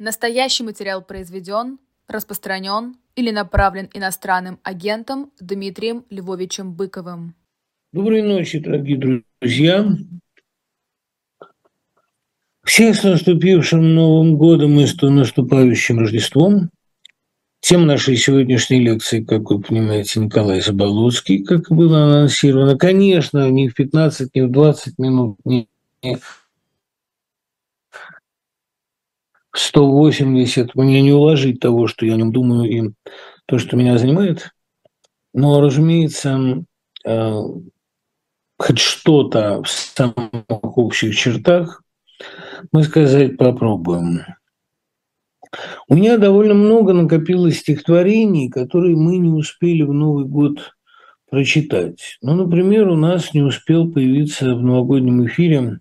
Настоящий 0.00 0.62
материал 0.62 1.02
произведен, 1.02 1.80
распространен 2.06 2.94
или 3.16 3.32
направлен 3.32 3.90
иностранным 3.92 4.60
агентом 4.62 5.32
Дмитрием 5.40 6.04
Львовичем 6.08 6.72
Быковым. 6.72 7.34
Доброй 7.92 8.22
ночи, 8.22 8.60
дорогие 8.60 9.24
друзья. 9.40 9.84
Всех 12.64 12.94
с 12.94 13.02
наступившим 13.02 13.96
Новым 13.96 14.36
годом 14.36 14.78
и 14.78 14.86
с 14.86 14.94
наступающим 15.02 15.98
Рождеством. 15.98 16.70
Тема 17.58 17.86
нашей 17.86 18.16
сегодняшней 18.16 18.78
лекции, 18.78 19.24
как 19.24 19.50
вы 19.50 19.60
понимаете, 19.60 20.20
Николай 20.20 20.60
Заболоцкий, 20.60 21.42
как 21.42 21.72
было 21.72 22.04
анонсировано. 22.04 22.78
Конечно, 22.78 23.50
не 23.50 23.68
в 23.68 23.74
15, 23.74 24.32
не 24.32 24.42
в 24.42 24.52
20 24.52 24.96
минут, 24.98 25.38
не 25.44 25.68
180 29.58 30.74
мне 30.76 31.02
не 31.02 31.12
уложить 31.12 31.60
того, 31.60 31.88
что 31.88 32.06
я 32.06 32.14
о 32.14 32.16
нем 32.16 32.32
думаю, 32.32 32.70
и 32.70 32.92
то, 33.46 33.58
что 33.58 33.76
меня 33.76 33.98
занимает. 33.98 34.50
Но, 35.34 35.60
разумеется, 35.60 36.64
э, 37.04 37.40
хоть 38.56 38.78
что-то 38.78 39.62
в 39.62 39.68
самых 39.68 40.78
общих 40.78 41.16
чертах 41.16 41.82
мы 42.72 42.84
сказать 42.84 43.36
попробуем. 43.36 44.20
У 45.88 45.96
меня 45.96 46.18
довольно 46.18 46.54
много 46.54 46.92
накопилось 46.92 47.60
стихотворений, 47.60 48.50
которые 48.50 48.96
мы 48.96 49.16
не 49.18 49.30
успели 49.30 49.82
в 49.82 49.92
Новый 49.92 50.24
год 50.24 50.74
прочитать. 51.30 52.18
Ну, 52.22 52.34
например, 52.34 52.88
у 52.88 52.96
нас 52.96 53.34
не 53.34 53.42
успел 53.42 53.90
появиться 53.90 54.54
в 54.54 54.62
новогоднем 54.62 55.26
эфире 55.26 55.80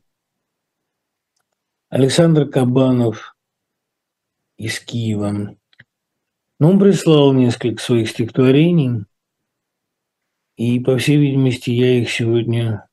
Александр 1.90 2.48
Кабанов– 2.49 3.35
из 4.58 4.80
Киева. 4.80 5.32
Но 5.32 5.56
ну, 6.60 6.70
он 6.70 6.80
прислал 6.80 7.34
несколько 7.34 7.82
своих 7.82 8.10
стихотворений, 8.10 9.05
и, 10.58 10.80
по 10.80 10.98
всей 10.98 11.18
видимости, 11.18 11.70
я 11.70 11.99
их 12.02 12.10
сегодня 12.10 12.88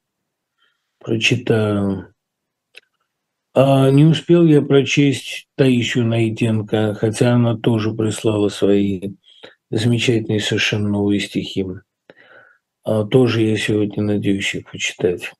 прочитаю. 0.99 2.15
А 3.55 3.91
не 3.91 4.05
успел 4.05 4.45
я 4.45 4.61
прочесть 4.61 5.49
Таисию 5.55 6.07
Найденко, 6.07 6.95
хотя 6.95 7.33
она 7.33 7.57
тоже 7.57 7.95
прислала 7.95 8.49
свои 8.51 9.15
замечательные 9.71 10.41
совершенно 10.41 10.91
новые 10.91 11.21
стихи. 11.21 11.65
А 12.83 13.05
тоже 13.05 13.43
я 13.43 13.57
сегодня 13.57 14.03
надеюсь 14.03 14.55
их 14.55 14.71
почитать. 14.71 15.33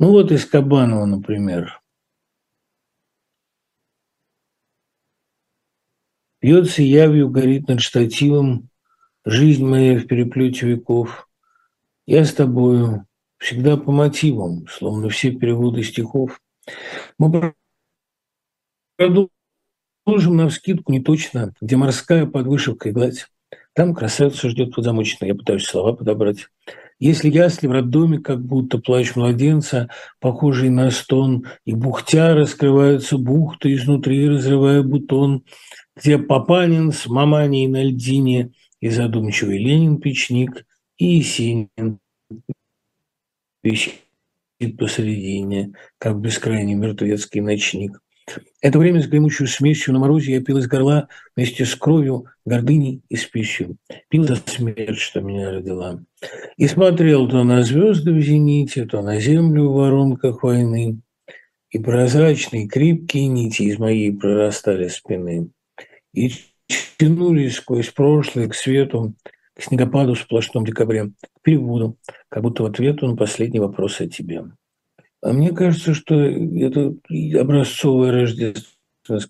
Ну 0.00 0.10
вот 0.10 0.32
из 0.32 0.46
Кабанова, 0.46 1.06
например. 1.06 1.79
Пьется 6.40 6.82
явью, 6.82 7.28
горит 7.28 7.68
над 7.68 7.80
штативом, 7.80 8.68
Жизнь 9.26 9.64
моя 9.66 9.98
в 9.98 10.06
переплете 10.06 10.66
веков. 10.66 11.28
Я 12.06 12.24
с 12.24 12.32
тобою 12.32 13.06
всегда 13.36 13.76
по 13.76 13.92
мотивам, 13.92 14.66
Словно 14.66 15.10
все 15.10 15.30
переводы 15.30 15.82
стихов. 15.82 16.40
Мы 17.18 17.52
продолжим 18.96 20.36
на 20.36 20.48
вскидку 20.48 20.90
не 20.90 21.00
точно, 21.00 21.52
где 21.60 21.76
морская 21.76 22.24
под 22.24 22.46
вышивкой 22.46 22.92
гладь. 22.92 23.26
Там 23.74 23.94
красавица 23.94 24.48
ждет 24.48 24.74
подзамоченная, 24.74 25.32
я 25.32 25.34
пытаюсь 25.34 25.66
слова 25.66 25.92
подобрать. 25.92 26.46
Если 26.98 27.30
ясли 27.30 27.66
в 27.66 27.72
роддоме, 27.72 28.18
как 28.18 28.42
будто 28.42 28.78
плач 28.78 29.14
младенца, 29.16 29.90
похожий 30.18 30.70
на 30.70 30.90
стон, 30.90 31.44
и 31.66 31.74
бухтя 31.74 32.34
раскрываются 32.34 33.18
бухты 33.18 33.74
изнутри, 33.74 34.30
разрывая 34.30 34.82
бутон– 34.82 35.44
где 35.96 36.18
Папанин 36.18 36.92
с 36.92 37.06
Маманей 37.06 37.66
на 37.66 37.82
льдине 37.82 38.52
и 38.80 38.88
задумчивый 38.88 39.58
Ленин-печник, 39.58 40.66
и 40.96 41.16
Есенин 41.16 41.98
висит 43.62 43.96
посередине, 44.78 45.72
как 45.98 46.20
бескрайний 46.20 46.74
мертвецкий 46.74 47.40
ночник. 47.40 48.00
Это 48.60 48.78
время 48.78 49.02
с 49.02 49.08
гремучей 49.08 49.48
смесью 49.48 49.92
на 49.92 49.98
морозе 49.98 50.34
я 50.34 50.42
пил 50.42 50.58
из 50.58 50.68
горла 50.68 51.08
вместе 51.34 51.64
с 51.64 51.74
кровью, 51.74 52.26
гордыней 52.44 53.02
и 53.08 53.16
спесью. 53.16 53.76
Пил 54.08 54.24
за 54.24 54.36
смерть, 54.36 54.98
что 54.98 55.20
меня 55.20 55.50
родила. 55.50 56.00
И 56.56 56.68
смотрел 56.68 57.28
то 57.28 57.42
на 57.42 57.64
звезды 57.64 58.12
в 58.12 58.20
зените, 58.20 58.84
то 58.84 59.02
на 59.02 59.18
землю 59.18 59.70
в 59.70 59.74
воронках 59.74 60.44
войны. 60.44 61.00
И 61.70 61.78
прозрачные, 61.78 62.68
крепкие 62.68 63.26
нити 63.26 63.62
из 63.62 63.78
моей 63.78 64.12
прорастали 64.12 64.88
спины 64.88 65.50
и 66.12 66.30
тянулись 66.98 67.56
сквозь 67.56 67.90
прошлое 67.90 68.48
к 68.48 68.54
свету, 68.54 69.14
к 69.54 69.62
снегопаду 69.62 70.14
в 70.14 70.20
сплошном 70.20 70.64
декабре, 70.64 71.06
к 71.06 71.42
переводу, 71.42 71.96
как 72.28 72.42
будто 72.42 72.62
в 72.62 72.66
ответ 72.66 73.02
на 73.02 73.16
последний 73.16 73.60
вопрос 73.60 74.00
о 74.00 74.08
тебе. 74.08 74.44
А 75.22 75.32
мне 75.32 75.52
кажется, 75.52 75.94
что 75.94 76.14
это 76.14 76.94
образцовое 77.38 78.12
рождественское 78.12 79.28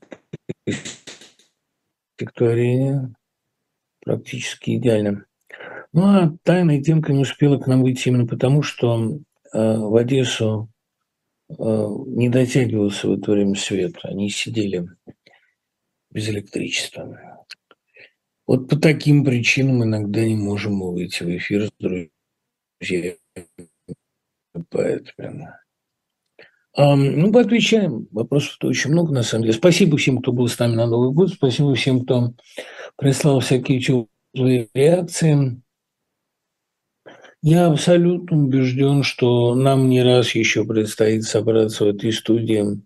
стихотворение 2.17 3.15
практически 4.05 4.77
идеально. 4.77 5.25
Ну, 5.93 6.03
а 6.05 6.33
тайная 6.45 6.81
темка 6.81 7.13
не 7.13 7.23
успела 7.23 7.59
к 7.59 7.67
нам 7.67 7.83
выйти 7.83 8.09
именно 8.09 8.27
потому, 8.27 8.63
что 8.63 9.19
э, 9.53 9.77
в 9.77 9.97
Одессу 9.97 10.71
э, 11.49 11.55
не 11.55 12.29
дотягивался 12.29 13.09
в 13.09 13.13
это 13.15 13.33
время 13.33 13.57
свет. 13.57 13.97
Они 14.05 14.31
сидели 14.31 14.87
без 16.11 16.29
электричества. 16.29 17.47
Вот 18.47 18.69
по 18.69 18.77
таким 18.77 19.25
причинам 19.25 19.85
иногда 19.85 20.25
не 20.25 20.37
можем 20.37 20.81
выйти 20.81 21.23
в 21.23 21.37
эфир 21.37 21.67
с 21.67 21.73
друзьями. 21.79 23.19
Поэтому... 24.71 25.49
Ну, 26.77 27.33
поотвечаем. 27.33 28.09
Вопросов-то 28.11 28.69
очень 28.69 28.91
много, 28.91 29.13
на 29.13 29.23
самом 29.23 29.45
деле. 29.45 29.55
Спасибо 29.55 29.97
всем, 29.97 30.19
кто 30.19 30.33
был 30.33 30.49
с 30.49 30.59
нами 30.59 30.77
на 30.77 30.87
Новый 30.87 31.13
год. 31.13 31.31
Спасибо 31.31 31.75
всем, 31.75 32.05
кто 32.05 32.33
прислал 32.97 33.41
всякие 33.41 33.81
теплые 33.81 34.69
реакции. 34.75 35.63
Я 37.43 37.69
абсолютно 37.69 38.37
убежден, 38.37 39.03
что 39.03 39.55
нам 39.55 39.89
не 39.89 40.03
раз 40.03 40.35
еще 40.35 40.65
предстоит 40.65 41.25
собраться 41.25 41.85
в 41.85 41.89
этой 41.89 42.13
студии 42.13 42.83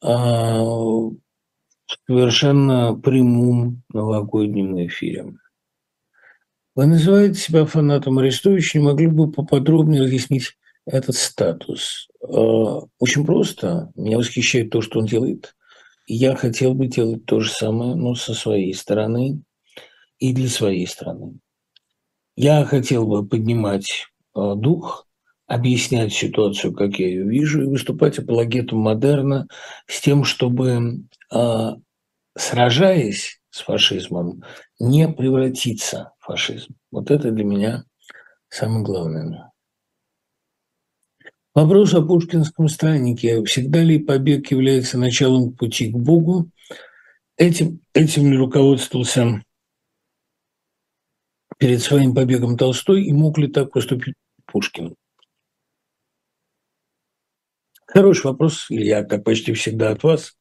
а, 0.00 0.62
совершенно 2.06 2.94
прямом 2.94 3.82
новогоднем 3.92 4.86
эфире. 4.86 5.34
Вы 6.74 6.86
называете 6.86 7.38
себя 7.38 7.66
фанатом 7.66 8.18
Арестовича, 8.18 8.78
не 8.78 8.84
могли 8.84 9.06
бы 9.06 9.30
поподробнее 9.30 10.02
разъяснить 10.02 10.56
этот 10.86 11.16
статус? 11.16 12.08
А, 12.22 12.86
очень 12.98 13.26
просто. 13.26 13.92
Меня 13.94 14.18
восхищает 14.18 14.70
то, 14.70 14.80
что 14.80 15.00
он 15.00 15.06
делает. 15.06 15.54
Я 16.06 16.34
хотел 16.34 16.74
бы 16.74 16.86
делать 16.86 17.26
то 17.26 17.40
же 17.40 17.50
самое, 17.50 17.94
но 17.94 18.14
со 18.14 18.34
своей 18.34 18.74
стороны 18.74 19.42
и 20.18 20.32
для 20.32 20.48
своей 20.48 20.86
страны. 20.86 21.38
Я 22.36 22.64
хотел 22.64 23.06
бы 23.06 23.26
поднимать 23.26 24.06
а, 24.34 24.54
дух, 24.54 25.06
объяснять 25.46 26.14
ситуацию, 26.14 26.72
как 26.72 26.98
я 26.98 27.06
ее 27.06 27.24
вижу, 27.24 27.62
и 27.62 27.66
выступать 27.66 28.18
апологетом 28.18 28.78
модерна 28.78 29.46
с 29.86 30.00
тем, 30.00 30.24
чтобы 30.24 31.02
сражаясь 32.36 33.40
с 33.50 33.60
фашизмом, 33.60 34.42
не 34.80 35.08
превратиться 35.08 36.12
в 36.18 36.26
фашизм. 36.26 36.74
Вот 36.90 37.10
это 37.10 37.30
для 37.30 37.44
меня 37.44 37.84
самое 38.48 38.84
главное. 38.84 39.52
Вопрос 41.54 41.92
о 41.92 42.00
пушкинском 42.00 42.68
страннике. 42.68 43.44
Всегда 43.44 43.82
ли 43.82 43.98
побег 43.98 44.50
является 44.50 44.96
началом 44.96 45.52
пути 45.52 45.90
к 45.90 45.96
Богу? 45.96 46.50
Этим, 47.36 47.80
этим 47.92 48.34
руководствовался 48.38 49.44
перед 51.58 51.82
своим 51.82 52.14
побегом 52.14 52.56
Толстой 52.56 53.04
и 53.04 53.12
мог 53.12 53.36
ли 53.36 53.48
так 53.48 53.70
поступить 53.70 54.14
Пушкин? 54.46 54.96
Хороший 57.86 58.26
вопрос, 58.26 58.66
Илья, 58.70 59.04
как 59.04 59.22
почти 59.22 59.52
всегда 59.52 59.90
от 59.90 60.02
вас. 60.02 60.34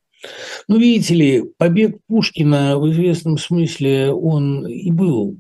Ну, 0.68 0.78
видите 0.78 1.16
ли, 1.16 1.44
побег 1.58 1.98
Пушкина 2.08 2.78
в 2.78 2.90
известном 2.92 3.38
смысле 3.38 4.12
он 4.12 4.68
и 4.68 4.92
был 4.92 5.40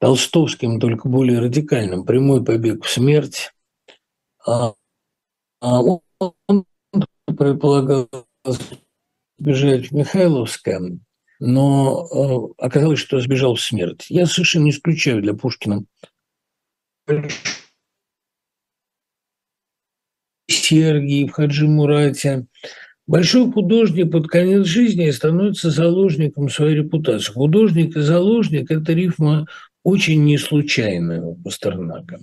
толстовским, 0.00 0.80
только 0.80 1.08
более 1.08 1.40
радикальным. 1.40 2.04
Прямой 2.04 2.44
побег 2.44 2.84
в 2.84 2.90
смерть. 2.90 3.52
А, 4.46 4.74
а 5.60 5.80
он, 5.82 6.66
предполагал 7.26 8.08
сбежать 9.38 9.90
в 9.90 9.92
Михайловское, 9.92 10.98
но 11.40 12.54
э, 12.58 12.64
оказалось, 12.64 13.00
что 13.00 13.20
сбежал 13.20 13.54
в 13.54 13.60
смерть. 13.60 14.06
Я 14.08 14.26
совершенно 14.26 14.64
не 14.64 14.70
исключаю 14.70 15.22
для 15.22 15.34
Пушкина 15.34 15.84
Сергий, 20.48 21.26
в 21.26 21.32
Хаджи 21.32 21.66
Мурате, 21.66 22.46
Большой 23.06 23.52
художник 23.52 24.10
под 24.10 24.28
конец 24.28 24.66
жизни 24.66 25.10
становится 25.10 25.70
заложником 25.70 26.48
своей 26.48 26.76
репутации. 26.76 27.32
Художник 27.32 27.96
и 27.96 28.00
заложник– 28.00 28.70
это 28.70 28.94
рифма 28.94 29.46
очень 29.82 30.24
неслучайная 30.24 31.20
у 31.20 31.34
Пастернака. 31.36 32.18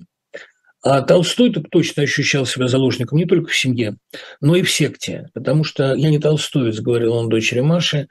А 0.83 1.01
Толстой 1.01 1.53
так 1.53 1.65
точно 1.69 2.03
ощущал 2.03 2.47
себя 2.47 2.67
заложником 2.67 3.19
не 3.19 3.25
только 3.25 3.51
в 3.51 3.55
семье, 3.55 3.97
но 4.41 4.55
и 4.55 4.63
в 4.63 4.71
секте. 4.71 5.29
Потому 5.35 5.63
что 5.63 5.93
я 5.93 6.09
не 6.09 6.17
толстоец, 6.17 6.79
говорил 6.79 7.13
он 7.13 7.29
дочери 7.29 7.59
Маши, 7.59 8.07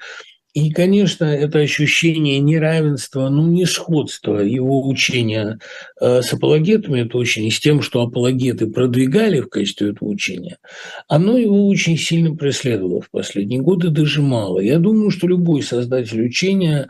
и, 0.52 0.70
конечно, 0.70 1.24
это 1.24 1.60
ощущение 1.60 2.40
неравенства, 2.40 3.28
ну, 3.28 3.46
не 3.46 3.66
сходства 3.66 4.38
его 4.38 4.88
учения 4.88 5.58
э, 6.00 6.22
с 6.22 6.32
апологетами, 6.32 7.02
это 7.02 7.18
учение, 7.18 7.52
с 7.52 7.60
тем, 7.60 7.82
что 7.82 8.02
апологеты 8.02 8.66
продвигали 8.66 9.40
в 9.40 9.48
качестве 9.48 9.90
этого 9.90 10.08
учения, 10.08 10.58
оно 11.06 11.38
его 11.38 11.68
очень 11.68 11.96
сильно 11.96 12.34
преследовало 12.34 13.00
в 13.00 13.10
последние 13.10 13.60
годы, 13.60 13.90
дожимало. 13.90 14.58
Я 14.58 14.78
думаю, 14.78 15.10
что 15.10 15.28
любой 15.28 15.62
создатель 15.62 16.24
учения, 16.24 16.88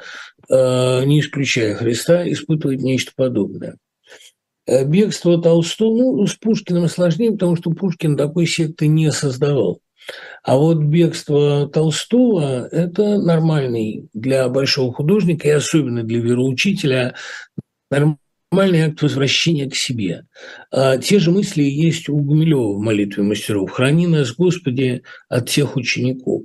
э, 0.48 1.04
не 1.04 1.20
исключая 1.20 1.74
Христа, 1.74 2.26
испытывает 2.30 2.80
нечто 2.80 3.12
подобное. 3.14 3.76
Э, 4.66 4.86
бегство 4.86 5.40
Толстого, 5.40 5.96
ну, 5.96 6.26
с 6.26 6.34
Пушкиным 6.34 6.88
сложнее, 6.88 7.32
потому 7.32 7.56
что 7.56 7.72
Пушкин 7.72 8.16
такой 8.16 8.46
секты 8.46 8.86
не 8.86 9.10
создавал. 9.12 9.80
А 10.42 10.56
вот 10.56 10.78
бегство 10.78 11.68
Толстого– 11.68 12.66
это 12.72 13.18
нормальный 13.18 14.08
для 14.14 14.48
большого 14.48 14.92
художника 14.92 15.48
и 15.48 15.52
особенно 15.52 16.02
для 16.02 16.20
вероучителя 16.20 17.14
нормальный 17.90 18.82
акт 18.82 19.02
возвращения 19.02 19.68
к 19.68 19.74
себе. 19.74 20.26
А 20.70 20.96
те 20.96 21.18
же 21.18 21.30
мысли 21.30 21.62
есть 21.62 22.08
у 22.08 22.16
Гумилева 22.16 22.74
в 22.74 22.80
«Молитве 22.80 23.22
мастеров». 23.22 23.70
«Храни 23.70 24.06
нас, 24.06 24.32
Господи, 24.32 25.02
от 25.28 25.48
всех 25.48 25.76
учеников» 25.76 26.42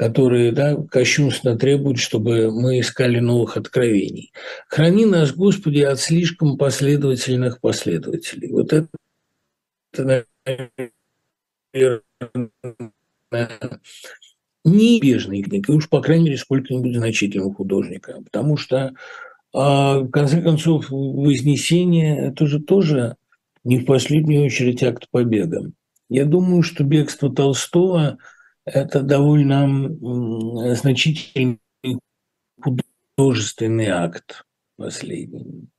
которые 0.00 0.50
да, 0.52 0.76
кощунственно 0.90 1.58
требуют, 1.58 1.98
чтобы 1.98 2.50
мы 2.50 2.80
искали 2.80 3.18
новых 3.18 3.58
откровений. 3.58 4.32
Храни 4.66 5.04
нас, 5.04 5.30
Господи, 5.30 5.82
от 5.82 6.00
слишком 6.00 6.56
последовательных 6.56 7.60
последователей. 7.60 8.50
Вот 8.50 8.72
это, 8.72 8.88
наверное, 9.98 10.90
неизбежной 14.64 15.42
книгой, 15.42 15.76
уж, 15.76 15.88
по 15.88 16.00
крайней 16.00 16.26
мере, 16.26 16.36
сколько-нибудь 16.36 16.96
значительного 16.96 17.54
художника. 17.54 18.20
Потому 18.22 18.56
что, 18.56 18.94
а, 19.52 20.00
в 20.00 20.10
конце 20.10 20.42
концов, 20.42 20.90
Вознесение– 20.90 22.18
это 22.28 22.46
же 22.46 22.60
тоже 22.60 23.16
не 23.64 23.78
в 23.78 23.86
последнюю 23.86 24.44
очередь 24.44 24.82
акт 24.82 25.06
побега. 25.10 25.72
Я 26.08 26.24
думаю, 26.24 26.62
что 26.62 26.84
бегство 26.84 27.32
Толстого– 27.32 28.18
это 28.64 29.00
довольно 29.02 29.88
значительный 30.74 31.58
художественный 33.16 33.86
акт 33.86 34.44
последний. 34.76 35.69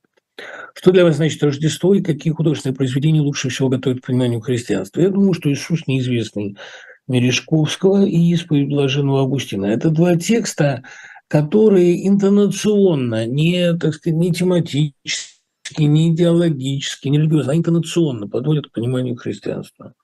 Что 0.74 0.90
для 0.90 1.04
вас 1.04 1.16
значит 1.16 1.42
Рождество 1.42 1.94
и 1.94 2.02
какие 2.02 2.32
художественные 2.32 2.76
произведения 2.76 3.20
лучше 3.20 3.48
всего 3.48 3.68
готовят 3.68 4.00
к 4.00 4.06
пониманию 4.06 4.40
христианства? 4.40 5.00
Я 5.00 5.10
думаю, 5.10 5.34
что 5.34 5.52
Иисус 5.52 5.86
неизвестный 5.86 6.56
Мережковского 7.08 8.06
и 8.06 8.16
исповедь 8.32 8.68
Блаженного 8.68 9.22
Августина. 9.22 9.66
Это 9.66 9.90
два 9.90 10.16
текста, 10.16 10.82
которые 11.28 12.06
интонационно, 12.06 13.26
не, 13.26 13.76
так 13.76 13.94
сказать, 13.94 14.18
не 14.18 14.32
тематически, 14.32 15.82
не 15.82 16.12
идеологически, 16.12 17.08
не 17.08 17.18
религиозно, 17.18 17.52
а 17.52 17.56
интонационно 17.56 18.28
подводят 18.28 18.68
к 18.68 18.72
пониманию 18.72 19.16
христианства. 19.16 19.94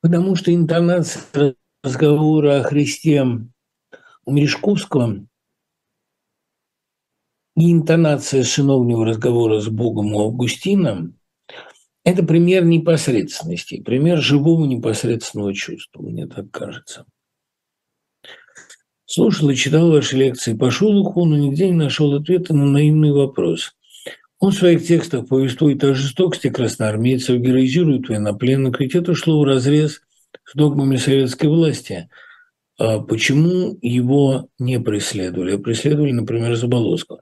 Потому 0.00 0.34
что 0.34 0.54
интонация 0.54 1.54
разговора 1.82 2.60
о 2.60 2.62
Христе 2.62 3.22
у 4.24 4.32
Мережковского 4.32 5.26
и 7.56 7.72
интонация 7.72 8.44
сыновнего 8.44 9.04
разговора 9.04 9.60
с 9.60 9.68
Богом 9.68 10.14
у 10.14 10.20
Августина– 10.26 11.12
это 12.04 12.22
пример 12.22 12.64
непосредственности, 12.64 13.82
пример 13.82 14.18
живого 14.18 14.64
непосредственного 14.64 15.54
чувства, 15.54 16.02
мне 16.02 16.26
так 16.26 16.50
кажется. 16.50 17.04
Слушал 19.04 19.50
и 19.50 19.56
читал 19.56 19.90
ваши 19.90 20.16
лекции, 20.16 20.54
пошел 20.54 20.96
уху, 20.96 21.26
но 21.26 21.36
нигде 21.36 21.68
не 21.68 21.76
нашел 21.76 22.14
ответа 22.14 22.54
на 22.54 22.64
наивный 22.64 23.12
вопрос. 23.12 23.72
Он 24.38 24.52
в 24.52 24.56
своих 24.56 24.86
текстах 24.86 25.28
повествует 25.28 25.84
о 25.84 25.94
жестокости 25.94 26.48
красноармейцев, 26.48 27.38
героизирует 27.38 28.08
военнопленных, 28.08 28.80
ведь 28.80 28.94
это 28.94 29.14
шло 29.14 29.40
в 29.40 29.44
разрез 29.44 30.00
с 30.44 30.54
догмами 30.54 30.96
советской 30.96 31.48
власти– 31.48 32.08
почему 32.80 33.78
его 33.82 34.48
не 34.58 34.80
преследовали, 34.80 35.56
а 35.56 35.58
преследовали, 35.58 36.12
например, 36.12 36.56
Заболоцкого. 36.56 37.20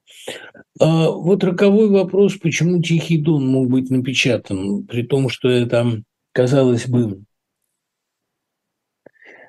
А 0.78 1.10
вот 1.10 1.43
роковой 1.43 1.88
вопрос, 1.88 2.37
почему 2.37 2.81
«Тихий 2.81 3.19
дон» 3.19 3.49
мог 3.49 3.69
быть 3.69 3.90
напечатан, 3.90 4.84
при 4.84 5.02
том, 5.02 5.28
что 5.28 5.49
это, 5.49 6.00
казалось 6.32 6.87
бы, 6.87 7.25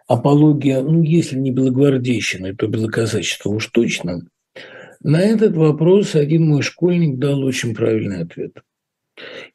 апология, 0.08 0.82
ну, 0.82 1.04
если 1.04 1.38
не 1.38 1.52
белогвардейщины, 1.52 2.56
то 2.56 2.66
белоказачество 2.68 3.52
уж 3.52 3.68
точно. 3.68 4.24
На 5.02 5.22
этот 5.22 5.56
вопрос 5.56 6.16
один 6.16 6.48
мой 6.48 6.64
школьник 6.64 7.20
дал 7.20 7.44
очень 7.44 7.76
правильный 7.76 8.24
ответ. 8.24 8.64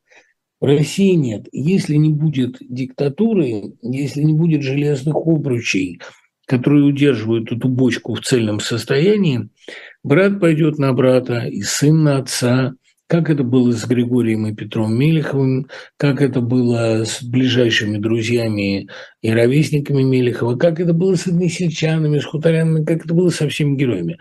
в 0.60 0.64
России 0.64 1.12
нет. 1.12 1.48
Если 1.52 1.96
не 1.96 2.10
будет 2.10 2.56
диктатуры, 2.60 3.74
если 3.82 4.22
не 4.22 4.32
будет 4.32 4.62
железных 4.62 5.16
обручей, 5.16 6.00
которые 6.46 6.84
удерживают 6.84 7.52
эту 7.52 7.68
бочку 7.68 8.14
в 8.14 8.20
цельном 8.20 8.60
состоянии, 8.60 9.48
брат 10.02 10.40
пойдет 10.40 10.78
на 10.78 10.92
брата, 10.92 11.46
и 11.46 11.62
сын 11.62 12.02
на 12.02 12.18
отца– 12.18 12.74
как 13.08 13.30
это 13.30 13.44
было 13.44 13.72
с 13.72 13.86
Григорием 13.86 14.46
и 14.46 14.54
Петром 14.54 14.98
Мелеховым, 14.98 15.68
как 15.96 16.20
это 16.20 16.40
было 16.40 17.04
с 17.04 17.22
ближайшими 17.22 17.98
друзьями 17.98 18.88
и 19.22 19.30
ровесниками 19.30 20.02
Мелехова, 20.02 20.56
как 20.56 20.80
это 20.80 20.92
было 20.92 21.14
с 21.14 21.26
односельчанами, 21.26 22.18
с 22.18 22.24
хуторянами, 22.24 22.84
как 22.84 23.04
это 23.04 23.14
было 23.14 23.30
со 23.30 23.48
всеми 23.48 23.76
героями. 23.76 24.18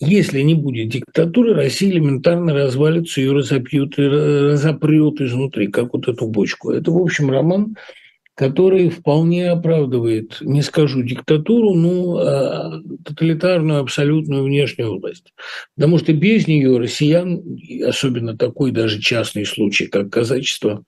Если 0.00 0.42
не 0.42 0.54
будет 0.54 0.90
диктатуры, 0.90 1.54
Россия 1.54 1.90
элементарно 1.90 2.54
развалится, 2.54 3.20
ее 3.20 3.32
разопьют 3.32 3.98
разопрет 3.98 5.20
изнутри, 5.20 5.66
как 5.68 5.92
вот 5.92 6.06
эту 6.06 6.28
бочку. 6.28 6.70
Это, 6.70 6.92
в 6.92 6.98
общем, 6.98 7.30
роман 7.30 7.76
который 8.38 8.88
вполне 8.88 9.50
оправдывает, 9.50 10.38
не 10.42 10.62
скажу 10.62 11.02
диктатуру, 11.02 11.74
но 11.74 12.18
а, 12.18 12.80
тоталитарную 13.04 13.80
абсолютную 13.80 14.44
внешнюю 14.44 15.00
власть. 15.00 15.34
Потому 15.74 15.98
что 15.98 16.12
без 16.12 16.46
нее 16.46 16.78
россиян, 16.78 17.42
особенно 17.84 18.38
такой 18.38 18.70
даже 18.70 19.00
частный 19.00 19.44
случай, 19.44 19.88
как 19.88 20.10
казачество, 20.10 20.84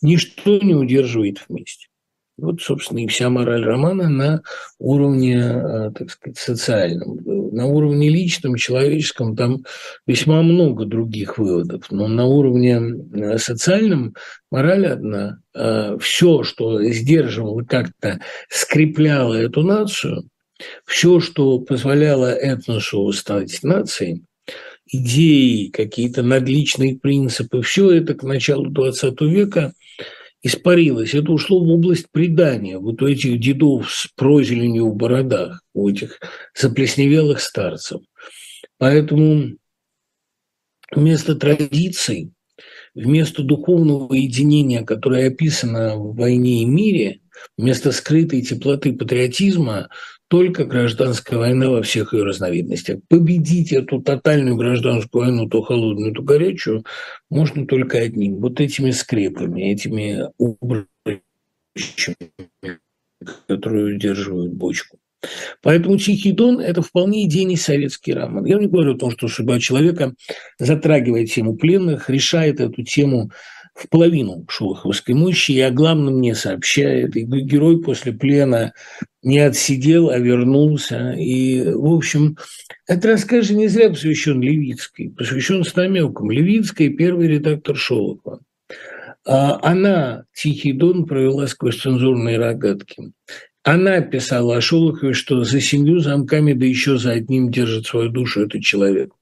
ничто 0.00 0.58
не 0.62 0.74
удерживает 0.74 1.44
вместе. 1.46 1.88
Вот, 2.36 2.60
собственно, 2.60 2.98
и 2.98 3.06
вся 3.06 3.30
мораль 3.30 3.62
романа 3.64 4.08
на 4.08 4.42
уровне, 4.78 5.40
а, 5.40 5.92
так 5.92 6.10
сказать, 6.10 6.36
социальном. 6.36 7.18
На 7.54 7.66
уровне 7.66 8.08
личном, 8.08 8.56
человеческом 8.56 9.36
там 9.36 9.64
весьма 10.06 10.42
много 10.42 10.84
других 10.84 11.38
выводов, 11.38 11.84
но 11.90 12.08
на 12.08 12.24
уровне 12.24 12.78
а, 12.78 13.38
социальном 13.38 14.14
мораль 14.50 14.86
одна. 14.88 15.38
А, 15.54 15.96
Все, 15.98 16.42
что 16.42 16.82
сдерживало 16.82 17.62
как-то, 17.62 18.20
скрепляло 18.48 19.34
эту 19.34 19.62
нацию, 19.62 20.28
все, 20.84 21.20
что 21.20 21.60
позволяло 21.60 22.32
этносу 22.32 23.12
стать 23.12 23.62
нацией, 23.62 24.24
идеи, 24.86 25.68
какие-то 25.68 26.24
надличные 26.24 26.98
принципы, 26.98 27.62
все 27.62 27.92
это 27.92 28.14
к 28.14 28.24
началу 28.24 28.72
XX 28.72 29.24
века– 29.28 29.72
испарилось. 30.44 31.14
Это 31.14 31.32
ушло 31.32 31.58
в 31.58 31.68
область 31.68 32.06
предания. 32.12 32.78
Вот 32.78 33.02
у 33.02 33.08
этих 33.08 33.40
дедов 33.40 33.90
с 33.90 34.06
прозеленью 34.14 34.90
в 34.90 34.94
бородах, 34.94 35.62
у 35.72 35.88
этих 35.88 36.20
заплесневелых 36.54 37.40
старцев. 37.40 38.02
Поэтому 38.78 39.56
вместо 40.92 41.34
традиций, 41.34 42.30
вместо 42.94 43.42
духовного 43.42 44.12
единения, 44.12 44.84
которое 44.84 45.28
описано 45.28 45.96
в 45.96 46.14
«Войне 46.14 46.62
и 46.62 46.66
мире», 46.66 47.20
Вместо 47.56 47.92
скрытой 47.92 48.42
теплоты 48.42 48.92
патриотизма 48.92 49.88
только 50.28 50.64
гражданская 50.64 51.38
война 51.38 51.70
во 51.70 51.82
всех 51.82 52.12
ее 52.12 52.24
разновидностях. 52.24 53.00
Победить 53.08 53.72
эту 53.72 54.00
тотальную 54.00 54.56
гражданскую 54.56 55.24
войну, 55.24 55.48
то 55.48 55.62
холодную, 55.62 56.12
то 56.12 56.22
горячую, 56.22 56.84
можно 57.30 57.66
только 57.66 57.98
одним. 57.98 58.36
Вот 58.36 58.60
этими 58.60 58.90
скрепами, 58.90 59.72
этими 59.72 60.28
убрачами, 60.38 60.90
которые 63.46 63.96
удерживают 63.96 64.52
бочку. 64.54 64.98
Поэтому 65.62 65.96
«Тихий 65.98 66.32
дон»– 66.32 66.60
это 66.60 66.82
вполне 66.82 67.24
идейный 67.24 67.56
советский 67.56 68.12
роман. 68.12 68.44
Я 68.44 68.58
не 68.58 68.66
говорю 68.66 68.94
о 68.94 68.98
том, 68.98 69.10
что 69.10 69.28
судьба 69.28 69.58
человека 69.58 70.14
затрагивает 70.58 71.30
тему 71.30 71.56
пленных, 71.56 72.10
решает 72.10 72.60
эту 72.60 72.82
тему 72.82 73.30
в 73.74 73.88
половину 73.88 74.44
шолоховской 74.48 75.14
мощи, 75.14 75.52
и 75.52 75.60
о 75.60 75.70
главном 75.70 76.20
не 76.20 76.34
сообщает. 76.34 77.16
И 77.16 77.24
герой 77.24 77.82
после 77.82 78.12
плена 78.12 78.72
не 79.22 79.38
отсидел, 79.38 80.10
а 80.10 80.18
вернулся. 80.18 81.12
И, 81.12 81.62
в 81.62 81.92
общем, 81.92 82.36
этот 82.86 83.06
рассказ 83.06 83.46
же 83.46 83.54
не 83.54 83.68
зря 83.68 83.90
посвящен 83.90 84.40
Левицкой, 84.40 85.10
посвящен 85.10 85.64
с 85.64 85.74
намеком. 85.74 86.30
Левицкая– 86.30 86.88
первый 86.96 87.26
редактор 87.26 87.76
Шолохова. 87.76 88.40
А 89.26 89.58
она, 89.62 90.24
Тихий 90.34 90.72
Дон, 90.72 91.06
провела 91.06 91.46
сквозь 91.46 91.80
цензурные 91.80 92.38
рогатки. 92.38 93.12
Она 93.64 94.02
писала 94.02 94.58
о 94.58 94.60
Шолохове, 94.60 95.14
что 95.14 95.42
за 95.42 95.60
семью 95.60 95.98
замками, 95.98 96.52
да 96.52 96.66
еще 96.66 96.98
за 96.98 97.12
одним 97.12 97.50
держит 97.50 97.86
свою 97.86 98.10
душу 98.10 98.42
этот 98.42 98.62
человек. 98.62 99.12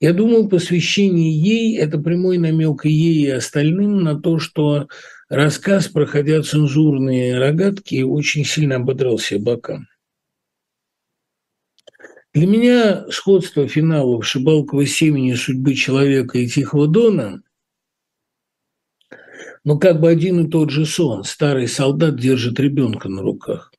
Я 0.00 0.12
думал, 0.12 0.48
посвящение 0.48 1.32
ей– 1.32 1.76
это 1.78 1.98
прямой 1.98 2.38
намек 2.38 2.84
и 2.84 2.90
ей, 2.90 3.26
и 3.26 3.30
остальным 3.30 4.02
на 4.02 4.20
то, 4.20 4.38
что 4.38 4.88
рассказ, 5.28 5.88
проходя 5.88 6.42
цензурные 6.42 7.38
рогатки, 7.38 8.02
очень 8.02 8.44
сильно 8.44 8.76
ободрал 8.76 9.18
себе 9.18 9.40
бока. 9.40 9.86
Для 12.34 12.46
меня 12.46 13.10
сходство 13.10 13.66
финалов 13.66 14.26
Шибалкова 14.26 14.86
семени 14.86 15.34
судьбы 15.34 15.74
человека 15.74 16.38
и 16.38 16.46
Тихого 16.46 16.86
Дона 16.86 17.42
ну, 19.64 19.78
как 19.78 20.00
бы 20.00 20.08
один 20.08 20.46
и 20.46 20.50
тот 20.50 20.70
же 20.70 20.86
сон. 20.86 21.24
Старый 21.24 21.68
солдат 21.68 22.16
держит 22.16 22.60
ребенка 22.60 23.08
на 23.08 23.22
руках 23.22 23.72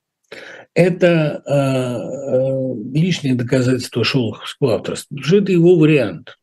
это 0.79 1.43
э, 1.45 2.97
лишнее 2.97 3.35
доказательство 3.35 4.05
шолоховского 4.05 4.75
авторства, 4.75 5.09
потому 5.09 5.27
что 5.27 5.37
это 5.37 5.51
его 5.51 5.77
вариант. 5.77 6.39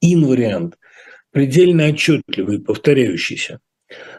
Инвариант, 0.00 0.76
предельно 1.30 1.86
отчетливый, 1.86 2.60
повторяющийся. 2.60 3.60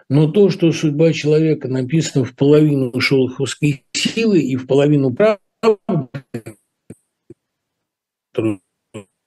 Но 0.08 0.32
то, 0.32 0.50
что 0.50 0.72
судьба 0.72 1.12
человека 1.12 1.68
написана 1.68 2.24
в 2.24 2.34
половину 2.34 2.98
шолоховской 2.98 3.84
силы 3.92 4.40
и 4.40 4.56
в 4.56 4.66
половину 4.66 5.14
правды, 5.14 5.42
которую 8.32 8.62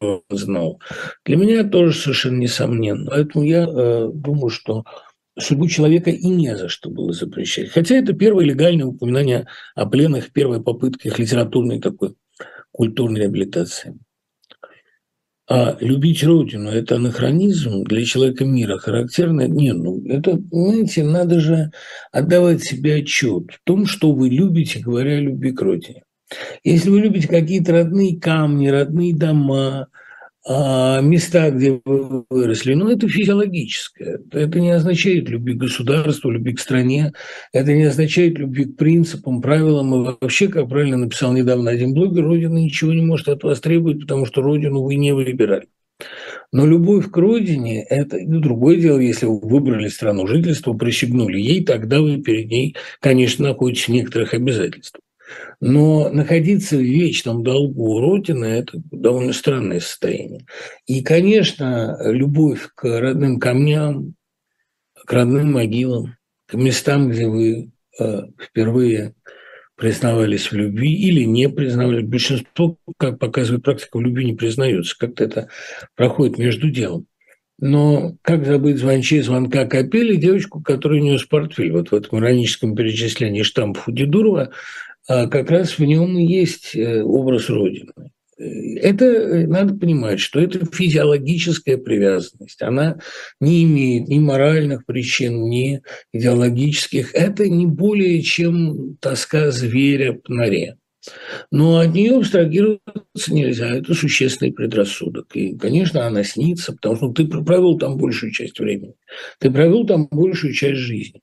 он 0.00 0.22
знал, 0.30 0.80
для 1.26 1.36
меня 1.36 1.64
тоже 1.64 1.92
совершенно 1.92 2.38
несомненно. 2.38 3.10
Поэтому 3.10 3.44
я 3.44 3.64
э, 3.64 4.08
думаю, 4.10 4.48
что 4.48 4.84
судьбу 5.38 5.68
человека 5.68 6.10
и 6.10 6.28
не 6.28 6.56
за 6.56 6.68
что 6.68 6.90
было 6.90 7.12
запрещать. 7.12 7.70
Хотя 7.70 7.96
это 7.96 8.12
первое 8.12 8.44
легальное 8.44 8.86
упоминание 8.86 9.46
о 9.74 9.86
пленных, 9.86 10.32
первая 10.32 10.60
попытка 10.60 11.08
их 11.08 11.18
литературной 11.18 11.80
такой 11.80 12.14
культурной 12.72 13.20
реабилитации. 13.20 13.98
А 15.48 15.76
любить 15.80 16.24
Родину– 16.24 16.70
это 16.70 16.96
анахронизм 16.96 17.84
для 17.84 18.04
человека 18.04 18.44
мира 18.44 18.78
характерно? 18.78 19.46
Нет, 19.46 19.76
ну 19.76 20.04
это, 20.08 20.40
знаете, 20.50 21.04
надо 21.04 21.38
же 21.38 21.70
отдавать 22.10 22.64
себе 22.64 22.96
отчет 22.96 23.52
в 23.52 23.60
том, 23.62 23.86
что 23.86 24.10
вы 24.10 24.28
любите, 24.28 24.80
говоря 24.80 25.12
о 25.12 25.20
любви 25.20 25.52
к 25.52 25.62
Родине. 25.62 26.02
Если 26.64 26.90
вы 26.90 27.00
любите 27.00 27.28
какие-то 27.28 27.72
родные 27.72 28.18
камни, 28.18 28.66
родные 28.68 29.14
дома– 29.14 29.86
места, 30.48 31.50
где 31.50 31.80
вы 31.84 32.24
выросли, 32.30 32.74
ну, 32.74 32.88
это 32.88 33.08
физиологическое. 33.08 34.20
Это 34.30 34.60
не 34.60 34.70
означает 34.70 35.28
любви 35.28 35.54
к 35.54 35.58
государству, 35.58 36.30
любви 36.30 36.54
к 36.54 36.60
стране. 36.60 37.12
Это 37.52 37.72
не 37.72 37.84
означает 37.84 38.38
любви 38.38 38.64
к 38.66 38.76
принципам, 38.76 39.42
правилам. 39.42 39.94
И 39.94 40.16
вообще, 40.20 40.48
как 40.48 40.68
правильно 40.68 40.98
написал 40.98 41.32
недавно 41.32 41.70
один 41.70 41.94
блогер, 41.94 42.24
Родина 42.24 42.58
ничего 42.58 42.92
не 42.92 43.02
может 43.02 43.28
от 43.28 43.42
вас 43.42 43.60
требовать, 43.60 44.02
потому 44.02 44.26
что 44.26 44.40
Родину 44.40 44.82
вы 44.82 44.94
не 44.94 45.12
выбирали. 45.12 45.66
Но 46.52 46.66
любовь 46.66 47.10
к 47.10 47.16
родине– 47.16 47.82
это 47.88 48.18
ну, 48.20 48.40
другое 48.40 48.76
дело, 48.76 48.98
если 48.98 49.26
вы 49.26 49.40
выбрали 49.40 49.88
страну 49.88 50.26
жительства, 50.26 50.74
присягнули 50.74 51.38
ей, 51.38 51.64
тогда 51.64 52.00
вы 52.00 52.20
перед 52.20 52.48
ней, 52.50 52.76
конечно, 53.00 53.48
находитесь 53.48 53.88
в 53.88 53.92
некоторых 53.92 54.34
обязательствах. 54.34 55.00
Но 55.60 56.10
находиться 56.10 56.76
в 56.76 56.82
вечном 56.82 57.42
долгу 57.42 58.00
Родины– 58.00 58.44
это 58.46 58.80
довольно 58.90 59.32
странное 59.32 59.80
состояние. 59.80 60.46
И, 60.86 61.02
конечно, 61.02 61.98
любовь 62.04 62.68
к 62.74 62.84
родным 62.84 63.38
камням, 63.40 64.14
к 64.94 65.12
родным 65.12 65.52
могилам, 65.52 66.16
к 66.46 66.54
местам, 66.54 67.10
где 67.10 67.26
вы 67.26 67.70
э, 67.98 68.22
впервые 68.40 69.14
признавались 69.76 70.50
в 70.50 70.54
любви 70.56 70.92
или 70.92 71.22
не 71.24 71.48
признавались. 71.48 72.06
Большинство, 72.06 72.78
как 72.96 73.18
показывает 73.18 73.62
практика, 73.62 73.98
в 73.98 74.00
любви 74.00 74.24
не 74.24 74.34
признаются. 74.34 74.96
Как-то 74.98 75.24
это 75.24 75.48
проходит 75.94 76.38
между 76.38 76.70
делом. 76.70 77.06
Но 77.58 78.16
как 78.22 78.44
забыть 78.44 78.78
звончей 78.78 79.22
звонка 79.22 79.64
капели 79.64 80.16
девочку, 80.16 80.60
которая 80.60 81.00
нес 81.00 81.24
портфель? 81.24 81.72
Вот 81.72 81.90
в 81.90 81.94
этом 81.94 82.18
ироническом 82.18 82.74
перечислении 82.74 83.42
штампов 83.42 83.88
у 83.88 83.92
Дедурова 83.92 84.50
как 85.06 85.50
раз 85.50 85.78
в 85.78 85.84
нем 85.84 86.18
и 86.18 86.24
есть 86.24 86.74
э, 86.74 87.02
образ 87.02 87.48
Родины. 87.48 87.92
Это 88.38 89.04
э, 89.04 89.46
надо 89.46 89.74
понимать, 89.74 90.20
что 90.20 90.40
это 90.40 90.66
физиологическая 90.66 91.78
привязанность. 91.78 92.60
Она 92.60 92.98
не 93.40 93.64
имеет 93.64 94.08
ни 94.08 94.18
моральных 94.18 94.84
причин, 94.84 95.48
ни 95.48 95.80
идеологических. 96.12 97.14
Это 97.14 97.48
не 97.48 97.66
более 97.66 98.20
чем 98.22 98.96
тоска 99.00 99.50
зверя 99.50 100.12
по 100.12 100.32
норе. 100.32 100.76
Но 101.50 101.78
от 101.78 101.94
нее 101.94 102.16
абстрагироваться 102.16 103.32
нельзя. 103.32 103.76
Это 103.76 103.94
существенный 103.94 104.52
предрассудок. 104.52 105.34
И, 105.34 105.56
конечно, 105.56 106.06
она 106.06 106.24
снится, 106.24 106.72
потому 106.72 106.96
что 106.96 107.12
ты 107.12 107.26
провел 107.26 107.78
там 107.78 107.96
большую 107.96 108.32
часть 108.32 108.58
времени. 108.58 108.94
Ты 109.38 109.50
провел 109.50 109.86
там 109.86 110.08
большую 110.10 110.52
часть 110.52 110.80
жизни. 110.80 111.20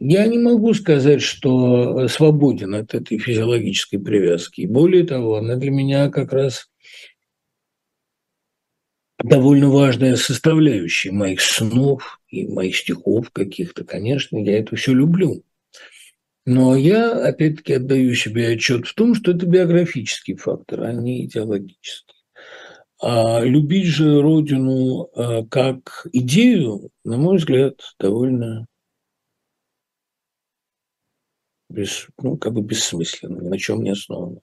Я 0.00 0.26
не 0.26 0.38
могу 0.38 0.72
сказать, 0.72 1.20
что 1.20 2.08
свободен 2.08 2.74
от 2.74 2.94
этой 2.94 3.18
физиологической 3.18 3.98
привязки. 3.98 4.62
Более 4.62 5.04
того, 5.04 5.36
она 5.36 5.56
для 5.56 5.70
меня 5.70 6.08
как 6.08 6.32
раз 6.32 6.70
довольно 9.22 9.68
важная 9.68 10.16
составляющая 10.16 11.12
моих 11.12 11.42
снов 11.42 12.18
и 12.28 12.48
моих 12.48 12.76
стихов 12.76 13.30
каких-то. 13.30 13.84
Конечно, 13.84 14.38
я 14.38 14.58
это 14.58 14.74
все 14.74 14.94
люблю. 14.94 15.44
Но 16.46 16.74
я, 16.74 17.12
опять-таки, 17.12 17.74
отдаю 17.74 18.14
себе 18.14 18.48
отчет 18.48 18.86
в 18.86 18.94
том, 18.94 19.14
что 19.14 19.32
это 19.32 19.44
биографический 19.44 20.34
фактор, 20.34 20.84
а 20.84 20.92
не 20.94 21.26
идеологический. 21.26 22.14
А 23.02 23.40
любить 23.44 23.86
же 23.86 24.22
Родину 24.22 25.10
а, 25.14 25.44
как 25.44 26.06
идею, 26.12 26.88
на 27.04 27.18
мой 27.18 27.36
взгляд, 27.36 27.80
довольно 27.98 28.66
без, 31.70 32.08
ну, 32.22 32.36
как 32.36 32.52
бы 32.52 32.62
бессмысленно, 32.62 33.40
ни 33.40 33.48
на 33.48 33.58
чем 33.58 33.82
не 33.82 33.90
основано. 33.90 34.40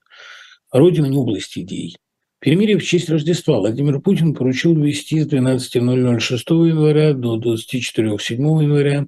Родина 0.72 1.06
не 1.06 1.16
область 1.16 1.56
идей. 1.56 1.96
Перемирие 2.40 2.78
в 2.78 2.84
честь 2.84 3.10
Рождества 3.10 3.58
Владимир 3.58 4.00
Путин 4.00 4.32
поручил 4.32 4.76
ввести 4.76 5.20
с 5.20 5.26
12.00 5.26 6.20
6 6.20 6.50
января 6.50 7.12
до 7.12 7.36
24 7.36 8.16
7 8.16 8.40
января 8.62 9.06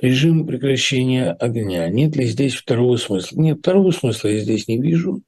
режим 0.00 0.46
прекращения 0.46 1.32
огня. 1.32 1.88
Нет 1.88 2.14
ли 2.16 2.26
здесь 2.26 2.54
второго 2.54 2.96
смысла? 2.96 3.40
Нет, 3.40 3.60
второго 3.60 3.90
смысла 3.90 4.28
я 4.28 4.40
здесь 4.40 4.68
не 4.68 4.78
вижу. 4.78 5.22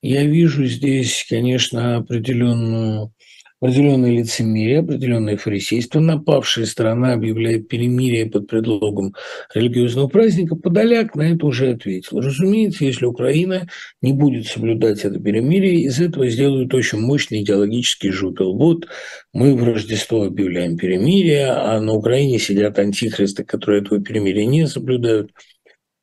Я 0.00 0.24
вижу 0.24 0.64
здесь, 0.66 1.26
конечно, 1.28 1.96
определенную 1.96 3.12
определенное 3.60 4.10
лицемерие, 4.10 4.80
определенное 4.80 5.36
фарисейство. 5.36 6.00
Напавшая 6.00 6.66
сторона 6.66 7.14
объявляет 7.14 7.68
перемирие 7.68 8.26
под 8.26 8.46
предлогом 8.46 9.14
религиозного 9.54 10.08
праздника. 10.08 10.56
Подоляк 10.56 11.14
на 11.14 11.32
это 11.32 11.46
уже 11.46 11.70
ответил. 11.70 12.20
Разумеется, 12.20 12.84
если 12.84 13.06
Украина 13.06 13.68
не 14.02 14.12
будет 14.12 14.46
соблюдать 14.46 15.04
это 15.04 15.18
перемирие, 15.18 15.82
из 15.82 16.00
этого 16.00 16.28
сделают 16.28 16.74
очень 16.74 17.00
мощный 17.00 17.42
идеологический 17.42 18.10
жупел. 18.10 18.54
Вот 18.56 18.88
мы 19.32 19.54
в 19.54 19.64
Рождество 19.64 20.24
объявляем 20.24 20.76
перемирие, 20.76 21.50
а 21.50 21.80
на 21.80 21.92
Украине 21.92 22.38
сидят 22.38 22.78
антихристы, 22.78 23.44
которые 23.44 23.82
этого 23.82 24.02
перемирия 24.02 24.46
не 24.46 24.66
соблюдают. 24.66 25.30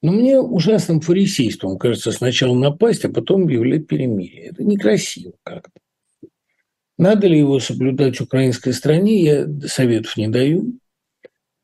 Но 0.02 0.12
мне 0.12 0.38
ужасным 0.38 1.00
фарисейством 1.00 1.78
кажется 1.78 2.12
сначала 2.12 2.54
напасть, 2.54 3.06
а 3.06 3.10
потом 3.10 3.44
объявлять 3.44 3.88
перемирие. 3.88 4.50
Это 4.50 4.64
некрасиво 4.64 5.32
как-то. 5.44 5.83
Надо 6.98 7.28
ли 7.28 7.40
его 7.40 7.60
соблюдать 7.60 8.22
украинской 8.22 8.72
стране, 8.72 9.24
я 9.24 9.48
советов 9.68 10.16
не 10.18 10.28
даю. 10.28 10.80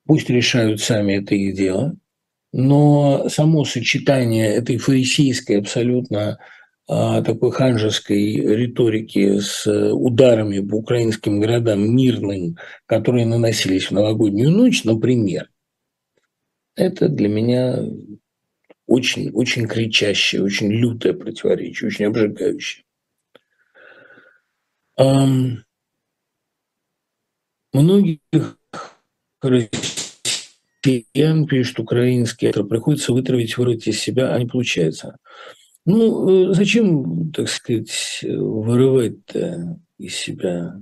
Пусть 0.05 0.29
решают 0.29 0.81
сами 0.81 1.13
это 1.13 1.35
их 1.35 1.55
дело, 1.55 1.95
но 2.51 3.29
само 3.29 3.63
сочетание 3.63 4.47
этой 4.47 4.77
фарисейской 4.77 5.59
абсолютно 5.59 6.39
а, 6.87 7.21
такой 7.21 7.51
ханжеской 7.51 8.33
риторики 8.33 9.39
с 9.39 9.67
ударами 9.67 10.59
по 10.59 10.75
украинским 10.75 11.39
городам 11.39 11.95
мирным, 11.95 12.57
которые 12.87 13.27
наносились 13.27 13.85
в 13.85 13.91
новогоднюю 13.91 14.49
ночь, 14.49 14.83
например, 14.83 15.51
это 16.75 17.07
для 17.07 17.29
меня 17.29 17.83
очень, 18.87 19.29
очень 19.31 19.67
кричащее, 19.67 20.41
очень 20.41 20.71
лютое 20.71 21.13
противоречие, 21.13 21.89
очень 21.89 22.05
обжигающее. 22.05 22.83
Многих 27.71 28.19
россиян 29.41 29.67
пишут 31.47 31.79
украинские, 31.79 32.51
приходится 32.51 33.13
вытравить, 33.13 33.57
вырвать 33.57 33.87
из 33.87 33.99
себя, 33.99 34.33
а 34.33 34.39
не 34.39 34.47
получается. 34.47 35.17
Ну, 35.85 36.49
э, 36.49 36.53
зачем, 36.53 37.31
так 37.31 37.47
сказать, 37.47 38.19
вырывать-то 38.23 39.79
из 39.97 40.15
себя? 40.15 40.81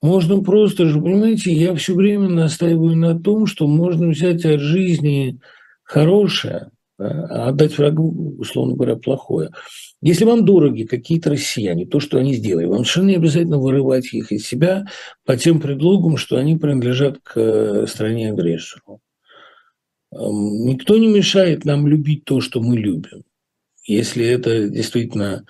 Можно 0.00 0.42
просто 0.42 0.86
же, 0.86 1.00
понимаете, 1.00 1.52
я 1.52 1.74
все 1.74 1.94
время 1.94 2.28
настаиваю 2.28 2.96
на 2.96 3.18
том, 3.18 3.46
что 3.46 3.66
можно 3.66 4.08
взять 4.08 4.44
от 4.44 4.60
жизни 4.60 5.40
хорошее, 5.82 6.70
а 7.00 7.48
отдать 7.48 7.78
врагу, 7.78 8.36
условно 8.38 8.74
говоря, 8.74 8.96
плохое. 8.96 9.50
Если 10.02 10.24
вам 10.24 10.44
дороги 10.44 10.84
какие-то 10.84 11.30
россияне, 11.30 11.86
то, 11.86 11.98
что 12.00 12.18
они 12.18 12.34
сделали, 12.34 12.66
вам 12.66 12.78
совершенно 12.78 13.08
не 13.08 13.16
обязательно 13.16 13.58
вырывать 13.58 14.12
их 14.12 14.32
из 14.32 14.46
себя 14.46 14.84
по 15.24 15.36
тем 15.36 15.60
предлогам, 15.60 16.16
что 16.16 16.36
они 16.36 16.56
принадлежат 16.56 17.18
к 17.22 17.40
э, 17.40 17.86
стране-агрессору. 17.86 19.00
Никто 20.12 20.98
не 20.98 21.06
мешает 21.06 21.64
нам 21.64 21.86
любить 21.86 22.24
то, 22.24 22.40
что 22.40 22.60
мы 22.60 22.76
любим, 22.76 23.22
если 23.84 24.26
это 24.26 24.68
действительно 24.68 25.44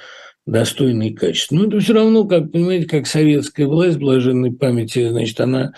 достойные 0.47 1.14
качества. 1.14 1.57
Но 1.57 1.66
это 1.66 1.80
все 1.80 1.95
равно, 1.95 2.25
как, 2.25 2.52
понимаете, 2.52 2.87
как 2.87 3.07
советская 3.07 3.66
власть 3.66 3.99
блаженной 3.99 4.52
памяти, 4.52 5.09
значит, 5.09 5.40
она 5.40 5.73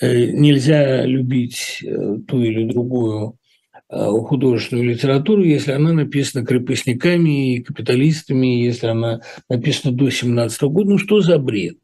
э, 0.00 0.30
нельзя 0.30 1.04
любить 1.04 1.82
э, 1.84 2.16
ту 2.26 2.42
или 2.42 2.70
другую 2.70 3.36
художественную 3.92 4.88
литературу, 4.88 5.44
если 5.44 5.72
она 5.72 5.92
написана 5.92 6.46
крепостниками 6.46 7.56
и 7.56 7.62
капиталистами, 7.62 8.64
если 8.64 8.86
она 8.86 9.20
написана 9.48 9.94
до 9.94 10.10
17 10.10 10.62
года. 10.62 10.90
Ну 10.90 10.98
что 10.98 11.20
за 11.20 11.38
бред? 11.38 11.76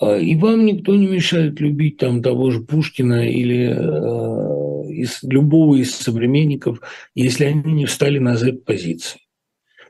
Э, 0.00 0.20
и 0.20 0.34
вам 0.36 0.64
никто 0.64 0.94
не 0.94 1.06
мешает 1.06 1.60
любить 1.60 1.98
там 1.98 2.22
того 2.22 2.50
же 2.50 2.60
Пушкина 2.60 3.28
или 3.28 3.68
э, 3.68 4.92
из 4.92 5.22
любого 5.22 5.76
из 5.76 5.94
современников, 5.94 6.80
если 7.14 7.44
они 7.44 7.72
не 7.72 7.86
встали 7.86 8.18
на 8.18 8.36
Z-позиции. 8.36 9.20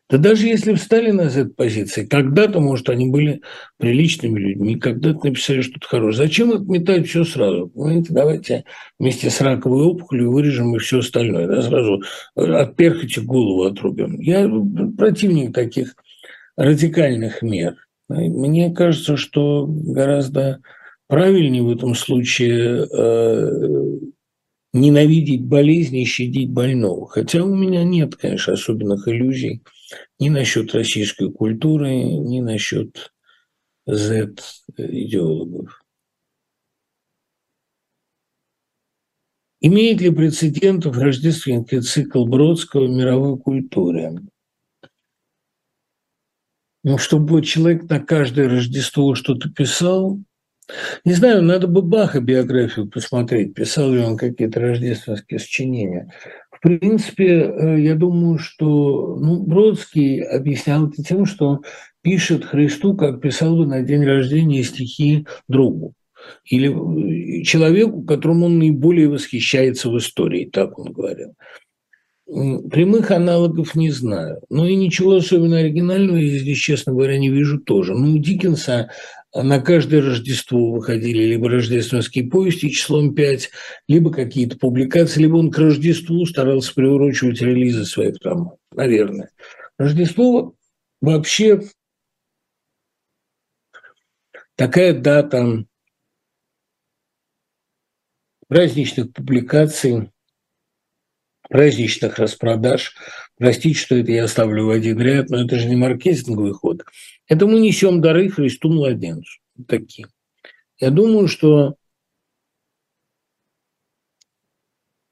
Да 0.09 0.19
даже 0.19 0.47
если 0.47 0.75
встали 0.75 1.11
на 1.11 1.29
Z-позиции, 1.29 2.07
когда-то, 2.07 2.61
может, 2.61 2.89
они 2.91 3.11
были 3.11 3.43
приличными 3.77 4.39
людьми, 4.39 4.77
когда-то 4.77 5.27
написали 5.27 5.63
что-то 5.63 5.89
хорошее. 5.89 6.29
Зачем 6.29 6.53
отметать 6.53 7.09
все 7.09 7.25
сразу? 7.25 7.69
Понимаете, 7.69 8.13
давайте 8.13 8.65
вместе 9.01 9.31
с 9.31 9.41
раковой 9.41 9.85
опухолью 9.85 10.31
вырежем 10.31 10.77
и 10.77 10.79
все 10.79 11.01
остальное. 11.01 11.49
Да, 11.49 11.61
сразу 11.61 12.03
от 12.37 12.77
перхоти 12.77 13.19
голову 13.19 13.65
отрубим. 13.65 14.21
Я 14.21 14.49
противник 14.97 15.53
таких 15.53 15.97
радикальных 16.57 17.43
мер. 17.43 17.75
Мне 18.09 18.73
кажется, 18.73 19.17
что 19.17 19.67
гораздо 19.67 20.61
правильнее 21.09 21.65
в 21.65 21.71
этом 21.71 21.97
случае 21.97 22.87
э, 22.87 23.99
ненавидеть 24.73 25.45
болезни 25.45 26.03
и 26.03 26.07
щадить 26.07 26.51
больного. 26.51 27.09
Хотя 27.09 27.43
у 27.43 27.53
меня 27.53 27.83
нет, 27.83 28.15
конечно, 28.15 28.53
особенных 28.53 29.09
иллюзий 29.09 29.63
ни 30.19 30.29
насчет 30.29 30.75
российской 30.75 31.31
культуры, 31.33 31.93
ни 31.93 32.41
насчет 32.41 33.13
Z-идеологов. 33.87 35.83
Имеет 39.61 40.01
ли 40.01 40.11
прецедентов 40.11 40.97
рождественский 40.99 41.81
цикл 41.81 42.27
Бродского 42.27 42.87
в 42.87 42.91
мировой 42.91 43.39
культуре? 43.39 44.21
Ну, 46.85 46.99
чтобы 46.99 47.43
человек 47.43 47.89
на 47.91 47.99
каждое 47.99 48.49
Рождество 48.49 49.17
что-то 49.17 49.51
писал, 49.51 50.21
не 51.05 51.15
знаю, 51.15 51.43
надо 51.43 51.67
бы 51.67 51.83
Баха 51.83 52.21
биографию 52.21 52.89
посмотреть, 52.89 53.55
писал 53.55 53.91
ли 53.91 54.01
он 54.01 54.17
какие-то 54.17 54.61
рождественские 54.61 55.41
сочинения. 55.41 56.13
В 56.59 56.63
принципе, 56.63 57.27
э, 57.27 57.81
я 57.81 57.95
думаю, 57.95 58.39
что 58.39 59.17
ну, 59.21 59.43
Бродский 59.43 60.21
объяснял 60.23 60.89
это 60.89 61.03
тем, 61.03 61.27
что 61.27 61.61
пишет 62.03 62.45
Христу, 62.45 62.97
как 62.97 63.21
писал 63.21 63.57
бы 63.57 63.67
на 63.67 63.83
день 63.83 64.05
рождения 64.05 64.63
стихи 64.63 65.27
другу 65.49 65.95
или 66.45 66.71
э, 66.71 67.43
человеку, 67.43 68.03
которому 68.03 68.47
он 68.47 68.59
наиболее 68.59 69.09
восхищается 69.09 69.91
в 69.91 69.99
истории, 69.99 70.49
так 70.51 70.79
он 70.79 70.93
говорил. 70.93 71.35
Прямых 72.27 73.13
аналогов 73.13 73.77
не 73.77 73.93
знаю. 73.93 74.41
Ну 74.51 74.67
и 74.67 74.75
ничего 74.75 75.15
особенно 75.15 75.59
оригинального 75.59 76.17
я 76.17 76.39
здесь, 76.39 76.59
честно 76.59 76.93
говоря, 76.93 77.19
не 77.19 77.31
вижу 77.31 77.61
тоже. 77.61 77.95
Ну, 77.95 78.15
у 78.15 78.19
Диккенса 78.19 78.91
на 79.43 79.61
каждое 79.61 80.01
Рождество 80.01 80.73
выходили 80.73 81.25
либо 81.25 81.49
рождественские 81.49 82.29
повести 82.29 82.71
числом 82.71 83.15
5, 83.15 83.51
либо 83.89 84.13
какие-то 84.13 84.57
публикации, 84.59 85.21
либо 85.23 85.37
он 85.37 85.51
к 85.51 85.59
Рождеству 85.59 86.25
старался 86.27 86.75
приурочивать 86.75 87.41
релизы 87.41 87.85
своих 87.85 88.19
там, 88.19 88.53
наверное. 88.73 89.31
Рождество 89.79 90.55
вообще 91.01 91.61
такая 94.55 94.95
дата 94.95 95.65
праздничных 98.49 99.13
публикаций, 99.13 100.11
праздничных 101.49 102.19
распродаж. 102.19 102.95
Простите, 103.39 103.79
что 103.79 103.97
это 103.97 104.13
я 104.13 104.25
оставлю 104.25 104.67
в 104.67 104.71
один 104.71 104.99
ряд, 104.99 105.29
но 105.29 105.45
это 105.45 105.59
же 105.59 105.69
не 105.69 105.77
маркетинговый 105.77 106.53
ход. 106.53 106.83
Это 107.29 107.47
мы 107.47 107.61
несем 107.61 108.01
дары 108.01 108.31
Христу 108.31 108.71
младенцу. 108.71 109.41
Такие. 109.69 110.09
Я 110.79 110.91
думаю, 110.91 111.29
что 111.29 111.77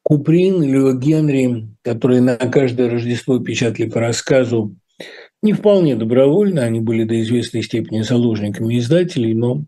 Куприн 0.02 0.62
или 0.62 0.98
Генри, 0.98 1.68
которые 1.82 2.20
на 2.20 2.36
каждое 2.36 2.90
Рождество 2.90 3.38
печатали 3.40 3.88
по 3.88 4.00
рассказу, 4.00 4.76
не 5.42 5.52
вполне 5.52 5.96
добровольно, 5.96 6.62
они 6.62 6.80
были 6.80 7.04
до 7.04 7.20
известной 7.20 7.62
степени 7.62 8.02
заложниками 8.02 8.78
издателей, 8.78 9.34
но 9.34 9.64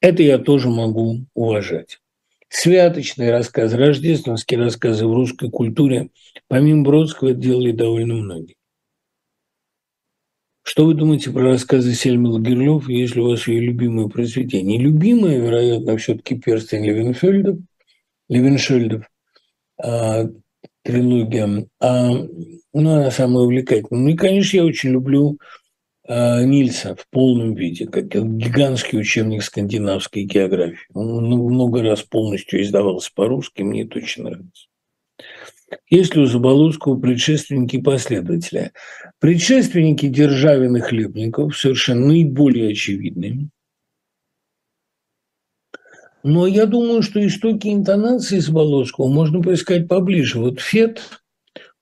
это 0.00 0.22
я 0.22 0.38
тоже 0.38 0.68
могу 0.68 1.26
уважать. 1.34 2.00
Святочные 2.48 3.32
рассказы, 3.32 3.76
рождественские 3.76 4.60
рассказы 4.60 5.06
в 5.06 5.12
русской 5.12 5.50
культуре, 5.50 6.10
помимо 6.48 6.84
Бродского, 6.84 7.32
делали 7.32 7.72
довольно 7.72 8.14
многие. 8.14 8.54
Что 10.62 10.86
вы 10.86 10.94
думаете 10.94 11.30
про 11.30 11.42
рассказы 11.42 11.94
Сельмы 11.94 12.30
Лагерлёв, 12.30 12.88
если 12.88 13.20
у 13.20 13.28
вас 13.28 13.46
ее 13.46 13.60
любимое 13.60 14.08
произведение? 14.08 14.78
Любимое, 14.80 15.38
вероятно, 15.38 15.96
все-таки 15.96 16.36
«Перстень 16.36 16.84
Левенфельдов», 16.84 17.58
Левеншельдов, 18.28 19.04
а, 19.82 20.26
трилогия. 20.82 21.68
А, 21.80 22.10
ну, 22.10 22.28
она 22.74 23.10
самая 23.10 23.44
увлекательная. 23.44 24.02
Ну 24.02 24.08
и, 24.10 24.16
конечно, 24.16 24.56
я 24.58 24.64
очень 24.64 24.90
люблю 24.90 25.38
Нильса 26.08 26.94
в 26.94 27.06
полном 27.10 27.54
виде, 27.54 27.86
как 27.86 28.06
гигантский 28.08 28.98
учебник 28.98 29.42
скандинавской 29.42 30.22
географии. 30.22 30.86
Он 30.94 31.24
много 31.24 31.82
раз 31.82 32.02
полностью 32.02 32.62
издавался 32.62 33.10
по-русски, 33.14 33.62
мне 33.62 33.82
это 33.82 33.98
очень 33.98 34.22
нравится. 34.22 34.68
Есть 35.90 36.14
ли 36.14 36.22
у 36.22 36.26
Заболоцкого 36.26 36.98
предшественники 36.98 37.76
и 37.76 37.82
последователи? 37.82 38.72
Предшественники 39.18 40.06
Державин 40.06 40.80
Хлебников 40.80 41.56
совершенно 41.56 42.06
наиболее 42.06 42.70
очевидны. 42.70 43.50
Но 46.22 46.46
я 46.46 46.66
думаю, 46.66 47.02
что 47.02 47.24
истоки 47.24 47.68
интонации 47.68 48.38
Заболоцкого 48.38 49.08
можно 49.08 49.40
поискать 49.40 49.88
поближе. 49.88 50.40
Вот 50.40 50.60
Фет, 50.60 51.02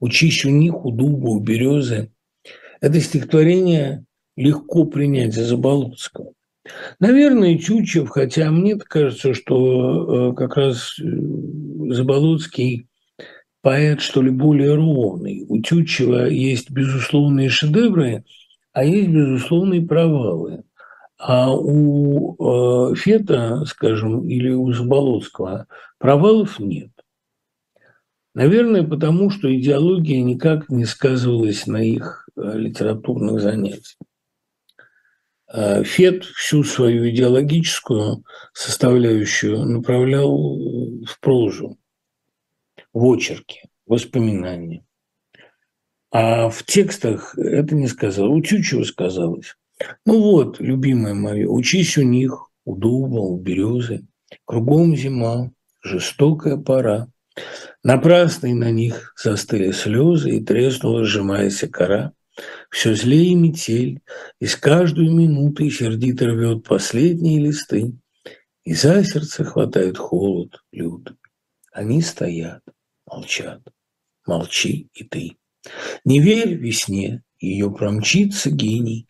«Учись 0.01 0.45
у 0.45 0.51
них, 0.51 0.85
у 0.85 0.91
дуба, 0.91 1.29
у 1.29 1.41
березы»– 1.41 2.11
это 2.81 3.01
стихотворение 3.01 4.05
легко 4.37 4.85
принять 4.85 5.35
за 5.35 5.45
Заболоцкого. 5.45 6.33
Наверное, 6.99 7.59
Чучев, 7.59 8.09
хотя 8.09 8.51
мне 8.51 8.77
кажется, 8.77 9.35
что 9.35 10.31
э, 10.31 10.35
как 10.35 10.57
раз 10.57 10.99
э, 10.99 11.05
Заболоцкий 11.93 12.89
поэт, 13.61 14.01
что 14.01 14.23
ли, 14.23 14.31
более 14.31 14.75
ровный. 14.75 15.45
У 15.49 15.61
Тютчева 15.61 16.27
есть 16.27 16.71
безусловные 16.71 17.49
шедевры, 17.49 18.25
а 18.73 18.85
есть 18.85 19.09
безусловные 19.09 19.83
провалы. 19.83 20.65
А 21.19 21.55
у 21.55 22.93
э, 22.93 22.95
Фета, 22.97 23.65
скажем, 23.67 24.29
или 24.29 24.51
у 24.51 24.73
Заболоцкого 24.73 25.67
провалов 25.99 26.59
нет. 26.59 26.91
Наверное, 28.35 28.83
потому 28.83 29.31
что 29.31 29.55
идеология 29.55 30.21
никак 30.23 30.69
не 30.69 30.85
сказывалась 30.87 31.67
на 31.67 31.83
их 31.83 32.29
э, 32.37 32.59
литературных 32.59 33.41
занятиях. 33.41 33.97
Э, 35.57 35.85
Фет 35.85 36.25
всю 36.25 36.65
свою 36.65 37.09
идеологическую 37.09 38.25
составляющую 38.53 39.65
направлял 39.65 40.37
в 41.05 41.21
прозу, 41.21 41.79
в 42.93 43.05
очерки, 43.05 43.63
воспоминания. 43.87 44.85
А 46.11 46.49
в 46.49 46.65
текстах 46.65 47.39
это 47.39 47.77
не 47.77 47.87
сказал. 47.87 48.33
У 48.33 48.41
Тютчева 48.41 48.83
сказалось. 48.83 49.57
Ну 50.05 50.21
вот, 50.21 50.59
любимая 50.59 51.15
моя, 51.15 51.49
учись 51.49 51.99
у 51.99 52.03
них, 52.03 52.51
у 52.65 52.75
дуба, 52.75 53.21
у 53.21 53.39
березы. 53.39 54.07
Кругом 54.45 54.97
зима, 54.97 55.53
жестокая 55.85 56.57
пора. 56.57 57.07
Напрасной 57.85 58.55
на 58.55 58.73
них 58.73 59.15
застыли 59.17 59.71
слезы, 59.71 60.31
и 60.31 60.45
треснула, 60.45 61.05
сжимаясь 61.05 61.65
кора. 61.71 62.13
Все 62.71 62.95
злее 62.95 63.35
метель, 63.35 64.01
и 64.41 64.47
с 64.47 64.57
каждую 64.57 65.13
минутой 65.13 65.71
сердито 65.71 66.27
рвет 66.27 66.65
последние 66.65 67.41
листы, 67.41 67.93
и 68.65 68.75
за 68.75 69.05
сердце 69.05 69.45
хватает 69.45 69.99
холод 69.99 70.63
лют. 70.73 71.15
Они 71.73 72.03
стоят, 72.03 72.63
молчат, 73.07 73.63
молчи 74.27 74.89
и 74.95 75.05
ты. 75.05 75.37
Не 76.05 76.21
верь 76.21 76.55
весне, 76.55 77.23
ее 77.39 77.71
промчится 77.71 78.51
гений, 78.51 79.07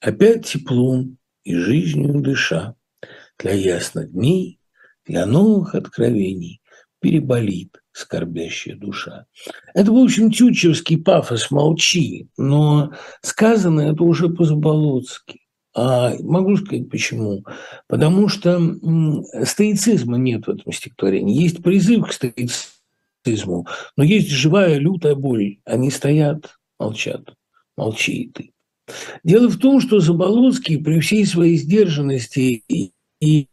опять 0.00 0.46
теплом 0.46 1.18
и 1.44 1.54
жизнью 1.54 2.20
дыша. 2.20 2.74
Для 3.38 3.52
ясных 3.52 4.12
дней, 4.12 4.60
для 5.06 5.24
новых 5.24 5.74
откровений 5.74 6.60
переболит 7.00 7.80
скорбящая 7.98 8.76
душа. 8.76 9.26
Это, 9.74 9.92
в 9.92 9.96
общем, 9.96 10.30
тютчевский 10.30 10.98
пафос 10.98 11.50
«молчи», 11.50 12.28
но 12.36 12.92
сказано 13.22 13.80
это 13.80 14.04
уже 14.04 14.28
по-заболоцки. 14.28 15.40
А 15.74 16.14
могу 16.20 16.56
сказать 16.56 16.88
почему. 16.88 17.44
Потому 17.86 18.28
что 18.28 18.60
стоицизма 19.44 20.16
нет 20.16 20.46
в 20.46 20.50
этом 20.50 20.72
стихотворении. 20.72 21.40
Есть 21.40 21.62
призыв 21.62 22.08
к 22.08 22.12
стоицизму, 22.12 23.66
но 23.96 24.04
есть 24.04 24.30
живая 24.30 24.78
лютая 24.78 25.14
боль. 25.14 25.58
Они 25.64 25.90
стоят, 25.90 26.58
молчат. 26.78 27.34
Молчи 27.76 28.22
и 28.22 28.30
ты. 28.30 28.52
Дело 29.22 29.48
в 29.48 29.58
том, 29.58 29.80
что 29.80 30.00
Заболоцкий 30.00 30.82
при 30.82 30.98
всей 31.00 31.26
своей 31.26 31.56
сдержанности 31.56 32.64
и, 32.68 32.92
и 33.20 33.48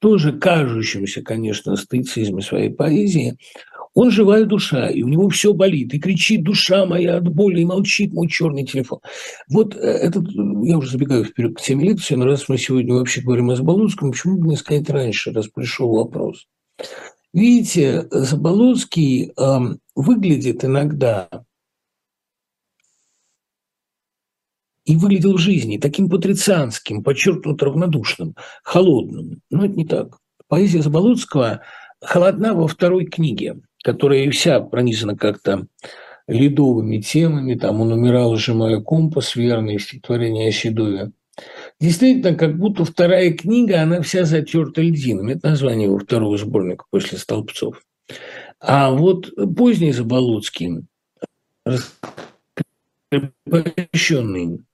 тоже 0.00 0.32
кажущемся, 0.32 1.22
конечно, 1.22 1.76
стоицизме 1.76 2.42
своей 2.42 2.70
поэзии, 2.70 3.36
он 3.94 4.10
живая 4.10 4.44
душа, 4.44 4.88
и 4.88 5.02
у 5.02 5.08
него 5.08 5.28
все 5.28 5.52
болит, 5.52 5.92
и 5.94 5.98
кричит 5.98 6.44
душа 6.44 6.86
моя 6.86 7.16
от 7.16 7.28
боли, 7.28 7.60
и 7.60 7.64
молчит 7.64 8.12
мой 8.12 8.28
черный 8.28 8.64
телефон. 8.64 9.00
Вот 9.48 9.74
э, 9.74 9.78
этот, 9.80 10.28
я 10.62 10.78
уже 10.78 10.92
забегаю 10.92 11.24
вперед 11.24 11.56
к 11.56 11.60
теме 11.60 11.86
лекции, 11.86 12.14
но 12.14 12.24
раз 12.24 12.48
мы 12.48 12.56
сегодня 12.56 12.94
вообще 12.94 13.20
говорим 13.20 13.50
о 13.50 13.56
Заболоцком, 13.56 14.12
почему 14.12 14.38
бы 14.38 14.48
не 14.48 14.56
сказать 14.56 14.88
раньше, 14.90 15.32
раз 15.32 15.48
пришел 15.48 15.90
вопрос. 15.90 16.46
Видите, 17.32 18.06
Заболоцкий 18.10 19.32
э, 19.36 19.58
выглядит 19.96 20.64
иногда 20.64 21.28
и 24.90 24.96
выглядел 24.96 25.34
в 25.34 25.40
жизни 25.40 25.78
таким 25.78 26.08
патрицианским, 26.08 27.04
подчеркнуто 27.04 27.66
равнодушным, 27.66 28.34
холодным. 28.64 29.40
Но 29.48 29.64
это 29.64 29.76
не 29.76 29.86
так. 29.86 30.18
Поэзия 30.48 30.82
Заболоцкого 30.82 31.60
холодна 32.00 32.54
во 32.54 32.66
второй 32.66 33.06
книге, 33.06 33.60
которая 33.84 34.28
вся 34.32 34.60
пронизана 34.60 35.16
как-то 35.16 35.68
ледовыми 36.26 36.98
темами. 36.98 37.54
Там 37.54 37.80
он 37.80 37.92
умирал, 37.92 38.34
сжимая 38.34 38.80
компас, 38.80 39.36
верный, 39.36 39.78
стихотворение 39.78 40.48
о 40.48 40.52
Седове. 40.52 41.12
Действительно, 41.78 42.34
как 42.34 42.58
будто 42.58 42.84
вторая 42.84 43.32
книга, 43.32 43.82
она 43.82 44.02
вся 44.02 44.24
затерта 44.24 44.82
льдином. 44.82 45.28
Это 45.28 45.50
название 45.50 45.86
его 45.86 46.00
второго 46.00 46.36
сборника 46.36 46.86
после 46.90 47.16
«Столбцов». 47.16 47.80
А 48.58 48.90
вот 48.90 49.30
поздний 49.56 49.92
Заболоцкий, 49.92 50.80
раскрепощенный 51.64 54.64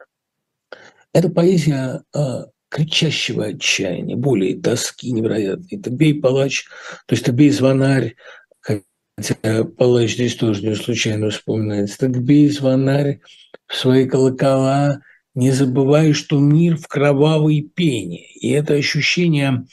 это 1.17 1.31
поэзия 1.31 2.03
э, 2.15 2.45
кричащего 2.69 3.47
отчаяния, 3.47 4.17
боли, 4.17 4.53
тоски 4.53 5.13
невероятной. 5.13 5.79
Бей 5.79 6.21
палач, 6.21 6.67
то 7.07 7.15
есть 7.15 7.23
это 7.23 7.33
бей 7.33 7.49
звонарь, 7.49 8.17
хотя 8.61 9.65
палач 9.65 10.13
здесь 10.13 10.37
тоже 10.37 10.63
не 10.63 10.75
случайно 10.75 11.31
вспоминается. 11.31 11.99
Так 11.99 12.23
бей 12.23 12.51
звонарь 12.51 13.21
в 13.67 13.75
свои 13.75 14.07
колокола, 14.07 15.01
не 15.35 15.53
забывай, 15.53 16.13
что 16.13 16.39
мир 16.39 16.77
в 16.77 16.87
кровавой 16.87 17.63
пене. 17.63 18.27
И 18.35 18.51
это 18.51 18.75
ощущение 18.75 19.65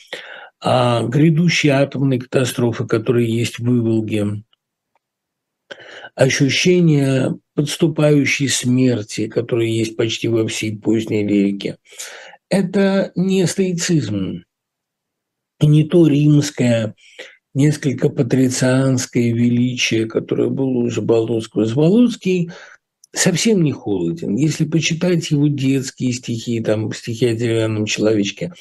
а, 0.61 1.03
грядущей 1.03 1.71
атомной 1.71 2.19
катастрофы, 2.19 2.87
которая 2.87 3.25
есть 3.25 3.59
в 3.59 3.63
Выволге, 3.63 4.43
ощущение 6.15 7.37
подступающей 7.55 8.49
смерти, 8.49 9.27
которая 9.27 9.67
есть 9.67 9.95
почти 9.95 10.27
во 10.27 10.47
всей 10.47 10.77
поздней 10.77 11.25
лирике. 11.25 11.77
Это 12.49 13.11
не 13.15 13.45
стоицизм, 13.47 14.43
не 15.61 15.83
то 15.83 16.07
римское, 16.07 16.95
несколько 17.53 18.09
патрицианское 18.09 19.31
величие, 19.31 20.07
которое 20.07 20.49
было 20.49 20.85
у 20.85 20.89
Заболоцкого. 20.89 21.65
Заболоцкий 21.65 22.51
совсем 23.13 23.63
не 23.63 23.71
холоден. 23.71 24.35
Если 24.35 24.65
почитать 24.65 25.31
его 25.31 25.47
детские 25.47 26.13
стихи, 26.13 26.59
там 26.61 26.91
стихи 26.93 27.27
о 27.27 27.35
деревянном 27.35 27.85
человечке, 27.85 28.53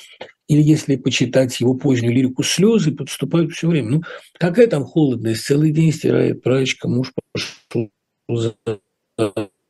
или 0.53 0.61
если 0.61 0.97
почитать 0.97 1.59
его 1.61 1.73
позднюю 1.73 2.15
лирику 2.15 2.43
«Слезы», 2.43 2.93
подступают 2.93 3.53
все 3.53 3.69
время. 3.69 3.89
Ну, 3.89 4.03
какая 4.35 4.67
там 4.67 4.85
холодность? 4.85 5.47
Целый 5.47 5.73
день 5.73 5.93
стирает 5.93 6.43
прачка, 6.43 6.89
муж 6.89 7.11
пошел 7.33 7.91
за 8.29 8.55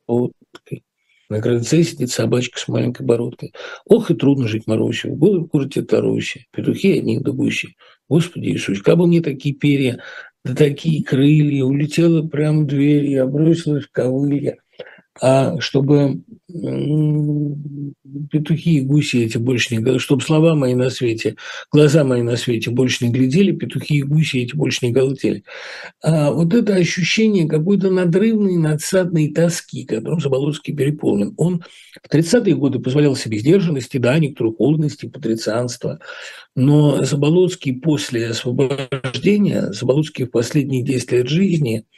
водкой. 0.09 0.83
На 1.29 1.40
крыльце 1.40 1.85
сидит 1.85 2.11
собачка 2.11 2.59
с 2.59 2.66
маленькой 2.66 3.07
бородкой. 3.07 3.55
Ох, 3.87 4.11
и 4.11 4.14
трудно 4.14 4.49
жить 4.49 4.66
Марусе. 4.66 5.11
В 5.11 5.16
голой 5.16 5.47
курте 5.47 5.83
Таруси. 5.83 6.49
Петухи 6.51 6.99
одни 6.99 7.14
них 7.14 7.23
добущие. 7.23 7.77
Господи 8.09 8.49
Иисус, 8.49 8.83
как 8.83 8.99
бы 8.99 9.07
мне 9.07 9.23
такие 9.23 9.55
перья, 9.55 10.01
да 10.45 10.53
такие 10.53 11.05
крылья, 11.05 11.62
улетела 11.62 12.27
прямо 12.27 12.62
в 12.62 12.66
дверь, 12.66 13.07
я 13.07 13.25
бросилась 13.25 13.85
в 13.85 13.92
ковылья 13.92 14.59
а 15.20 15.61
чтобы 15.61 16.22
петухи 18.31 18.79
и 18.79 18.81
гуси 18.81 19.25
эти 19.25 19.37
больше 19.38 19.77
не 19.77 19.98
чтобы 19.98 20.22
слова 20.22 20.55
мои 20.55 20.75
на 20.75 20.90
свете, 20.90 21.37
глаза 21.70 22.05
мои 22.05 22.22
на 22.22 22.37
свете 22.37 22.70
больше 22.70 23.07
не 23.07 23.12
глядели, 23.12 23.53
петухи 23.53 23.98
и 23.98 24.03
гуси 24.03 24.38
эти 24.38 24.55
больше 24.55 24.87
не 24.87 24.92
галдели. 24.92 25.44
А 26.03 26.31
вот 26.31 26.55
это 26.55 26.75
ощущение 26.75 27.48
какой-то 27.48 27.90
надрывной, 27.90 28.57
надсадной 28.57 29.33
тоски, 29.33 29.85
которым 29.85 30.20
Заболоцкий 30.20 30.75
переполнен. 30.75 31.35
Он 31.37 31.62
в 32.03 32.14
30-е 32.14 32.55
годы 32.55 32.79
позволял 32.79 33.14
себе 33.14 33.38
сдержанности, 33.38 33.98
да, 33.98 34.18
некоторую 34.18 34.57
холодность 34.57 35.05
и 35.05 35.09
патрицианство, 35.09 36.01
но 36.57 37.05
Заболоцкий 37.05 37.75
после 37.75 38.29
освобождения, 38.29 39.72
Заболоцкий 39.72 40.25
в 40.25 40.31
последние 40.31 40.83
10 40.83 41.12
лет 41.12 41.29
жизни– 41.29 41.85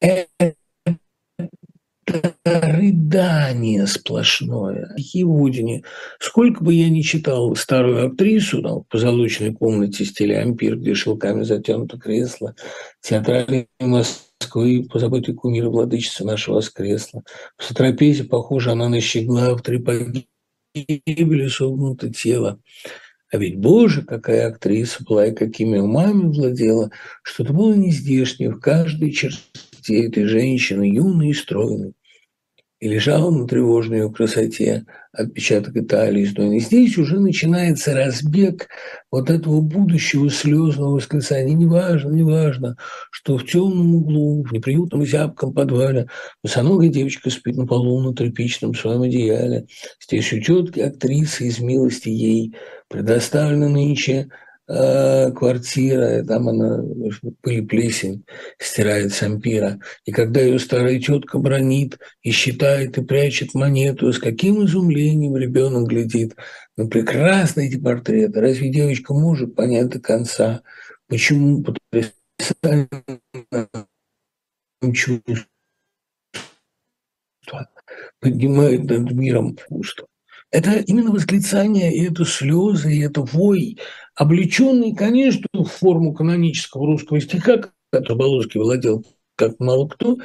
это 0.00 0.54
рыдание 2.44 3.86
сплошное. 3.86 4.92
Евудине. 4.96 5.84
Сколько 6.18 6.64
бы 6.64 6.74
я 6.74 6.88
ни 6.88 7.02
читал 7.02 7.54
старую 7.54 8.08
актрису 8.08 8.62
там, 8.62 8.80
в 8.80 8.88
позолоченной 8.88 9.52
комнате 9.54 10.04
стиля 10.04 10.40
ампир, 10.40 10.76
где 10.76 10.94
шелками 10.94 11.44
затянуто 11.44 11.98
кресло, 11.98 12.54
театральной 13.00 13.68
Москвы, 13.78 14.86
позабытый 14.90 15.34
кумир 15.34 15.68
владычица 15.68 16.24
нашего 16.24 16.56
воскресла. 16.56 17.22
В 17.56 17.64
сотрапезе 17.64 18.24
похожа 18.24 18.72
она 18.72 18.88
на 18.88 19.00
щегла, 19.00 19.54
в 19.54 19.62
три 19.62 19.78
погибели 19.78 21.48
согнуто 21.48 22.12
тело. 22.12 22.58
А 23.32 23.36
ведь, 23.36 23.58
боже, 23.58 24.02
какая 24.02 24.48
актриса 24.48 25.04
была 25.04 25.26
и 25.26 25.34
какими 25.34 25.78
умами 25.78 26.24
владела, 26.24 26.90
что-то 27.22 27.52
было 27.52 27.74
нездешнее 27.74 28.50
в 28.50 28.58
каждой 28.58 29.12
черте 29.12 29.38
этой 29.88 30.24
женщины, 30.24 30.84
юной 30.84 31.30
и 31.30 31.34
стройной. 31.34 31.94
и 32.80 32.88
лежал 32.88 33.30
на 33.30 33.46
тревожной 33.46 33.98
ее 33.98 34.10
красоте 34.10 34.86
отпечаток 35.12 35.76
Италии. 35.76 36.22
И 36.56 36.60
здесь 36.60 36.96
уже 36.96 37.20
начинается 37.20 37.94
разбег 37.94 38.68
вот 39.10 39.28
этого 39.28 39.60
будущего 39.60 40.30
слезного 40.30 40.94
восклицания. 40.94 41.54
Неважно, 41.54 42.10
неважно, 42.10 42.76
что 43.10 43.36
в 43.36 43.44
темном 43.44 43.96
углу, 43.96 44.44
в 44.44 44.52
неприютном 44.52 45.04
зябком 45.04 45.52
подвале 45.52 46.06
босоногая 46.42 46.88
девочка 46.88 47.28
спит 47.28 47.56
на 47.56 47.66
полу 47.66 48.00
на 48.00 48.14
тряпичном 48.14 48.74
своем 48.74 49.02
одеяле. 49.02 49.66
Здесь 50.02 50.32
у 50.32 50.40
тетки 50.40 50.80
актриса 50.80 51.44
из 51.44 51.60
милости 51.60 52.08
ей 52.08 52.54
предоставлена 52.88 53.68
нынче 53.68 54.28
Э, 54.72 55.32
квартира, 55.32 56.22
там 56.24 56.48
она 56.48 56.80
пыль 57.40 57.66
плесень 57.66 58.24
стирает 58.56 59.12
с 59.12 59.20
ампира. 59.20 59.80
И 60.04 60.12
когда 60.12 60.40
ее 60.40 60.60
старая 60.60 61.00
тетка 61.00 61.40
бронит 61.40 61.98
и 62.22 62.30
считает 62.30 62.96
и 62.96 63.02
прячет 63.02 63.52
монету, 63.54 64.12
с 64.12 64.20
каким 64.20 64.64
изумлением 64.64 65.36
ребенок 65.36 65.88
глядит 65.88 66.36
на 66.76 66.86
прекрасные 66.86 67.66
эти 67.66 67.78
портреты. 67.78 68.40
Разве 68.40 68.70
девочка 68.70 69.12
может 69.12 69.56
понять 69.56 69.88
до 69.88 69.98
конца, 69.98 70.62
почему 71.08 71.64
потрясающее 71.64 72.14
чувство 74.94 75.48
поднимает 78.20 78.84
над 78.84 79.10
миром 79.10 79.58
чувство? 79.68 80.06
Это 80.52 80.80
именно 80.80 81.12
восклицание, 81.12 81.94
и 81.94 82.10
это 82.10 82.24
слезы, 82.24 82.92
и 82.92 83.02
это 83.02 83.22
вой, 83.22 83.78
облеченный, 84.20 84.94
конечно, 84.94 85.46
в 85.54 85.64
форму 85.64 86.12
канонического 86.12 86.86
русского 86.86 87.22
стиха, 87.22 87.62
который 87.90 88.18
Болоцкий 88.18 88.60
владел 88.60 89.02
как 89.34 89.58
мало 89.58 89.88
кто, 89.88 90.18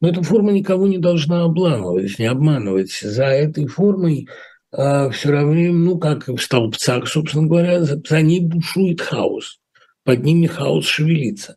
но 0.00 0.08
эта 0.08 0.22
форма 0.22 0.52
никого 0.52 0.86
не 0.86 0.98
должна 0.98 1.42
обламывать, 1.42 2.20
не 2.20 2.26
обманывать. 2.26 2.92
За 2.92 3.24
этой 3.24 3.66
формой 3.66 4.28
э, 4.70 5.10
все 5.10 5.30
равно, 5.32 5.72
ну, 5.72 5.98
как 5.98 6.28
в 6.28 6.38
столбцах, 6.38 7.08
собственно 7.08 7.48
говоря, 7.48 7.82
за, 7.82 8.00
за 8.08 8.22
ней 8.22 8.38
бушует 8.38 9.00
хаос. 9.00 9.58
Под 10.04 10.22
ними 10.22 10.46
хаос 10.46 10.84
шевелится. 10.84 11.56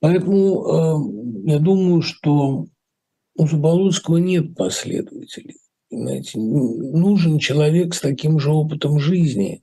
Поэтому 0.00 1.46
э, 1.46 1.52
я 1.52 1.58
думаю, 1.58 2.02
что 2.02 2.66
у 3.34 3.46
Заболоцкого 3.46 4.18
нет 4.18 4.54
последователей. 4.54 5.56
Понимаете, 5.88 6.38
нужен 6.38 7.38
человек 7.38 7.94
с 7.94 8.00
таким 8.00 8.38
же 8.38 8.50
опытом 8.50 8.98
жизни. 8.98 9.62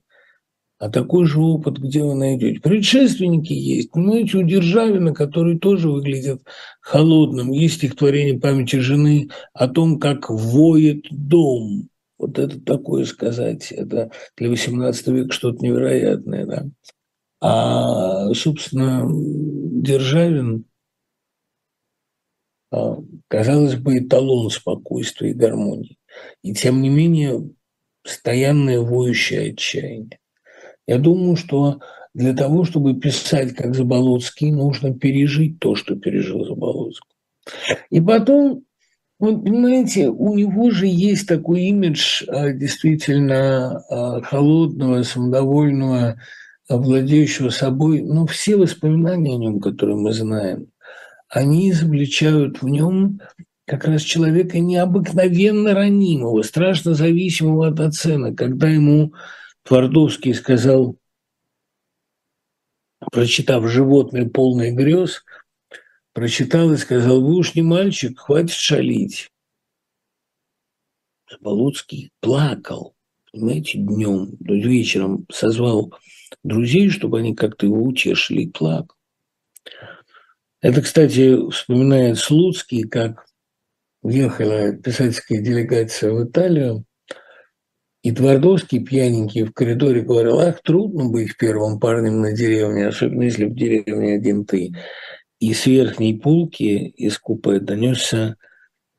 А 0.80 0.88
такой 0.88 1.26
же 1.26 1.38
опыт 1.40 1.76
где 1.76 2.02
вы 2.02 2.14
найдете? 2.14 2.58
Предшественники 2.58 3.52
есть. 3.52 3.90
Понимаете, 3.90 4.38
у 4.38 4.42
Державина, 4.42 5.12
который 5.12 5.58
тоже 5.58 5.90
выглядит 5.90 6.42
холодным, 6.80 7.52
есть 7.52 7.74
стихотворение 7.74 8.40
памяти 8.40 8.76
жены 8.76 9.28
о 9.52 9.68
том, 9.68 10.00
как 10.00 10.30
воет 10.30 11.04
дом. 11.10 11.90
Вот 12.16 12.38
это 12.38 12.58
такое 12.58 13.04
сказать, 13.04 13.70
это 13.72 14.10
для 14.38 14.48
XVIII 14.48 15.12
века 15.12 15.32
что-то 15.32 15.62
невероятное. 15.62 16.46
Да? 16.46 16.66
А, 17.42 18.32
собственно, 18.32 19.04
Державин, 19.06 20.64
а, 22.72 22.96
казалось 23.28 23.76
бы, 23.76 23.98
эталон 23.98 24.48
спокойствия 24.48 25.32
и 25.32 25.34
гармонии. 25.34 25.98
И 26.42 26.54
тем 26.54 26.80
не 26.80 26.88
менее, 26.88 27.50
постоянное 28.02 28.80
воющее 28.80 29.52
отчаяние. 29.52 30.19
Я 30.90 30.98
думаю, 30.98 31.36
что 31.36 31.78
для 32.14 32.34
того, 32.34 32.64
чтобы 32.64 32.94
писать 32.94 33.54
как 33.54 33.76
Заболоцкий, 33.76 34.50
нужно 34.50 34.92
пережить 34.92 35.60
то, 35.60 35.76
что 35.76 35.94
пережил 35.94 36.44
Заболоцкий. 36.44 37.14
И 37.90 38.00
потом, 38.00 38.64
вот, 39.20 39.44
понимаете, 39.44 40.08
у 40.08 40.36
него 40.36 40.72
же 40.72 40.88
есть 40.88 41.28
такой 41.28 41.66
имидж 41.66 42.24
а, 42.26 42.50
действительно 42.50 43.84
а, 43.88 44.20
холодного, 44.22 45.04
самодовольного, 45.04 46.20
владеющего 46.68 47.50
собой. 47.50 48.02
Но 48.02 48.26
все 48.26 48.56
воспоминания 48.56 49.36
о 49.36 49.38
нем, 49.38 49.60
которые 49.60 49.96
мы 49.96 50.12
знаем, 50.12 50.72
они 51.28 51.70
изобличают 51.70 52.62
в 52.62 52.68
нем 52.68 53.20
как 53.64 53.84
раз 53.84 54.02
человека 54.02 54.58
необыкновенно 54.58 55.72
ранимого, 55.72 56.42
страшно 56.42 56.94
зависимого 56.94 57.68
от 57.68 57.78
оценок. 57.78 58.36
Когда 58.36 58.68
ему 58.68 59.12
Твардовский 59.70 60.34
сказал, 60.34 60.98
прочитав 63.12 63.64
«Животное 63.68 64.28
полное 64.28 64.72
грез», 64.72 65.24
прочитал 66.12 66.72
и 66.72 66.76
сказал, 66.76 67.20
вы 67.20 67.36
уж 67.36 67.54
не 67.54 67.62
мальчик, 67.62 68.18
хватит 68.18 68.50
шалить. 68.50 69.30
Заболоцкий 71.30 72.10
плакал, 72.18 72.96
понимаете, 73.30 73.78
днем, 73.78 74.36
вечером 74.40 75.24
созвал 75.30 75.94
друзей, 76.42 76.90
чтобы 76.90 77.20
они 77.20 77.36
как-то 77.36 77.66
его 77.66 77.80
утешили, 77.80 78.42
и 78.42 78.50
плакал. 78.50 78.96
Это, 80.60 80.82
кстати, 80.82 81.48
вспоминает 81.48 82.18
Слуцкий, 82.18 82.88
как 82.88 83.24
Въехала 84.02 84.72
писательская 84.72 85.40
делегация 85.40 86.10
в 86.10 86.24
Италию, 86.24 86.86
и 88.02 88.12
Твардовский, 88.12 88.82
пьяненький, 88.82 89.42
в 89.42 89.52
коридоре 89.52 90.00
говорил, 90.00 90.38
ах, 90.40 90.62
трудно 90.62 91.08
быть 91.10 91.36
первым 91.36 91.78
парнем 91.78 92.20
на 92.20 92.32
деревне, 92.32 92.86
особенно 92.86 93.24
если 93.24 93.44
в 93.44 93.54
деревне 93.54 94.14
один 94.14 94.44
ты. 94.44 94.72
И 95.38 95.52
с 95.52 95.66
верхней 95.66 96.18
полки 96.18 96.88
из 96.88 97.18
купе 97.18 97.60
донесся 97.60 98.36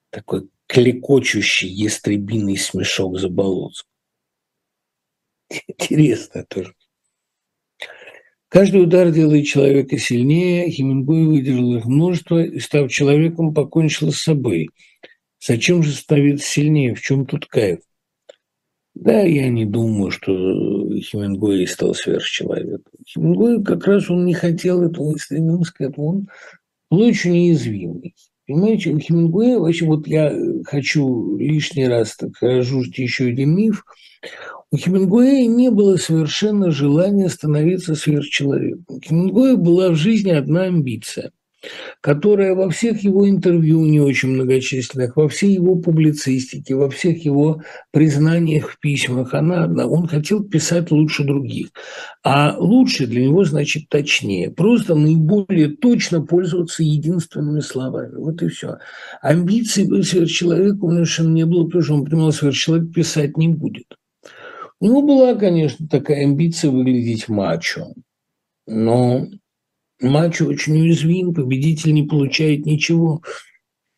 такой 0.10 0.50
клекочущий 0.68 1.70
ястребиный 1.70 2.58
смешок 2.58 3.16
за 3.16 3.28
Заболоцкого. 3.28 3.90
Интересно 5.68 6.46
тоже. 6.48 6.74
Каждый 8.50 8.84
удар 8.84 9.12
делает 9.12 9.46
человека 9.46 9.98
сильнее, 9.98 10.70
Хемингуэй 10.70 11.26
выдержал 11.26 11.76
их 11.76 11.86
множество 11.86 12.44
и, 12.44 12.60
став 12.60 12.92
человеком, 12.92 13.54
покончил 13.54 14.12
с 14.12 14.22
собой– 14.22 14.70
Зачем 15.44 15.82
же 15.82 15.92
становиться 15.92 16.46
сильнее? 16.46 16.94
В 16.94 17.02
чем 17.02 17.26
тут 17.26 17.48
кайф? 17.48 17.80
Да, 18.94 19.22
я 19.22 19.50
не 19.50 19.66
думаю, 19.66 20.12
что 20.12 20.32
Хемингуэй 20.32 21.66
стал 21.66 21.94
сверхчеловеком. 21.94 22.94
Хемингуэй 23.08 23.64
как 23.64 23.88
раз 23.88 24.10
он 24.10 24.26
не 24.26 24.34
хотел 24.34 24.84
этого, 24.84 25.12
не 25.12 25.18
стремился 25.18 25.74
к 25.74 25.82
этому. 25.82 26.08
Он 26.08 26.28
был 26.90 27.02
очень 27.02 27.32
уязвимый. 27.32 28.16
Понимаете, 28.48 28.90
у 28.92 29.00
Хемингуэя, 29.00 29.60
вообще 29.60 29.86
вот 29.86 30.08
я 30.08 30.36
хочу 30.66 31.38
лишний 31.38 31.88
раз 31.88 32.18
так 32.18 32.32
разжужить 32.42 32.98
еще 32.98 33.28
один 33.28 33.56
миф. 33.56 33.86
У 34.72 34.78
Хемингуэя 34.78 35.48
не 35.48 35.72
было 35.72 35.96
совершенно 35.96 36.70
желания 36.70 37.30
становиться 37.30 37.96
сверхчеловеком. 37.96 38.86
У 38.90 39.00
Хемингуэя 39.00 39.56
была 39.56 39.90
в 39.90 39.96
жизни 39.96 40.32
одна 40.32 40.64
амбиция– 40.64 41.32
которая 42.02 42.56
во 42.56 42.70
всех 42.70 43.04
его 43.04 43.30
интервью, 43.30 43.86
не 43.86 44.00
очень 44.00 44.30
многочисленных, 44.30 45.16
во 45.16 45.28
всей 45.28 45.54
его 45.54 45.76
публицистике, 45.76 46.76
во 46.76 46.90
всех 46.90 47.24
его 47.26 47.62
признаниях 47.92 48.72
в 48.72 48.80
письмах, 48.80 49.34
она 49.34 49.66
одна. 49.66 49.88
Он 49.88 50.08
хотел 50.08 50.44
писать 50.44 50.92
лучше 50.92 51.24
других. 51.24 51.70
А 52.24 52.56
лучше 52.58 53.08
для 53.08 53.26
него 53.26 53.44
значит 53.44 53.90
точнее. 53.90 54.52
Просто 54.52 54.96
наиболее 54.96 55.70
точно 55.70 56.22
пользоваться 56.22 56.84
единственными 56.84 57.60
словами. 57.60 58.16
Вот 58.16 58.42
и 58.42 58.48
все. 58.48 58.78
Амбиций 59.22 59.88
быть 59.88 60.08
сверхчеловеком 60.08 60.90
у 60.90 60.92
него 60.92 61.06
совершенно 61.06 61.34
не 61.34 61.46
было, 61.46 61.66
потому 61.66 61.84
что 61.84 61.94
он 61.96 62.06
понимал, 62.06 62.32
сверхчеловек 62.32 62.94
писать 62.94 63.38
не 63.38 63.50
будет. 63.50 63.86
У 64.80 64.86
него 64.86 65.02
была, 65.04 65.36
конечно, 65.36 65.88
такая 65.88 66.24
амбиция 66.24 66.72
выглядеть 66.72 67.30
мачо. 67.30 67.94
Но 68.66 69.28
Матч 70.02 70.42
очень 70.42 70.82
уязвим, 70.82 71.34
победитель 71.34 71.94
не 71.94 72.04
получает 72.04 72.66
ничего. 72.66 73.22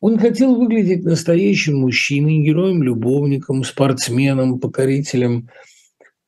Он 0.02 0.20
хотел 0.20 0.56
выглядеть 0.56 1.06
настоящим 1.06 1.78
мужчиной, 1.78 2.40
героем-любовником, 2.40 3.64
спортсменом, 3.64 4.60
покорителем 4.60 5.50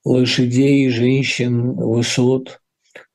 лошадей, 0.06 0.90
женщин, 0.90 1.74
высот. 1.74 2.62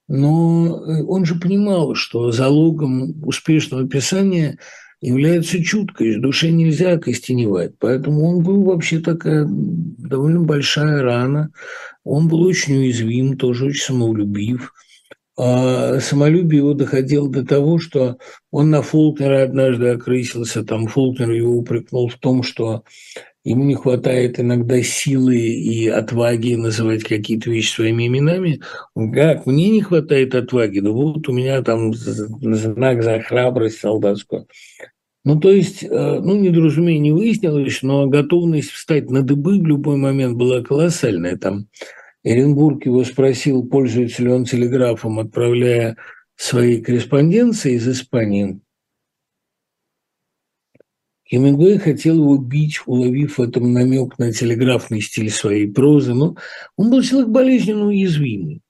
Но 0.07 0.75
он 1.09 1.25
же 1.25 1.37
понимал, 1.37 1.94
что 1.94 2.31
залогом 2.31 3.25
успешного 3.25 3.88
писания 3.88 4.59
является 5.01 5.64
чуткость. 5.64 6.20
Душе 6.20 6.51
нельзя 6.51 6.99
костеневать. 6.99 7.73
Поэтому 7.79 8.29
он 8.29 8.44
был 8.44 8.64
вообще 8.64 8.99
такая 8.99 9.46
довольно 9.49 10.40
большая 10.40 11.01
рана. 11.03 11.53
Он 12.05 12.29
был 12.29 12.42
очень 12.42 12.77
уязвим, 12.77 13.38
тоже 13.38 13.66
очень 13.66 13.83
самолюбив– 13.83 14.75
самолюбие 16.00 16.59
его 16.59 16.74
доходило 16.74 17.29
до 17.31 17.44
того, 17.44 17.79
что 17.79 18.18
он 18.50 18.70
на 18.70 18.83
Фолкнера 18.83 19.42
однажды 19.42 19.88
окрысился, 19.88 20.64
там 20.64 20.87
Фолкнер 20.87 21.31
его 21.31 21.57
упрекнул 21.57 22.09
в 22.09 22.16
том, 22.16 22.42
что 22.42 22.85
ему 23.44 23.64
не 23.64 23.74
хватает 23.74 24.38
иногда 24.38 24.83
силы 24.83 25.37
и 25.37 25.88
отваги 25.88 26.55
называть 26.55 27.05
какие-то 27.05 27.50
вещи 27.50 27.72
своими 27.72 28.07
именами. 28.07 28.61
Как, 29.14 29.46
мне 29.46 29.70
не 29.70 29.81
хватает 29.81 30.35
отваги, 30.35 30.81
да 30.81 30.90
вот 30.90 31.29
у 31.29 31.33
меня 31.33 31.62
там 31.62 31.94
знак 31.94 33.03
за 33.03 33.20
храбрость 33.20 33.79
солдатскую. 33.79 34.46
Ну, 35.22 35.38
то 35.38 35.50
есть, 35.50 35.83
э, 35.83 35.88
ну, 35.88 36.38
недоразумение 36.38 37.12
выяснилось, 37.12 37.83
но 37.83 38.07
готовность 38.07 38.70
встать 38.70 39.11
на 39.11 39.22
дыбы 39.22 39.59
в 39.59 39.66
любой 39.66 39.96
момент 39.96 40.38
была 40.38 40.62
колоссальная. 40.62 41.37
Там 41.37 41.66
Эренбург 42.22 42.85
его 42.87 43.04
спросил, 43.04 43.66
пользуется 43.66 44.22
ли 44.22 44.30
он 44.30 44.44
телеграфом, 44.44 45.18
отправляя 45.18 45.96
свои 46.37 46.83
корреспонденции 46.83 47.74
из 47.74 47.88
Испании. 47.88 48.61
Хемингуэй 51.28 51.78
хотел 51.78 52.16
его 52.16 52.37
бить, 52.38 52.80
уловив 52.87 53.38
в 53.38 53.42
этом 53.42 53.72
намек 53.72 54.18
на 54.18 54.33
телеграфный 54.33 55.00
стиль 55.00 55.30
своей 55.30 55.70
прозы, 55.70 56.12
но 56.12 56.37
он 56.76 56.90
был 56.90 57.02
человек 57.02 57.30
болезненно 57.30 57.87
уязвимый. 57.87 58.62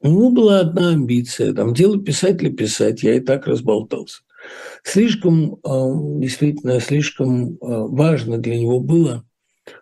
У 0.00 0.08
него 0.08 0.30
была 0.30 0.60
одна 0.60 0.90
амбиция, 0.90 1.52
там, 1.52 1.74
дело 1.74 2.02
писателя 2.02 2.50
писать, 2.52 3.02
я 3.02 3.16
и 3.16 3.20
так 3.20 3.46
разболтался. 3.46 4.22
Слишком, 4.84 5.58
а, 5.64 5.92
действительно, 6.20 6.80
слишком 6.80 7.58
а, 7.60 7.86
важно 7.86 8.38
для 8.38 8.58
него 8.58 8.80
было, 8.80 9.27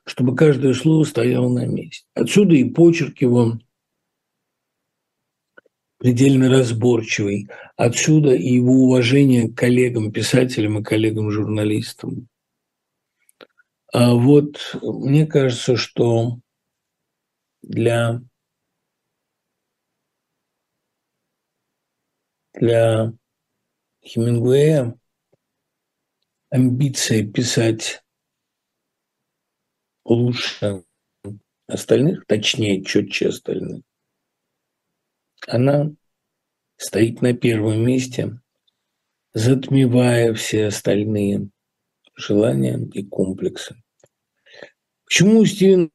чтобы 0.04 0.36
каждое 0.36 0.74
слово 0.74 1.04
стояло 1.04 1.48
на 1.48 1.66
месте. 1.66 2.06
Отсюда 2.14 2.54
и 2.54 2.64
почерк 2.64 3.20
его 3.20 3.58
предельно 5.98 6.48
разборчивый. 6.50 7.48
Отсюда 7.76 8.34
и 8.34 8.54
его 8.54 8.72
уважение 8.72 9.48
к 9.48 9.56
коллегам-писателям 9.56 10.78
и 10.78 10.84
коллегам-журналистам. 10.84 12.28
А 13.92 14.14
вот 14.14 14.76
мне 14.82 15.26
кажется, 15.26 15.76
что 15.76 16.38
для, 17.62 18.20
для 22.54 23.12
Хемингуэя 24.04 24.98
амбиция 26.50 27.26
писать 27.26 28.02
лучше 30.08 30.84
остальных, 31.66 32.26
точнее, 32.26 32.84
четче 32.84 33.28
остальных, 33.28 33.82
она 35.46 35.92
стоит 36.76 37.22
на 37.22 37.34
первом 37.34 37.84
месте, 37.84 38.40
затмевая 39.34 40.34
все 40.34 40.66
остальные 40.66 41.50
желания 42.14 42.78
и 42.94 43.04
комплексы. 43.04 43.76
Почему 45.04 45.40
у 45.40 45.44
Стивена 45.44 45.90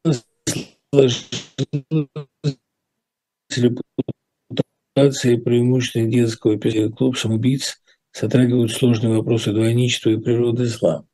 репутации 3.49 5.35
преимущественно 5.37 6.09
детского 6.09 6.57
клуб 6.57 7.17
самоубийц 7.17 7.81
затрагивают 8.13 8.71
сложные 8.71 9.15
вопросы 9.17 9.51
двойничества 9.51 10.11
и 10.11 10.17
природы 10.17 10.65
зла? 10.65 11.05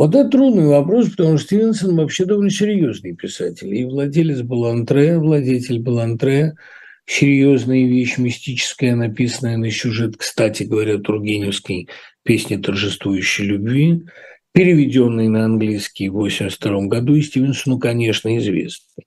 Вот 0.00 0.14
это 0.14 0.30
трудный 0.30 0.64
вопрос, 0.64 1.10
потому 1.10 1.36
что 1.36 1.48
Стивенсон 1.48 1.94
вообще 1.94 2.24
довольно 2.24 2.48
серьезный 2.48 3.14
писатель. 3.14 3.74
И 3.74 3.84
владелец 3.84 4.40
Балантре, 4.40 5.18
владетель 5.18 5.78
Балантре– 5.78 6.54
серьезная 7.04 7.86
вещь, 7.86 8.16
мистическая, 8.16 8.96
написанная 8.96 9.58
на 9.58 9.70
сюжет, 9.70 10.16
кстати 10.16 10.62
говоря, 10.62 10.96
Тургеневской 10.96 11.90
песни 12.22 12.56
торжествующей 12.56 13.44
любви, 13.44 14.04
переведенный 14.54 15.28
на 15.28 15.44
английский 15.44 16.08
в 16.08 16.16
1982 16.16 16.86
году, 16.86 17.14
и 17.16 17.20
Стивенсону, 17.20 17.78
конечно, 17.78 18.34
известный. 18.38 19.04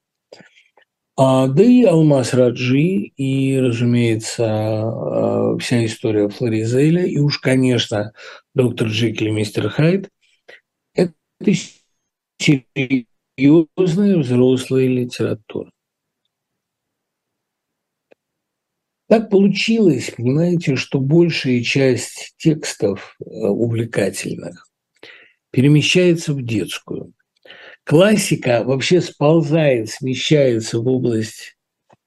А, 1.18 1.48
да 1.48 1.64
и 1.64 1.86
Алмаз 1.86 2.36
Раджи, 2.36 2.84
и, 3.18 3.58
разумеется, 3.58 4.46
а, 4.46 5.58
вся 5.60 5.84
история 5.86 6.30
Флоризеля, 6.30 7.04
и 7.04 7.18
уж, 7.18 7.40
конечно, 7.40 8.12
доктор 8.54 8.90
Джекиль 8.90 9.30
и 9.30 9.32
мистер 9.32 9.70
Хайд– 9.70 10.10
это 11.39 11.54
серьезная 12.39 14.17
взрослая 14.17 14.88
литература. 14.88 15.72
Так 19.08 19.30
получилось, 19.30 20.12
понимаете, 20.15 20.76
что 20.76 21.00
большая 21.00 21.62
часть 21.62 22.34
текстов 22.38 23.15
э, 23.19 23.26
увлекательных 23.26 24.67
перемещается 25.52 26.34
в 26.34 26.43
детскую. 26.43 27.13
Классика 27.84 28.63
вообще 28.63 29.02
сползает, 29.02 29.89
смещается 29.89 30.80
в 30.80 30.88
область 30.88 31.58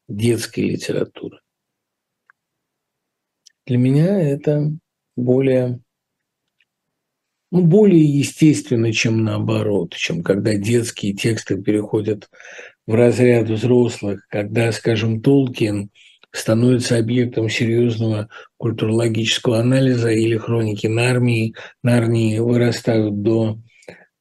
детской 0.08 0.60
литературы. 0.60 1.38
Для 3.66 3.78
меня 3.78 4.20
это 4.20 4.72
более, 5.16 5.80
ну, 7.50 7.62
более 7.62 8.04
естественно, 8.04 8.92
чем 8.92 9.24
наоборот, 9.24 9.94
чем 9.94 10.22
когда 10.22 10.54
детские 10.54 11.14
тексты 11.14 11.60
переходят 11.60 12.28
в 12.86 12.94
разряд 12.94 13.48
взрослых, 13.48 14.26
когда, 14.28 14.72
скажем, 14.72 15.20
Толкин– 15.20 15.90
становится 16.36 16.98
объектом 16.98 17.48
серьезного 17.48 18.28
культурологического 18.58 19.58
анализа 19.58 20.10
или 20.10 20.36
хроники 20.36 20.86
Нарнии, 20.86 21.54
Нарнии 21.82 22.38
вырастают 22.38 23.22
до 23.22 23.58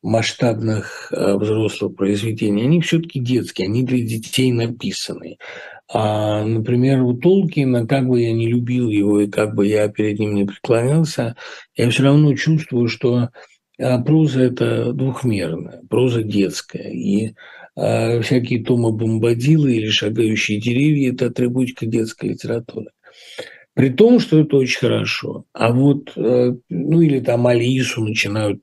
масштабных 0.01 1.11
э, 1.11 1.35
взрослых 1.35 1.95
произведений, 1.95 2.63
они 2.63 2.79
все-таки 2.81 3.19
детские, 3.19 3.67
они 3.67 3.83
для 3.83 3.99
детей 3.99 4.51
написаны. 4.51 5.37
А, 5.87 6.43
например, 6.43 7.03
у 7.03 7.15
Толкина, 7.15 7.85
как 7.85 8.07
бы 8.07 8.21
я 8.21 8.33
не 8.33 8.47
любил 8.47 8.89
его 8.89 9.21
и 9.21 9.29
как 9.29 9.53
бы 9.53 9.67
я 9.67 9.87
перед 9.87 10.19
ним 10.19 10.33
не 10.33 10.45
преклонялся, 10.45 11.35
я 11.75 11.89
все 11.89 12.03
равно 12.03 12.33
чувствую, 12.35 12.87
что 12.87 13.29
а, 13.79 13.99
проза– 13.99 14.41
это 14.43 14.93
двухмерная, 14.93 15.81
проза 15.89 16.23
детская. 16.23 16.89
И 16.91 17.35
а 17.77 18.21
всякие 18.21 18.63
Тома 18.63 18.91
Бомбадилы 18.91 19.73
или 19.73 19.89
шагающие 19.89 20.61
деревья– 20.61 21.11
это 21.13 21.27
атрибутика 21.27 21.85
детской 21.85 22.29
литературы. 22.29 22.87
При 23.75 23.89
том, 23.89 24.21
что 24.21 24.39
это 24.39 24.55
очень 24.55 24.79
хорошо. 24.79 25.43
А 25.53 25.71
вот, 25.73 26.13
э, 26.15 26.55
ну 26.69 27.01
или 27.01 27.19
там 27.19 27.45
Алису 27.45 28.01
начинают 28.01 28.61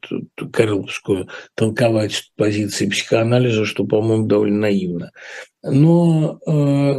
Карловскую 0.53 1.29
толковать 1.55 2.13
с 2.13 2.31
позиции 2.35 2.89
психоанализа, 2.89 3.67
что, 3.67 3.85
по-моему, 3.85 4.27
довольно 4.27 4.61
наивно. 4.61 5.11
Но 5.63 6.41
э, 6.47 6.95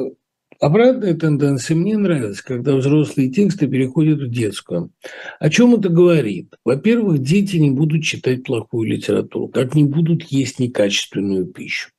обратная 0.59 1.15
тенденция 1.15 1.75
мне 1.75 1.97
нравится, 1.97 2.43
когда 2.45 2.75
взрослые 2.75 3.31
тексты 3.31 3.67
переходят 3.67 4.19
в 4.19 4.29
детскую. 4.29 4.91
О 5.39 5.49
чем 5.49 5.73
это 5.73 5.89
говорит? 5.89 6.53
Во-первых, 6.63 7.17
дети 7.17 7.57
не 7.57 7.71
будут 7.71 8.03
читать 8.03 8.43
плохую 8.43 8.91
литературу, 8.91 9.47
как 9.47 9.73
не 9.73 9.85
будут 9.85 10.21
есть 10.25 10.59
некачественную 10.59 11.47
пищу. 11.47 11.89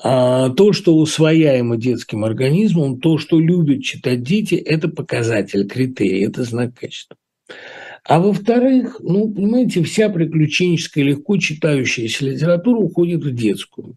А 0.00 0.50
то, 0.50 0.72
что 0.72 0.96
усвояемо 0.96 1.76
детским 1.76 2.24
организмом, 2.24 3.00
то, 3.00 3.18
что 3.18 3.40
любят 3.40 3.82
читать 3.82 4.22
дети, 4.22 4.54
это 4.54 4.88
показатель, 4.88 5.66
критерий, 5.66 6.24
это 6.24 6.44
знак 6.44 6.74
качества. 6.74 7.16
А 8.04 8.20
во-вторых, 8.20 9.00
ну, 9.00 9.28
понимаете, 9.30 9.82
вся 9.82 10.08
приключенческая, 10.08 11.04
легко 11.04 11.36
читающаяся 11.36 12.24
литература 12.24 12.78
уходит 12.78 13.24
в 13.24 13.34
детскую. 13.34 13.96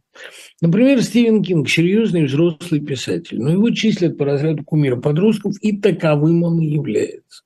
Например, 0.59 1.01
Стивен 1.01 1.43
Кинг– 1.43 1.69
серьезный 1.69 2.25
взрослый 2.25 2.81
писатель, 2.81 3.39
но 3.39 3.51
его 3.51 3.69
числят 3.69 4.17
по 4.17 4.25
разряду 4.25 4.63
кумира 4.63 4.97
подростков, 4.97 5.55
и 5.61 5.77
таковым 5.77 6.43
он 6.43 6.59
и 6.59 6.67
является. 6.67 7.43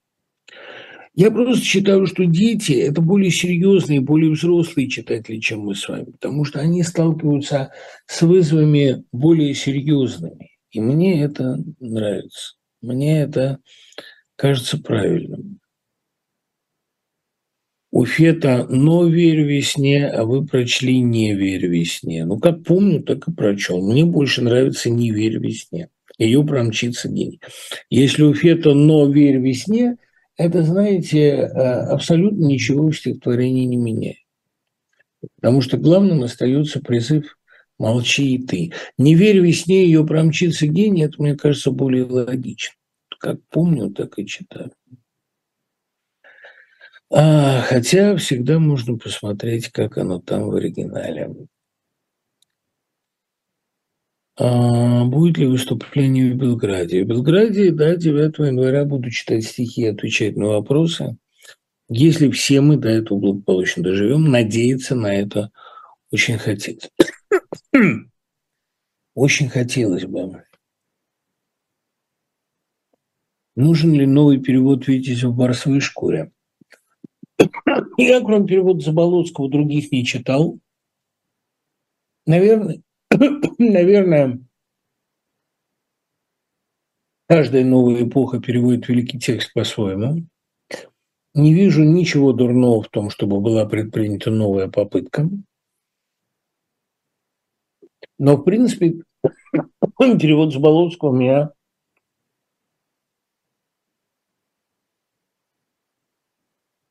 Я 1.16 1.32
просто 1.32 1.64
считаю, 1.64 2.06
что 2.08 2.26
дети– 2.26 2.74
это 2.74 3.02
более 3.02 3.32
серьезные, 3.32 4.02
более 4.02 4.32
взрослые 4.32 4.90
читатели, 4.90 5.40
чем 5.40 5.62
мы 5.62 5.74
с 5.74 5.88
вами, 5.88 6.12
потому 6.12 6.44
что 6.44 6.60
они 6.60 6.84
сталкиваются 6.84 7.72
с 8.06 8.22
вызовами 8.22 9.06
более 9.14 9.54
серьезными. 9.54 10.52
И 10.72 10.82
мне 10.82 11.24
это 11.24 11.58
нравится. 11.80 12.56
Мне 12.82 13.22
это 13.22 13.60
кажется 14.36 14.78
правильным. 14.78 15.60
У 17.92 18.04
Фета 18.04 18.68
«Но 18.70 19.08
верь 19.08 19.44
весне», 19.44 20.08
а 20.10 20.26
вы 20.26 20.46
прочли 20.46 21.00
«Не 21.00 21.34
верь 21.34 21.68
весне». 21.68 22.26
Ну, 22.26 22.40
как 22.40 22.66
помню, 22.66 23.02
так 23.02 23.26
и 23.30 23.32
прочел. 23.32 23.82
Мне 23.82 24.04
больше 24.04 24.42
нравится 24.42 24.90
«Не 24.90 25.12
верь 25.12 25.38
весне». 25.38 25.88
Ее 26.18 26.44
промчится 26.44 27.08
день. 27.08 27.40
Если 27.90 28.24
у 28.24 28.34
Фета 28.34 28.74
«Но 28.74 29.10
верь 29.10 29.38
весне», 29.38 29.96
это, 30.38 30.64
знаете, 30.64 31.20
э, 31.20 31.48
абсолютно 31.48 32.46
ничего 32.46 32.90
в 32.90 32.98
стихотворении 32.98 33.66
не 33.66 33.78
меняет. 33.78 34.18
Потому 35.38 35.62
что 35.62 35.78
главным 35.78 36.24
остается 36.24 36.82
призыв 36.82 37.38
«молчи 37.80 38.36
и 38.36 38.46
ты». 38.46 38.74
«Не 38.98 39.16
верь 39.16 39.40
весне, 39.40 39.86
ее 39.86 40.06
промчится 40.06 40.68
гений»– 40.68 41.04
это, 41.06 41.22
мне 41.22 41.36
кажется, 41.36 41.72
более 41.72 42.06
логично. 42.06 42.76
Как 43.20 43.40
помню, 43.50 43.92
так 43.92 44.20
и 44.20 44.26
читаю. 44.26 44.72
А, 47.12 47.62
хотя 47.62 48.16
всегда 48.18 48.60
можно 48.60 48.98
посмотреть, 48.98 49.70
как 49.70 49.98
оно 49.98 50.20
там 50.20 50.50
в 50.50 50.56
оригинале. 50.56 51.48
А, 54.38 55.06
будет 55.06 55.38
ли 55.38 55.48
выступление 55.48 56.34
в 56.34 56.38
Белграде? 56.38 57.04
В 57.04 57.08
Белграде, 57.08 57.72
да, 57.72 57.96
9 57.96 58.40
января 58.40 58.84
буду 58.84 59.10
читать 59.10 59.46
стихи 59.46 59.84
и 59.84 59.88
отвечать 59.88 60.36
на 60.36 60.48
вопросы. 60.48 61.18
если 61.88 62.30
все 62.32 62.62
мы 62.62 62.78
до 62.78 62.90
этого 62.90 63.20
благополучно 63.20 63.84
доживем, 63.84 64.30
надеяться 64.32 64.96
на 64.96 65.14
это 65.16 65.52
очень 66.12 66.38
хотелось. 66.38 66.90
Очень 69.14 69.48
хотелось 69.48 70.04
бы. 70.04 70.44
Нужен 73.56 73.94
ли 73.94 74.06
новый 74.06 74.42
перевод 74.42 74.88
Витязя 74.88 75.30
в 75.30 75.36
барсовой 75.36 75.80
шкуре? 75.80 76.34
Я, 77.98 78.20
кроме 78.20 78.48
перевода 78.48 78.82
Заболоцкого, 78.82 79.50
других 79.50 79.92
не 79.94 80.06
читал. 80.06 80.60
Наверное, 82.26 82.82
наверное, 83.58 84.40
каждая 87.28 87.64
новая 87.64 88.08
эпоха 88.08 88.40
переводит 88.40 88.88
великий 88.88 89.20
текст 89.20 89.54
по-своему. 89.54 90.28
Не 91.34 91.54
вижу 91.54 91.84
ничего 91.84 92.32
дурного 92.32 92.82
в 92.82 92.90
том, 92.90 93.10
чтобы 93.10 93.42
была 93.42 93.66
предпринята 93.66 94.32
новая 94.32 94.70
попытка. 94.70 95.30
Но, 98.18 98.38
в 98.38 98.44
принципе, 98.44 99.02
перевод 100.00 100.54
Заболоцкого 100.54 101.14
меня 101.14 101.52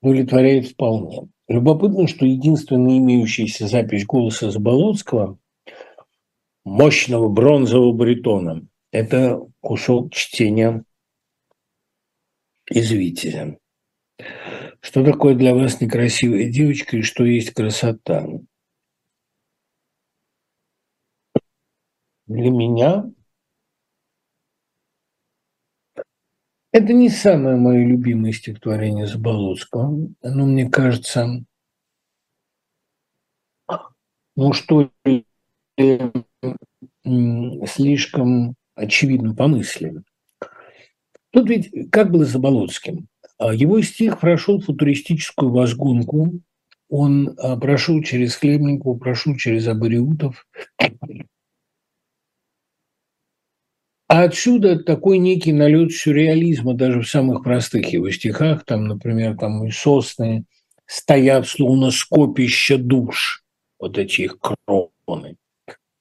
удовлетворяет 0.02 0.68
вполне. 0.68 1.30
Любопытно, 1.48 2.06
что 2.06 2.26
единственная 2.26 2.98
имеющаяся 2.98 3.66
запись 3.66 4.04
голоса 4.04 4.50
Заболоцкого 4.50 5.38
мощного 6.64 7.28
бронзового 7.28 7.92
баритона– 7.92 8.66
это 8.90 9.40
кусок 9.60 10.12
чтения 10.12 10.84
из 12.70 12.90
«Витязя». 12.90 13.58
Что 14.80 15.04
такое 15.04 15.34
для 15.34 15.54
вас 15.54 15.80
некрасивая 15.80 16.50
девочка 16.50 16.96
и 16.96 17.02
что 17.02 17.24
есть 17.24 17.52
красота? 17.52 18.26
Для 22.26 22.50
меня 22.50 23.10
Это 26.74 26.92
не 26.92 27.08
самое 27.08 27.54
мое 27.54 27.86
любимое 27.86 28.32
стихотворение 28.32 29.06
Заболоцкого. 29.06 30.08
Оно, 30.22 30.44
мне 30.44 30.68
кажется, 30.68 31.44
ну 34.34 34.52
что 34.52 34.90
слишком 37.66 38.54
очевидно 38.74 39.34
по 39.34 39.46
мысли. 39.46 40.02
Тут 41.30 41.48
ведь 41.48 41.90
как 41.90 42.10
было 42.10 42.24
Заболоцким? 42.24 43.08
А 43.38 43.52
его 43.52 43.80
стих 43.82 44.20
прошел 44.20 44.60
футуристическую 44.60 45.50
возгонку, 45.50 46.40
он 46.88 47.34
а, 47.38 47.56
прошел 47.56 48.00
через 48.02 48.36
Хлебникову, 48.36 48.96
прошел 48.96 49.36
через 49.36 49.66
Абариутов, 49.66 50.46
а 54.06 54.22
отсюда 54.22 54.78
такой 54.78 55.18
некий 55.18 55.52
налет 55.52 55.92
сюрреализма 55.92 56.74
даже 56.74 57.00
в 57.00 57.08
самых 57.08 57.42
простых 57.42 57.92
его 57.92 58.10
стихах, 58.10 58.64
там, 58.64 58.86
например, 58.86 59.36
там 59.36 59.66
и 59.66 59.72
сосны 59.72 60.44
стоят 60.86 61.48
словно 61.48 61.90
скопища 61.90 62.78
душ, 62.78 63.42
вот 63.78 63.98
эти 63.98 64.22
их 64.22 64.38
кроны. 64.38 65.36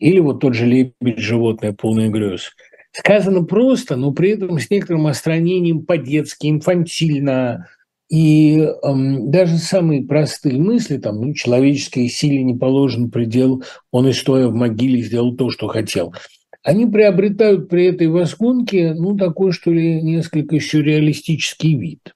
Или 0.04 0.20
вот 0.20 0.42
тот 0.42 0.54
же 0.54 0.66
лебедь, 0.66 1.18
животное, 1.18 1.72
полное 1.72 2.10
грез. 2.10 2.52
Сказано 2.92 3.44
просто, 3.44 3.96
но 3.96 4.12
при 4.12 4.32
этом 4.32 4.60
с 4.60 4.70
некоторым 4.70 5.08
остранением 5.08 5.86
по-детски, 5.86 6.48
инфантильно. 6.48 7.68
И 8.10 8.58
эм, 8.84 9.32
даже 9.32 9.58
самые 9.58 10.04
простые 10.04 10.60
мысли, 10.60 10.98
там, 10.98 11.22
ну, 11.22 11.34
человеческой 11.34 12.10
силе 12.10 12.44
не 12.44 12.54
положен 12.54 13.10
предел, 13.10 13.64
он 13.92 14.08
и 14.08 14.12
стоя 14.12 14.48
в 14.48 14.54
могиле 14.54 15.02
сделал 15.02 15.36
то, 15.36 15.50
что 15.50 15.68
хотел– 15.68 16.14
они 16.64 16.86
приобретают 16.86 17.68
при 17.68 17.88
этой 17.88 18.08
восконке, 18.08 18.94
ну, 18.94 19.18
такой, 19.18 19.52
что 19.52 19.70
ли, 19.70 20.02
несколько 20.02 20.62
сюрреалистический 20.62 21.78
вид. 21.78 22.14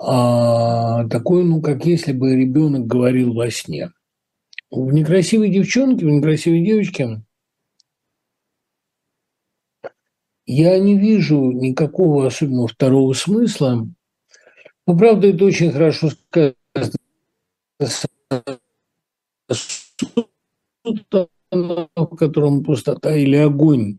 А, 0.00 1.06
такой, 1.08 1.44
ну, 1.44 1.60
как 1.60 1.84
если 1.84 2.12
бы 2.12 2.34
ребенок 2.34 2.86
говорил 2.86 3.34
во 3.34 3.50
сне. 3.50 3.90
В 4.76 4.92
некрасивой 4.92 5.50
девчонке, 5.50 6.04
в 6.04 6.08
некрасивой 6.08 6.66
девочке 6.66 7.22
я 10.46 10.78
не 10.80 10.98
вижу 10.98 11.52
никакого 11.52 12.26
особенного 12.26 12.66
второго 12.66 13.12
смысла. 13.12 13.88
Но, 14.86 14.98
правда, 14.98 15.28
это 15.28 15.44
очень 15.44 15.70
хорошо 15.70 16.10
сказано 16.10 16.56
в 21.94 22.16
котором 22.16 22.64
пустота 22.64 23.14
или 23.14 23.36
огонь. 23.36 23.98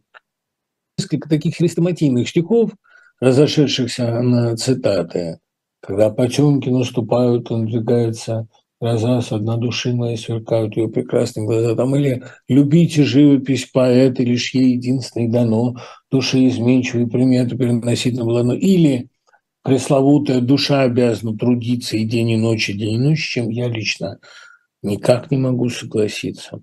Несколько 0.97 1.29
таких 1.29 1.55
хрестоматийных 1.55 2.27
стихов, 2.27 2.71
разошедшихся 3.21 4.21
на 4.21 4.57
цитаты. 4.57 5.39
Когда 5.79 6.09
потемки 6.09 6.67
наступают, 6.67 7.49
он 7.49 7.65
двигается 7.65 8.49
гроза 8.85 9.21
с 9.21 9.31
одна 9.31 9.57
души 9.57 9.95
моей 9.95 10.15
сверкают 10.15 10.77
ее 10.77 10.89
прекрасные 10.89 11.47
глаза. 11.47 11.75
Там 11.75 11.95
или 11.95 12.23
«любите 12.47 13.03
живопись 13.03 13.65
поэта, 13.65 14.21
лишь 14.21 14.53
ей 14.53 14.73
единственной 14.73 15.27
дано, 15.27 15.77
души 16.11 16.47
изменчивые 16.47 17.07
приметы 17.07 17.57
переносить 17.57 18.15
на 18.15 18.25
блано». 18.25 18.51
Или 18.51 19.09
пресловутая 19.63 20.39
душа 20.39 20.83
обязана 20.83 21.35
трудиться 21.35 21.97
и 21.97 22.05
день 22.05 22.31
и 22.31 22.37
ночь, 22.37 22.69
и 22.69 22.73
день 22.73 22.93
и 22.93 22.97
ночь, 22.99 23.27
чем 23.27 23.49
я 23.49 23.67
лично 23.67 24.19
никак 24.83 25.31
не 25.31 25.37
могу 25.37 25.69
согласиться. 25.69 26.61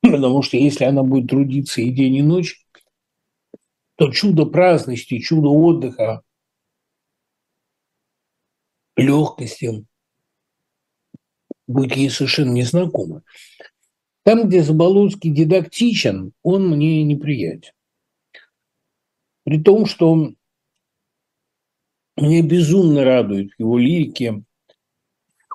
Потому 0.00 0.42
что 0.42 0.56
если 0.56 0.84
она 0.84 1.02
будет 1.02 1.28
трудиться 1.28 1.80
и 1.80 1.90
день, 1.90 2.16
и 2.16 2.22
ночь, 2.22 2.64
то 3.96 4.12
чудо 4.12 4.46
праздности, 4.46 5.18
чудо 5.18 5.48
отдыха, 5.48 6.22
легкости 8.96 9.84
будет 11.66 11.96
ей 11.96 12.10
совершенно 12.10 12.52
незнакомо. 12.52 13.22
Там, 14.24 14.48
где 14.48 14.62
Заболоцкий 14.62 15.30
дидактичен, 15.30 16.32
он 16.42 16.68
мне 16.68 17.02
неприятен. 17.04 17.72
При 19.44 19.62
том, 19.62 19.84
что 19.86 20.32
мне 22.16 22.42
безумно 22.42 23.04
радует 23.04 23.50
его 23.58 23.78
лирике 23.78 24.42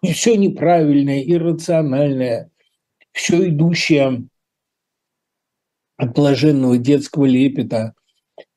и 0.01 0.13
все 0.13 0.35
неправильное, 0.35 1.21
иррациональное, 1.23 2.51
все 3.11 3.49
идущее 3.49 4.27
от 5.97 6.13
блаженного 6.13 6.77
детского 6.77 7.25
лепета, 7.25 7.93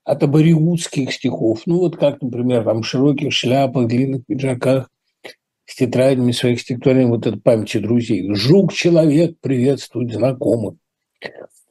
от 0.05 0.23
абориутских 0.23 1.13
стихов. 1.13 1.63
Ну 1.67 1.79
вот 1.79 1.97
как, 1.97 2.21
например, 2.23 2.65
там 2.65 2.83
в 2.83 2.87
широких 2.87 3.33
шляпах, 3.33 3.89
длинных 3.89 4.27
пиджаках, 4.27 4.91
с 5.65 5.77
тетрадями 5.77 6.33
своих 6.33 6.61
стихотворений, 6.61 7.09
вот 7.09 7.27
это 7.27 7.39
памяти 7.39 7.79
друзей. 7.79 8.35
Жук-человек 8.35 9.39
приветствует 9.41 10.13
знакомых. 10.13 10.75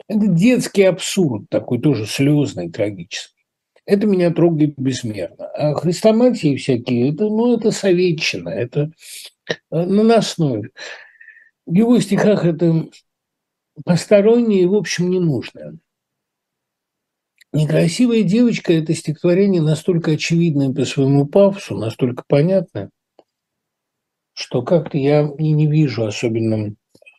Это 0.08 0.28
детский 0.28 0.84
абсурд, 0.84 1.50
такой 1.50 1.80
тоже 1.80 2.06
слезный, 2.06 2.70
трагический. 2.70 3.46
Это 3.86 4.08
меня 4.08 4.32
трогает 4.32 4.76
безмерно. 4.78 5.48
А 5.48 5.74
хрестоматии 5.74 6.56
всякие, 6.56 7.14
это, 7.14 7.26
ну, 7.26 7.58
это 7.58 7.72
советчина, 7.72 8.50
это 8.50 8.92
э, 9.48 9.56
наносное. 9.72 10.70
В 11.66 11.74
его 11.74 12.00
стихах 12.00 12.46
это 12.46 12.88
постороннее, 13.84 14.68
в 14.68 14.76
общем, 14.76 15.10
не 15.10 15.20
нужно. 15.20 15.78
Некрасивая 17.54 18.24
девочка– 18.24 18.72
это 18.74 18.94
стихотворение 18.94 19.62
настолько 19.62 20.12
очевидное 20.12 20.74
по 20.74 20.86
своему 20.86 21.26
пафосу, 21.26 21.76
настолько 21.76 22.24
понятное, 22.26 22.90
что 24.34 24.62
как-то 24.62 24.98
я 24.98 25.30
и 25.38 25.52
не 25.52 25.68
вижу 25.68 26.06
особенно 26.06 26.76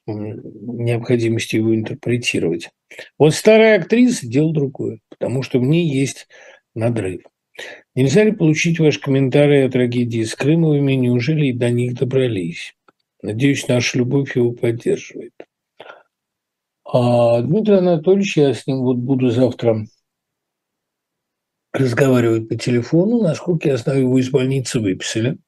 необходимости 0.07 1.57
его 1.57 1.75
интерпретировать. 1.75 2.71
Вот 3.19 3.35
старая 3.35 3.79
актриса– 3.79 4.27
дело 4.29 4.53
другое, 4.53 4.99
потому 5.09 5.43
что 5.43 5.59
в 5.59 5.63
ней 5.63 5.89
есть 5.89 6.29
надрыв. 6.75 7.23
Нельзя 7.95 8.25
ли 8.25 8.33
получить 8.33 8.79
ваш 8.79 8.99
комментарий 8.99 9.65
о 9.67 9.71
трагедии 9.71 10.25
с 10.25 10.35
Крымовыми? 10.35 10.95
Неужели 10.95 11.47
и 11.47 11.53
до 11.53 11.71
них 11.71 11.95
добрались? 11.95 12.75
Надеюсь, 13.23 13.69
наша 13.69 13.99
любовь 13.99 14.35
его 14.37 14.53
поддерживает. 14.53 15.33
А 16.85 17.41
Дмитрий 17.43 17.77
Анатольевич, 17.77 18.37
я 18.37 18.53
с 18.53 18.67
ним 18.67 18.79
вот 18.79 18.97
буду 18.97 19.31
завтра 19.31 19.87
разговаривать 21.73 22.49
по 22.49 22.57
телефону. 22.57 23.23
Насколько 23.23 23.69
я 23.69 23.77
знаю, 23.77 24.03
его 24.03 24.19
из 24.19 24.31
больницы 24.31 24.81
выписали. 24.81 25.39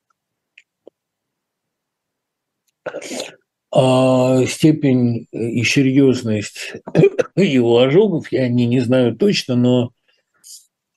А 3.76 4.45
степень 4.47 5.26
и 5.32 5.64
серьезность 5.64 6.74
его 7.37 7.78
ожогов 7.78 8.30
я 8.30 8.49
не, 8.49 8.66
не 8.66 8.80
знаю 8.80 9.16
точно, 9.16 9.57
но 9.57 9.91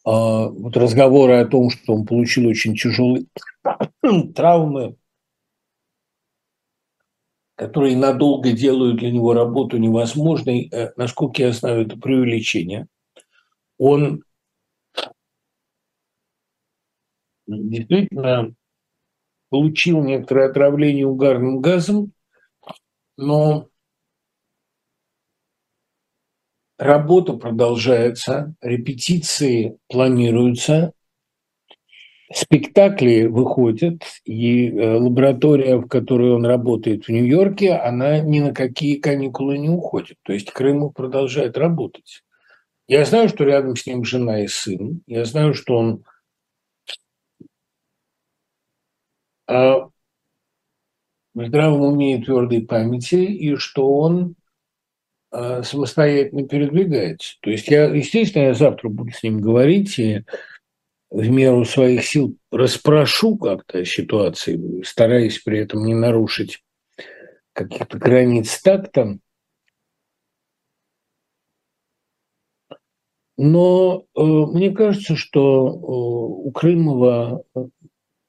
а, 0.05 0.47
вот 0.47 0.77
разговоры 0.77 1.37
о 1.37 1.45
том, 1.45 1.71
что 1.71 1.95
он 1.95 2.05
получил 2.05 2.47
очень 2.47 2.75
тяжелые 2.75 3.25
травмы, 4.35 4.95
которые 7.55 7.97
надолго 7.97 8.51
делают 8.51 8.97
для 8.97 9.11
него 9.11 9.33
работу 9.33 9.77
невозможной, 9.77 10.69
э, 10.71 10.91
насколько 10.95 11.41
я 11.41 11.51
знаю, 11.51 11.87
это 11.87 11.97
преувеличение. 11.97 12.87
Он 13.79 14.23
действительно 17.47 18.53
получил 19.49 20.03
некоторое 20.03 20.49
отравление 20.49 21.05
угарным 21.05 21.61
газом, 21.61 22.11
но 23.17 23.69
работа 26.77 27.33
продолжается, 27.33 28.53
репетиции 28.61 29.77
планируются, 29.87 30.93
спектакли 32.33 33.25
выходят, 33.25 34.03
и 34.25 34.69
э, 34.69 34.95
лаборатория, 34.95 35.77
в 35.77 35.87
которой 35.87 36.31
он 36.31 36.45
работает 36.45 37.05
в 37.05 37.09
Нью-Йорке, 37.09 37.73
она 37.73 38.19
ни 38.19 38.39
на 38.41 38.53
какие 38.53 38.97
каникулы 38.99 39.57
не 39.57 39.69
уходит. 39.69 40.17
То 40.23 40.33
есть 40.33 40.51
Крымов 40.51 40.93
продолжает 40.93 41.57
работать. 41.57 42.23
Я 42.87 43.05
знаю, 43.05 43.29
что 43.29 43.43
рядом 43.43 43.75
с 43.75 43.85
ним 43.85 44.03
жена 44.03 44.43
и 44.43 44.47
сын. 44.47 45.01
Я 45.07 45.25
знаю, 45.25 45.53
что 45.53 45.77
он 45.77 46.03
а, 46.85 47.45
в 49.47 49.91
здравом 51.35 51.81
уме 51.81 52.17
и 52.17 52.23
твердой 52.23 52.65
памяти, 52.65 53.15
и 53.15 53.55
что 53.55 53.91
он 53.91 54.35
а, 55.29 55.63
самостоятельно 55.63 56.47
передвигается. 56.47 57.35
То 57.41 57.49
есть 57.49 57.67
я, 57.67 57.85
естественно, 57.85 58.43
я 58.43 58.53
завтра 58.53 58.89
буду 58.89 59.11
с 59.11 59.23
ним 59.23 59.41
говорить 59.41 59.99
и 59.99 60.23
в 61.09 61.29
меру 61.29 61.63
своих 61.65 62.05
сил 62.05 62.37
расспрошу 62.51 63.37
как-то 63.37 63.85
ситуации, 63.85 64.81
стараясь 64.83 65.39
при 65.39 65.59
этом 65.59 65.85
не 65.85 65.93
нарушить 65.93 66.63
каких-то 67.53 67.97
границ 67.97 68.61
такта. 68.61 69.19
Но 73.37 74.05
э, 74.15 74.21
мне 74.21 74.71
кажется, 74.71 75.15
что 75.15 75.67
э, 75.67 75.71
у 75.77 76.51
Крымова 76.51 77.43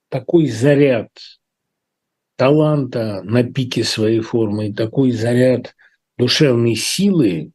такой 0.08 0.46
заряд 0.48 1.08
таланта 2.36 3.22
на 3.24 3.42
пике 3.42 3.84
своей 3.84 4.20
формы 4.20 4.72
такой 4.72 5.10
заряд 5.10 5.74
душевной 6.16 6.74
силы, 6.74 7.52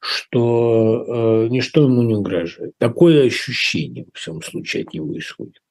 что 0.00 1.44
э, 1.44 1.48
ничто 1.48 1.84
ему 1.84 2.02
не 2.02 2.14
угрожает. 2.14 2.72
Такое 2.78 3.26
ощущение, 3.26 4.06
в 4.12 4.18
всем 4.18 4.42
случае, 4.42 4.84
от 4.84 4.94
него 4.94 5.16
исходит. 5.18 5.62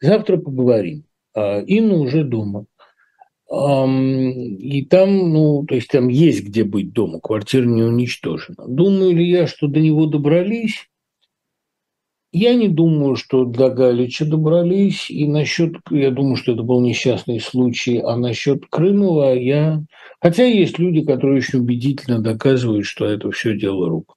Завтра 0.00 0.38
поговорим. 0.38 1.04
А 1.34 1.60
Инна 1.60 1.94
уже 1.96 2.24
дома. 2.24 2.66
И 3.50 4.86
там, 4.90 5.32
ну, 5.32 5.64
то 5.66 5.74
есть 5.74 5.88
там 5.88 6.08
есть 6.08 6.44
где 6.44 6.64
быть 6.64 6.92
дома, 6.92 7.18
квартира 7.20 7.64
не 7.64 7.82
уничтожена. 7.82 8.66
Думаю 8.66 9.16
ли 9.16 9.26
я, 9.26 9.46
что 9.46 9.68
до 9.68 9.80
него 9.80 10.06
добрались? 10.06 10.88
Я 12.30 12.54
не 12.54 12.68
думаю, 12.68 13.16
что 13.16 13.44
до 13.44 13.70
Галича 13.70 14.26
добрались, 14.26 15.10
и 15.10 15.26
насчет, 15.26 15.76
я 15.90 16.10
думаю, 16.10 16.36
что 16.36 16.52
это 16.52 16.62
был 16.62 16.82
несчастный 16.82 17.40
случай, 17.40 17.98
а 17.98 18.16
насчет 18.16 18.66
Крымова 18.68 19.34
я... 19.34 19.82
Хотя 20.20 20.44
есть 20.44 20.78
люди, 20.78 21.02
которые 21.02 21.38
очень 21.38 21.60
убедительно 21.60 22.18
доказывают, 22.18 22.84
что 22.84 23.06
это 23.06 23.30
все 23.30 23.58
дело 23.58 23.88
рук 23.88 24.16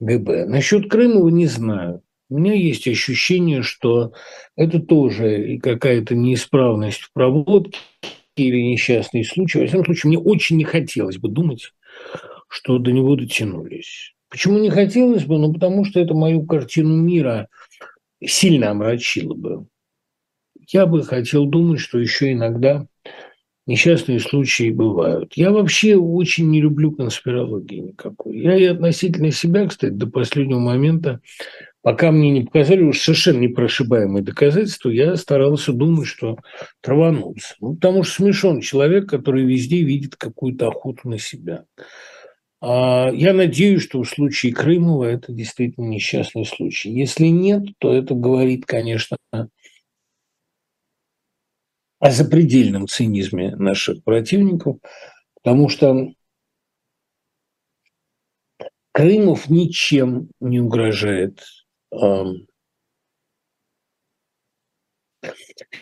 ГБ. 0.00 0.46
Насчет 0.46 0.90
Крымова 0.90 1.30
не 1.30 1.46
знаю. 1.46 2.02
У 2.28 2.38
меня 2.38 2.54
есть 2.54 2.86
ощущение, 2.86 3.62
что 3.62 4.12
это 4.56 4.80
тоже 4.80 5.58
какая-то 5.62 6.14
неисправность 6.14 7.00
в 7.00 7.12
проводке 7.12 7.78
или 8.36 8.60
несчастный 8.60 9.24
случай. 9.24 9.58
Во 9.58 9.66
всяком 9.66 9.84
случае, 9.86 10.08
мне 10.08 10.18
очень 10.18 10.56
не 10.56 10.64
хотелось 10.64 11.18
бы 11.18 11.28
думать, 11.28 11.72
что 12.48 12.78
до 12.78 12.92
него 12.92 13.16
дотянулись. 13.16 14.14
Почему 14.32 14.58
не 14.58 14.70
хотелось 14.70 15.26
бы? 15.26 15.38
Ну, 15.38 15.52
потому 15.52 15.84
что 15.84 16.00
это 16.00 16.14
мою 16.14 16.46
картину 16.46 16.96
мира 16.96 17.48
сильно 18.24 18.70
омрачило 18.70 19.34
бы. 19.34 19.66
Я 20.68 20.86
бы 20.86 21.02
хотел 21.02 21.44
думать, 21.44 21.80
что 21.80 21.98
еще 21.98 22.32
иногда 22.32 22.86
несчастные 23.66 24.20
случаи 24.20 24.70
бывают. 24.70 25.34
Я 25.36 25.50
вообще 25.50 25.96
очень 25.96 26.50
не 26.50 26.62
люблю 26.62 26.92
конспирологии 26.92 27.80
никакой. 27.80 28.40
Я 28.40 28.56
и 28.56 28.64
относительно 28.64 29.32
себя, 29.32 29.66
кстати, 29.66 29.92
до 29.92 30.06
последнего 30.06 30.60
момента, 30.60 31.20
пока 31.82 32.10
мне 32.10 32.30
не 32.30 32.44
показали 32.44 32.80
уж 32.80 33.00
совершенно 33.00 33.40
непрошибаемые 33.40 34.24
доказательства, 34.24 34.88
я 34.88 35.14
старался 35.16 35.74
думать, 35.74 36.06
что 36.06 36.38
траванулся. 36.80 37.54
Ну, 37.60 37.74
потому 37.74 38.02
что 38.02 38.14
смешон 38.14 38.62
человек, 38.62 39.10
который 39.10 39.44
везде 39.44 39.82
видит 39.82 40.16
какую-то 40.16 40.68
охоту 40.68 41.10
на 41.10 41.18
себя. 41.18 41.66
А, 42.64 43.10
я 43.12 43.32
надеюсь, 43.32 43.82
что 43.82 44.00
в 44.00 44.08
случае 44.08 44.54
Крымова 44.54 45.04
это 45.06 45.32
действительно 45.32 45.86
несчастный 45.86 46.46
случай. 46.46 46.90
Если 46.90 47.26
нет, 47.26 47.64
то 47.78 47.92
это 47.92 48.14
говорит, 48.14 48.66
конечно, 48.66 49.16
о 51.98 52.10
запредельном 52.10 52.86
цинизме 52.86 53.56
наших 53.56 54.04
противников, 54.04 54.76
потому 55.34 55.68
что 55.68 56.12
Крымов 58.92 59.50
ничем 59.50 60.30
не 60.38 60.60
угрожает 60.60 61.44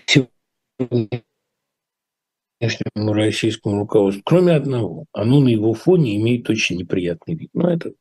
сегодня 0.06 1.22
внешнему 2.60 3.12
российскому 3.12 3.78
руководству, 3.78 4.22
кроме 4.24 4.52
одного. 4.52 5.06
Оно 5.12 5.40
на 5.40 5.48
его 5.48 5.72
фоне 5.72 6.16
имеет 6.16 6.48
очень 6.50 6.76
неприятный 6.76 7.34
вид. 7.34 7.50
Но 7.54 7.70
это, 7.70 7.92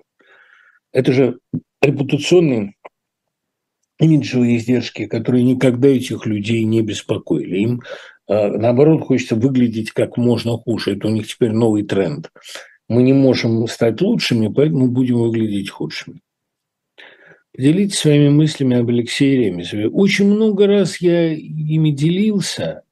это 0.91 1.13
же 1.13 1.39
репутационные 1.81 2.75
имиджевые 3.99 4.57
издержки, 4.57 5.07
которые 5.07 5.43
никогда 5.43 5.87
этих 5.87 6.25
людей 6.25 6.63
не 6.63 6.81
беспокоили. 6.81 7.57
Им, 7.59 7.81
а, 8.27 8.49
наоборот, 8.49 9.01
хочется 9.01 9.35
выглядеть 9.35 9.91
как 9.91 10.17
можно 10.17 10.57
хуже. 10.57 10.95
Это 10.95 11.07
у 11.07 11.11
них 11.11 11.27
теперь 11.27 11.51
новый 11.51 11.83
тренд. 11.83 12.29
Мы 12.87 13.03
не 13.03 13.13
можем 13.13 13.67
стать 13.67 14.01
лучшими, 14.01 14.47
поэтому 14.47 14.87
будем 14.87 15.19
выглядеть 15.19 15.69
худшими. 15.69 16.21
Поделитесь 17.53 17.99
своими 17.99 18.29
мыслями 18.29 18.77
об 18.77 18.89
Алексее 18.89 19.45
Ремезове. 19.45 19.89
Очень 19.89 20.27
много 20.27 20.67
раз 20.67 21.01
я 21.01 21.33
ими 21.33 21.91
делился– 21.91 22.83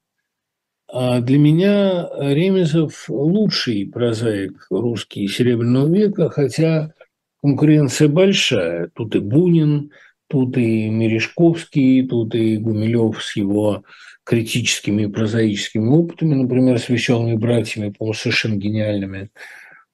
а 0.89 1.19
для 1.19 1.37
меня 1.37 2.09
Ремезов 2.17 3.09
лучший 3.09 3.87
прозаик 3.87 4.67
русский 4.69 5.27
Серебряного 5.27 5.93
века, 5.93 6.29
хотя 6.29 6.93
конкуренция 7.41 8.07
большая. 8.07 8.89
Тут 8.93 9.15
и 9.15 9.19
Бунин, 9.19 9.91
тут 10.27 10.57
и 10.57 10.89
Мережковский, 10.89 12.07
тут 12.07 12.35
и 12.35 12.57
Гумилев 12.57 13.21
с 13.21 13.35
его 13.35 13.83
критическими 14.23 15.03
и 15.03 15.07
прозаическими 15.07 15.87
опытами, 15.87 16.35
например, 16.35 16.79
с 16.79 16.89
«Веселыми 16.89 17.35
братьями», 17.35 17.93
по-моему, 17.97 18.13
совершенно 18.13 18.55
гениальными. 18.55 19.29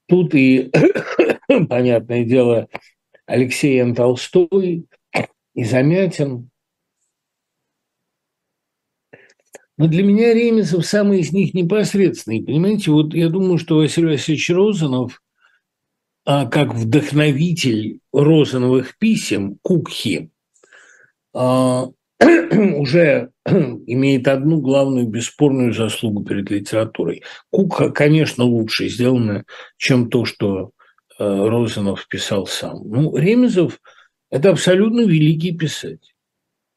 Тут 0.08 0.34
и, 0.34 0.72
понятное 1.70 2.24
дело, 2.24 2.68
Алексей 3.28 3.80
Н. 3.80 3.94
Толстой, 3.94 4.88
и 5.54 5.64
Замятин, 5.64 6.50
Но 9.78 9.88
для 9.88 10.04
меня 10.04 10.34
Ремезов 10.34 10.86
самый 10.86 11.22
из 11.22 11.32
них 11.32 11.54
непосредственный. 11.54 12.44
Понимаете, 12.44 12.92
вот 12.92 13.14
я 13.14 13.30
думаю, 13.30 13.58
что 13.58 13.78
Василий 13.78 14.08
Васильевич 14.08 14.50
Розанов, 14.52 15.22
а, 16.26 16.46
как 16.46 16.76
вдохновитель 16.76 18.00
Розановых 18.14 18.98
писем 19.00 19.58
Кукхи, 19.64 20.30
а, 21.34 21.88
уже 22.20 23.32
имеет 23.46 24.28
одну 24.28 24.62
главную 24.62 25.08
бесспорную 25.08 25.74
заслугу 25.74 26.24
перед 26.24 26.52
литературой. 26.52 27.24
Кукха, 27.50 27.90
конечно, 27.90 28.44
лучше 28.44 28.90
сделано, 28.90 29.44
чем 29.78 30.10
то, 30.12 30.26
что 30.26 30.70
а, 31.18 31.50
Розанов 31.50 32.08
писал 32.08 32.46
сам. 32.46 32.84
Ну, 32.86 33.18
Ремезов– 33.18 33.80
это 34.30 34.52
абсолютно 34.52 35.02
великий 35.02 35.58
писатель. 35.58 36.13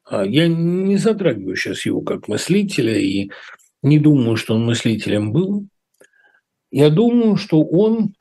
А 0.06 0.24
я 0.24 0.46
не 0.46 0.96
затрагиваю 0.96 1.56
сейчас 1.56 1.84
его 1.84 2.00
как 2.00 2.28
мыслителя 2.28 2.96
и 2.96 3.30
не 3.82 3.98
думаю, 3.98 4.36
что 4.36 4.54
он 4.54 4.64
мыслителем 4.64 5.32
был. 5.32 5.66
Я 6.70 6.90
думаю, 6.90 7.36
что 7.36 7.62
он 7.62 8.14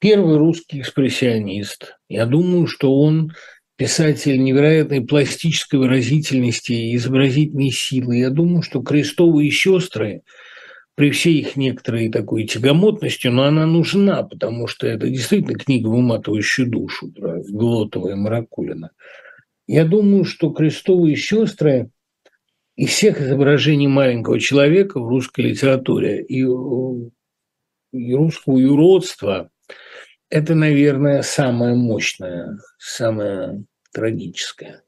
первый 0.00 0.36
русский 0.36 0.80
экспрессионист. 0.80 1.96
Я 2.08 2.26
думаю, 2.26 2.66
что 2.66 2.94
он 2.94 3.32
писатель 3.76 4.42
невероятной 4.42 5.00
пластической 5.00 5.78
выразительности 5.78 6.72
и 6.72 6.96
изобразительной 6.96 7.70
силы. 7.70 8.18
Я 8.18 8.28
думаю, 8.28 8.62
что 8.62 8.82
крестовые 8.82 9.50
сестры 9.50 10.22
при 10.94 11.10
всей 11.10 11.40
их 11.40 11.56
некоторой 11.56 12.10
такой 12.10 12.44
тягомотности, 12.44 13.28
но 13.28 13.44
она 13.44 13.66
нужна, 13.66 14.22
потому 14.22 14.66
что 14.66 14.86
это 14.86 15.08
действительно 15.08 15.58
книга, 15.58 15.88
выматывающая 15.88 16.66
душу 16.66 17.10
про 17.10 17.42
Глотова 17.42 18.10
и 18.10 18.14
Маракулина– 18.14 18.90
Я 19.66 19.84
думаю, 19.84 20.24
что 20.24 20.50
крестовые 20.50 21.16
сестры 21.16 21.90
из 22.76 22.90
всех 22.90 23.20
изображений 23.20 23.86
маленького 23.86 24.38
человека 24.38 25.00
в 25.00 25.08
русской 25.08 25.42
литературе 25.42 26.22
и, 26.22 26.40
и 26.40 28.14
русского 28.14 28.58
юродства 28.58 29.50
это, 30.30 30.54
наверное, 30.54 31.22
самое 31.22 31.76
мощное, 31.76 32.58
самое 32.78 33.64
трагическое. 33.92 34.82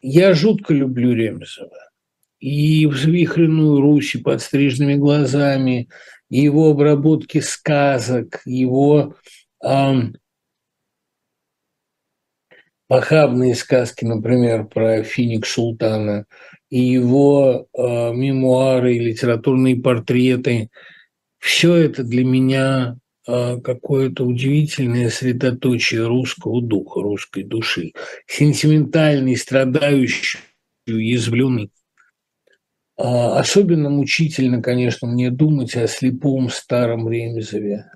Я 0.00 0.34
жутко 0.34 0.74
люблю 0.74 1.14
Ремезова. 1.14 1.90
И 2.38 2.86
взвихренную 2.86 3.80
Русь, 3.80 4.14
и 4.14 4.18
подстриженными 4.18 4.94
глазами, 4.94 5.88
и 6.28 6.40
его 6.40 6.70
обработки 6.70 7.40
сказок, 7.40 8.42
его 8.44 9.16
похабные 12.88 13.54
сказки, 13.54 14.04
например, 14.04 14.66
про 14.66 15.02
Финик 15.02 15.46
Султана, 15.46 16.26
и 16.70 16.80
его 16.80 17.66
э, 17.72 17.80
мемуары, 18.12 18.96
и 18.96 19.00
литературные 19.00 19.76
портреты. 19.76 20.68
Все 21.38 21.74
это 21.76 22.02
для 22.02 22.24
меня 22.24 22.96
а, 23.28 23.60
какое-то 23.60 24.24
удивительное 24.24 25.10
средоточие 25.10 26.06
русского 26.06 26.62
духа, 26.62 27.02
русской 27.02 27.42
души, 27.42 27.92
сентиментальный, 28.26 29.36
страдающий, 29.36 30.38
уязвленный. 30.86 31.70
А, 32.96 33.38
особенно 33.38 33.90
мучительно, 33.90 34.62
конечно, 34.62 35.06
мне 35.06 35.30
думать 35.30 35.76
о 35.76 35.86
слепом 35.86 36.48
старом 36.48 37.10
Ремезове, 37.10 37.90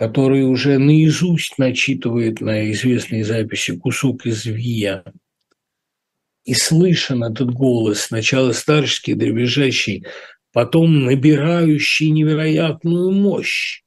который 0.00 0.44
уже 0.44 0.78
наизусть 0.78 1.58
начитывает 1.58 2.40
на 2.40 2.72
известной 2.72 3.22
записи 3.22 3.76
кусок 3.76 4.24
из 4.24 4.46
Вия. 4.46 5.04
И 6.46 6.54
слышен 6.54 7.22
этот 7.22 7.52
голос, 7.52 8.04
сначала 8.04 8.52
старческий, 8.52 9.12
дребезжащий, 9.12 10.06
потом 10.54 11.04
набирающий 11.04 12.08
невероятную 12.08 13.10
мощь. 13.10 13.82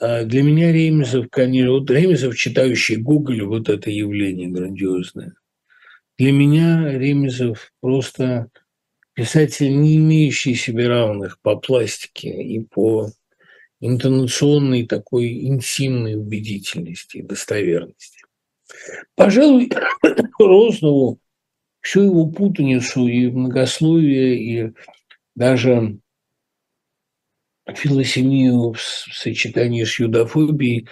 А 0.00 0.24
для 0.24 0.42
меня 0.42 0.72
Ремезов, 0.72 1.28
конечно, 1.30 1.74
вот 1.74 1.88
Ремезов, 1.92 2.36
читающий 2.36 2.96
Гоголя, 2.96 3.44
вот 3.44 3.68
это 3.68 3.92
явление 3.92 4.48
грандиозное. 4.48 5.34
Для 6.18 6.32
меня 6.32 6.98
Ремезов 6.98 7.72
просто 7.80 8.48
писатель, 9.14 9.80
не 9.80 9.94
имеющий 9.94 10.56
себе 10.56 10.88
равных 10.88 11.38
по 11.40 11.54
пластике 11.54 12.30
и 12.42 12.58
по 12.58 13.12
интонационной 13.80 14.86
такой 14.86 15.46
интимной 15.46 16.16
убедительности 16.16 17.18
и 17.18 17.22
достоверности. 17.22 18.22
Пожалуй, 19.14 19.70
Рознову 20.38 21.20
всю 21.80 22.02
его 22.02 22.26
путаницу 22.26 23.06
и 23.06 23.30
многословие, 23.30 24.36
и 24.38 24.72
даже 25.34 25.98
филосемию 27.74 28.72
в 28.72 28.80
сочетании 28.80 29.84
с 29.84 29.98
юдофобией 29.98 30.88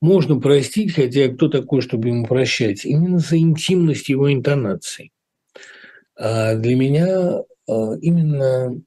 можно 0.00 0.40
простить, 0.40 0.94
хотя 0.94 1.28
кто 1.28 1.48
такой, 1.48 1.80
чтобы 1.80 2.08
ему 2.08 2.26
прощать, 2.26 2.84
именно 2.84 3.18
за 3.18 3.38
интимность 3.38 4.08
его 4.08 4.32
интонаций. 4.32 5.12
А 6.16 6.56
для 6.56 6.76
меня 6.76 7.42
а, 7.68 7.94
именно 8.00 8.82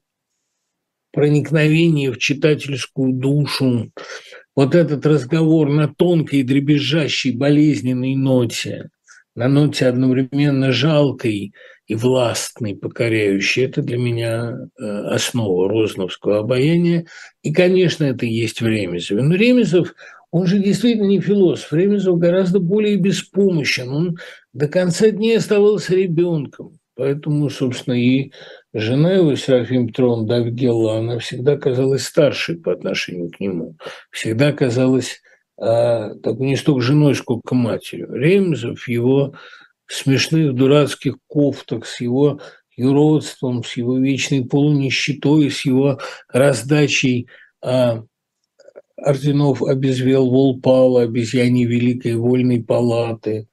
проникновение 1.16 2.12
в 2.12 2.18
читательскую 2.18 3.14
душу, 3.14 3.90
вот 4.54 4.74
этот 4.74 5.06
разговор 5.06 5.70
на 5.70 5.88
тонкой, 5.88 6.42
дребезжащей, 6.42 7.34
болезненной 7.34 8.14
ноте, 8.16 8.90
на 9.34 9.48
ноте 9.48 9.86
одновременно 9.86 10.72
жалкой 10.72 11.54
и 11.86 11.94
властный, 11.94 12.76
покоряющий. 12.76 13.64
Это 13.64 13.80
для 13.80 13.96
меня 13.96 14.58
э, 14.78 14.84
основа 14.84 15.70
розновского 15.70 16.40
обаяния. 16.40 17.06
И, 17.42 17.50
конечно, 17.50 18.04
это 18.04 18.26
и 18.26 18.30
есть 18.30 18.60
в 18.60 18.66
Ремезове. 18.66 19.22
Но 19.22 19.36
Ремезов, 19.36 19.94
он 20.30 20.46
же 20.46 20.58
действительно 20.58 21.06
не 21.06 21.20
философ. 21.22 21.72
Ремезов 21.72 22.18
гораздо 22.18 22.60
более 22.60 22.96
беспомощен. 22.96 23.88
Он 23.88 24.18
до 24.52 24.68
конца 24.68 25.10
дней 25.10 25.38
оставался 25.38 25.94
ребенком. 25.94 26.78
Поэтому, 26.94 27.50
собственно, 27.50 27.94
и 27.94 28.32
жена 28.78 29.12
его, 29.12 29.34
Серафим 29.36 29.88
Петровна 29.88 30.26
Давгелла, 30.26 30.98
она 30.98 31.18
всегда 31.18 31.56
казалась 31.56 32.04
старшей 32.04 32.56
по 32.56 32.72
отношению 32.72 33.30
к 33.30 33.40
нему. 33.40 33.76
Всегда 34.10 34.52
казалась 34.52 35.20
а, 35.58 36.14
так 36.16 36.38
не 36.38 36.56
столько 36.56 36.82
женой, 36.82 37.14
сколько 37.14 37.54
матерью. 37.54 38.12
Ремезов, 38.12 38.88
его 38.88 39.34
смешных 39.86 40.54
дурацких 40.54 41.16
кофтах, 41.26 41.86
с 41.86 42.00
его 42.00 42.40
юродством, 42.76 43.64
с 43.64 43.76
его 43.76 43.98
вечной 43.98 44.44
полунищетой, 44.44 45.50
с 45.50 45.64
его 45.64 45.98
раздачей 46.28 47.28
а, 47.62 48.04
орденов 48.96 49.62
обезвел 49.62 50.30
Волпала, 50.30 51.02
обезьяне 51.02 51.64
Великой 51.64 52.16
Вольной 52.16 52.62
Палаты, 52.62 53.48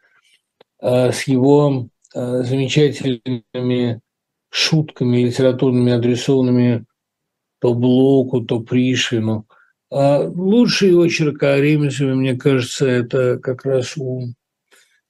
а, 0.79 1.11
с 1.11 1.23
его 1.23 1.87
замечательными 2.13 4.01
шутками 4.53 5.25
литературными, 5.25 5.91
адресованными 5.93 6.85
то 7.59 7.73
Блоку, 7.73 8.41
то 8.41 8.59
Пришвину. 8.59 9.47
А 9.89 10.19
лучший 10.19 10.93
очерк 10.93 11.41
о 11.41 11.57
Ремезове, 11.57 12.13
мне 12.13 12.35
кажется, 12.35 12.85
это 12.85 13.39
как 13.39 13.65
раз 13.65 13.97
у 13.97 14.33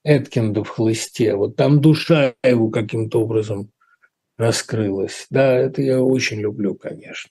Эткинда 0.02 0.64
в 0.64 0.68
«Хлысте». 0.68 1.34
Вот 1.34 1.56
там 1.56 1.82
душа 1.82 2.34
его 2.42 2.70
каким-то 2.70 3.20
образом 3.22 3.70
раскрылась. 4.38 5.26
Да, 5.28 5.52
это 5.52 5.82
я 5.82 6.00
очень 6.00 6.40
люблю, 6.40 6.74
конечно. 6.74 7.30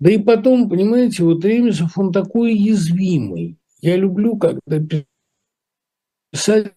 Да 0.00 0.10
и 0.10 0.18
потом, 0.18 0.68
понимаете, 0.68 1.22
вот 1.22 1.44
Ремезов, 1.44 1.96
он 1.96 2.12
такой 2.12 2.52
уязвимый. 2.52 3.56
Я 3.80 3.96
люблю, 3.96 4.36
когда 4.36 5.02
писатель, 6.30 6.74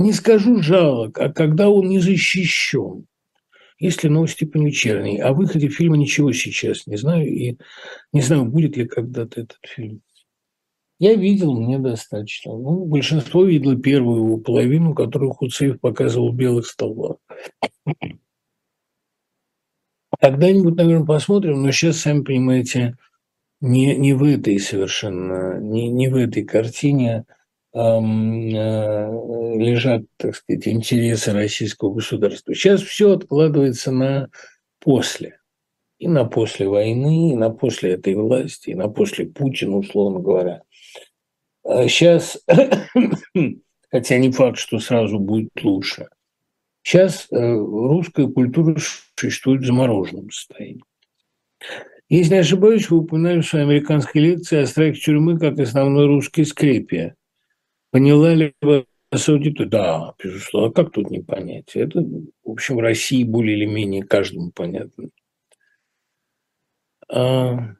не 0.00 0.12
скажу 0.14 0.62
жалок, 0.62 1.18
а 1.18 1.30
когда 1.30 1.68
он 1.68 1.88
не 1.88 1.98
защищен. 1.98 3.06
Если 3.78 4.08
новости 4.08 4.44
по 4.44 4.58
вечерней. 4.58 5.20
О 5.20 5.32
выходе 5.32 5.68
фильма 5.68 5.96
ничего 5.96 6.32
сейчас 6.32 6.86
не 6.86 6.96
знаю. 6.96 7.26
И 7.26 7.56
не 8.12 8.20
знаю, 8.20 8.44
будет 8.44 8.76
ли 8.76 8.86
когда-то 8.86 9.42
этот 9.42 9.58
фильм. 9.66 10.02
Я 10.98 11.14
видел, 11.14 11.54
мне 11.54 11.78
достаточно. 11.78 12.52
Ну, 12.52 12.84
большинство 12.84 13.44
видело 13.44 13.76
первую 13.76 14.24
его 14.24 14.36
половину, 14.36 14.94
которую 14.94 15.32
Хуцеев 15.32 15.80
показывал 15.80 16.32
в 16.32 16.36
белых 16.36 16.66
столбах. 16.66 17.16
Когда-нибудь, 20.18 20.76
наверное, 20.76 21.06
посмотрим, 21.06 21.62
но 21.62 21.70
сейчас, 21.72 21.98
сами 21.98 22.22
понимаете, 22.22 22.98
не, 23.62 23.96
не 23.96 24.12
в 24.12 24.22
этой 24.24 24.58
совершенно, 24.58 25.58
не, 25.58 25.88
не 25.88 26.08
в 26.08 26.16
этой 26.16 26.44
картине 26.44 27.24
лежат, 29.58 30.02
так 30.16 30.34
сказать, 30.34 30.66
интересы 30.66 31.32
российского 31.32 31.94
государства. 31.94 32.54
Сейчас 32.54 32.82
все 32.82 33.12
откладывается 33.12 33.92
на 33.92 34.28
после. 34.80 35.38
И 35.98 36.08
на 36.08 36.24
после 36.24 36.66
войны, 36.66 37.32
и 37.32 37.36
на 37.36 37.50
после 37.50 37.92
этой 37.92 38.14
власти, 38.14 38.70
и 38.70 38.74
на 38.74 38.88
после 38.88 39.26
Путина, 39.26 39.76
условно 39.76 40.18
говоря. 40.20 40.62
Сейчас, 41.62 42.42
хотя 43.90 44.18
не 44.18 44.32
факт, 44.32 44.58
что 44.58 44.78
сразу 44.78 45.18
будет 45.18 45.50
лучше, 45.62 46.08
сейчас 46.82 47.28
э, 47.30 47.36
русская 47.36 48.28
культура 48.28 48.76
существует 49.14 49.60
в 49.60 49.66
замороженном 49.66 50.30
состоянии. 50.30 50.82
Если 52.08 52.32
не 52.32 52.40
ошибаюсь, 52.40 52.88
вы 52.90 52.98
упоминали 52.98 53.40
в 53.40 53.46
своей 53.46 53.66
американской 53.66 54.20
лекции 54.22 54.58
о 54.58 54.66
страхе 54.66 54.98
тюрьмы 54.98 55.38
как 55.38 55.60
основной 55.60 56.06
русской 56.06 56.44
скрепе. 56.44 57.14
Поняла 57.90 58.34
ли 58.34 58.54
вы 58.60 58.86
аудиторию? 59.12 59.70
Да, 59.70 60.14
безусловно. 60.22 60.68
А 60.70 60.72
как 60.72 60.92
тут 60.92 61.10
не 61.10 61.20
понять? 61.20 61.74
Это, 61.74 62.00
в 62.00 62.50
общем, 62.50 62.76
в 62.76 62.80
России 62.80 63.24
более 63.24 63.56
или 63.56 63.66
менее 63.66 64.04
каждому 64.04 64.52
понятно. 64.52 65.08
А, 67.12 67.74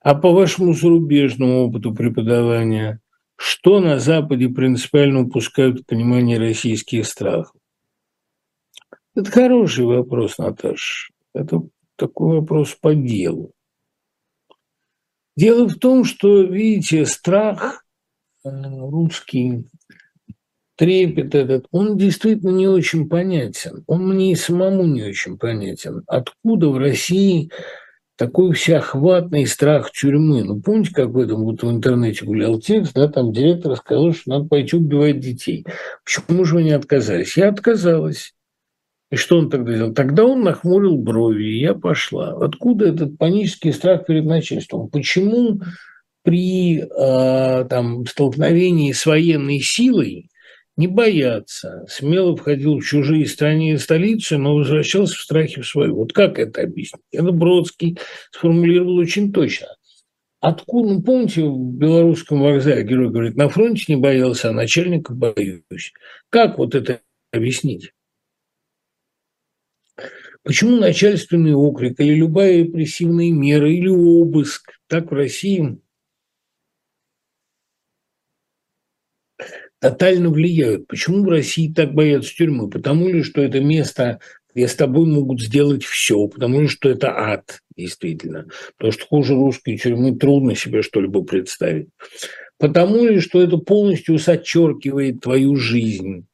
а 0.00 0.14
по 0.14 0.32
вашему 0.32 0.72
зарубежному 0.72 1.66
опыту 1.66 1.94
преподавания, 1.94 3.00
что 3.36 3.80
на 3.80 3.98
Западе 3.98 4.48
принципиально 4.48 5.22
упускают 5.22 5.80
в 5.80 5.86
понимании 5.86 6.36
российских 6.36 7.06
страхов? 7.06 7.54
Это 9.14 9.30
хороший 9.30 9.84
вопрос, 9.84 10.38
Наташа. 10.38 11.12
Это 11.34 11.60
такой 11.96 12.40
вопрос 12.40 12.74
по 12.74 12.94
делу. 12.94 13.52
Дело 15.36 15.68
в 15.68 15.74
том, 15.74 16.04
что, 16.04 16.42
видите, 16.42 17.04
страх 17.06 17.81
русский, 18.44 19.66
трепет 20.76 21.34
этот, 21.34 21.66
он 21.70 21.96
действительно 21.96 22.50
не 22.50 22.66
очень 22.66 23.08
понятен. 23.08 23.84
Он 23.86 24.08
мне 24.08 24.32
и 24.32 24.36
самому 24.36 24.84
не 24.84 25.02
очень 25.04 25.38
понятен. 25.38 26.02
Откуда 26.06 26.68
в 26.68 26.78
России 26.78 27.50
такой 28.16 28.52
всеохватный 28.52 29.46
страх 29.46 29.90
тюрьмы. 29.90 30.44
Ну, 30.44 30.60
помните, 30.60 30.92
как 30.92 31.08
в 31.08 31.18
этом 31.18 31.44
вот 31.44 31.62
в 31.62 31.70
интернете 31.70 32.24
гулял 32.24 32.60
текст, 32.60 32.94
да, 32.94 33.08
там 33.08 33.32
директор 33.32 33.76
сказал, 33.76 34.12
что 34.12 34.30
надо 34.30 34.44
пойти 34.46 34.76
убивать 34.76 35.20
детей. 35.20 35.66
Почему 36.04 36.44
же 36.44 36.56
вы 36.56 36.62
не 36.64 36.72
отказались? 36.72 37.36
Я 37.36 37.48
отказалась. 37.48 38.34
И 39.10 39.16
что 39.16 39.38
он 39.38 39.50
тогда 39.50 39.74
сделал? 39.74 39.92
Тогда 39.92 40.24
он 40.24 40.42
нахмурил 40.42 40.96
брови, 40.96 41.44
и 41.44 41.60
я 41.60 41.74
пошла. 41.74 42.32
Откуда 42.42 42.86
этот 42.86 43.18
панический 43.18 43.72
страх 43.72 44.06
перед 44.06 44.24
начальством? 44.24 44.88
Почему 44.88 45.60
при 46.22 46.78
э, 46.78 47.64
там, 47.68 48.06
столкновении 48.06 48.92
с 48.92 49.06
военной 49.06 49.60
силой 49.60 50.30
не 50.76 50.86
бояться, 50.86 51.84
смело 51.88 52.36
входил 52.36 52.78
в 52.78 52.84
чужие 52.84 53.26
страны 53.26 53.72
и 53.72 53.76
столицы, 53.76 54.38
но 54.38 54.54
возвращался 54.54 55.16
в 55.16 55.20
страхе 55.20 55.60
в 55.60 55.66
свою. 55.66 55.96
Вот 55.96 56.12
как 56.12 56.38
это 56.38 56.62
объяснить? 56.62 57.02
Это 57.12 57.30
Бродский 57.30 57.98
сформулировал 58.30 58.96
очень 58.96 59.32
точно. 59.32 59.68
Откуда, 60.40 60.94
ну, 60.94 61.02
помните, 61.02 61.42
в 61.44 61.74
белорусском 61.74 62.40
вокзале 62.40 62.82
герой 62.82 63.10
говорит, 63.10 63.36
на 63.36 63.48
фронте 63.48 63.84
не 63.88 63.96
боялся, 63.96 64.50
а 64.50 64.52
начальника 64.52 65.14
боюсь. 65.14 65.92
Как 66.30 66.58
вот 66.58 66.74
это 66.74 67.00
объяснить? 67.30 67.92
Почему 70.42 70.78
начальственный 70.78 71.54
окрик 71.54 72.00
или 72.00 72.14
любая 72.14 72.64
репрессивная 72.64 73.30
мера 73.30 73.70
или 73.70 73.86
обыск 73.86 74.72
так 74.88 75.12
в 75.12 75.14
России 75.14 75.78
тотально 79.82 80.30
влияют. 80.30 80.86
Почему 80.86 81.24
в 81.24 81.28
России 81.28 81.72
так 81.72 81.92
боятся 81.92 82.32
тюрьмы? 82.32 82.70
Потому 82.70 83.08
ли, 83.08 83.24
что 83.24 83.42
это 83.42 83.58
место, 83.58 84.20
где 84.54 84.68
с 84.68 84.76
тобой 84.76 85.06
могут 85.06 85.42
сделать 85.42 85.82
все, 85.82 86.28
потому 86.28 86.60
ли, 86.60 86.68
что 86.68 86.88
это 86.88 87.10
ад, 87.10 87.58
действительно. 87.76 88.46
Потому 88.76 88.92
что 88.92 89.06
хуже 89.06 89.34
русской 89.34 89.76
тюрьмы 89.76 90.16
трудно 90.16 90.54
себе 90.54 90.82
что-либо 90.82 91.24
представить. 91.24 91.88
Потому 92.58 93.04
ли, 93.04 93.18
что 93.18 93.42
это 93.42 93.56
полностью 93.56 94.20
сочеркивает 94.20 95.20
твою 95.20 95.56
жизнь 95.56 96.28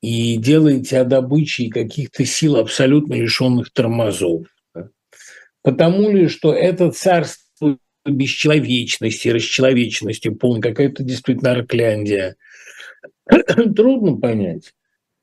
и 0.00 0.38
делает 0.38 0.88
тебя 0.88 1.04
добычей 1.04 1.68
каких-то 1.68 2.24
сил, 2.24 2.56
абсолютно 2.56 3.12
лишенных 3.12 3.70
тормозов. 3.74 4.46
Потому 5.62 6.10
ли, 6.10 6.28
что 6.28 6.54
это 6.54 6.90
царство 6.92 7.76
бесчеловечности, 8.06 9.28
расчеловечности, 9.28 10.30
полная 10.30 10.62
какая-то 10.62 11.02
действительно 11.02 11.50
аркляндия– 11.50 12.36
трудно 13.76 14.16
понять. 14.16 14.72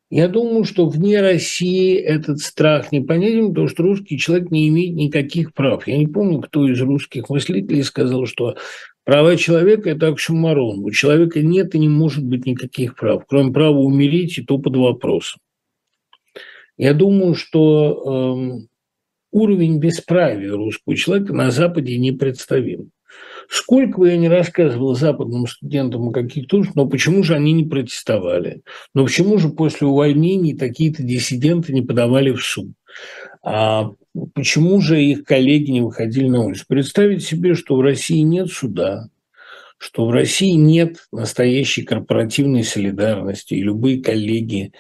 Я 0.09 0.27
думаю, 0.27 0.63
что 0.63 0.87
вне 0.87 1.21
России 1.21 1.95
этот 1.95 2.39
страх 2.39 2.91
непонятен, 2.91 3.49
потому 3.49 3.67
что 3.67 3.81
русский 3.81 4.19
человек 4.19 4.51
не 4.51 4.67
имеет 4.67 4.93
никаких 4.93 5.53
прав. 5.55 5.87
Я 5.87 5.97
не 5.97 6.05
помню, 6.05 6.39
кто 6.39 6.67
из 6.67 6.79
русских 6.81 7.29
мыслителей 7.29 7.81
сказал, 7.81 8.27
что 8.27 8.55
права 9.05 9.35
человека– 9.37 9.89
это 9.91 10.09
оксюмарон. 10.09 10.83
У 10.83 10.91
человека 10.91 11.41
нет 11.41 11.73
и 11.73 11.79
не 11.79 11.89
может 11.89 12.23
быть 12.23 12.45
никаких 12.45 12.95
прав, 12.95 13.23
кроме 13.27 13.51
права 13.51 13.79
умереть, 13.79 14.37
и 14.37 14.43
то 14.43 14.59
под 14.59 14.75
вопросом. 14.75 15.39
Я 16.77 16.93
думаю, 16.93 17.33
что 17.33 18.59
э, 18.61 18.67
уровень 19.31 19.79
бесправия 19.79 20.51
русского 20.51 20.95
человека 20.95 21.33
на 21.33 21.49
Западе 21.49 21.97
непредставим. 21.97 22.91
Сколько 23.49 23.99
бы 23.99 24.09
я 24.09 24.17
не 24.17 24.29
рассказывал 24.29 24.95
западным 24.95 25.47
студентам 25.47 26.09
о 26.09 26.11
каких-то 26.11 26.57
ужасах, 26.57 26.75
но 26.75 26.87
почему 26.87 27.23
же 27.23 27.35
они 27.35 27.53
не 27.53 27.65
протестовали? 27.65 28.61
Но 28.93 29.05
почему 29.05 29.37
же 29.37 29.49
после 29.49 29.87
увольнений 29.87 30.55
такие-то 30.55 31.03
диссиденты 31.03 31.73
не 31.73 31.81
подавали 31.81 32.31
в 32.31 32.41
суд? 32.43 32.71
А 33.43 33.91
почему 34.33 34.79
же 34.81 35.03
их 35.03 35.23
коллеги 35.25 35.71
не 35.71 35.81
выходили 35.81 36.27
на 36.29 36.45
улицу? 36.45 36.65
Представить 36.67 37.23
себе, 37.23 37.55
что 37.55 37.75
в 37.75 37.81
России 37.81 38.19
нет 38.19 38.49
суда, 38.49 39.09
что 39.77 40.05
в 40.05 40.11
России 40.11 40.51
нет 40.51 41.07
настоящей 41.11 41.83
корпоративной 41.83 42.63
солидарности, 42.63 43.55
и 43.55 43.63
любые 43.63 44.01
коллеги 44.01 44.71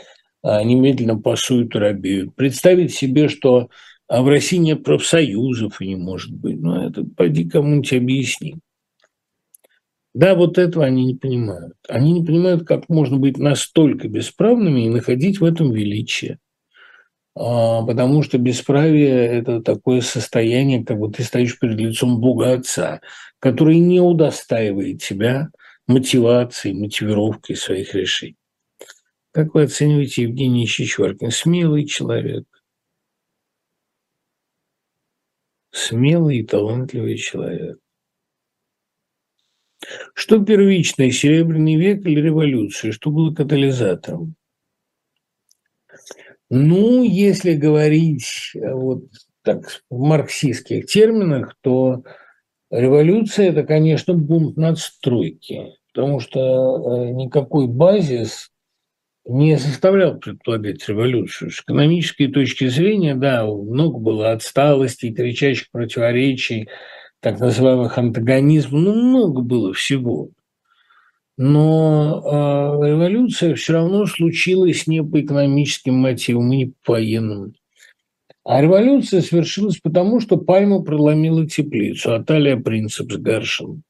а, 0.41 0.63
немедленно 0.63 1.17
пасуют 1.17 1.75
и 1.75 1.79
робеют. 1.79 2.35
Представить 2.35 2.93
себе, 2.93 3.27
что 3.27 3.69
а 4.07 4.21
в 4.21 4.27
России 4.27 4.57
нет 4.57 4.83
профсоюзов 4.83 5.81
и 5.81 5.87
не 5.87 5.95
может 5.95 6.31
быть. 6.31 6.59
Ну, 6.59 6.87
это 6.87 7.03
пойди 7.03 7.49
кому-нибудь 7.49 7.93
объясни. 7.93 8.55
Да, 10.13 10.35
вот 10.35 10.57
этого 10.57 10.85
они 10.85 11.05
не 11.05 11.15
понимают. 11.15 11.73
Они 11.89 12.11
не 12.11 12.23
понимают, 12.23 12.67
как 12.67 12.87
можно 12.87 13.17
быть 13.17 13.37
настолько 13.37 14.07
бесправными 14.07 14.85
и 14.85 14.89
находить 14.89 15.39
в 15.39 15.45
этом 15.45 15.71
величие. 15.71 16.39
А, 17.35 17.81
потому 17.81 18.21
что 18.21 18.37
бесправие– 18.37 19.25
это 19.39 19.61
такое 19.61 20.01
состояние, 20.01 20.85
как 20.85 20.99
бы 20.99 21.11
ты 21.11 21.23
стоишь 21.23 21.57
перед 21.57 21.79
лицом 21.79 22.19
Бога 22.19 22.53
Отца, 22.53 23.01
который 23.39 23.79
не 23.79 23.99
удостаивает 23.99 25.01
тебя 25.01 25.49
мотивацией, 25.87 26.75
мотивировкой 26.75 27.55
своих 27.55 27.95
решений. 27.95 28.37
Как 29.31 29.55
вы 29.55 29.63
оцениваете 29.63 30.23
Евгений 30.23 30.67
Щечваркин? 30.67 31.31
Смелый 31.31 31.85
человек, 31.85 32.45
смелый 35.73 36.37
и 36.37 36.43
талантливый 36.45 37.17
человек. 37.17 37.79
Что 40.13 40.43
первичное, 40.43 41.11
Серебряный 41.11 41.75
век 41.75 42.05
или 42.05 42.21
революция? 42.21 42.93
Что 42.93 43.09
было 43.09 43.33
катализатором? 43.33 44.35
Ну, 46.49 47.03
если 47.03 47.53
говорить 47.53 48.51
э, 48.53 48.73
вот 48.73 49.05
так 49.41 49.81
в 49.89 49.99
марксистских 49.99 50.85
терминах, 50.85 51.55
то 51.61 52.03
революция– 52.69 53.49
это, 53.49 53.63
конечно, 53.63 54.13
бунт 54.13 54.55
надстройки, 54.55 55.73
потому 55.91 56.19
что 56.19 56.39
э, 56.39 57.09
никакой 57.11 57.67
базис 57.67 58.52
не 59.25 59.57
заставлял 59.57 60.17
предполагать 60.17 60.87
революцию. 60.87 61.51
С 61.51 61.61
экономической 61.61 62.27
точки 62.27 62.67
зрения, 62.67 63.15
да, 63.15 63.45
много 63.45 63.99
было 63.99 64.31
отсталостей, 64.31 65.13
кричащих 65.13 65.71
противоречий, 65.71 66.67
так 67.19 67.39
называемых 67.39 67.97
антагонизмов, 67.97 68.81
ну, 68.81 68.93
много 68.93 69.41
было 69.41 69.73
всего. 69.73 70.29
Но 71.37 72.21
э, 72.83 72.89
революция 72.89 73.55
все 73.55 73.73
равно 73.73 74.05
случилась 74.05 74.85
не 74.87 75.03
по 75.03 75.21
экономическим 75.21 75.95
мотивам 75.95 76.49
не 76.49 76.73
по 76.85 76.93
военным. 76.93 77.53
А 78.43 78.61
революция 78.61 79.21
свершилась 79.21 79.79
потому, 79.81 80.19
что 80.19 80.37
Пальма 80.37 80.83
проломила 80.83 81.47
теплицу, 81.47 82.13
а 82.13 82.23
Талия 82.23 82.57
принцип 82.57 83.11
с 83.11 83.17
Гаршином. 83.17 83.83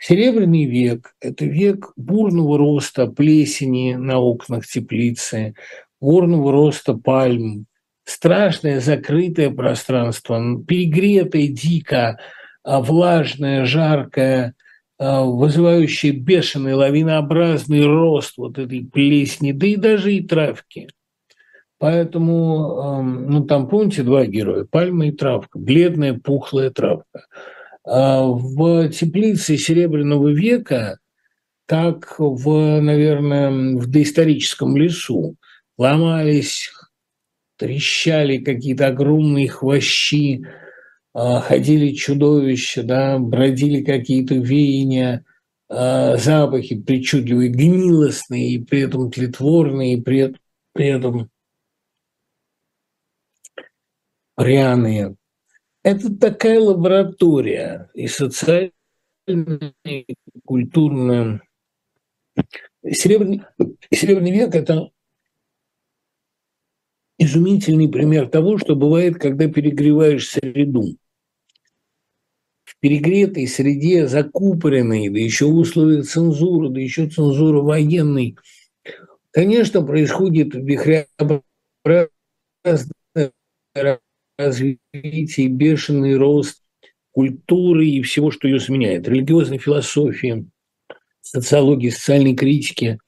Серебряный 0.00 0.64
век– 0.64 1.14
это 1.20 1.44
век 1.44 1.92
бурного 1.94 2.56
роста 2.56 3.06
плесени 3.06 3.92
на 3.96 4.18
окнах 4.18 4.66
теплицы, 4.66 5.54
бурного 6.00 6.52
роста 6.52 6.94
пальм, 6.94 7.66
страшное 8.04 8.80
закрытое 8.80 9.50
пространство, 9.50 10.40
перегретое 10.66 11.48
дико, 11.48 12.18
а, 12.64 12.80
влажное, 12.80 13.66
жаркое, 13.66 14.54
а, 14.98 15.22
вызывающее 15.24 16.12
бешеный 16.12 16.72
лавинообразный 16.72 17.84
рост 17.84 18.38
вот 18.38 18.56
этой 18.56 18.82
плесни, 18.82 19.52
да 19.52 19.66
и 19.66 19.76
даже 19.76 20.14
и 20.14 20.26
травки. 20.26 20.88
Поэтому, 21.78 23.02
ну 23.02 23.44
там, 23.44 23.68
помните, 23.68 24.02
два 24.02 24.24
героя– 24.24 24.64
пальма 24.70 25.08
и 25.08 25.12
травка, 25.12 25.58
бледная 25.58 26.14
пухлая 26.14 26.70
травка– 26.70 27.26
в 27.84 28.88
теплице 28.90 29.56
Серебряного 29.56 30.28
века, 30.28 30.98
как 31.66 32.16
в, 32.18 32.80
наверное, 32.80 33.76
в 33.76 33.86
доисторическом 33.86 34.76
лесу, 34.76 35.36
ломались, 35.78 36.70
трещали 37.56 38.38
какие-то 38.38 38.88
огромные 38.88 39.48
хвощи, 39.48 40.44
а, 41.12 41.40
ходили 41.40 41.92
чудовища, 41.92 42.82
да, 42.82 43.18
бродили 43.18 43.82
какие-то 43.82 44.34
веяния, 44.34 45.24
а, 45.68 46.16
запахи 46.16 46.80
причудливые, 46.80 47.50
гнилостные, 47.50 48.54
и 48.54 48.64
при 48.64 48.80
этом 48.80 49.10
тлетворные, 49.10 49.94
и 49.94 50.00
при, 50.00 50.34
при 50.72 50.86
этом 50.86 51.30
пряные. 54.36 55.16
Это 55.82 56.14
такая 56.14 56.60
лаборатория 56.60 57.90
и 57.94 58.06
социальная, 58.06 58.72
и 59.26 60.06
культурная. 60.44 61.40
Серебряный, 62.86 63.42
Серебряный 63.92 64.32
век– 64.32 64.54
это 64.56 64.90
изумительный 67.18 67.88
пример 67.88 68.28
того, 68.28 68.58
что 68.58 68.76
бывает, 68.76 69.18
когда 69.18 69.48
перегреваешь 69.48 70.28
среду. 70.28 70.96
В 72.64 72.78
перегретой 72.78 73.46
среде, 73.46 74.06
закупоренной, 74.06 75.08
да 75.08 75.18
еще 75.18 75.46
в 75.46 75.56
условиях 75.56 76.06
цензуры, 76.06 76.70
да 76.70 76.80
еще 76.80 77.08
цензура 77.08 77.60
военной, 77.62 78.36
конечно, 79.32 79.82
происходит 79.82 80.54
вихреобразное 80.54 82.10
развитие, 84.46 85.48
бешеный 85.48 86.16
рост 86.16 86.62
культуры 87.12 87.86
и 87.86 88.02
всего, 88.02 88.30
что 88.30 88.48
ее 88.48 88.60
сменяет, 88.60 89.08
религиозной 89.08 89.58
философии, 89.58 90.46
социологии, 91.20 91.90
социальной 91.90 92.34
критики. 92.34 92.98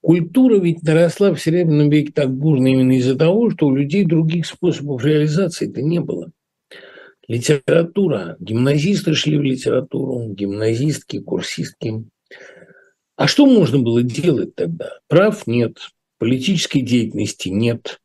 Культура 0.00 0.58
ведь 0.58 0.82
наросла 0.82 1.34
в 1.34 1.40
Серебряном 1.40 1.90
веке 1.90 2.12
так 2.12 2.32
бурно 2.32 2.68
именно 2.68 2.96
из-за 2.98 3.16
того, 3.16 3.50
что 3.50 3.66
у 3.66 3.74
людей 3.74 4.04
других 4.04 4.46
способов 4.46 5.04
реализации 5.04 5.68
это 5.68 5.82
не 5.82 6.00
было. 6.00 6.30
Литература. 7.26 8.36
Гимназисты 8.38 9.14
шли 9.14 9.36
в 9.36 9.42
литературу, 9.42 10.28
гимназистки, 10.32 11.18
курсистки. 11.18 12.04
А 13.16 13.26
что 13.26 13.46
можно 13.46 13.78
было 13.78 14.02
делать 14.02 14.54
тогда? 14.54 14.98
Прав 15.08 15.46
нет, 15.46 15.78
политической 16.18 16.82
деятельности 16.82 17.48
нет. 17.48 18.00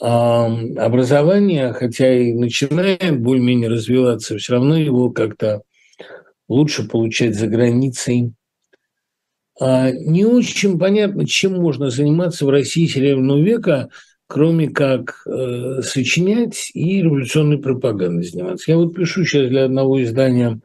Образование, 0.00 1.72
хотя 1.72 2.16
и 2.16 2.32
начинает 2.32 3.20
более-менее 3.20 3.68
развиваться, 3.68 4.38
все 4.38 4.52
равно 4.52 4.76
его 4.76 5.10
как-то 5.10 5.62
лучше 6.48 6.88
получать 6.88 7.34
за 7.34 7.48
границей. 7.48 8.32
А 9.60 9.90
не 9.90 10.24
очень 10.24 10.78
понятно, 10.78 11.26
чем 11.26 11.60
можно 11.60 11.90
заниматься 11.90 12.46
в 12.46 12.50
России 12.50 12.86
Серебряного 12.86 13.42
века, 13.42 13.88
кроме 14.28 14.68
как 14.68 15.22
э, 15.26 15.80
сочинять 15.82 16.70
и 16.74 17.02
революционной 17.02 17.58
пропагандой 17.58 18.24
заниматься. 18.24 18.70
Я 18.70 18.76
вот 18.76 18.94
пишу 18.94 19.24
сейчас 19.24 19.48
для 19.48 19.64
одного 19.64 20.00
издания 20.02 20.60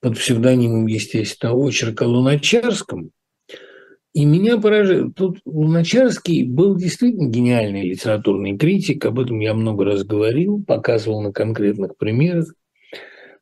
под 0.00 0.18
псевдонимом, 0.18 0.86
естественно, 0.86 1.52
очерка 1.52 2.04
Луначарском, 2.04 3.10
и 4.14 4.24
меня 4.26 4.58
поражает, 4.58 5.14
тут 5.14 5.38
Луначарский 5.46 6.44
был 6.44 6.76
действительно 6.76 7.28
гениальный 7.28 7.88
литературный 7.88 8.56
критик, 8.58 9.06
об 9.06 9.18
этом 9.18 9.40
я 9.40 9.54
много 9.54 9.84
раз 9.84 10.04
говорил, 10.04 10.62
показывал 10.62 11.22
на 11.22 11.32
конкретных 11.32 11.96
примерах, 11.96 12.52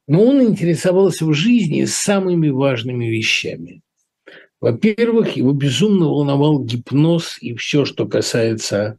но 0.07 0.25
он 0.25 0.43
интересовался 0.43 1.25
в 1.27 1.33
жизни 1.35 1.85
самыми 1.85 2.49
важными 2.49 3.07
вещами. 3.07 3.83
Во-первых, 4.61 5.37
его 5.37 5.53
безумно 5.53 6.07
волновал 6.07 6.63
гипноз 6.63 7.39
и 7.41 7.55
все, 7.55 7.85
что 7.85 8.07
касается 8.07 8.99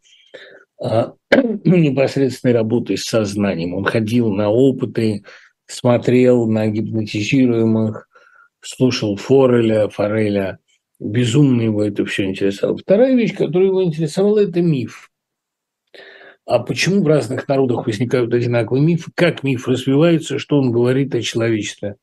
а, 0.82 1.14
ну, 1.32 1.78
непосредственной 1.78 2.56
работы 2.56 2.98
с 2.98 3.04
сознанием. 3.04 3.76
Он 3.76 3.86
ходил 3.86 4.32
на 4.32 4.50
опыты, 4.50 5.24
смотрел 5.68 6.48
на 6.48 6.68
гипнотизируемых, 6.68 8.08
слушал 8.62 9.16
Фореля, 9.16 9.88
Фореля. 9.90 10.58
Безумно 11.02 11.64
его 11.64 11.84
это 11.84 12.06
все 12.06 12.26
интересовало. 12.26 12.78
Вторая 12.78 13.16
вещь, 13.16 13.36
которая 13.36 13.70
его 13.70 13.84
интересовала, 13.84 14.38
это 14.38 14.62
миф. 14.62 15.10
А 16.46 16.60
почему 16.60 17.02
в 17.02 17.08
разных 17.08 17.48
народах 17.48 17.88
возникают 17.88 18.32
одинаковые 18.32 18.84
мифы, 18.84 19.10
как 19.16 19.42
миф 19.42 19.68
развивается, 19.68 20.38
что 20.38 20.60
он 20.60 20.72
говорит 20.72 21.16
о 21.16 21.22
человечестве. 21.24 21.96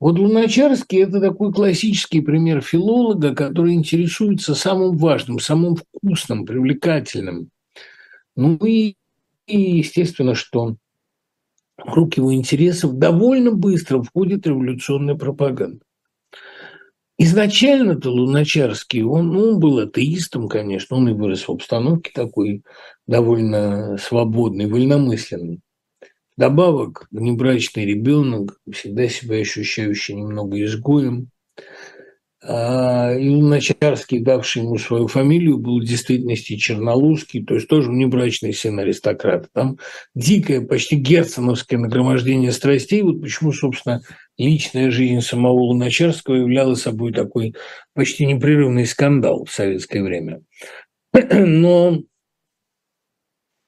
Вот 0.00 0.18
Луначарский– 0.18 1.02
это 1.02 1.20
такой 1.20 1.52
классический 1.52 2.22
пример 2.22 2.62
филолога, 2.62 3.34
который 3.34 3.74
интересуется 3.74 4.54
самым 4.54 4.96
важным, 4.96 5.38
самым 5.38 5.76
вкусным, 5.76 6.46
привлекательным. 6.46 7.50
Ну 8.36 8.56
и, 8.56 8.96
и 9.46 9.60
естественно, 9.78 10.34
что 10.34 10.76
в 11.76 11.92
круг 11.92 12.16
его 12.16 12.32
интересов 12.32 12.94
довольно 12.94 13.50
быстро 13.50 14.00
входит 14.00 14.46
революционная 14.46 15.14
пропаганда. 15.14 15.83
Изначально-то 17.16 18.10
Луначарский, 18.10 19.02
он, 19.02 19.28
ну, 19.28 19.50
он 19.50 19.60
был 19.60 19.78
атеистом, 19.78 20.48
конечно, 20.48 20.96
он 20.96 21.08
и 21.08 21.12
вырос 21.12 21.46
в 21.46 21.52
обстановке 21.52 22.10
такой 22.12 22.62
довольно 23.06 23.96
свободной, 23.98 24.66
вольномысленной. 24.66 25.60
Добавок, 26.36 27.06
внебрачный 27.12 27.86
ребенок, 27.86 28.58
всегда 28.70 29.08
себя 29.08 29.36
ощущающий 29.36 30.14
немного 30.14 30.62
изгоем. 30.64 31.28
А, 32.42 33.14
и 33.14 33.28
Луначарский, 33.30 34.18
давший 34.18 34.62
ему 34.62 34.76
свою 34.76 35.06
фамилию, 35.06 35.58
был 35.58 35.80
в 35.80 35.84
действительности 35.84 36.56
Чернолузский, 36.56 37.44
то 37.44 37.54
есть 37.54 37.68
тоже 37.68 37.90
внебрачный 37.90 38.52
сын 38.52 38.76
аристократа. 38.80 39.48
Там 39.52 39.78
дикое, 40.16 40.60
почти 40.60 40.96
герценовское 40.96 41.78
нагромождение 41.78 42.50
страстей. 42.50 43.02
Вот 43.02 43.22
почему, 43.22 43.52
собственно, 43.52 44.02
личная 44.38 44.90
жизнь 44.90 45.20
самого 45.20 45.60
Луначарского 45.60 46.34
являла 46.34 46.74
собой 46.74 47.12
такой 47.12 47.54
почти 47.94 48.26
непрерывный 48.26 48.86
скандал 48.86 49.44
в 49.44 49.52
советское 49.52 50.02
время. 50.02 50.42
Но 51.12 52.02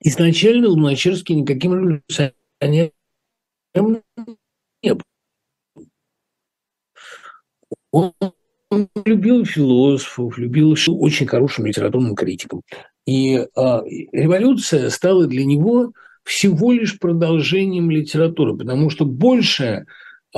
изначально 0.00 0.68
Луначарский 0.68 1.34
никаким 1.34 1.74
революционером 1.74 2.92
не 4.82 4.94
был. 4.94 5.02
Он 7.92 8.88
любил 9.04 9.44
философов, 9.44 10.36
любил 10.38 10.72
очень 10.72 11.26
хорошим 11.26 11.66
литературным 11.66 12.14
критиком. 12.14 12.62
И 13.06 13.36
э, 13.36 13.46
революция 13.54 14.90
стала 14.90 15.26
для 15.26 15.44
него 15.44 15.92
всего 16.24 16.72
лишь 16.72 16.98
продолжением 16.98 17.90
литературы, 17.90 18.56
потому 18.56 18.90
что 18.90 19.04
больше 19.04 19.86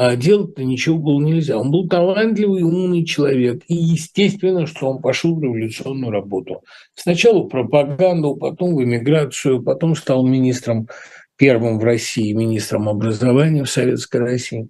а 0.01 0.15
делать-то 0.15 0.63
ничего 0.63 0.97
было 0.97 1.21
нельзя. 1.21 1.59
Он 1.59 1.73
был 1.73 1.89
талантливый, 1.89 2.63
умный 2.63 3.05
человек, 3.05 3.65
и 3.67 3.75
естественно, 3.75 4.65
что 4.65 4.91
он 4.91 5.03
пошел 5.03 5.35
в 5.35 5.43
революционную 5.43 6.13
работу. 6.13 6.63
Сначала 6.95 7.43
в 7.43 7.49
пропаганду, 7.49 8.37
потом 8.37 8.77
в 8.77 8.85
эмиграцию, 8.85 9.61
потом 9.61 9.97
стал 9.97 10.25
министром 10.25 10.89
первым 11.37 11.81
в 11.81 11.85
России, 11.85 12.33
министром 12.33 12.89
образования 12.89 13.65
в 13.65 13.71
Советской 13.71 14.19
России. 14.19 14.69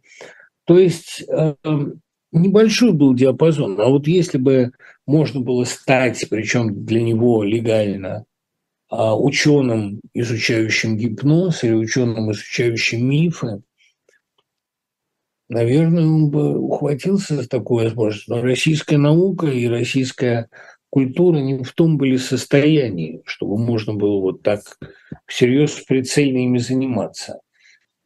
То 0.65 0.79
есть 0.79 1.27
небольшой 2.33 2.93
был 2.93 3.13
диапазон. 3.13 3.79
А 3.83 3.89
вот 3.89 4.07
если 4.07 4.39
бы 4.39 4.73
можно 5.07 5.41
было 5.41 5.65
стать, 5.65 6.25
причем 6.31 6.87
для 6.87 7.03
него 7.03 7.43
легально, 7.43 8.25
а, 8.89 9.15
ученым, 9.15 10.01
изучающим 10.15 10.97
гипноз 10.97 11.65
или 11.65 11.75
ученым, 11.75 12.33
изучающим 12.33 13.07
мифы, 13.07 13.61
наверное, 15.49 16.05
он 16.07 16.31
бы 16.31 16.59
ухватился 16.59 17.37
за 17.37 17.49
такую 17.49 17.85
возможность. 17.85 18.29
Но 18.29 18.43
российская 18.43 18.99
наука 18.99 19.47
и 19.47 19.67
российская 19.67 20.49
культура 20.91 21.39
не 21.39 21.63
в 21.63 21.73
том 21.73 21.97
были 21.97 22.17
состоянии, 22.17 23.23
чтобы 23.25 23.59
можно 23.59 23.95
было 23.95 24.21
вот 24.21 24.43
так 24.43 24.61
всерьез 25.27 25.73
прицельно 25.87 26.39
ими 26.39 26.59
заниматься. 26.59 27.41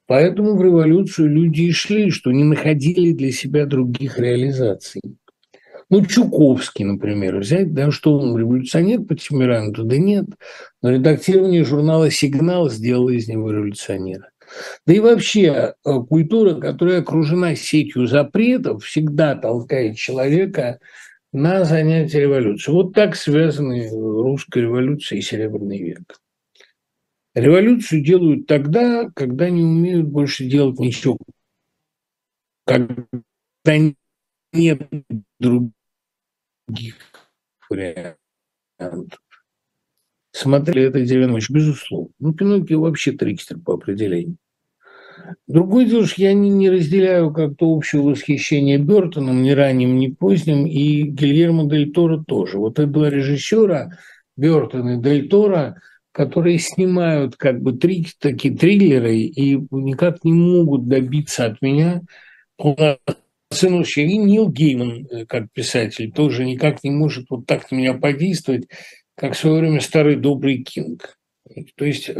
Поэтому 0.07 0.57
в 0.57 0.63
революцию 0.63 1.31
люди 1.31 1.63
и 1.63 1.73
шли, 1.73 2.11
что 2.11 2.33
не 2.33 2.45
находили 2.45 3.13
для 3.13 3.33
себя 3.33 3.67
других 3.67 4.19
реализаций. 4.19 5.01
Ну, 5.89 6.05
Чуковский, 6.05 6.85
например, 6.85 7.39
взять, 7.39 7.75
да, 7.75 7.91
что 7.91 8.19
он 8.19 8.37
революционер 8.37 9.03
по 9.03 9.15
темпераменту? 9.15 9.85
Да 9.85 9.99
нет, 9.99 10.25
но 10.81 10.91
редактирование 10.91 11.65
журнала 11.65 12.11
«Сигнал» 12.11 12.71
сделало 12.71 13.11
из 13.11 13.29
него 13.29 13.51
революционера. 13.51 14.32
Да 14.87 14.95
и 14.95 14.99
вообще 14.99 15.75
э, 15.85 16.01
культура, 16.09 16.61
которая 16.61 17.01
окружена 17.01 17.55
сетью 17.55 18.07
запретов, 18.07 18.85
всегда 18.85 19.35
толкает 19.35 19.97
человека 19.97 20.81
на 21.33 21.65
занятие 21.65 22.23
революцией. 22.23 22.75
Вот 22.75 22.93
так 22.95 23.17
связаны 23.17 23.91
русская 23.91 24.63
революция 24.63 25.19
и 25.19 25.23
Серебряный 25.23 25.79
век. 25.79 26.21
Революцию 27.35 28.05
делают 28.05 28.47
тогда, 28.47 29.11
когда 29.15 29.49
не 29.49 29.63
умеют 29.63 30.07
больше 30.07 30.45
делать 30.45 30.79
ничего. 30.79 31.19
Когда 32.67 33.07
нет 34.53 34.91
других 35.41 36.97
вариантов. 37.71 38.19
Смотрели 40.33 40.89
это 40.89 41.05
Деревянович, 41.05 41.51
безусловно. 41.51 42.13
Ну, 42.19 42.35
Пиноккио 42.35 42.81
вообще 42.81 43.13
трикстер 43.13 43.59
по 43.59 43.75
определению. 43.75 44.37
Другое 45.47 45.87
дело, 45.87 46.07
что 46.07 46.23
я 46.23 46.33
не, 46.33 46.51
не 46.51 46.71
разделяю 46.71 47.33
как-то 47.33 47.75
общего 47.75 48.11
восхищения 48.11 48.79
Бертоном, 48.79 49.43
ни 49.43 49.51
ранним, 49.51 49.99
ни 49.99 50.09
поздним, 50.09 50.67
и 50.67 51.03
Гильермо 51.03 51.69
Дель 51.69 51.93
Торо 51.93 52.23
тоже. 52.27 52.59
Вот 52.59 52.79
это 52.79 52.87
два 52.89 53.11
режиссера, 53.11 53.99
Бертон 54.37 54.91
и 54.91 55.03
Дель 55.03 55.29
Торо, 55.29 55.81
которые 56.13 56.59
снимают 56.59 57.37
как 57.37 57.61
бы 57.63 57.73
три, 57.73 58.07
такие 58.19 58.57
триллеры 58.57 59.17
и 59.17 59.57
никак 59.71 60.25
не 60.25 60.33
могут 60.33 60.87
добиться 60.87 61.47
от 61.47 61.63
меня 61.63 62.03
полноценности. 62.57 64.01
И 64.01 64.19
Нил 64.19 64.49
Гейман, 64.49 65.07
э, 65.07 65.27
как 65.27 65.51
писатель, 65.53 66.13
тоже 66.13 66.45
никак 66.45 66.85
не 66.85 66.91
может 66.91 67.27
вот 67.31 67.47
так 67.47 67.71
на 67.71 67.77
меня 67.77 67.95
подействовать, 67.95 68.69
как 69.17 69.35
в 69.35 69.39
свое 69.39 69.61
время 69.61 69.81
старый 69.81 70.17
добрый 70.17 70.63
Кинг. 70.63 71.19
То 71.77 71.85
есть 71.85 72.11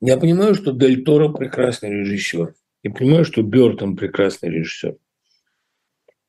Я 0.00 0.16
понимаю, 0.16 0.54
что 0.54 0.72
Дель 0.72 1.04
Торо 1.04 1.28
прекрасный 1.30 1.90
режиссер. 1.90 2.54
Я 2.84 2.90
понимаю, 2.92 3.24
что 3.24 3.42
Бертон 3.42 3.96
прекрасный 3.96 4.50
режиссер. 4.50 4.96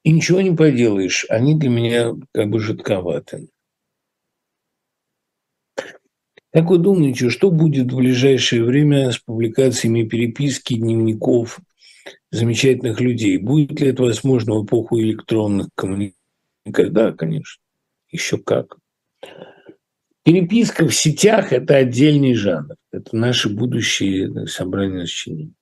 И 0.03 0.11
ничего 0.11 0.41
не 0.41 0.55
поделаешь, 0.55 1.25
они 1.29 1.57
для 1.59 1.69
меня 1.69 2.13
как 2.33 2.49
бы 2.49 2.59
жидковаты. 2.59 3.49
Как 6.51 6.65
вы 6.69 6.79
думаете, 6.79 7.29
что 7.29 7.51
будет 7.51 7.91
в 7.91 7.97
ближайшее 7.97 8.63
время 8.63 9.11
с 9.11 9.19
публикациями 9.19 10.07
переписки, 10.07 10.73
дневников 10.73 11.59
замечательных 12.31 12.99
людей? 12.99 13.37
Будет 13.37 13.79
ли 13.81 13.89
это 13.89 14.01
возможно 14.03 14.55
в 14.55 14.65
эпоху 14.65 14.99
электронных 14.99 15.67
коммуникаций? 15.75 16.15
Да, 16.89 17.11
конечно. 17.11 17.61
Еще 18.09 18.39
как. 18.39 18.77
Переписка 20.23 20.87
в 20.87 20.93
сетях– 20.93 21.51
это 21.53 21.77
отдельный 21.77 22.33
жанр. 22.33 22.75
Это 22.91 23.15
наши 23.15 23.49
будущие 23.49 24.47
собрания 24.47 25.05
сочинений. 25.05 25.53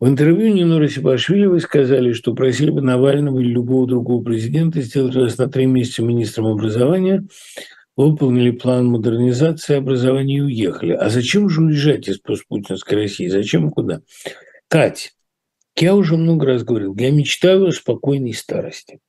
В 0.00 0.06
интервью 0.06 0.54
Нину 0.54 0.78
Расибашвили 0.78 1.46
вы 1.46 1.58
сказали, 1.58 2.12
что 2.12 2.32
просили 2.32 2.70
бы 2.70 2.82
Навального 2.82 3.40
или 3.40 3.48
любого 3.48 3.86
другого 3.86 4.22
президента 4.22 4.80
сделать 4.80 5.16
вас 5.16 5.38
на 5.38 5.48
три 5.48 5.66
месяца 5.66 6.02
министром 6.02 6.46
образования, 6.46 7.26
выполнили 7.96 8.52
план 8.52 8.86
модернизации 8.86 9.74
образования 9.74 10.36
и 10.36 10.42
уехали. 10.42 10.92
А 10.92 11.08
зачем 11.08 11.48
же 11.48 11.62
уезжать 11.62 12.06
из 12.06 12.18
постпутинской 12.18 12.96
России? 12.96 13.26
Зачем 13.26 13.68
и 13.68 13.72
куда? 13.72 14.02
Кать, 14.68 15.14
я 15.76 15.96
уже 15.96 16.16
много 16.16 16.46
раз 16.46 16.62
говорил, 16.62 16.94
я 16.96 17.10
мечтаю 17.10 17.66
о 17.66 17.72
спокойной 17.72 18.34
старости. 18.34 19.00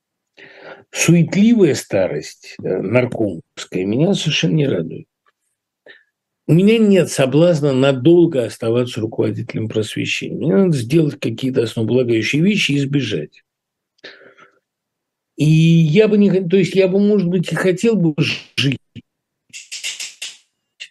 Суетливая 0.91 1.75
старость, 1.75 2.55
наркомская, 2.57 3.85
меня 3.85 4.13
совершенно 4.13 4.53
не 4.53 4.67
радует. 4.67 5.07
У 6.47 6.53
меня 6.53 6.79
нет 6.79 7.11
соблазна 7.11 7.73
надолго 7.73 8.43
оставаться 8.43 9.01
руководителем 9.01 9.69
просвещения. 9.69 10.35
Мне 10.35 10.55
надо 10.55 10.75
сделать 10.75 11.19
какие-то 11.19 11.61
основополагающие 11.61 12.41
вещи 12.41 12.71
и 12.71 12.77
избежать. 12.77 13.43
И 15.35 15.45
я 15.45 16.07
бы 16.07 16.17
не, 16.17 16.31
то 16.49 16.57
есть 16.57 16.73
я 16.73 16.87
бы, 16.87 16.99
может 16.99 17.27
быть, 17.27 17.51
и 17.51 17.55
хотел 17.55 17.95
бы 17.95 18.15
жить 18.57 18.79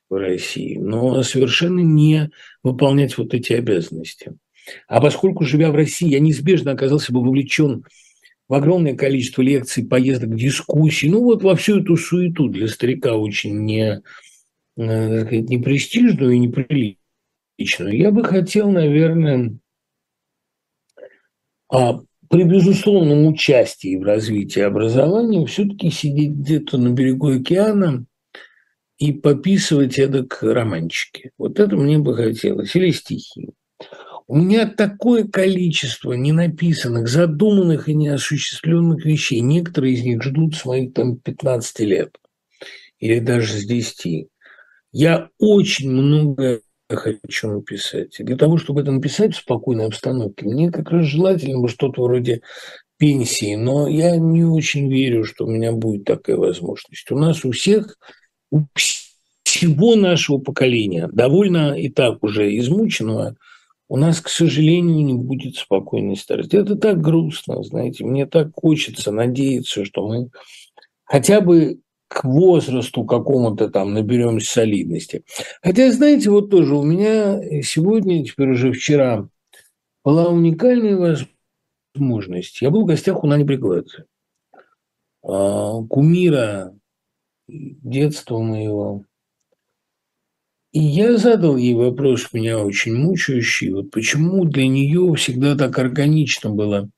в 0.09 0.15
России, 0.15 0.77
но 0.79 1.23
совершенно 1.25 1.81
не 1.81 2.31
выполнять 2.63 3.19
вот 3.19 3.35
эти 3.35 3.53
обязанности. 3.53 4.39
А 4.87 5.01
поскольку, 5.01 5.45
живя 5.45 5.71
в 5.71 5.75
России, 5.75 6.09
я 6.09 6.21
неизбежно 6.21 6.71
оказался 6.71 7.13
бы 7.13 7.21
вовлечен 7.21 7.85
огромное 8.49 8.95
количество 8.95 9.43
лекций, 9.43 9.85
поездок, 9.85 10.35
дискуссий, 10.35 11.11
ну 11.11 11.23
вот 11.23 11.43
во 11.43 11.55
всю 11.57 11.81
эту 11.81 11.97
суету 11.97 12.49
для 12.49 12.69
старика 12.69 13.15
очень 13.15 13.65
не 13.65 14.03
Э, 14.79 15.23
сказать, 15.23 15.49
не 15.49 15.59
престижную 15.59 16.35
и 16.35 16.39
не 16.39 16.49
приличную. 16.49 17.99
Я 17.99 18.13
бы 18.13 18.23
хотел, 18.23 18.71
наверное, 18.71 19.59
а 21.69 22.01
при 22.31 22.45
безусловном 22.45 23.27
участии 23.27 23.97
в 23.97 24.05
развитии 24.05 24.61
образования 24.61 25.45
все-таки 25.47 25.91
сидеть 25.91 26.31
где-то 26.31 26.79
на 26.79 26.91
берегу 26.91 27.33
океана 27.33 28.07
и 28.99 29.13
пописывать 29.13 29.99
эдак 29.99 30.39
романчики. 30.43 31.33
Вот 31.39 31.59
это 31.59 31.77
мне 31.77 31.99
бы 31.99 32.15
хотелось. 32.15 32.77
Или 32.77 32.93
стихи. 32.93 33.51
У 34.31 34.37
меня 34.37 34.67
такое 34.67 35.25
количество 35.25 36.13
ненаписанных, 36.13 37.09
задуманных 37.09 37.89
и 37.89 37.95
неосуществленных 37.95 39.07
вещей. 39.07 39.41
Некоторые 39.41 39.95
из 39.95 40.05
них 40.05 40.23
ждут 40.23 40.55
с 40.55 40.67
моих 40.67 40.93
там 40.93 41.17
15 41.17 41.81
лет 41.81 42.15
или 42.99 43.21
даже 43.21 43.55
с 43.55 43.65
10. 43.65 44.29
Я 44.93 45.31
очень 45.39 45.91
много 45.91 46.61
хочу 46.91 47.51
написать. 47.51 48.21
И 48.21 48.23
для 48.23 48.37
того, 48.37 48.59
чтобы 48.59 48.83
это 48.83 48.93
написать 48.93 49.35
в 49.35 49.39
спокойной 49.39 49.87
обстановке, 49.87 50.45
мне 50.45 50.71
как 50.71 50.91
раз 50.91 51.07
желательно 51.07 51.61
бы 51.61 51.69
что-то 51.69 52.03
вроде 52.03 52.43
пенсии, 52.99 53.55
но 53.55 53.89
я 53.89 54.15
не 54.19 54.45
очень 54.45 54.93
верю, 54.93 55.25
что 55.25 55.47
у 55.47 55.51
меня 55.51 55.73
будет 55.73 56.05
такая 56.05 56.37
возможность. 56.37 57.11
У 57.11 57.17
нас 57.17 57.47
у 57.47 57.53
всех, 57.53 57.97
у 58.51 58.65
всего 58.75 59.97
нашего 59.97 60.37
поколения, 60.37 61.09
довольно 61.11 61.79
и 61.79 61.89
так 61.89 62.23
уже 62.23 62.55
измученного, 62.59 63.37
у 63.89 63.97
нас, 63.97 64.21
к 64.21 64.29
сожалению, 64.29 65.05
не 65.05 65.15
будет 65.15 65.57
спокойной 65.57 66.17
старости. 66.17 66.57
Это 66.57 66.77
так 66.77 67.01
грустно, 67.01 67.63
знаете. 67.63 68.05
Мне 68.05 68.27
так 68.27 68.51
хочется 68.55 69.13
надеяться, 69.13 69.85
что 69.85 70.07
мы 70.07 70.29
хотя 71.05 71.41
бы 71.41 71.81
к 72.09 72.25
возрасту 72.25 73.05
какому-то 73.05 73.69
там 73.69 73.95
наберемся 73.95 74.53
солидности. 74.53 75.25
Хотя, 75.63 75.91
знаете, 75.93 76.31
вот 76.31 76.51
тоже 76.51 76.75
у 76.75 76.83
меня 76.83 77.63
сегодня, 77.63 78.25
теперь 78.25 78.51
уже 78.51 78.73
вчера, 78.73 79.29
была 80.05 80.29
уникальная 80.29 81.25
возможность. 81.95 82.63
Я 82.63 82.71
был 82.71 82.83
в 82.83 82.87
гостях 82.87 83.23
у 83.25 83.27
Нани 83.27 83.45
Бригладзе, 83.45 84.05
а, 85.23 85.83
кумира 85.85 86.75
детства 87.47 88.39
моего. 88.39 89.05
И 90.73 90.81
я 90.81 91.17
задал 91.17 91.57
ей 91.57 91.75
вопрос, 91.75 92.33
меня 92.33 92.59
очень 92.59 92.95
мучающий, 92.95 93.73
вот 93.73 93.91
почему 93.91 94.45
для 94.45 94.69
нее 94.69 95.15
всегда 95.15 95.57
так 95.57 95.79
органично 95.79 96.51
было 96.51 96.91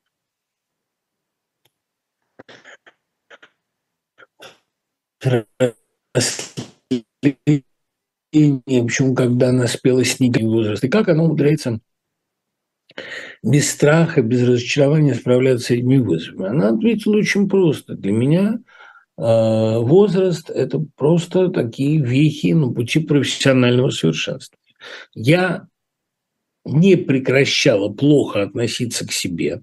почему 8.33 9.15
когда 9.15 9.51
она 9.51 9.67
спела 9.67 10.05
«Снеги 10.05 10.43
возраст», 10.43 10.83
и 10.85 10.89
как 10.89 11.09
она 11.09 11.25
умудряется 11.25 11.81
без 13.43 13.71
страха, 13.71 14.23
без 14.23 14.43
разочарования 14.43 15.15
справляться 15.15 15.67
с 15.67 15.71
этими 15.71 15.99
вызовами. 15.99 16.49
Она 16.49 16.71
ответила 16.71 17.17
очень 17.17 17.49
просто. 17.49 17.95
Для 17.95 18.13
меня 18.13 18.61
возраст– 19.21 20.49
это 20.51 20.83
просто 20.97 21.49
такие 21.49 22.01
вехи 22.01 22.53
на 22.53 22.73
пути 22.73 23.01
профессионального 23.01 23.91
совершенствования. 23.91 24.75
Я 25.15 25.67
не 26.65 26.97
прекращала 26.97 27.93
плохо 27.93 28.43
относиться 28.43 29.07
к 29.07 29.13
себе. 29.13 29.63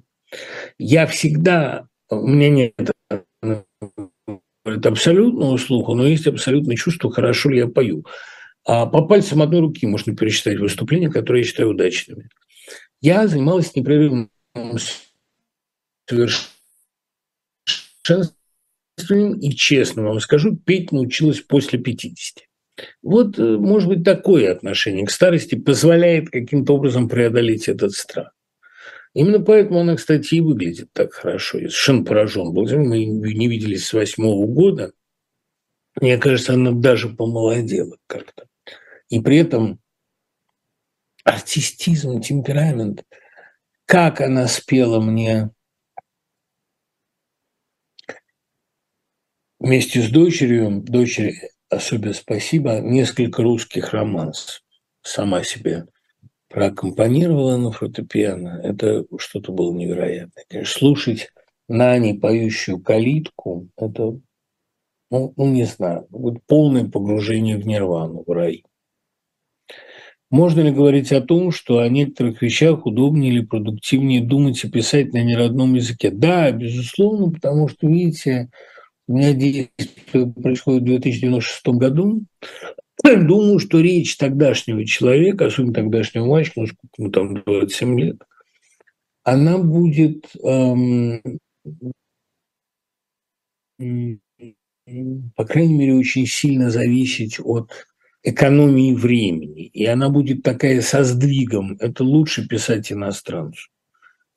Я 0.78 1.08
всегда, 1.08 1.88
у 2.10 2.28
меня 2.28 2.50
нет 2.50 2.92
абсолютного 4.64 5.58
слуха, 5.58 5.94
но 5.94 6.06
есть 6.06 6.28
абсолютное 6.28 6.76
чувство, 6.76 7.12
хорошо 7.12 7.50
ли 7.50 7.58
я 7.58 7.68
пою. 7.68 8.06
А 8.64 8.86
по 8.86 9.02
пальцам 9.02 9.42
одной 9.42 9.62
руки 9.62 9.88
можно 9.88 10.16
пересчитать 10.16 10.60
выступления, 10.60 11.10
которые 11.10 11.42
я 11.42 11.48
считаю 11.48 11.70
удачными. 11.70 12.30
Я 13.02 13.28
занималась 13.28 13.76
непрерывным 13.76 14.30
совершенствованием 16.06 18.37
и, 18.98 19.52
честно 19.52 20.04
вам 20.04 20.20
скажу, 20.20 20.56
петь 20.56 20.92
научилась 20.92 21.42
после 21.42 21.80
50. 21.80 22.44
Вот, 23.02 23.38
э, 23.40 23.58
может 23.58 23.90
быть, 23.90 24.04
такое 24.04 24.52
отношение 24.52 25.06
к 25.06 25.12
старости 25.12 25.56
позволяет 25.56 26.30
каким-то 26.30 26.76
образом 26.76 27.10
преодолеть 27.10 27.68
этот 27.68 27.94
страх. 27.94 28.34
Именно 29.14 29.40
поэтому 29.40 29.80
она, 29.80 29.96
кстати, 29.96 30.36
и 30.36 30.42
выглядит 30.42 30.90
так 30.94 31.14
хорошо. 31.14 31.58
Я 31.58 31.70
совершенно 31.70 32.04
поражен 32.04 32.54
был. 32.54 32.68
Мы 32.68 33.06
не 33.06 33.48
виделись 33.48 33.86
с 33.86 33.94
восьмого 33.94 34.46
года. 34.46 34.92
Мне 36.00 36.18
кажется, 36.18 36.54
она 36.54 36.72
даже 36.72 37.10
помолодела 37.10 37.98
как-то. 38.06 38.46
И 39.10 39.20
при 39.20 39.38
этом 39.38 39.80
артистизм, 41.24 42.22
темперамент, 42.22 43.04
как 43.86 44.22
она 44.22 44.48
спела 44.48 45.00
мне 45.02 45.50
вместе 49.60 50.02
с 50.02 50.10
дочерью, 50.10 50.82
дочери 50.82 51.50
особенно 51.70 52.14
спасибо, 52.14 52.80
несколько 52.80 53.44
русских 53.44 53.94
романсов 53.94 54.62
сама 55.02 55.44
себе 55.44 55.86
проаккомпанировала 56.50 57.58
на 57.58 57.72
фортепиано, 57.72 58.62
это 58.64 59.06
что-то 59.18 59.52
было 59.52 59.74
невероятное. 59.74 60.46
Конечно, 60.50 60.80
слушать 60.80 61.30
Нани, 61.68 62.14
поющую 62.14 62.80
калитку, 62.80 63.68
это, 63.78 64.20
ну, 65.12 65.34
ну 65.36 65.46
не 65.48 65.66
знаю, 65.66 66.08
вот 66.10 66.38
полное 66.48 66.86
погружение 66.86 67.58
в 67.58 67.68
нирвану, 67.68 68.24
в 68.26 68.32
рай. 68.32 68.64
Можно 70.30 70.62
ли 70.62 70.72
говорить 70.72 71.12
о 71.14 71.22
том, 71.22 71.52
что 71.52 71.80
о 71.80 71.88
некоторых 71.88 72.42
вещах 72.42 72.86
удобнее 72.86 73.32
или 73.32 73.46
продуктивнее 73.46 74.22
думать 74.22 74.62
и 74.64 74.70
писать 74.70 75.14
на 75.14 75.24
неродном 75.24 75.74
языке? 75.74 76.12
Да, 76.12 76.52
безусловно, 76.52 77.32
потому 77.32 77.70
что, 77.70 77.88
видите, 77.88 78.50
у 79.08 79.18
меня 79.18 79.34
действие 79.34 80.34
происходит 80.42 80.84
в 80.84 80.86
2096 80.86 81.68
году, 81.68 82.24
Думаю, 83.04 83.60
что 83.60 83.80
речь 83.80 84.18
тогдашнего 84.18 84.86
человека, 84.86 85.46
особенно 85.46 85.74
тогдашнего 85.74 86.26
мальчика, 86.26 86.62
ну, 86.62 86.68
сколько 86.68 86.90
ему 86.98 87.12
там, 87.12 87.44
27 87.44 88.00
лет, 88.00 88.18
она 89.24 89.58
будет 89.60 90.26
эм, 90.44 91.22
по 95.36 95.46
крайней 95.46 95.74
мере, 95.76 95.96
очень 95.96 96.26
сильно 96.26 96.70
зависеть 96.70 97.40
от 97.40 97.72
экономии 98.24 98.94
времени. 98.94 99.66
И 99.66 99.86
она 99.86 100.10
будет 100.10 100.44
такая 100.44 100.82
со 100.82 101.04
сдвигом. 101.04 101.78
Это 101.80 102.04
лучше 102.04 102.48
писать 102.48 102.92
иностранцу. 102.92 103.70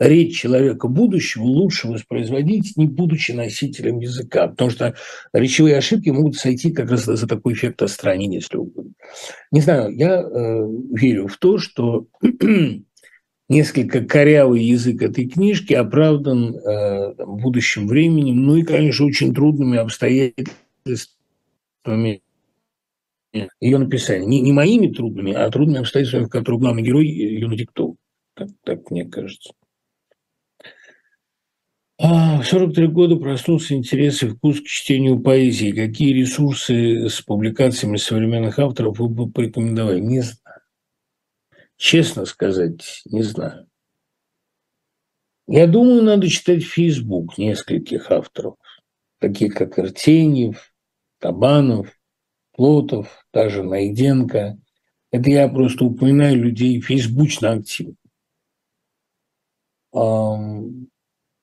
Речь 0.00 0.40
человека 0.40 0.88
будущего 0.88 1.44
лучше 1.44 1.86
воспроизводить, 1.86 2.76
не 2.76 2.86
будучи 2.86 3.30
носителем 3.32 4.00
языка, 4.00 4.48
потому 4.48 4.70
что 4.70 4.94
речевые 5.32 5.76
ошибки 5.76 6.08
могут 6.08 6.36
сойти 6.36 6.72
как 6.72 6.90
раз 6.90 7.04
за 7.04 7.28
такой 7.28 7.52
эффект 7.52 7.82
отстранения, 7.82 8.38
если 8.38 8.56
угодно. 8.56 8.92
Не 9.52 9.60
знаю, 9.60 9.94
я 9.94 10.22
э, 10.22 10.66
верю 10.92 11.28
в 11.28 11.36
то, 11.36 11.58
что 11.58 12.06
несколько 13.48 14.02
корявый 14.02 14.64
язык 14.64 15.02
этой 15.02 15.28
книжки 15.28 15.74
оправдан 15.74 16.56
э, 16.56 17.14
будущим 17.26 17.86
временем, 17.86 18.42
ну 18.42 18.56
и, 18.56 18.62
конечно, 18.62 19.04
очень 19.04 19.34
трудными 19.34 19.76
обстоятельствами 19.76 22.22
ее 23.60 23.78
написания. 23.78 24.26
Не, 24.26 24.40
не 24.40 24.52
моими 24.52 24.88
трудными, 24.88 25.32
а 25.32 25.48
трудными 25.50 25.80
обстоятельствами, 25.80 26.24
в 26.24 26.30
которых 26.30 26.62
главный 26.62 26.82
герой 26.82 27.06
ее 27.06 27.46
надиктовал. 27.46 27.96
Так, 28.34 28.48
так 28.64 28.90
мне 28.90 29.04
кажется. 29.04 29.52
А 32.02 32.40
в 32.40 32.46
43 32.46 32.86
года 32.86 33.16
проснулся 33.16 33.74
интерес 33.74 34.22
и 34.22 34.28
вкус 34.28 34.62
к 34.62 34.64
чтению 34.64 35.20
поэзии. 35.20 35.70
Какие 35.70 36.14
ресурсы 36.14 37.10
с 37.10 37.20
публикациями 37.20 37.98
современных 37.98 38.58
авторов 38.58 38.98
вы 38.98 39.10
бы 39.10 39.30
порекомендовали? 39.30 40.00
Не 40.00 40.20
знаю. 40.22 40.60
Честно 41.76 42.24
сказать, 42.24 43.02
не 43.04 43.22
знаю. 43.22 43.68
Я 45.46 45.66
думаю, 45.66 46.02
надо 46.02 46.26
читать 46.28 46.64
Facebook 46.64 47.36
нескольких 47.36 48.10
авторов, 48.10 48.54
таких 49.18 49.54
как 49.54 49.78
Артеньев, 49.78 50.72
Табанов, 51.18 52.00
Плотов, 52.52 53.26
даже 53.30 53.62
Найденко. 53.62 54.58
Это 55.10 55.28
я 55.28 55.46
просто 55.48 55.84
упоминаю 55.84 56.44
людей 56.44 56.80
фейсбучно 56.80 57.52
активно. 57.52 57.96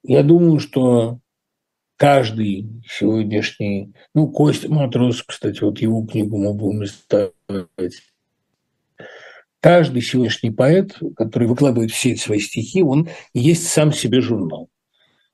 Я 0.08 0.24
думаю, 0.24 0.60
что 0.60 1.20
каждый 1.98 2.82
сегодняшний, 2.90 3.94
ну, 4.14 4.32
Костя 4.32 4.72
Матрос, 4.72 5.22
кстати, 5.22 5.62
вот 5.62 5.80
его 5.80 6.06
книгу 6.06 6.38
мы 6.38 6.54
будем 6.54 6.86
ставить, 6.86 7.34
Каждый 9.60 10.02
сегодняшний 10.02 10.52
поэт, 10.52 10.98
который 11.18 11.48
выкладывает 11.48 11.92
все 11.92 12.16
свои 12.16 12.40
стихи, 12.40 12.84
он 12.84 13.10
есть 13.34 13.68
сам 13.68 13.92
себе 13.92 14.22
журнал. 14.22 14.70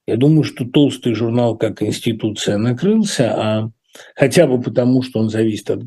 Я 0.08 0.18
думаю, 0.18 0.44
что 0.44 0.66
толстый 0.66 1.14
журнал 1.14 1.56
как 1.56 1.84
институция 1.84 2.58
накрылся, 2.58 3.34
а 3.36 3.72
хотя 4.16 4.48
бы 4.48 4.60
потому, 4.60 5.04
что 5.04 5.20
он 5.20 5.30
зависит 5.30 5.70
от 5.70 5.84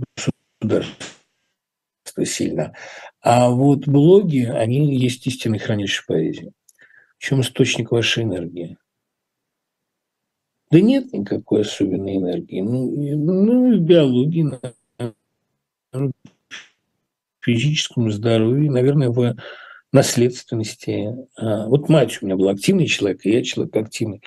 государства 0.61 0.95
сильно. 2.25 2.73
А 3.21 3.51
вот 3.51 3.89
блоги, 3.89 4.45
они 4.45 4.97
есть 4.97 5.27
истинный 5.27 5.59
хранилище 5.59 6.03
поэзии. 6.07 6.53
В 7.27 7.29
чем 7.29 7.41
источник 7.41 7.91
вашей 7.91 8.23
энергии? 8.23 8.79
Да 10.71 10.81
нет 10.81 11.13
никакой 11.13 11.63
особенной 11.63 12.19
энергии. 12.19 12.61
Ну, 12.61 12.89
ну 13.17 13.77
в 13.77 13.81
биологии, 13.81 14.47
физическом 17.41 18.13
здоровье, 18.13 18.71
наверное, 18.71 19.11
в 19.11 19.35
наследственности. 19.93 21.17
А, 21.35 21.67
вот 21.67 21.89
мать 21.89 22.23
у 22.23 22.27
меня 22.27 22.37
была 22.37 22.53
активный 22.53 22.87
человек, 22.87 23.27
и 23.27 23.33
я 23.33 23.43
человек 23.43 23.75
активный. 23.75 24.23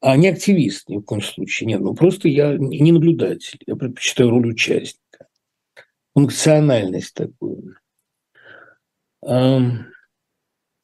А 0.00 0.16
не 0.16 0.28
активист 0.28 0.88
ни 0.88 0.96
в 0.96 1.02
коем 1.02 1.20
случае. 1.20 1.66
Нет, 1.66 1.82
ну 1.82 1.92
просто 1.92 2.26
я 2.26 2.56
не 2.56 2.90
наблюдатель. 2.90 3.58
Я 3.66 3.76
предпочитаю 3.76 4.30
роль 4.30 4.48
участника. 4.48 5.28
Функциональность 6.14 7.12
такую. 7.12 7.76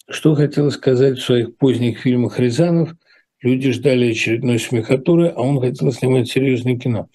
Что 0.08 0.34
хотел 0.34 0.70
сказать 0.70 1.18
в 1.18 1.24
своих 1.24 1.56
поздних 1.56 2.00
фильмах 2.00 2.38
Рязанов. 2.38 2.94
Люди 3.42 3.72
ждали 3.72 4.12
очередной 4.12 4.58
смехотуры, 4.58 5.28
а 5.28 5.40
он 5.40 5.60
хотел 5.60 5.92
снимать 5.92 6.28
серьезное 6.28 6.76
кино. 6.76 7.08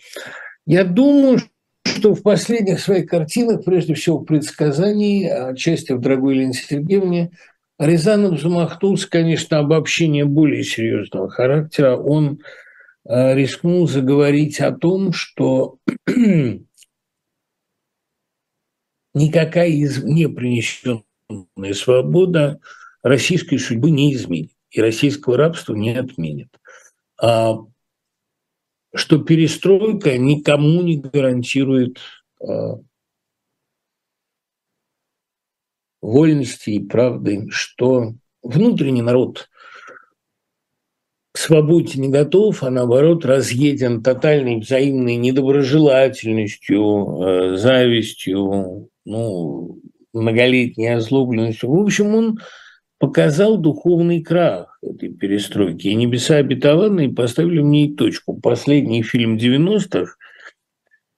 Я 0.65 0.83
думаю, 0.83 1.39
что 1.83 2.13
в 2.13 2.21
последних 2.21 2.79
своих 2.79 3.07
картинах, 3.07 3.63
прежде 3.63 3.93
всего 3.93 4.19
в 4.19 4.25
предсказании, 4.25 5.27
отчасти 5.27 5.93
в 5.93 5.99
«Дорогой 5.99 6.35
Елене 6.35 6.53
Сергеевне», 6.53 7.31
Рязанов 7.79 8.39
замахнулся, 8.39 9.09
конечно, 9.09 9.57
обобщение 9.57 10.25
более 10.25 10.63
серьезного 10.63 11.29
характера. 11.31 11.95
Он 11.95 12.39
э, 13.05 13.33
рискнул 13.33 13.87
заговорить 13.87 14.59
о 14.59 14.71
том, 14.71 15.13
что 15.13 15.79
никакая 19.15 19.71
извне 19.71 20.29
принесенная 20.29 21.03
свобода 21.73 22.59
российской 23.03 23.57
судьбы 23.57 23.91
не 23.91 24.13
изменит 24.13 24.51
и 24.71 24.81
российского 24.81 25.37
рабства 25.37 25.75
не 25.75 25.95
отменит. 25.95 26.49
А 27.21 27.57
что 28.93 29.19
перестройка 29.19 30.17
никому 30.17 30.81
не 30.81 30.97
гарантирует 30.97 31.99
э, 32.41 32.47
вольности 36.01 36.71
и 36.71 36.79
правды, 36.79 37.47
что 37.51 38.13
внутренний 38.41 39.01
народ 39.01 39.49
к 41.33 41.37
свободе 41.37 41.99
не 41.99 42.09
готов, 42.09 42.63
а 42.63 42.69
наоборот 42.69 43.23
разъеден 43.23 44.03
тотальной 44.03 44.59
взаимной 44.59 45.15
недоброжелательностью, 45.15 47.23
э, 47.23 47.57
завистью, 47.57 48.89
ну, 49.05 49.79
многолетней 50.11 50.95
озлобленностью. 50.95 51.69
В 51.69 51.81
общем, 51.81 52.15
он 52.15 52.39
показал 53.01 53.57
духовный 53.57 54.21
крах 54.21 54.77
этой 54.83 55.09
перестройки. 55.09 55.87
И 55.87 55.95
«Небеса 55.95 56.35
обетованные» 56.35 57.09
поставили 57.09 57.59
мне 57.59 57.91
точку. 57.95 58.39
Последний 58.39 59.01
фильм 59.01 59.37
90-х, 59.37 60.17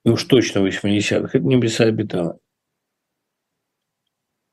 и 0.06 0.10
уж 0.10 0.24
точно 0.24 0.60
80-х, 0.60 1.38
это 1.38 1.46
«Небеса 1.46 1.84
обетованные». 1.84 2.40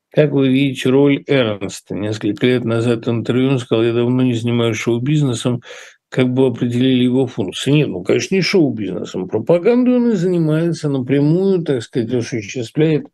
Как 0.09 0.33
вы 0.33 0.49
видите 0.49 0.89
роль 0.89 1.23
Эрнста? 1.25 1.95
Несколько 1.95 2.47
лет 2.47 2.65
назад 2.65 3.07
интервью 3.07 3.51
он 3.51 3.59
сказал, 3.59 3.85
я 3.85 3.93
давно 3.93 4.23
не 4.23 4.33
занимаюсь 4.33 4.75
шоу-бизнесом, 4.75 5.61
как 6.09 6.33
бы 6.33 6.47
определили 6.47 7.05
его 7.05 7.27
функции. 7.27 7.71
Нет, 7.71 7.87
ну, 7.87 8.03
конечно, 8.03 8.35
не 8.35 8.41
шоу-бизнесом. 8.41 9.29
Пропагандой 9.29 9.95
он 9.95 10.11
и 10.11 10.15
занимается 10.15 10.89
напрямую, 10.89 11.63
так 11.63 11.81
сказать, 11.81 12.13
осуществляет 12.13 13.07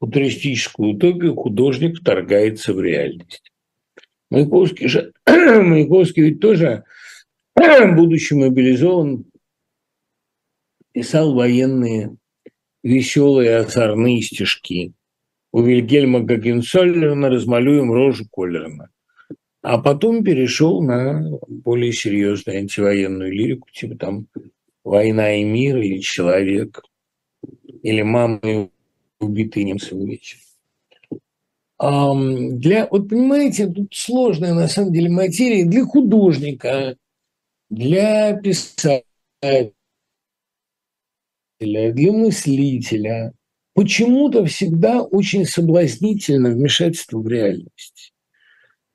футуристическую 0.00 0.96
утопию, 0.96 1.36
художник 1.36 2.00
вторгается 2.00 2.74
в 2.74 2.80
реальность. 2.80 3.51
Маяковский 4.32 4.88
же, 4.88 5.12
Маяковский 5.26 6.22
ведь 6.22 6.40
тоже, 6.40 6.84
будучи 7.54 8.32
мобилизован, 8.32 9.26
писал 10.92 11.34
военные 11.34 12.16
веселые 12.82 13.58
озорные 13.58 14.22
стишки. 14.22 14.94
У 15.52 15.60
Вильгельма 15.60 16.20
Гагенсоллерна 16.20 17.28
размалюем 17.28 17.92
рожу 17.92 18.24
Коллерна. 18.32 18.88
А 19.60 19.76
потом 19.76 20.24
перешел 20.24 20.82
на 20.82 21.38
более 21.46 21.92
серьезную 21.92 22.60
антивоенную 22.60 23.30
лирику, 23.30 23.68
типа 23.70 23.96
там 23.96 24.28
«Война 24.82 25.34
и 25.34 25.44
мир» 25.44 25.76
или 25.76 25.98
«Человек», 25.98 26.82
или 27.82 28.00
«Мама 28.00 28.70
убитые 29.20 29.64
немцами 29.64 30.06
вечер» 30.06 30.38
для, 31.82 32.86
вот 32.88 33.08
понимаете, 33.08 33.66
тут 33.66 33.92
сложная 33.92 34.54
на 34.54 34.68
самом 34.68 34.92
деле 34.92 35.10
материя 35.10 35.64
для 35.64 35.84
художника, 35.84 36.96
для 37.70 38.34
писателя, 38.34 39.02
для 41.60 42.12
мыслителя. 42.12 43.32
Почему-то 43.74 44.44
всегда 44.44 45.02
очень 45.02 45.44
соблазнительно 45.44 46.50
вмешательство 46.50 47.18
в 47.18 47.26
реальность. 47.26 48.12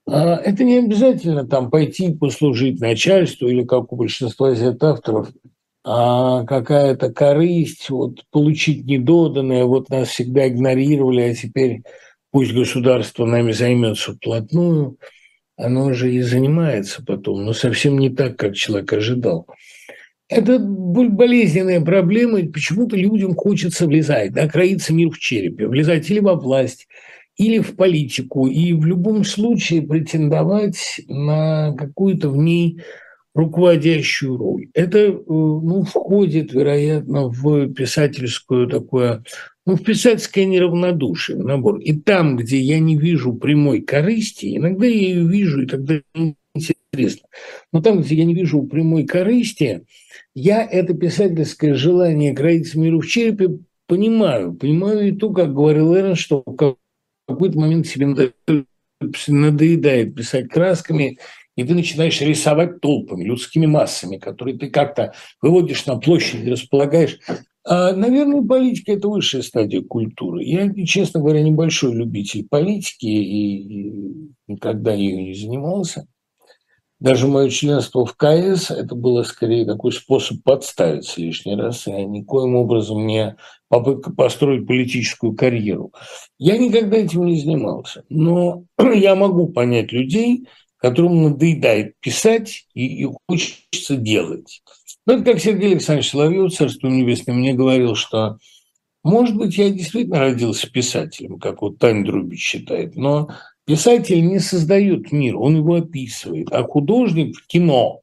А 0.07 0.37
это 0.37 0.63
не 0.63 0.77
обязательно 0.77 1.45
там 1.45 1.69
пойти 1.69 2.13
послужить 2.13 2.79
начальству 2.79 3.49
или, 3.49 3.65
как 3.65 3.91
у 3.91 3.97
большинства 3.97 4.53
авторов, 4.79 5.29
а 5.83 6.45
какая-то 6.45 7.11
корысть, 7.11 7.89
вот 7.89 8.23
получить 8.31 8.85
недоданное, 8.85 9.65
вот 9.65 9.89
нас 9.89 10.07
всегда 10.09 10.47
игнорировали, 10.47 11.21
а 11.21 11.35
теперь 11.35 11.81
пусть 12.31 12.53
государство 12.53 13.25
нами 13.25 13.51
займется 13.51 14.13
вплотную, 14.13 14.97
оно 15.55 15.93
же 15.93 16.13
и 16.13 16.21
занимается 16.21 17.03
потом, 17.03 17.45
но 17.45 17.53
совсем 17.53 17.97
не 17.97 18.09
так, 18.09 18.37
как 18.37 18.55
человек 18.55 18.93
ожидал. 18.93 19.47
Это 20.29 20.59
болезненная 20.59 21.81
проблема, 21.81 22.39
почему-то 22.51 22.97
людям 22.97 23.33
хочется 23.33 23.87
влезать, 23.87 24.33
да, 24.33 24.47
кроиться 24.47 24.93
мир 24.93 25.09
в 25.09 25.17
черепе, 25.17 25.67
влезать 25.67 26.09
или 26.09 26.19
во 26.19 26.35
власть, 26.35 26.87
или 27.37 27.59
в 27.59 27.75
политику, 27.75 28.47
и 28.47 28.73
в 28.73 28.85
любом 28.85 29.23
случае 29.23 29.83
претендовать 29.83 31.01
на 31.07 31.73
какую-то 31.73 32.29
в 32.29 32.37
ней 32.37 32.81
руководящую 33.37 34.35
роль. 34.35 34.67
Это 34.73 34.97
э, 34.97 35.13
ну, 35.27 35.83
входит, 35.83 36.53
вероятно, 36.53 37.27
в 37.27 37.71
писательскую 37.71 38.67
такое, 38.67 39.23
ну, 39.67 39.75
в 39.75 39.83
писательское 39.83 40.45
неравнодушие, 40.45 41.37
набор. 41.37 41.77
И 41.77 41.93
там, 41.93 42.37
где 42.37 42.57
я 42.59 42.79
не 42.79 42.97
вижу 42.97 43.33
прямой 43.33 43.81
корысти, 43.81 44.57
иногда 44.57 44.87
я 44.87 44.93
ее 44.95 45.27
вижу, 45.27 45.61
и 45.61 45.67
тогда 45.67 46.01
интересно. 46.15 47.27
Но 47.71 47.83
там, 47.83 48.01
где 48.01 48.15
я 48.15 48.25
не 48.25 48.33
вижу 48.33 48.63
прямой 48.63 49.05
корысти, 49.05 49.85
я 50.33 50.63
это 50.63 50.95
писательское 50.95 51.75
желание 51.75 52.33
кроить 52.33 52.73
миру 52.73 53.01
в 53.01 53.07
черепе 53.07 53.59
понимаю. 53.85 54.53
Понимаю 54.53 55.09
и 55.09 55.11
то, 55.11 55.31
как 55.31 55.53
говорил 55.53 55.95
Эрн, 55.95 56.15
что 56.15 56.41
в 56.43 56.55
какой-то 57.27 57.59
момент 57.59 57.85
себе 57.85 58.33
надоедает 59.27 60.15
писать 60.15 60.49
красками, 60.49 61.19
и 61.57 61.63
ты 61.63 61.73
начинаешь 61.73 62.21
рисовать 62.21 62.79
толпами, 62.79 63.23
людскими 63.23 63.65
массами, 63.65 64.17
которые 64.17 64.57
ты 64.57 64.69
как-то 64.69 65.13
выводишь 65.41 65.87
на 65.87 65.97
площадь, 65.97 66.47
располагаешь. 66.47 67.19
А, 67.65 67.93
наверное, 67.93 68.43
политика– 68.43 68.91
это 68.93 69.09
высшая 69.09 69.41
стадия 69.41 69.81
культуры. 69.81 70.43
Я, 70.43 70.71
честно 70.85 71.19
говоря, 71.19 71.41
небольшой 71.41 71.93
любитель 71.95 72.47
политики 72.47 73.07
и 73.07 74.29
никогда 74.47 74.93
ею 74.93 75.23
не 75.23 75.33
занимался. 75.33 76.07
Даже 76.99 77.27
мое 77.27 77.49
членство 77.49 78.05
в 78.05 78.15
КС– 78.15 78.69
это 78.71 78.93
было 78.93 79.23
скорее 79.23 79.65
такой 79.65 79.91
способ 79.91 80.41
подставиться 80.43 81.19
лишний 81.21 81.55
раз, 81.55 81.87
и 81.87 81.91
никоим 81.91 82.55
образом 82.55 83.05
не 83.05 83.35
попытка 83.67 84.11
построить 84.11 84.67
политическую 84.67 85.35
карьеру. 85.35 85.91
Я 86.37 86.57
никогда 86.57 86.97
этим 86.97 87.25
не 87.25 87.39
занимался, 87.39 88.03
но 88.09 88.63
я 88.95 89.15
могу 89.15 89.47
понять 89.47 89.91
людей, 89.91 90.47
которым 90.77 91.23
надоедает 91.23 91.95
писать 91.99 92.67
и, 92.73 93.03
и 93.03 93.09
хочется 93.27 93.95
делать. 93.95 94.61
Ну, 95.05 95.13
это 95.13 95.23
как 95.23 95.39
Сергей 95.39 95.71
Александрович 95.71 96.09
Соловьев, 96.09 96.53
Царство 96.53 96.87
Небесное, 96.87 97.35
мне 97.35 97.53
говорил, 97.53 97.95
что, 97.95 98.37
может 99.03 99.35
быть, 99.35 99.57
я 99.57 99.69
действительно 99.69 100.19
родился 100.19 100.69
писателем, 100.69 101.39
как 101.39 101.61
вот 101.61 101.79
Таня 101.79 102.05
Друбич 102.05 102.41
считает, 102.41 102.95
но 102.95 103.29
писатель 103.65 104.25
не 104.25 104.39
создает 104.39 105.11
мир, 105.11 105.37
он 105.37 105.57
его 105.57 105.75
описывает, 105.75 106.51
а 106.51 106.63
художник 106.63 107.37
в 107.37 107.47
кино, 107.47 108.01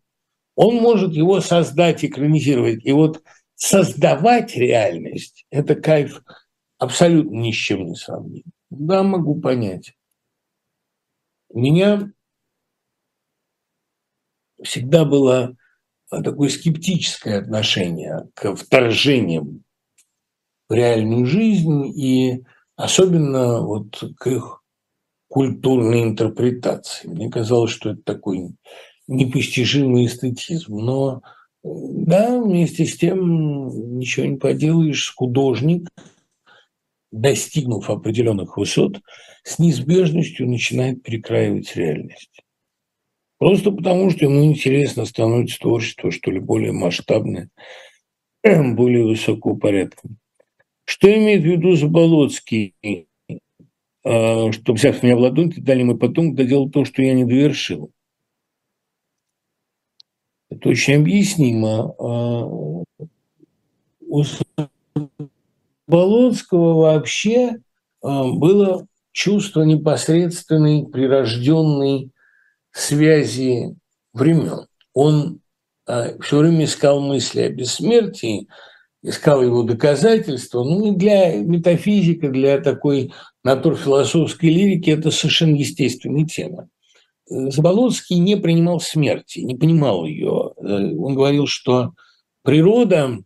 он 0.56 0.76
может 0.76 1.14
его 1.14 1.40
создать, 1.40 2.04
экранизировать. 2.04 2.84
И 2.84 2.92
вот 2.92 3.22
создавать 3.54 4.56
реальность– 4.56 5.46
это 5.50 5.74
кайф 5.74 6.22
абсолютно 6.78 7.36
ни 7.36 7.52
с 7.52 7.56
чем 7.56 7.86
не 7.86 7.96
сравним. 7.96 8.44
Да, 8.70 9.02
могу 9.02 9.40
понять. 9.40 9.94
Меня 11.52 12.12
всегда 14.64 15.04
было 15.04 15.56
а, 16.10 16.22
такое 16.22 16.48
скептическое 16.48 17.38
отношение 17.38 18.28
к 18.34 18.54
вторжениям 18.54 19.64
в 20.68 20.74
реальную 20.74 21.26
жизнь 21.26 21.86
и 21.86 22.44
особенно 22.76 23.60
вот 23.60 24.02
к 24.18 24.26
их 24.26 24.62
культурной 25.28 26.02
интерпретации. 26.02 27.08
Мне 27.08 27.30
казалось, 27.30 27.70
что 27.70 27.90
это 27.90 28.02
такой 28.02 28.54
непостижимый 29.06 30.06
эстетизм, 30.06 30.76
но 30.76 31.22
да, 31.62 32.40
вместе 32.40 32.84
с 32.84 32.96
тем 32.96 33.98
ничего 33.98 34.26
не 34.26 34.36
поделаешь, 34.36 35.14
художник, 35.14 35.88
достигнув 37.10 37.88
определенных 37.90 38.56
высот, 38.56 39.00
с 39.44 39.58
неизбежностью 39.58 40.48
начинает 40.48 41.02
перекраивать 41.02 41.74
реальность. 41.76 42.33
Просто 43.38 43.72
потому, 43.72 44.10
что 44.10 44.26
ему 44.26 44.44
интересно 44.44 45.04
становится 45.04 45.58
творчество, 45.58 46.10
что 46.10 46.30
ли, 46.30 46.38
более 46.38 46.72
масштабное, 46.72 47.50
более 48.44 49.04
высокого 49.04 49.56
порядка. 49.56 50.08
Что 50.84 51.12
имеет 51.12 51.42
в 51.42 51.46
виду 51.46 51.74
Заболоцкий? 51.74 52.74
А, 54.04 54.52
что, 54.52 54.74
взяв 54.74 55.02
меня 55.02 55.16
в 55.16 55.20
ладонь, 55.20 55.50
ты 55.50 55.60
дали 55.60 55.82
мой 55.82 55.98
потом 55.98 56.34
доделал 56.34 56.70
то, 56.70 56.84
что 56.84 57.02
я 57.02 57.14
не 57.14 57.24
довершил. 57.24 57.90
Это 60.50 60.68
очень 60.68 60.96
объяснимо. 60.96 61.94
А, 61.98 62.44
у 62.46 64.24
Заболоцкого 65.88 66.74
вообще 66.82 67.56
а, 68.02 68.30
было 68.30 68.86
чувство 69.10 69.62
непосредственной, 69.62 70.86
прирожденной 70.86 72.10
связи 72.74 73.76
времен. 74.12 74.66
Он 74.92 75.40
э, 75.86 76.18
все 76.20 76.38
время 76.38 76.64
искал 76.64 77.00
мысли 77.00 77.40
о 77.40 77.48
бессмертии, 77.48 78.48
искал 79.02 79.42
его 79.42 79.62
доказательства. 79.62 80.64
Ну 80.64 80.92
и 80.92 80.96
для 80.96 81.36
метафизика, 81.36 82.28
для 82.28 82.58
такой 82.60 83.12
натурфилософской 83.44 84.48
лирики 84.50 84.90
это 84.90 85.10
совершенно 85.10 85.56
естественная 85.56 86.26
тема. 86.26 86.68
Заболоцкий 87.26 88.18
не 88.18 88.36
принимал 88.36 88.80
смерти, 88.80 89.40
не 89.40 89.54
понимал 89.54 90.04
ее. 90.04 90.52
Э, 90.56 90.94
он 90.96 91.14
говорил, 91.14 91.46
что 91.46 91.92
природа 92.42 93.18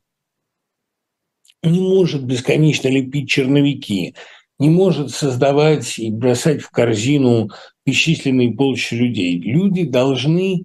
не 1.63 1.81
может 1.81 2.25
бесконечно 2.25 2.89
лепить 2.89 3.29
черновики, 3.29 4.15
не 4.59 4.69
может 4.69 5.11
создавать 5.11 5.99
и 5.99 6.11
бросать 6.11 6.61
в 6.61 6.71
корзину 6.71 7.51
бесчисленные 7.89 8.53
полчища 8.53 8.97
людей. 8.97 9.41
Люди 9.41 9.85
должны 9.85 10.65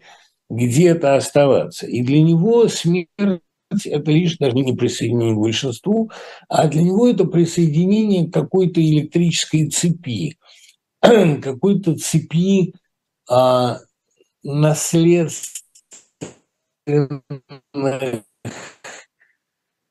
где-то 0.49 1.15
оставаться. 1.15 1.87
И 1.87 2.01
для 2.01 2.21
него 2.21 2.67
смерть– 2.67 3.07
это 3.85 4.11
лишь 4.11 4.37
даже 4.37 4.55
не 4.55 4.73
присоединение 4.73 5.35
к 5.35 5.39
большинству, 5.39 6.11
а 6.49 6.67
для 6.67 6.81
него 6.81 7.07
это 7.07 7.23
присоединение 7.25 8.27
к 8.27 8.33
какой-то 8.33 8.81
электрической 8.81 9.69
цепи, 9.69 10.37
какой-то 11.01 11.95
цепи 11.95 12.73
а, 13.29 13.79
наследств 14.43 15.63
или 16.85 17.21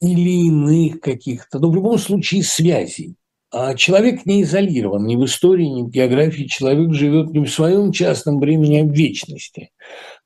иных 0.00 1.00
каких-то, 1.00 1.59
но 1.59 1.70
в 1.70 1.74
любом 1.74 1.96
случае 1.98 2.42
связей. 2.42 3.16
А 3.55 3.74
человек 3.74 4.24
не 4.24 4.43
изолирован 4.43 5.05
ни 5.05 5.15
в 5.15 5.27
истории, 5.27 5.66
ни 5.66 5.83
в 5.83 5.91
географии. 5.91 6.45
Человек 6.45 6.95
живет 6.95 7.33
не 7.33 7.45
в 7.45 7.53
своем 7.53 7.93
частном 7.93 8.41
времени, 8.41 8.79
а 8.79 8.85
в 8.85 8.93
вечности. 8.93 9.70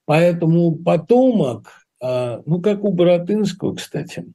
Поэтому 0.04 0.76
потомок, 0.76 1.72
а, 2.00 2.40
ну, 2.46 2.62
как 2.62 2.84
у 2.84 2.92
Боротынского, 2.92 3.74
кстати, 3.74 4.26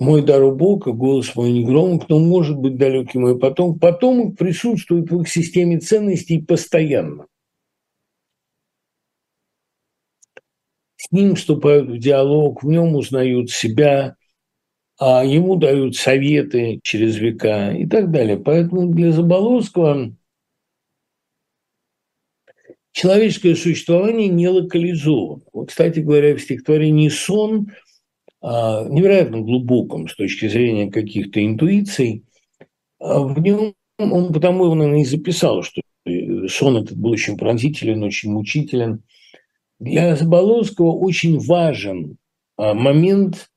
мой 0.00 0.22
дар 0.22 0.42
у 0.42 0.54
Бога, 0.54 0.90
голос 0.90 1.36
мой 1.36 1.52
не 1.52 1.64
громок, 1.64 2.08
но 2.08 2.18
может 2.18 2.56
быть 2.56 2.76
далекий 2.76 3.18
мой 3.18 3.38
потом. 3.38 3.78
Потомок 3.78 4.36
присутствует 4.36 5.08
в 5.08 5.20
их 5.20 5.28
системе 5.28 5.78
ценностей 5.78 6.42
постоянно. 6.42 7.26
С 10.96 11.12
ним 11.12 11.36
вступают 11.36 11.88
в 11.88 11.98
диалог, 11.98 12.64
в 12.64 12.66
нем 12.66 12.96
узнают 12.96 13.50
себя, 13.50 14.16
а 14.98 15.24
ему 15.24 15.56
дают 15.56 15.96
советы 15.96 16.80
через 16.82 17.16
века 17.16 17.72
и 17.72 17.86
так 17.86 18.10
далее. 18.10 18.38
Поэтому 18.38 18.92
для 18.92 19.12
Заболоцкого 19.12 20.12
человеческое 22.92 23.54
существование 23.56 24.28
не 24.28 24.48
локализовано. 24.48 25.42
Вот, 25.52 25.68
кстати 25.68 26.00
говоря, 26.00 26.34
в 26.34 26.40
стихотворении 26.40 27.10
«Сон» 27.10 27.72
а, 28.40 28.84
невероятно 28.88 29.42
глубоком 29.42 30.08
с 30.08 30.14
точки 30.14 30.48
зрения 30.48 30.90
каких-то 30.90 31.44
интуиций, 31.44 32.24
а 32.98 33.20
в 33.20 33.38
нем 33.40 33.74
он 33.98 34.32
потому 34.32 34.64
его, 34.64 34.74
наверное, 34.74 35.02
и 35.02 35.04
записал, 35.04 35.62
что 35.62 35.80
сон 36.48 36.76
этот 36.76 36.96
был 36.96 37.10
очень 37.10 37.36
пронзителен, 37.36 38.02
очень 38.02 38.30
мучителен. 38.30 39.02
Для 39.78 40.16
Заболоцкого 40.16 40.92
очень 40.92 41.38
важен 41.38 42.16
а, 42.56 42.72
момент 42.72 43.50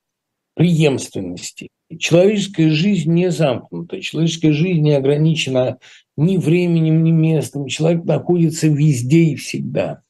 преемственности. 0.60 1.69
Человеческая 1.99 2.69
жизнь 2.69 3.14
не 3.14 3.31
замкнута, 3.31 4.02
человеческая 4.02 4.52
жизнь 4.52 4.81
не 4.81 4.91
ограничена 4.91 5.77
ни 6.18 6.36
временем, 6.36 7.02
ни 7.02 7.11
местом. 7.11 7.68
Человек 7.68 8.03
находится 8.03 8.68
везде 8.68 9.19
и 9.19 9.36
всегда. 9.36 10.02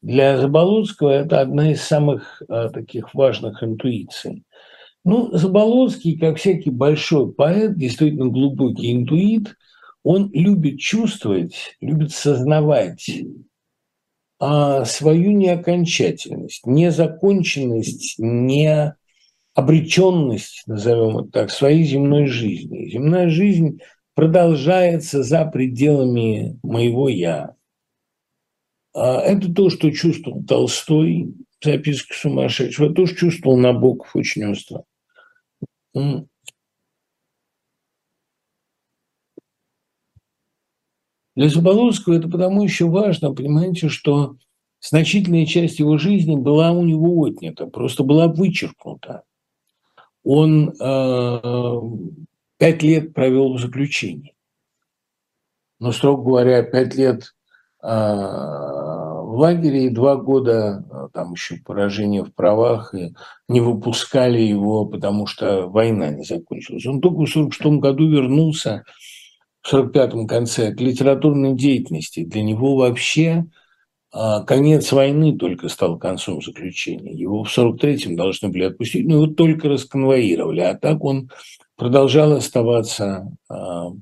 Для 0.00 0.38
Заболоцкого 0.38 1.10
это 1.10 1.42
одна 1.42 1.72
из 1.72 1.82
самых 1.82 2.40
а, 2.48 2.70
таких 2.70 3.12
важных 3.12 3.62
интуиций. 3.62 4.44
Ну, 5.04 5.30
Заболоцкий, 5.36 6.16
как 6.16 6.38
всякий 6.38 6.70
большой 6.70 7.30
поэт, 7.30 7.76
действительно 7.76 8.30
глубокий 8.30 8.92
интуит, 8.92 9.56
он 10.02 10.30
любит 10.32 10.80
чувствовать, 10.80 11.76
любит 11.82 12.12
сознавать 12.12 13.10
а, 14.38 14.86
свою 14.86 15.32
неокончательность, 15.32 16.64
незаконченность, 16.64 18.14
не 18.16 18.94
обреченность, 19.54 20.62
назовем 20.66 21.18
это 21.18 21.30
так, 21.30 21.50
своей 21.50 21.84
земной 21.84 22.26
жизни. 22.26 22.90
Земная 22.90 23.28
жизнь 23.28 23.80
продолжается 24.14 25.22
за 25.22 25.44
пределами 25.46 26.58
моего 26.62 27.08
«я». 27.08 27.54
А 28.92 29.20
это 29.20 29.52
то, 29.52 29.70
что 29.70 29.90
чувствовал 29.92 30.44
Толстой, 30.44 31.32
записки 31.62 32.12
сумасшедшего, 32.12 32.86
это 32.86 32.94
тоже 32.94 33.14
чувствовал 33.14 33.56
Набоков 33.56 34.14
очень 34.16 34.46
остро. 34.46 34.84
Для 41.36 41.48
Заболоцкого 41.48 42.14
это 42.14 42.28
потому 42.28 42.64
еще 42.64 42.86
важно, 42.86 43.32
понимаете, 43.32 43.88
что 43.88 44.36
значительная 44.80 45.46
часть 45.46 45.78
его 45.78 45.96
жизни 45.96 46.36
была 46.36 46.72
у 46.72 46.84
него 46.84 47.24
отнята, 47.24 47.66
просто 47.66 48.02
была 48.02 48.26
вычеркнута. 48.28 49.22
Он 50.24 50.70
э, 50.70 51.80
пять 52.58 52.82
лет 52.82 53.14
провел 53.14 53.54
в 53.54 53.60
заключении. 53.60 54.34
Но, 55.78 55.92
строго 55.92 56.22
говоря, 56.22 56.62
пять 56.62 56.94
лет 56.94 57.34
э, 57.82 57.86
в 57.88 59.38
лагере 59.38 59.86
и 59.86 59.90
два 59.90 60.16
года 60.16 60.84
э, 60.90 61.08
там 61.14 61.32
еще 61.32 61.56
поражение 61.64 62.24
в 62.24 62.34
правах, 62.34 62.94
и 62.94 63.14
не 63.48 63.60
выпускали 63.60 64.40
его, 64.40 64.84
потому 64.84 65.26
что 65.26 65.68
война 65.68 66.10
не 66.10 66.24
закончилась. 66.24 66.86
Он 66.86 67.00
только 67.00 67.20
в 67.20 67.30
1946 67.30 67.80
году 67.80 68.10
вернулся 68.10 68.84
в 69.62 69.68
1945 69.72 70.28
конце 70.28 70.74
к 70.74 70.80
литературной 70.80 71.54
деятельности. 71.54 72.24
Для 72.24 72.42
него 72.42 72.76
вообще 72.76 73.46
конец 74.12 74.90
войны 74.92 75.36
только 75.36 75.68
стал 75.68 75.98
концом 75.98 76.42
заключения. 76.42 77.12
Его 77.12 77.44
в 77.44 77.58
43-м 77.58 78.16
должны 78.16 78.48
были 78.48 78.64
отпустить, 78.64 79.06
но 79.06 79.14
его 79.14 79.26
только 79.28 79.68
расконвоировали. 79.68 80.60
А 80.60 80.74
так 80.74 81.04
он 81.04 81.30
продолжал 81.76 82.32
оставаться 82.32 83.30
а, 83.48 83.92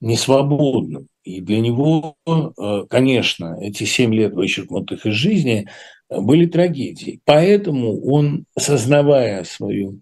несвободным. 0.00 1.08
И 1.22 1.40
для 1.40 1.60
него, 1.60 2.16
а, 2.26 2.86
конечно, 2.86 3.58
эти 3.60 3.84
семь 3.84 4.14
лет, 4.14 4.32
вычеркнутых 4.32 5.04
из 5.04 5.14
жизни, 5.14 5.68
были 6.08 6.46
трагедией. 6.46 7.20
Поэтому 7.26 8.00
он, 8.06 8.46
осознавая 8.54 9.44
свою 9.44 10.00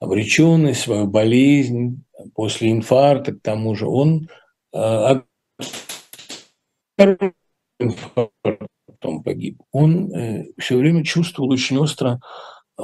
обреченность, 0.00 0.80
свою 0.80 1.06
болезнь, 1.06 2.02
после 2.34 2.72
инфаркта 2.72 3.32
к 3.32 3.40
тому 3.40 3.76
же, 3.76 3.86
он 3.86 4.28
потом 8.86 9.22
погиб, 9.22 9.62
он 9.72 10.12
э, 10.14 10.46
все 10.58 10.76
время 10.76 11.04
чувствовал 11.04 11.50
очень 11.50 11.78
остро 11.78 12.20
э, 12.78 12.82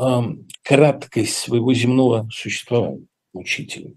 краткость 0.63 1.37
своего 1.37 1.73
земного 1.75 2.29
существования 2.31 3.07
учителя. 3.33 3.95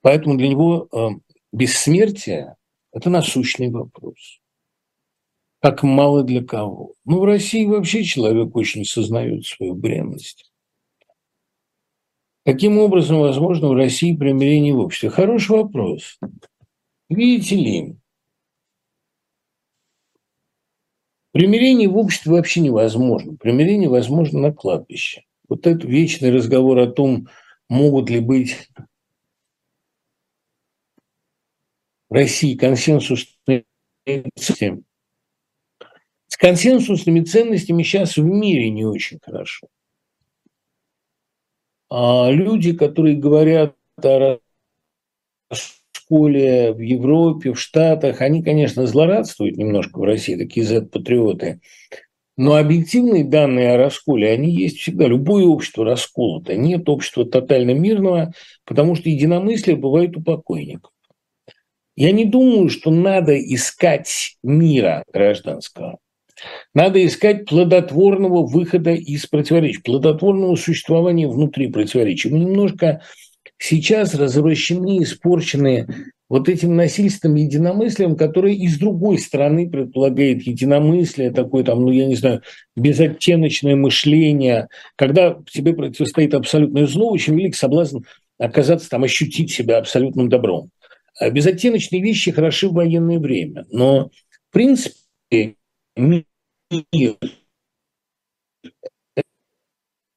Поэтому 0.00 0.36
для 0.36 0.48
него 0.48 0.88
э, 0.92 1.08
бессмертие– 1.52 2.56
это 2.92 3.10
насущный 3.10 3.70
вопрос. 3.70 4.40
Как 5.60 5.82
мало 5.82 6.22
для 6.22 6.44
кого. 6.44 6.92
Ну, 7.06 7.20
в 7.20 7.24
России 7.24 7.64
вообще 7.64 8.04
человек 8.04 8.54
очень 8.54 8.84
сознает 8.84 9.46
свою 9.46 9.74
бренность. 9.74 10.52
Каким 12.44 12.76
образом 12.78 13.20
возможно 13.20 13.68
в 13.68 13.72
России 13.72 14.14
примирение 14.14 14.74
в 14.74 14.80
обществе? 14.80 15.08
Хороший 15.08 15.52
вопрос. 15.52 16.18
Видите 17.08 17.56
ли, 17.56 17.96
Примирение 21.34 21.88
в 21.88 21.96
обществе 21.96 22.30
вообще 22.30 22.60
невозможно. 22.60 23.36
Примирение 23.36 23.88
возможно 23.88 24.38
на 24.38 24.52
кладбище. 24.52 25.24
Вот 25.48 25.66
этот 25.66 25.84
вечный 25.84 26.30
разговор 26.30 26.78
о 26.78 26.86
том, 26.86 27.26
могут 27.68 28.08
ли 28.08 28.20
быть 28.20 28.70
в 32.08 32.14
России 32.14 32.56
консенсусные 32.56 33.64
ценности. 34.06 34.84
С 36.28 36.36
консенсусными 36.36 37.22
ценностями 37.22 37.82
сейчас 37.82 38.16
в 38.16 38.22
мире 38.22 38.70
не 38.70 38.84
очень 38.84 39.18
хорошо. 39.20 39.66
А 41.90 42.30
люди, 42.30 42.76
которые 42.76 43.16
говорят 43.16 43.74
о 43.96 44.38
школе, 46.04 46.72
в 46.72 46.80
Европе, 46.80 47.52
в 47.52 47.60
Штатах, 47.60 48.20
они, 48.20 48.42
конечно, 48.42 48.86
злорадствуют 48.86 49.56
немножко 49.56 49.98
в 49.98 50.04
России, 50.04 50.36
такие 50.36 50.64
Z-патриоты. 50.66 51.60
Но 52.36 52.56
объективные 52.56 53.24
данные 53.24 53.72
о 53.72 53.78
расколе, 53.78 54.30
они 54.30 54.50
есть 54.50 54.78
всегда. 54.78 55.06
Любое 55.06 55.44
общество 55.44 55.84
расколото. 55.84 56.56
Нет 56.56 56.88
общества 56.88 57.24
тотально 57.24 57.70
мирного, 57.72 58.32
потому 58.64 58.96
что 58.96 59.08
единомыслие 59.08 59.76
бывает 59.76 60.16
у 60.16 60.22
покойников. 60.22 60.90
Я 61.96 62.10
не 62.10 62.24
думаю, 62.24 62.70
что 62.70 62.90
надо 62.90 63.38
искать 63.38 64.36
мира 64.42 65.04
гражданского. 65.12 65.98
Надо 66.74 67.04
искать 67.06 67.46
плодотворного 67.46 68.44
выхода 68.44 68.90
из 68.90 69.26
противоречий, 69.26 69.80
плодотворного 69.80 70.56
существования 70.56 71.28
внутри 71.28 71.68
противоречий. 71.68 72.30
Мы 72.30 72.40
немножко 72.40 73.02
сейчас 73.58 74.14
развращены, 74.14 75.02
испорчены 75.02 75.86
вот 76.28 76.48
этим 76.48 76.74
насильственным 76.74 77.36
единомыслием, 77.36 78.16
которое 78.16 78.54
и 78.54 78.66
с 78.66 78.78
другой 78.78 79.18
стороны 79.18 79.68
предполагает 79.68 80.42
единомыслие, 80.42 81.30
такое 81.30 81.64
там, 81.64 81.82
ну, 81.82 81.90
я 81.90 82.06
не 82.06 82.16
знаю, 82.16 82.42
безоттеночное 82.76 83.76
мышление, 83.76 84.68
когда 84.96 85.38
тебе 85.50 85.74
противостоит 85.74 86.34
абсолютное 86.34 86.86
зло, 86.86 87.10
очень 87.10 87.36
велик 87.36 87.54
соблазн 87.54 87.98
оказаться 88.38 88.88
там, 88.90 89.04
ощутить 89.04 89.52
себя 89.52 89.78
абсолютным 89.78 90.28
добром. 90.28 90.70
А 91.20 91.30
безоттеночные 91.30 92.02
вещи 92.02 92.32
хороши 92.32 92.68
в 92.68 92.72
военное 92.72 93.18
время, 93.18 93.66
но 93.70 94.08
в 94.08 94.52
принципе 94.52 95.54
мир– 95.96 96.24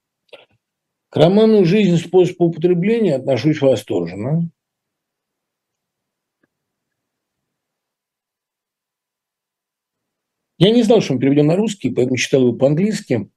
К 1.10 1.16
роману 1.16 1.64
«Жизнь. 1.64 1.96
Способ 1.96 2.40
употребления» 2.40 3.16
отношусь 3.16 3.60
восторженно. 3.60 4.48
Я 10.58 10.70
не 10.70 10.82
знал, 10.82 11.00
что 11.00 11.14
он 11.14 11.18
переведен 11.18 11.46
на 11.46 11.56
русский, 11.56 11.90
поэтому 11.90 12.16
читал 12.16 12.42
его 12.42 12.52
по-английски. 12.52 13.28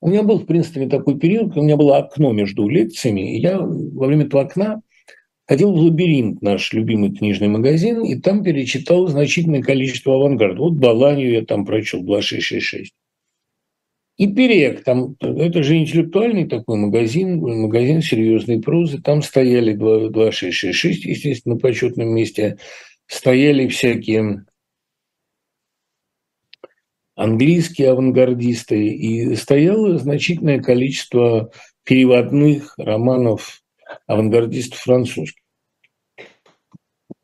У 0.00 0.08
меня 0.08 0.22
был, 0.22 0.40
в 0.40 0.46
принципе, 0.46 0.86
такой 0.86 1.18
период, 1.18 1.48
когда 1.48 1.60
у 1.60 1.64
меня 1.64 1.76
было 1.76 1.98
окно 1.98 2.32
между 2.32 2.68
лекциями, 2.68 3.36
и 3.36 3.40
я 3.40 3.58
во 3.58 4.06
время 4.06 4.26
этого 4.26 4.42
окна 4.42 4.82
ходил 5.46 5.72
в 5.72 5.78
«Лабиринт», 5.78 6.42
наш 6.42 6.72
любимый 6.72 7.14
книжный 7.14 7.48
магазин, 7.48 8.02
и 8.04 8.16
там 8.20 8.42
перечитал 8.42 9.06
значительное 9.06 9.62
количество 9.62 10.14
авангарда. 10.14 10.60
Вот 10.60 10.74
«Баланию» 10.74 11.32
я 11.32 11.44
там 11.44 11.64
прочел, 11.64 12.02
2666. 12.02 12.92
И 14.18 14.32
Перек, 14.32 14.82
там, 14.82 15.14
это 15.20 15.62
же 15.62 15.76
интеллектуальный 15.76 16.46
такой 16.46 16.78
магазин, 16.78 17.38
магазин 17.38 18.00
серьезной 18.00 18.62
прозы, 18.62 19.00
там 19.00 19.22
стояли 19.22 19.74
2666, 19.74 21.04
естественно, 21.04 21.54
на 21.54 21.60
почетном 21.60 22.08
месте, 22.08 22.56
стояли 23.06 23.68
всякие 23.68 24.46
английские 27.16 27.90
авангардисты, 27.90 28.88
и 28.88 29.34
стояло 29.34 29.98
значительное 29.98 30.62
количество 30.62 31.50
переводных 31.82 32.74
романов 32.78 33.62
авангардистов 34.06 34.78
французских. 34.78 35.42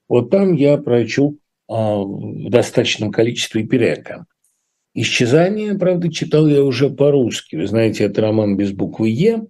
Вот 0.08 0.30
там 0.30 0.54
я 0.54 0.76
прочел 0.78 1.38
а, 1.68 1.98
в 1.98 2.50
достаточном 2.50 3.12
количестве 3.12 3.64
Перека. 3.64 4.26
«Исчезание», 4.94 5.74
правда, 5.74 6.12
читал 6.12 6.46
я 6.46 6.62
уже 6.62 6.90
по-русски. 6.90 7.56
Вы 7.56 7.66
знаете, 7.66 8.04
это 8.04 8.20
роман 8.20 8.56
без 8.56 8.72
буквы 8.72 9.08
«Е», 9.08 9.46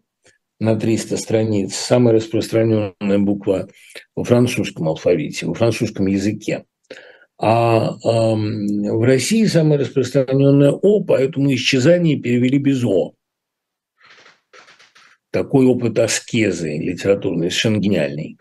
на 0.61 0.77
300 0.77 1.17
страниц, 1.17 1.75
самая 1.75 2.15
распространенная 2.15 3.19
буква 3.19 3.69
во 4.15 4.23
французском 4.23 4.89
алфавите, 4.89 5.47
во 5.47 5.55
французском 5.55 6.07
языке. 6.07 6.65
А 7.45 7.89
э, 7.89 8.35
в 8.93 9.03
России 9.03 9.45
самая 9.47 9.81
распространенная 9.81 10.71
О, 10.71 11.03
поэтому 11.03 11.53
исчезание 11.53 12.17
перевели 12.17 12.59
без 12.59 12.85
О. 12.85 13.15
Такой 15.33 15.67
опыт 15.67 15.99
аскезы 15.99 16.79
литературный, 16.79 17.51
совершенно 17.51 17.79
гениальный. 17.79 18.39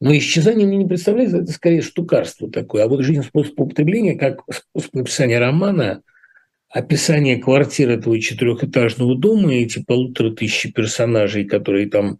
Но 0.00 0.14
исчезание 0.14 0.66
мне 0.66 0.76
не 0.76 0.86
представляется, 0.86 1.38
это 1.38 1.50
скорее 1.50 1.80
штукарство 1.80 2.50
такое. 2.50 2.84
А 2.84 2.88
вот 2.88 3.00
жизнь 3.02 3.22
способ 3.22 3.58
употребления, 3.58 4.18
как 4.18 4.42
способ 4.50 4.92
написания 4.92 5.38
романа, 5.38 6.02
описание 6.68 7.38
квартир 7.38 7.88
этого 7.88 8.20
четырехэтажного 8.20 9.16
дома 9.16 9.54
и 9.54 9.62
эти 9.62 9.82
полутора 9.82 10.30
тысячи 10.30 10.70
персонажей, 10.70 11.46
которые 11.46 11.88
там 11.88 12.18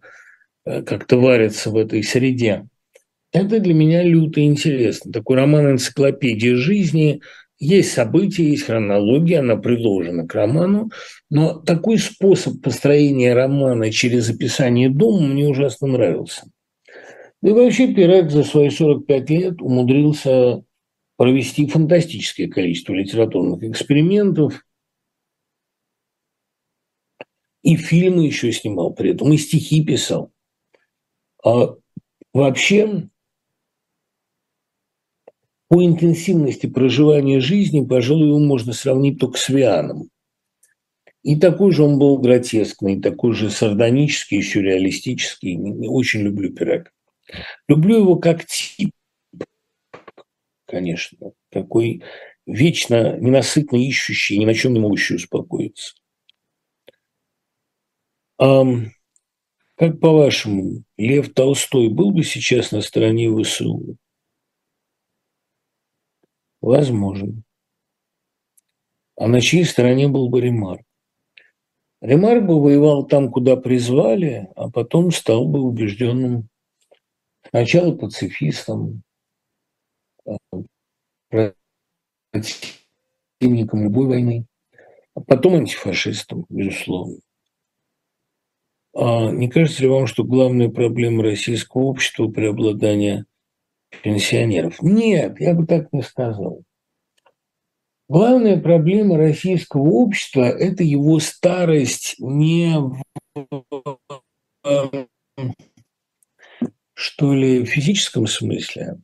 э, 0.65 0.81
как-то 0.81 1.17
варятся 1.17 1.69
в 1.69 1.77
этой 1.77 2.01
среде, 2.01 2.65
это 3.33 3.59
для 3.59 3.73
меня 3.73 4.03
люто 4.03 4.41
интересно. 4.41 5.11
Такой 5.11 5.37
роман 5.37 5.71
«Энциклопедия 5.71 6.55
жизни», 6.55 7.21
есть 7.59 7.93
события, 7.93 8.43
есть 8.43 8.65
хронология, 8.65 9.39
она 9.39 9.55
приложена 9.55 10.27
к 10.27 10.35
роману, 10.35 10.91
но 11.29 11.53
такой 11.53 11.97
способ 11.97 12.61
построения 12.61 13.33
романа 13.33 13.91
через 13.91 14.29
описание 14.29 14.89
дома 14.89 15.27
мне 15.27 15.47
ужасно 15.47 15.87
нравился. 15.87 16.45
Да 17.41 17.49
и 17.49 17.53
вообще 17.53 17.93
Пират 17.93 18.31
за 18.31 18.43
свои 18.43 18.69
45 18.69 19.29
лет 19.29 19.61
умудрился 19.61 20.63
провести 21.17 21.67
фантастическое 21.67 22.47
количество 22.47 22.93
литературных 22.93 23.63
экспериментов. 23.63 24.65
И 27.61 27.77
фильмы 27.77 28.25
еще 28.25 28.51
снимал 28.51 28.93
при 28.93 29.11
этом, 29.11 29.31
и 29.31 29.37
стихи 29.37 29.85
писал. 29.85 30.31
А 31.45 31.75
вообще, 32.33 33.09
по 35.69 35.83
интенсивности 35.83 36.67
проживания 36.67 37.39
жизни, 37.39 37.85
пожалуй, 37.85 38.27
его 38.27 38.39
можно 38.39 38.73
сравнить 38.73 39.19
только 39.19 39.37
с 39.37 39.49
Вианом. 39.49 40.09
И 41.23 41.37
такой 41.37 41.71
же 41.71 41.83
он 41.83 41.99
был 41.99 42.17
гротескный, 42.17 43.01
такой 43.01 43.33
же 43.33 43.49
сардонический, 43.49 44.41
сюрреалистический. 44.41 45.57
Очень 45.87 46.21
люблю 46.21 46.53
Пирак. 46.53 46.91
Люблю 47.67 47.97
его 47.97 48.17
как 48.17 48.45
тип 48.45 48.91
конечно, 50.73 51.33
такой 51.49 52.01
вечно 52.47 53.15
ненасытно 53.19 53.77
ищущий, 53.77 54.39
ни 54.39 54.45
на 54.45 54.55
чем 54.55 54.73
не 54.73 54.79
могущий 54.79 55.15
успокоиться. 55.15 55.93
А, 58.39 58.63
как 59.75 59.99
по-вашему, 59.99 60.83
Лев 60.97 61.31
Толстой 61.31 61.89
был 61.89 62.09
бы 62.09 62.23
сейчас 62.23 62.71
на 62.71 62.81
стороне 62.81 63.29
ВСУ? 63.29 63.97
Возможно. 66.63 67.43
А 69.17 69.27
на 69.27 69.41
чьей 69.41 69.65
стороне 69.65 70.07
был 70.07 70.29
бы 70.29 70.39
Ремарк? 70.39 70.85
Ремарк 71.99 72.45
бы 72.45 72.61
воевал 72.61 73.05
там, 73.05 73.29
куда 73.29 73.57
призвали, 73.57 74.47
а 74.55 74.71
потом 74.71 75.11
стал 75.11 75.45
бы 75.45 75.59
убежденным 75.59 76.47
сначала 77.49 77.93
пацифистом, 77.93 79.03
противником 81.29 83.83
любой 83.83 84.07
войны, 84.07 84.45
а 85.15 85.19
потом 85.19 85.55
антифашистом, 85.55 86.45
безусловно. 86.47 87.17
А 88.95 89.31
не 89.31 89.49
кажется 89.49 89.81
ли 89.81 89.89
вам, 89.89 90.07
что 90.07 90.23
главная 90.23 90.69
проблема 90.69 91.23
российского 91.23 91.81
общества– 91.81 92.27
преобладание 92.29 93.25
пенсионеров? 94.01 94.81
Нет, 94.81 95.39
я 95.39 95.53
бы 95.53 95.65
так 95.65 95.91
не 95.93 96.01
сказал. 96.01 96.63
Главная 98.09 98.59
проблема 98.59 99.17
российского 99.17 99.89
общества– 99.89 100.41
это 100.59 100.83
его 100.83 101.19
старость 101.19 102.15
не 102.19 102.77
в, 102.77 103.01
что 106.93 107.33
ли, 107.33 107.65
физическом 107.65 108.27
смысле, 108.27 108.97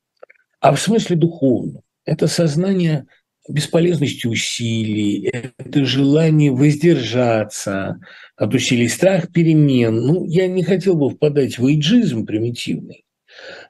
а 0.59 0.75
в 0.75 0.79
смысле 0.79 1.15
духовном. 1.15 1.81
Это 2.05 2.27
сознание 2.27 3.07
бесполезности 3.47 4.27
усилий, 4.27 5.31
это 5.57 5.85
желание 5.85 6.51
воздержаться 6.51 7.99
от 8.35 8.53
усилий, 8.53 8.87
страх 8.87 9.31
перемен. 9.31 9.95
Ну, 9.95 10.25
я 10.25 10.47
не 10.47 10.63
хотел 10.63 10.95
бы 10.95 11.09
впадать 11.09 11.57
в 11.57 11.65
эйджизм 11.65 12.25
примитивный, 12.25 13.05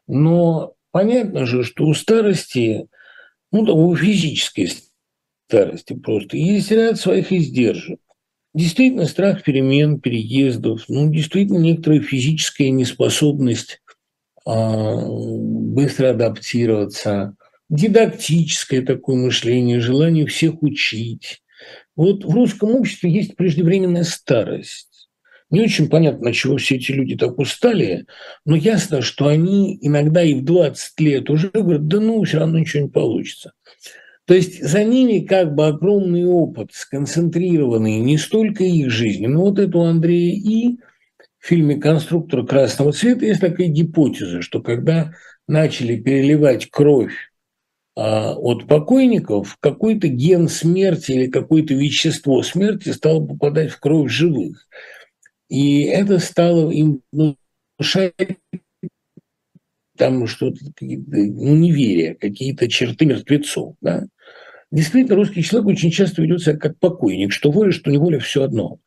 но 0.08 0.74
понятно 0.92 1.46
же, 1.46 1.64
что 1.64 1.86
у 1.86 1.94
старости, 1.94 2.88
ну, 3.52 3.66
да, 3.66 3.74
у 3.74 3.96
физической 3.96 4.72
старости 5.48 5.94
просто 5.94 6.38
есть 6.38 6.72
ряд 6.72 7.00
своих 7.00 7.32
издержек. 7.32 8.00
Действительно, 8.54 9.06
страх 9.06 9.44
перемен, 9.44 10.00
переездов, 10.00 10.86
ну, 10.88 11.10
действительно, 11.12 11.60
некоторая 11.60 12.02
физическая 12.02 12.70
неспособность 12.70 13.82
а, 14.46 15.06
быстро 15.06 16.12
адаптироваться, 16.12 17.36
дидактическое 17.70 18.84
такое 18.84 19.18
мышление, 19.18 19.80
желание 19.80 20.26
всех 20.26 20.64
учить. 20.64 21.44
Вот 21.96 22.26
в 22.26 22.34
русском 22.34 22.72
обществе 22.72 23.12
есть 23.12 23.36
преждевременная 23.36 24.04
старость. 24.04 24.89
Не 25.50 25.62
очень 25.62 25.90
понятно, 25.90 26.32
чего 26.32 26.58
все 26.58 26.76
эти 26.76 26.92
люди 26.92 27.16
так 27.16 27.40
устали, 27.40 28.06
но 28.46 28.56
ясно, 28.56 29.02
что 29.02 29.28
они 29.28 29.80
иногда 29.82 30.24
и 30.24 30.36
в 30.36 30.44
20 30.44 31.00
лет 31.00 31.30
уже 31.30 31.50
говорят, 31.50 31.88
да 31.88 32.00
ну, 32.00 32.24
все 32.24 32.40
равно 32.40 32.60
ничего 32.60 32.84
не 32.84 32.90
получится. 32.90 33.54
То 34.26 34.36
есть 34.36 34.64
за 34.64 34.84
ними 34.84 35.26
как 35.26 35.56
бы 35.56 35.66
огромный 35.66 36.24
опыт, 36.24 36.70
сконцентрированный 36.72 37.98
не 37.98 38.20
столько 38.20 38.64
их 38.64 38.92
жизни, 38.92 39.26
но 39.26 39.42
вот 39.42 39.58
это 39.58 39.76
у 39.80 39.82
Андрея 39.82 40.36
И 40.36 40.78
в 41.40 41.48
фильме 41.48 41.78
«Конструктор 41.78 42.46
красного 42.46 42.92
цвета» 42.92 43.26
есть 43.26 43.42
такая 43.42 43.70
гипотеза, 43.70 44.44
что 44.44 44.62
когда 44.62 45.14
начали 45.48 45.96
переливать 45.96 46.70
кровь 46.70 47.16
а, 47.96 48.34
от 48.36 48.68
покойников, 48.68 49.58
какой-то 49.60 50.08
ген 50.08 50.48
смерти 50.48 51.14
или 51.14 51.28
какое-то 51.28 51.74
вещество 51.74 52.44
смерти 52.44 52.90
стало 52.90 53.26
попадать 53.26 53.72
в 53.72 53.80
кровь 53.80 54.12
живых. 54.12 54.68
И 55.50 55.82
это 55.82 56.20
стало 56.20 56.72
им 56.72 57.02
внушать 57.12 58.14
там 59.98 60.26
что-то, 60.28 60.60
ну, 60.80 61.56
неверие, 61.56 62.16
какие-то 62.16 62.70
черты 62.70 63.06
мертвецов. 63.06 63.76
Да? 63.82 64.06
Действительно, 64.72 65.16
русский 65.16 65.44
человек 65.44 65.68
очень 65.68 65.92
часто 65.92 66.22
ведет 66.22 66.42
себя 66.42 66.56
как 66.56 66.80
покойник, 66.80 67.34
что 67.34 67.52
воля, 67.52 67.72
что 67.72 67.92
неволя, 67.92 68.20
все 68.20 68.44
одно. 68.44 68.80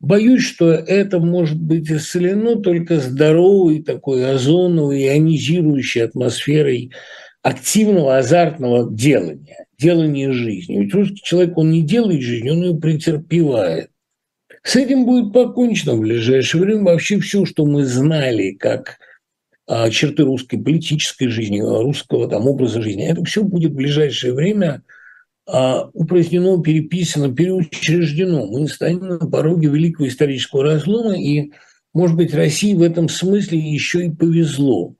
Боюсь, 0.00 0.42
что 0.42 0.72
это 0.72 1.20
может 1.20 1.60
быть 1.60 1.90
исцелено 1.90 2.56
только 2.56 2.98
здоровой 2.98 3.84
такой 3.84 4.28
озоновой, 4.28 5.06
ионизирующей 5.06 6.02
атмосферой 6.02 6.90
активного 7.40 8.18
азартного 8.18 8.92
делания, 8.92 9.66
делания 9.78 10.32
жизни. 10.32 10.78
Ведь 10.78 10.92
русский 10.92 11.20
человек, 11.22 11.56
он 11.56 11.70
не 11.70 11.82
делает 11.82 12.20
жизнь, 12.22 12.50
он 12.50 12.62
ее 12.62 12.76
претерпевает. 12.76 13.91
С 14.62 14.76
этим 14.76 15.06
будет 15.06 15.32
покончено 15.32 15.94
в 15.94 16.00
ближайшее 16.00 16.62
время. 16.62 16.84
Вообще 16.84 17.18
все, 17.18 17.44
что 17.44 17.64
мы 17.64 17.84
знали, 17.84 18.52
как 18.52 18.98
а, 19.66 19.90
черты 19.90 20.22
русской 20.24 20.56
политической 20.56 21.26
жизни, 21.28 21.60
русского 21.60 22.28
там, 22.28 22.46
образа 22.46 22.80
жизни, 22.80 23.06
это 23.06 23.24
все 23.24 23.42
будет 23.42 23.72
в 23.72 23.76
ближайшее 23.76 24.34
время 24.34 24.82
а, 25.46 25.88
упразднено, 25.92 26.62
переписано, 26.62 27.34
переучреждено. 27.34 28.46
Мы 28.46 28.68
станем 28.68 29.08
на 29.08 29.18
пороге 29.18 29.68
великого 29.68 30.08
исторического 30.08 30.62
разлома, 30.62 31.16
и, 31.16 31.52
может 31.92 32.16
быть, 32.16 32.34
России 32.34 32.74
в 32.74 32.82
этом 32.82 33.08
смысле 33.08 33.58
еще 33.58 34.06
и 34.06 34.10
повезло 34.10 34.94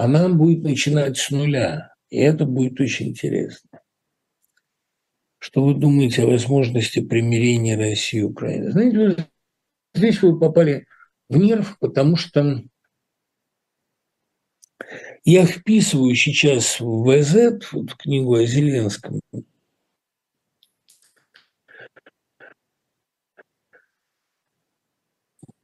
а 0.00 0.08
нам 0.08 0.38
будет 0.38 0.62
начинать 0.62 1.18
с 1.18 1.30
нуля. 1.30 1.92
И 2.08 2.16
это 2.16 2.46
будет 2.46 2.80
очень 2.80 3.08
интересно. 3.08 3.69
Что 5.40 5.64
вы 5.64 5.74
думаете 5.74 6.22
о 6.22 6.26
возможности 6.26 7.00
примирения 7.00 7.74
России 7.74 8.20
и 8.20 8.24
Украины? 8.24 8.72
Знаете, 8.72 9.26
здесь 9.94 10.20
вы 10.22 10.38
попали 10.38 10.86
в 11.30 11.38
нерв, 11.38 11.78
потому 11.80 12.16
что 12.16 12.62
я 15.24 15.46
вписываю 15.46 16.14
сейчас 16.14 16.78
в 16.78 17.04
ВЗ 17.04 17.58
вот, 17.72 17.94
книгу 17.94 18.34
о 18.34 18.44
Зеленском. 18.44 19.20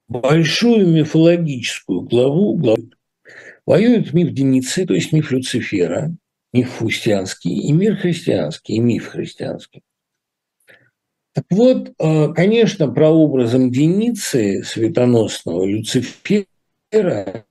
Большую 0.09 0.87
мифологическую 0.87 2.01
главу, 2.01 2.57
главу 2.57 2.91
воюет 3.67 4.15
миф 4.15 4.33
Деницы, 4.33 4.87
то 4.87 4.95
есть 4.95 5.13
миф 5.13 5.31
Люцифера, 5.33 6.17
миф 6.53 6.79
христианский, 6.79 7.69
и 7.69 7.73
мир 7.73 7.97
христианский, 7.97 8.75
и 8.75 8.81
миф 8.81 9.09
христианский. 9.09 9.83
Так 11.33 11.45
вот, 11.51 11.93
э, 11.99 12.33
конечно, 12.33 12.91
прообразом 12.91 13.71
Деницы, 13.71 14.63
светоносного 14.65 15.65
Люцифера, 15.67 17.45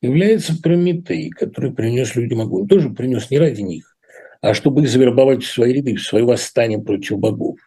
является 0.00 0.60
Прометей, 0.62 1.28
который 1.28 1.74
принес 1.74 2.14
людям 2.14 2.40
огонь. 2.40 2.66
Тоже 2.66 2.88
принес 2.88 3.30
не 3.30 3.38
ради 3.38 3.60
них, 3.60 3.98
а 4.40 4.54
чтобы 4.54 4.82
их 4.82 4.88
завербовать 4.88 5.42
в 5.42 5.52
свои 5.52 5.74
ряды, 5.74 5.96
в 5.96 6.02
свое 6.02 6.24
восстание 6.24 6.78
против 6.78 7.18
богов. 7.18 7.58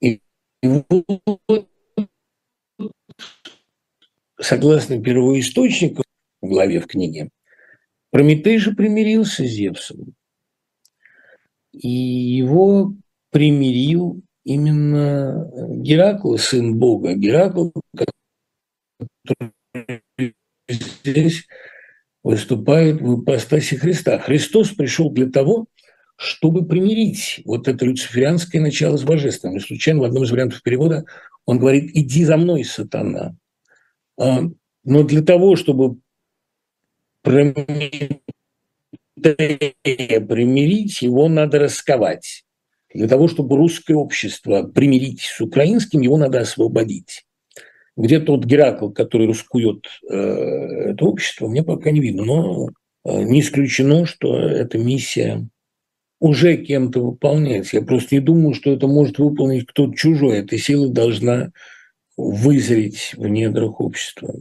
И 0.00 0.20
вот, 0.62 1.68
согласно 4.40 5.00
первоисточнику 5.00 6.02
в 6.40 6.48
главе 6.48 6.80
в 6.80 6.86
книге, 6.86 7.30
Прометей 8.10 8.58
же 8.58 8.74
примирился 8.74 9.44
с 9.44 9.48
Зевсом 9.48 10.14
и 11.72 11.88
его 11.88 12.94
примирил 13.30 14.22
именно 14.44 15.50
Геракл, 15.76 16.36
сын 16.36 16.76
Бога. 16.76 17.14
Геракл, 17.14 17.70
который 17.94 19.52
здесь 20.68 21.46
выступает 22.22 23.00
в 23.00 23.22
ипостаси 23.22 23.76
Христа. 23.76 24.18
Христос 24.18 24.70
пришел 24.70 25.10
для 25.10 25.30
того, 25.30 25.66
чтобы 26.16 26.66
примирить 26.66 27.42
вот 27.44 27.68
это 27.68 27.84
люциферианское 27.84 28.60
начало 28.60 28.96
с 28.96 29.04
божественным. 29.04 29.58
И 29.58 29.60
случайно 29.60 30.00
в 30.00 30.04
одном 30.04 30.24
из 30.24 30.30
вариантов 30.30 30.62
перевода 30.62 31.04
он 31.46 31.58
говорит 31.58 31.90
«иди 31.94 32.24
за 32.24 32.36
мной, 32.36 32.64
сатана». 32.64 33.36
А, 34.18 34.42
но 34.84 35.02
для 35.04 35.22
того, 35.22 35.54
чтобы 35.54 35.98
примирить, 37.22 38.22
его 41.02 41.28
надо 41.28 41.58
расковать. 41.58 42.44
Для 42.94 43.08
того, 43.08 43.28
чтобы 43.28 43.56
русское 43.56 43.94
общество 43.94 44.62
примирить 44.62 45.20
с 45.20 45.40
украинским, 45.40 46.00
его 46.00 46.16
надо 46.16 46.40
освободить. 46.40 47.24
Где 47.96 48.20
тот 48.20 48.44
Геракл, 48.44 48.90
который 48.90 49.26
раскует 49.26 49.84
э, 50.08 50.14
это 50.14 51.04
общество, 51.04 51.48
мне 51.48 51.62
пока 51.62 51.90
не 51.90 52.00
видно. 52.00 52.24
Но 52.24 52.68
э, 53.04 53.22
не 53.22 53.40
исключено, 53.40 54.06
что 54.06 54.38
эта 54.38 54.78
миссия 54.78 55.48
уже 56.20 56.56
кем-то 56.56 57.00
выполняется. 57.00 57.76
Я 57.76 57.82
просто 57.82 58.14
не 58.14 58.20
думаю, 58.20 58.54
что 58.54 58.72
это 58.72 58.86
может 58.86 59.18
выполнить 59.18 59.66
кто-то 59.66 59.94
чужой. 59.94 60.38
Эта 60.38 60.58
сила 60.58 60.88
должна 60.88 61.50
вызреть 62.16 63.12
в 63.16 63.26
недрах 63.28 63.80
общества. 63.80 64.34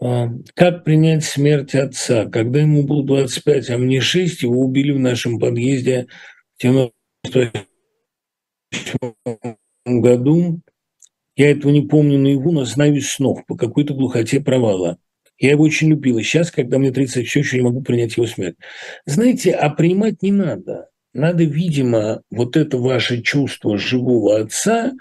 Как 0.00 0.84
принять 0.84 1.24
смерть 1.24 1.74
отца? 1.74 2.24
Когда 2.26 2.60
ему 2.60 2.84
было 2.84 3.04
25, 3.04 3.70
а 3.70 3.78
мне 3.78 4.00
6, 4.00 4.42
его 4.42 4.60
убили 4.60 4.92
в 4.92 4.98
нашем 4.98 5.38
подъезде 5.38 6.06
в 6.56 6.62
98 6.62 7.50
году. 9.86 10.60
Я 11.36 11.50
этого 11.50 11.70
не 11.72 11.82
помню 11.82 12.18
наяву, 12.18 12.52
но 12.52 12.64
знаю 12.64 12.96
из 12.96 13.10
снов 13.12 13.44
по 13.46 13.56
какой-то 13.56 13.94
глухоте 13.94 14.40
провала. 14.40 14.98
Я 15.38 15.50
его 15.52 15.64
очень 15.64 15.88
любила. 15.88 16.22
Сейчас, 16.22 16.50
когда 16.50 16.78
мне 16.78 16.92
30, 16.92 17.26
все 17.26 17.40
еще 17.40 17.56
не 17.56 17.62
могу 17.62 17.82
принять 17.82 18.16
его 18.16 18.26
смерть. 18.26 18.56
Знаете, 19.06 19.52
а 19.52 19.70
принимать 19.70 20.22
не 20.22 20.32
надо. 20.32 20.88
Надо, 21.12 21.44
видимо, 21.44 22.22
вот 22.30 22.56
это 22.56 22.78
ваше 22.78 23.22
чувство 23.22 23.76
живого 23.78 24.38
отца 24.38 24.92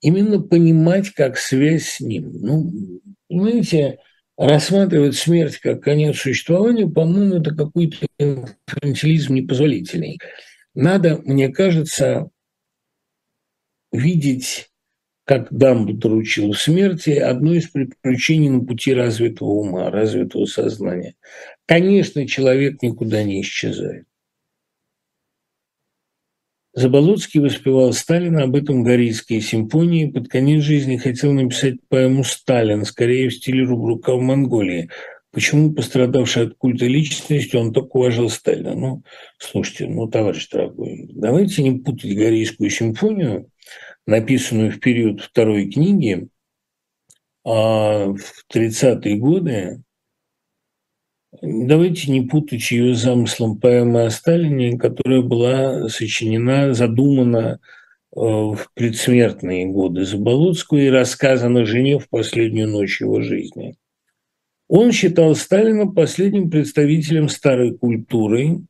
именно 0.00 0.40
понимать 0.40 1.10
как 1.10 1.38
связь 1.38 1.84
с 1.84 2.00
ним. 2.00 2.32
Ну, 2.32 2.72
понимаете, 3.28 3.98
рассматривать 4.36 5.16
смерть 5.16 5.58
как 5.58 5.82
конец 5.82 6.18
существования, 6.18 6.86
по-моему, 6.86 7.36
это 7.36 7.54
какой-то 7.54 8.06
инфантилизм 8.18 9.34
непозволительный. 9.34 10.18
Надо, 10.74 11.20
мне 11.24 11.48
кажется, 11.48 12.30
видеть, 13.92 14.70
как 15.24 15.48
Дамблдор 15.50 16.12
учил 16.12 16.52
смерти, 16.54 17.10
одно 17.10 17.54
из 17.54 17.68
приключений 17.68 18.50
на 18.50 18.64
пути 18.64 18.92
развитого 18.94 19.48
ума, 19.48 19.90
развитого 19.90 20.44
сознания. 20.44 21.14
Конечно, 21.66 22.26
человек 22.28 22.82
никуда 22.82 23.22
не 23.24 23.40
исчезает. 23.40 24.06
Заболоцкий 26.76 27.40
воспевал 27.40 27.94
Сталина, 27.94 28.42
об 28.42 28.54
этом 28.54 28.82
Горийской 28.82 29.40
симфонии. 29.40 30.10
Под 30.10 30.28
конец 30.28 30.62
жизни 30.62 30.98
хотел 30.98 31.32
написать 31.32 31.76
поэму 31.88 32.22
«Сталин», 32.22 32.84
скорее 32.84 33.30
в 33.30 33.34
стиле 33.34 33.64
Рубрука 33.64 34.14
в 34.14 34.20
Монголии. 34.20 34.90
Почему 35.32 35.72
пострадавший 35.72 36.48
от 36.48 36.54
культа 36.58 36.84
личности, 36.84 37.56
он 37.56 37.72
так 37.72 37.94
уважал 37.94 38.28
Сталина? 38.28 38.74
Ну, 38.74 39.02
слушайте, 39.38 39.86
ну, 39.86 40.06
товарищ 40.06 40.50
дорогой, 40.50 41.08
давайте 41.14 41.62
не 41.62 41.78
путать 41.78 42.14
Горийскую 42.14 42.68
симфонию, 42.68 43.48
написанную 44.06 44.70
в 44.70 44.78
период 44.78 45.22
второй 45.22 45.70
книги, 45.70 46.28
а 47.42 48.08
в 48.08 48.44
30-е 48.54 49.16
годы 49.16 49.82
Давайте 51.42 52.10
не 52.10 52.22
путать 52.22 52.70
ее 52.70 52.94
замыслом 52.94 53.58
поэмы 53.58 54.04
о 54.04 54.10
Сталине, 54.10 54.78
которая 54.78 55.22
была 55.22 55.88
сочинена, 55.88 56.72
задумана 56.72 57.60
э, 58.14 58.20
в 58.20 58.68
предсмертные 58.74 59.66
годы 59.66 60.04
Заболоцкого 60.04 60.78
и 60.78 60.88
рассказана 60.88 61.64
жене 61.64 61.98
в 61.98 62.08
последнюю 62.08 62.68
ночь 62.68 63.00
его 63.00 63.20
жизни. 63.20 63.76
Он 64.68 64.92
считал 64.92 65.34
Сталина 65.34 65.86
последним 65.86 66.50
представителем 66.50 67.28
старой 67.28 67.76
культуры, 67.76 68.60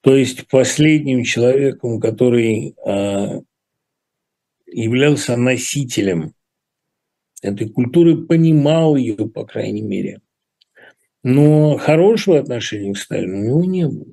то 0.00 0.16
есть 0.16 0.48
последним 0.48 1.24
человеком, 1.24 2.00
который 2.00 2.74
э, 2.84 3.40
являлся 4.66 5.36
носителем 5.36 6.34
этой 7.42 7.68
культуры, 7.68 8.26
понимал 8.26 8.96
ее, 8.96 9.28
по 9.28 9.44
крайней 9.44 9.82
мере. 9.82 10.20
Но 11.24 11.78
хорошего 11.78 12.38
отношения 12.38 12.92
к 12.92 12.98
Сталину 12.98 13.38
у 13.38 13.42
него 13.42 13.64
не 13.64 13.88
было. 13.88 14.12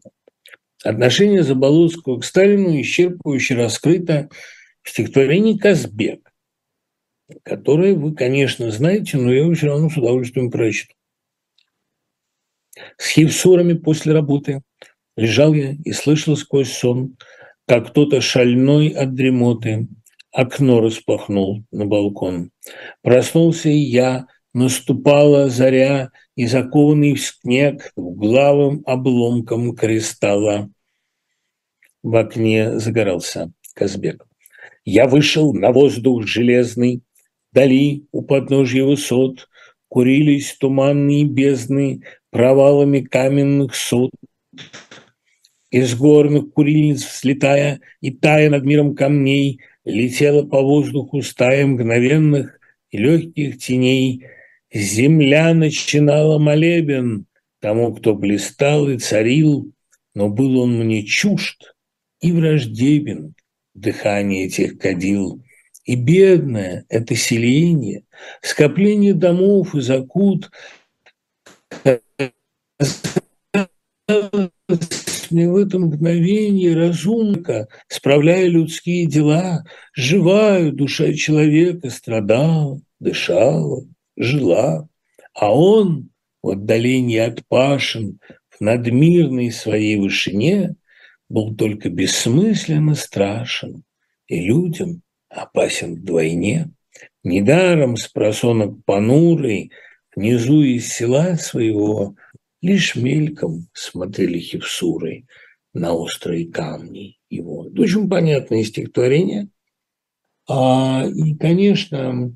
Отношение 0.84 1.44
Заболоцкого 1.44 2.20
к 2.20 2.26
Сталину 2.26 2.80
исчерпывающе 2.82 3.56
раскрыто 3.56 4.30
в 4.82 4.90
стихотворении 4.90 5.58
«Казбек», 5.58 6.32
которое 7.44 7.94
вы, 7.94 8.16
конечно, 8.16 8.72
знаете, 8.72 9.18
но 9.18 9.32
я 9.32 9.42
его 9.42 9.54
все 9.54 9.68
равно 9.68 9.90
с 9.90 9.98
удовольствием 9.98 10.50
прочту. 10.50 10.96
С 12.98 13.10
хевсурами 13.10 13.74
после 13.74 14.14
работы 14.14 14.62
лежал 15.18 15.54
я 15.54 15.76
и 15.84 15.92
слышал 15.92 16.38
сквозь 16.38 16.72
сон, 16.72 17.18
как 17.68 17.90
кто-то 17.90 18.22
шальной 18.22 18.88
от 18.88 19.14
дремоты 19.14 19.90
окно 20.32 20.80
распахнул 20.80 21.64
на 21.72 21.86
балкон. 21.86 22.52
Проснулся 23.02 23.68
и 23.68 23.78
я, 23.78 24.28
наступала 24.54 25.50
заря, 25.50 26.12
и 26.36 26.46
закованный 26.46 27.14
в 27.14 27.22
снег 27.22 27.92
углавым 27.96 28.84
обломком 28.86 29.76
кристалла 29.76 30.70
в 32.04 32.16
окне 32.16 32.80
загорался 32.80 33.52
Казбек. 33.76 34.26
Я 34.86 35.08
вышел 35.08 35.54
на 35.54 35.72
воздух 35.72 36.26
железный, 36.26 37.04
Дали 37.54 38.06
у 38.12 38.22
подножья 38.22 38.86
высот 38.86 39.50
Курились 39.90 40.56
туманные 40.58 41.26
бездны 41.26 42.02
Провалами 42.30 43.02
каменных 43.02 43.76
сот. 43.76 44.12
Из 45.70 45.94
горных 45.96 46.54
курильниц 46.54 47.06
взлетая 47.06 47.82
И 48.00 48.10
тая 48.12 48.50
над 48.50 48.64
миром 48.64 48.96
камней 48.96 49.60
Летела 49.84 50.44
по 50.44 50.62
воздуху 50.62 51.22
стая 51.22 51.68
мгновенных 51.68 52.58
И 52.90 52.98
легких 52.98 53.58
теней– 53.58 54.26
Земля 54.74 55.54
начинала 55.54 56.40
молебен 56.40 57.26
тому, 57.60 57.94
кто 57.94 58.16
блистал 58.16 58.90
и 58.90 58.98
царил, 58.98 59.72
но 60.16 60.30
был 60.30 60.60
он 60.60 60.78
мне 60.78 61.04
чужд 61.04 61.76
и 62.22 62.32
враждебен 62.32 63.36
дыхание 63.74 64.46
этих 64.46 64.78
кадил. 64.78 65.44
И 65.84 65.96
бедное 65.96 66.86
это 66.90 67.16
селение, 67.16 68.04
скопление 68.42 69.14
домов 69.14 69.76
и 69.76 69.82
закут, 69.82 70.52
мне 75.32 75.50
в 75.50 75.56
этом 75.56 75.84
мгновении 75.84 76.70
разумка, 76.70 77.68
справляя 77.88 78.48
людские 78.48 79.06
дела, 79.06 79.64
живая 79.94 80.72
душа 80.72 81.14
человека 81.14 81.90
страдала, 81.90 82.82
дышала, 83.00 83.86
жила, 84.22 84.88
а 85.34 85.54
он 85.54 86.10
в 86.44 86.50
отдалении 86.50 87.18
от 87.18 87.46
пашин 87.48 88.20
в 88.50 88.62
надмирной 88.62 89.52
своей 89.52 89.98
вышине 89.98 90.76
был 91.30 91.56
только 91.56 91.90
бессмысленно 91.90 92.96
страшен 92.96 93.84
и 94.28 94.40
людям 94.42 95.02
опасен 95.30 95.96
вдвойне. 95.96 96.72
Недаром 97.24 97.98
спросонок 97.98 98.84
понурый 98.86 99.72
внизу 100.16 100.62
из 100.62 100.88
села 100.94 101.36
своего 101.36 102.16
лишь 102.62 102.96
мельком 102.96 103.68
смотрели 103.74 104.40
хевсуры 104.40 105.26
на 105.74 105.94
острые 105.94 106.48
камни 106.48 107.18
его. 107.30 107.68
Это 107.68 107.82
очень 107.82 108.10
понятное 108.10 108.64
стихотворение. 108.64 109.48
А, 110.50 111.06
и, 111.08 111.34
конечно, 111.36 112.36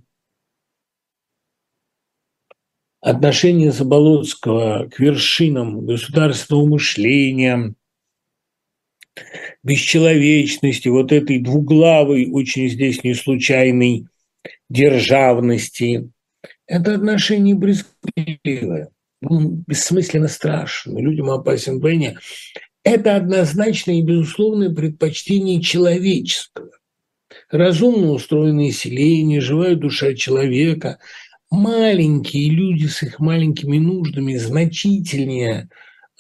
отношение 3.06 3.72
Заболоцкого 3.72 4.90
к 4.90 4.99
вершинам 4.99 5.86
государственного 5.86 6.65
мышления, 6.65 7.76
бесчеловечности, 9.61 10.88
вот 10.88 11.11
этой 11.11 11.38
двуглавой, 11.38 12.27
очень 12.32 12.68
здесь 12.68 13.03
не 13.03 13.14
случайной 13.14 14.07
державности, 14.72 16.10
это 16.65 16.95
отношение 16.95 17.53
брезгливое. 17.53 18.90
Он 19.22 19.64
бессмысленно 19.68 20.27
страшен, 20.27 20.98
людям 20.98 21.30
опасен 21.30 21.80
войне. 21.80 22.18
Это 22.84 23.18
однозначное 23.18 23.99
и 23.99 24.03
безусловное 24.03 24.73
предпочтение 24.73 25.61
человеческого. 25.61 26.72
Разумно 27.52 28.14
устроенное 28.14 28.72
селение, 28.72 29.41
живая 29.41 29.76
душа 29.76 30.15
человека– 30.15 30.98
маленькие 31.51 32.49
люди 32.49 32.88
с 32.88 33.03
их 33.03 33.19
маленькими 33.19 33.77
нуждами 33.77 34.35
значительнее, 34.35 35.69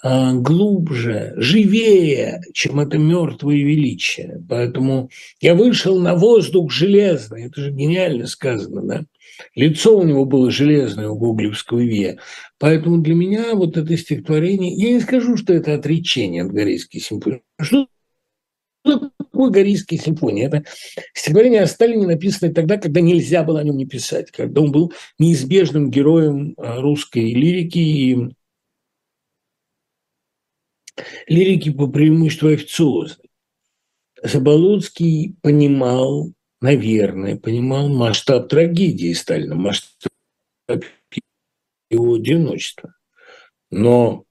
а, 0.03 0.33
глубже, 0.33 1.33
живее, 1.37 2.41
чем 2.53 2.79
это 2.79 2.97
мертвое 2.97 3.57
величие. 3.57 4.43
Поэтому 4.47 5.09
я 5.41 5.55
вышел 5.55 5.99
на 5.99 6.15
воздух 6.15 6.71
железный. 6.71 7.45
Это 7.45 7.61
же 7.61 7.71
гениально 7.71 8.27
сказано, 8.27 8.81
да? 8.83 9.05
Лицо 9.55 9.97
у 9.97 10.03
него 10.03 10.25
было 10.25 10.51
железное 10.51 11.09
у 11.09 11.17
Гоголевского 11.17 11.79
Вия. 11.79 12.19
Поэтому 12.59 13.01
для 13.01 13.15
меня 13.15 13.55
вот 13.55 13.77
это 13.77 13.97
стихотворение... 13.97 14.73
Я 14.75 14.91
не 14.91 14.99
скажу, 14.99 15.37
что 15.37 15.53
это 15.53 15.73
отречение 15.73 16.43
от 16.43 16.51
Горейской 16.51 17.01
симфонии. 17.01 17.41
Что 17.59 17.87
такое 19.35 19.51
Горийские 19.51 19.99
симфонии? 19.99 20.45
Это 20.45 20.63
стихотворение 21.13 21.61
о 21.61 21.67
Сталине, 21.67 22.07
написанное 22.07 22.53
тогда, 22.53 22.77
когда 22.77 23.01
нельзя 23.01 23.43
было 23.43 23.59
о 23.59 23.63
нем 23.63 23.75
не 23.75 23.85
писать, 23.85 24.31
когда 24.31 24.61
он 24.61 24.71
был 24.71 24.93
неизбежным 25.19 25.91
героем 25.91 26.53
а, 26.57 26.79
русской 26.79 27.33
лирики 27.33 27.77
и 27.77 28.17
лирики 31.27 31.69
по 31.71 31.87
преимуществу 31.87 32.49
официозной. 32.49 33.29
Заболоцкий 34.23 35.35
понимал, 35.41 36.31
наверное, 36.61 37.35
понимал 37.35 37.89
масштаб 37.89 38.47
трагедии 38.47 39.11
Сталина, 39.11 39.55
масштаб 39.55 40.11
его 41.89 42.13
одиночества. 42.13 42.95
Но 43.69 44.23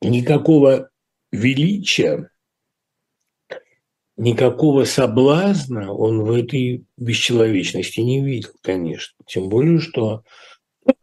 никакого 0.00 0.90
величия 1.32 2.30
никакого 4.18 4.84
соблазна 4.84 5.92
он 5.92 6.22
в 6.22 6.32
этой 6.32 6.84
бесчеловечности 6.96 8.00
не 8.00 8.22
видел, 8.22 8.50
конечно. 8.60 9.16
Тем 9.26 9.48
более, 9.48 9.78
что 9.78 10.24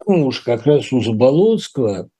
ну, 0.06 0.26
уж 0.26 0.40
как 0.40 0.66
раз 0.66 0.92
у 0.92 1.00
Заболоцкого, 1.00 2.10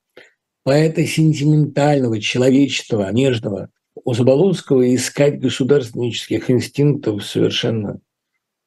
поэта 0.64 1.06
сентиментального, 1.06 2.20
человечного, 2.20 3.12
нежного, 3.12 3.68
у 3.94 4.14
Заболоцкого 4.14 4.94
искать 4.94 5.39
государственнических 5.39 6.51
инстинктов 6.51 7.24
совершенно 7.24 8.01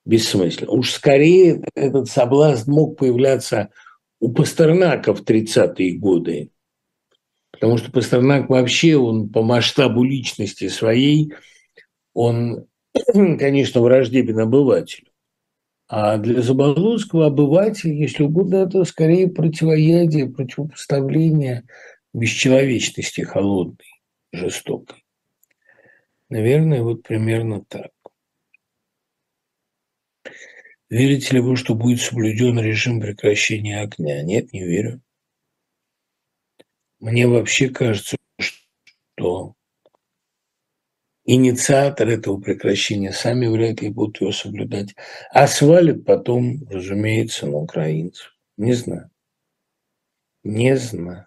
бессмысленно. 0.05 0.71
Уж 0.71 0.91
скорее 0.91 1.63
этот 1.75 2.09
соблазн 2.09 2.71
мог 2.71 2.97
появляться 2.97 3.69
у 4.19 4.31
Пастернака 4.31 5.13
в 5.15 5.23
30-е 5.23 5.97
годы, 5.97 6.51
потому 7.51 7.77
что 7.77 7.91
Пастернак 7.91 8.49
вообще, 8.49 8.97
он 8.97 9.29
по 9.29 9.41
масштабу 9.41 10.03
личности 10.03 10.67
своей– 10.67 11.33
он, 12.19 12.67
конечно, 13.13 13.79
враждебен 13.79 14.39
обывателю. 14.39 15.07
А 15.87 16.17
для 16.17 16.41
Заболоцкого 16.41 17.27
обыватель, 17.27 17.93
если 17.93 18.23
угодно, 18.23 18.57
это 18.57 18.83
скорее 18.83 19.29
противоядие, 19.29 20.29
противопоставление 20.29 21.63
бесчеловечности 22.13 23.21
холодной, 23.21 24.01
жестокой. 24.33 25.05
Наверное, 26.27 26.83
вот 26.83 27.03
примерно 27.03 27.63
так. 27.63 27.91
Верите 30.89 31.35
ли 31.35 31.39
вы, 31.39 31.55
что 31.55 31.73
будет 31.73 32.01
соблюден 32.01 32.59
режим 32.59 32.99
прекращения 32.99 33.79
огня? 33.79 34.21
Нет, 34.23 34.51
не 34.51 34.65
верю. 34.65 35.01
Мне 36.99 37.27
вообще 37.27 37.69
кажется, 37.69 38.17
что 38.37 39.55
инициатор 41.33 42.07
этого 42.09 42.39
прекращения 42.39 43.11
сами 43.11 43.45
вряд 43.45 43.81
ли 43.81 43.89
будут 43.89 44.19
его 44.21 44.31
соблюдать. 44.31 44.95
А 45.31 45.47
свалят 45.47 46.03
потом, 46.03 46.67
разумеется, 46.67 47.45
на 47.45 47.57
украинцев. 47.57 48.35
Не 48.57 48.73
знаю. 48.73 49.11
Не 50.43 50.75
знаю. 50.75 51.25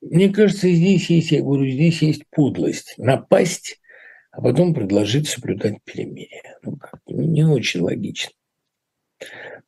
Мне 0.00 0.32
кажется, 0.32 0.70
здесь 0.70 1.10
есть, 1.10 1.30
я 1.32 1.42
говорю, 1.42 1.68
здесь 1.68 2.00
есть 2.02 2.22
подлость. 2.30 2.94
Напасть, 2.96 3.78
а 4.30 4.40
потом 4.40 4.72
предложить 4.72 5.28
соблюдать 5.28 5.76
перемирие. 5.84 6.56
Ну, 6.62 6.76
как 6.76 7.00
не 7.06 7.44
очень 7.44 7.80
логично. 7.80 8.32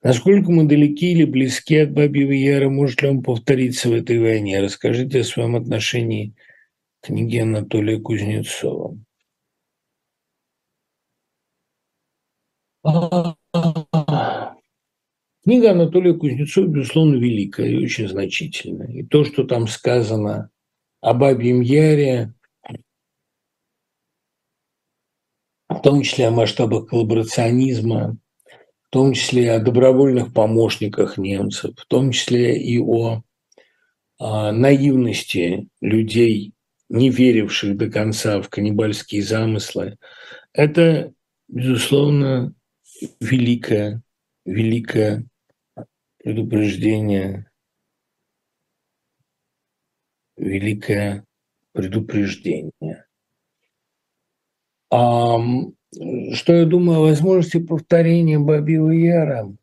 Насколько 0.04 0.52
мы 0.52 0.68
далеки 0.68 1.12
или 1.12 1.24
близки 1.24 1.78
от 1.78 1.92
Бабьего 1.92 2.32
Яра? 2.32 2.68
Может 2.68 3.00
ли 3.00 3.08
он 3.08 3.22
повториться 3.22 3.88
в 3.88 3.92
этой 3.94 4.20
войне? 4.20 4.60
Расскажите 4.60 5.20
о 5.20 5.24
своем 5.24 5.56
отношении 5.56 6.34
к 7.00 7.06
книге 7.06 7.44
Анатолия 7.44 7.98
Кузнецова. 7.98 8.98
Книга 15.42 15.70
Анатолия 15.70 16.12
Кузнецова, 16.12 16.66
безусловно, 16.66 17.14
великая 17.14 17.68
и 17.70 17.82
очень 17.82 18.06
значительная. 18.06 18.88
И 18.88 19.04
то, 19.04 19.24
что 19.24 19.44
там 19.44 19.66
сказано 19.66 20.50
о 21.00 21.14
Бабьем 21.14 21.62
Яре, 21.62 22.34
в 25.70 25.80
том 25.82 26.02
числе 26.02 26.26
о 26.26 26.30
масштабах 26.30 26.88
коллаборационизма, 26.88 28.18
в 28.94 28.96
том 28.96 29.12
числе 29.12 29.50
о 29.50 29.58
добровольных 29.58 30.32
помощниках 30.32 31.18
немцев, 31.18 31.74
в 31.76 31.84
том 31.86 32.12
числе 32.12 32.56
и 32.56 32.78
о, 32.78 33.24
о 34.18 34.52
наивности 34.52 35.68
людей, 35.80 36.52
не 36.88 37.10
веривших 37.10 37.76
до 37.76 37.90
конца 37.90 38.40
в 38.40 38.48
каннибальские 38.48 39.24
замыслы. 39.24 39.98
Это, 40.52 41.12
безусловно, 41.48 42.54
великое, 43.18 44.00
великое 44.44 45.26
предупреждение, 46.18 47.50
великое 50.36 51.24
предупреждение. 51.72 53.06
А 54.88 55.36
что 56.32 56.52
я 56.52 56.64
думаю 56.64 56.98
о 56.98 57.02
возможности 57.02 57.58
повторения 57.58 58.38
Бабила 58.38 58.90
Яра. 58.90 59.54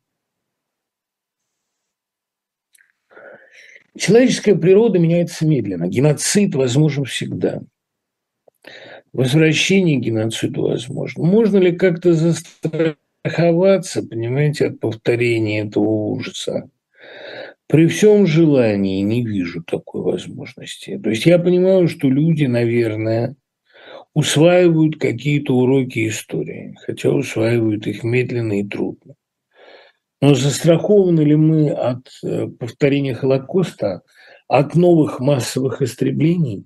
Человеческая 3.98 4.56
природа 4.56 5.00
меняется 5.00 5.46
медленно. 5.46 5.88
Геноцид 5.88 6.56
возможен 6.56 7.04
всегда. 7.06 7.62
Возвращение 9.12 9.98
геноциду 9.98 10.64
возможно. 10.64 11.26
Можно 11.26 11.58
ли 11.58 11.76
как-то 11.76 12.14
застраховаться, 12.14 14.02
понимаете, 14.04 14.68
от 14.68 14.80
повторения 14.80 15.68
этого 15.68 15.84
ужаса? 15.84 16.70
При 17.68 17.88
всем 17.88 18.26
желании 18.26 19.02
не 19.02 19.26
вижу 19.26 19.64
такой 19.64 20.02
возможности. 20.02 20.98
То 21.02 21.10
есть 21.10 21.26
я 21.26 21.40
понимаю, 21.40 21.88
что 21.90 22.10
люди, 22.10 22.46
наверное, 22.46 23.36
усваивают 24.14 25.00
какие-то 25.00 25.56
уроки 25.56 26.08
истории, 26.08 26.76
хотя 26.86 27.10
усваивают 27.12 27.88
их 27.88 28.04
медленно 28.04 28.60
и 28.60 28.64
трудно. 28.64 29.16
Но 30.22 30.36
застрахованы 30.36 31.22
ли 31.22 31.36
мы 31.36 31.72
от 31.72 32.08
э, 32.24 32.48
повторения 32.48 33.16
Холокоста, 33.16 34.02
от 34.48 34.76
новых 34.76 35.20
массовых 35.20 35.82
истреблений, 35.82 36.66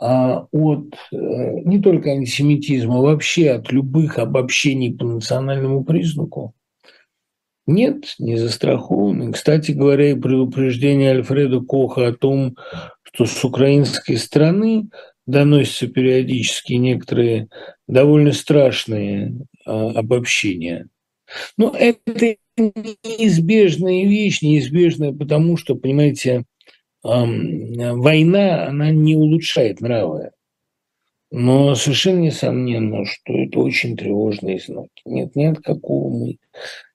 а 0.00 0.46
от 0.50 0.94
э, 1.12 1.16
не 1.64 1.80
только 1.80 2.10
антисемитизма, 2.10 2.98
а 2.98 3.02
вообще 3.02 3.50
от 3.50 3.70
любых 3.70 4.18
обобщений 4.18 4.96
по 4.96 5.04
национальному 5.04 5.84
признаку? 5.84 6.54
Нет, 7.66 8.14
не 8.18 8.36
застрахованы. 8.36 9.32
Кстати 9.32 9.72
говоря, 9.72 10.10
и 10.10 10.14
предупреждение 10.14 11.10
Альфреда 11.10 11.60
Коха 11.60 12.08
о 12.08 12.12
том, 12.12 12.56
что 13.02 13.26
с 13.26 13.44
украинской 13.44 14.16
стороны 14.16 14.88
доносятся 15.28 15.86
периодически 15.86 16.72
некоторые 16.72 17.48
довольно 17.86 18.32
страшные 18.32 19.34
а, 19.64 19.90
обобщения. 19.90 20.88
Но 21.58 21.74
это 21.78 22.36
неизбежная 22.56 24.06
вещь, 24.06 24.40
неизбежная 24.40 25.12
потому, 25.12 25.58
что, 25.58 25.74
понимаете, 25.76 26.44
война, 27.02 28.66
она 28.66 28.90
не 28.90 29.16
улучшает 29.16 29.80
нравы. 29.82 30.30
Но 31.30 31.74
совершенно 31.74 32.20
несомненно, 32.20 33.04
что 33.04 33.34
это 33.34 33.60
очень 33.60 33.98
тревожные 33.98 34.58
знаки. 34.58 35.02
Нет, 35.04 35.36
ни 35.36 35.44
от 35.44 35.58
какого 35.60 36.08
мы, 36.08 36.38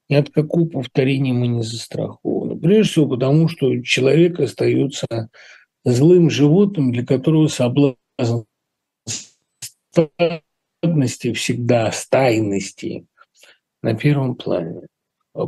ни 0.10 0.16
от 0.16 0.32
какого 0.32 0.68
повторения 0.68 1.34
мы 1.34 1.46
не 1.46 1.62
застрахованы. 1.62 2.60
Прежде 2.60 2.92
всего 2.92 3.10
потому, 3.10 3.48
что 3.48 3.80
человек 3.84 4.40
остается 4.40 5.06
злым 5.86 6.32
животным, 6.32 6.92
для 6.92 7.06
которого 7.06 7.48
соблазн 7.48 7.98
стадности 9.92 11.34
всегда, 11.34 11.92
стайности 11.92 13.06
на 13.82 13.96
первом 13.96 14.36
плане. 14.36 14.82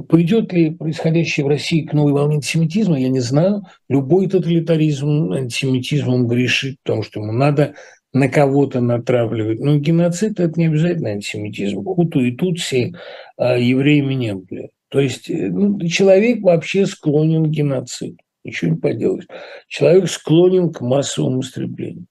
Пойдет 0.09 0.51
ли 0.51 0.71
происходящее 0.71 1.45
в 1.45 1.49
России 1.49 1.85
к 1.85 1.93
новой 1.93 2.13
волне 2.13 2.35
антисемитизма, 2.35 2.99
я 2.99 3.09
не 3.09 3.19
знаю. 3.19 3.63
Любой 3.87 4.27
тоталитаризм 4.27 5.31
антисемитизмом 5.31 6.27
грешит, 6.27 6.77
потому 6.83 7.03
что 7.03 7.19
ему 7.19 7.31
надо 7.31 7.75
на 8.11 8.27
кого-то 8.29 8.81
натравливать. 8.81 9.59
Но 9.59 9.77
геноцид– 9.77 10.39
это 10.41 10.59
не 10.59 10.67
обязательно 10.67 11.09
антисемитизм. 11.09 11.83
Хуту 11.83 12.21
и 12.21 12.35
Тутси 12.35 12.95
а 13.37 13.57
евреями 13.57 14.13
не 14.15 14.33
были. 14.33 14.69
То 14.89 15.01
есть 15.01 15.29
э, 15.29 15.49
ну, 15.49 15.79
человек 15.87 16.41
вообще 16.41 16.85
склонен 16.85 17.45
к 17.45 17.49
геноциду. 17.49 18.17
Ничего 18.43 18.71
не 18.71 18.77
поделаешь. 18.77 19.27
Человек 19.67 20.09
склонен 20.09 20.71
к 20.71 20.81
массовому 20.81 21.41
истреблению. 21.41 22.05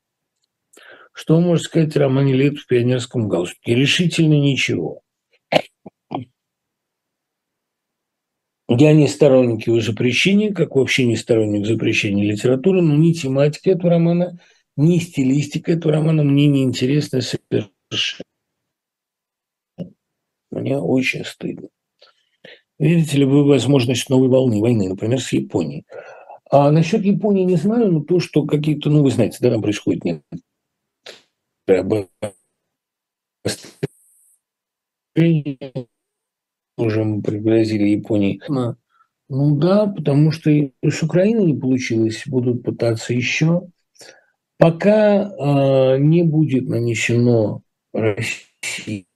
Что 1.17 1.41
может 1.41 1.67
сказать 1.67 1.97
о 1.97 2.01
Романе 2.01 2.35
Лет 2.35 2.59
в 2.59 2.67
пионерском 2.67 3.29
галстуке? 3.29 3.77
Решительно 3.77 4.35
ничего. 4.35 5.03
Я 8.69 8.93
не 8.93 9.07
сторонник 9.07 9.69
его 9.69 9.81
запрещения, 9.81 10.53
как 10.53 10.75
вообще 10.75 11.05
не 11.05 11.17
сторонник 11.17 11.67
запрещения 11.67 12.25
литературы, 12.25 12.83
но 12.83 12.97
ни 12.97 13.13
тематика 13.13 13.71
этого 13.71 13.91
романа, 13.91 14.41
ни 14.77 14.99
стилистика 14.99 15.73
этого 15.73 15.95
романа 15.95 16.25
мне 16.25 16.49
не 16.49 16.65
интересны 16.65 17.23
совершенно. 17.23 18.25
Мне 20.51 20.79
очень 20.79 21.25
стыдно. 21.25 21.69
Видите 22.81 23.19
ли 23.19 23.25
вы 23.25 23.45
возможность 23.45 24.11
новой 24.11 24.29
волны 24.29 24.61
войны, 24.61 24.89
например, 24.89 25.21
с 25.21 25.33
Японией? 25.33 25.87
А 26.51 26.73
насчет 26.73 27.05
Японии 27.05 27.45
не 27.45 27.57
знаю, 27.57 27.93
но 27.93 28.01
то, 28.01 28.19
что 28.19 28.45
какие-то, 28.45 28.91
ну, 28.91 29.05
вы 29.05 29.13
знаете, 29.13 29.39
да, 29.41 29.51
там 29.51 29.63
происходит 29.63 30.05
нет. 30.05 30.23
Уже 36.77 37.05
мы 37.05 37.23
пригрозили 37.23 37.85
Японии. 37.85 38.41
Ну 39.29 39.57
да, 39.57 39.87
потому 39.87 40.33
что 40.33 40.51
с 40.51 41.03
Украиной 41.03 41.53
не 41.53 41.59
получилось, 41.59 42.25
будут 42.27 42.63
пытаться 42.63 43.15
еще. 43.15 43.63
Пока 44.59 45.23
э, 45.23 45.99
не 45.99 46.23
будет 46.25 46.69
нанесено 46.69 47.63
России 47.93 49.07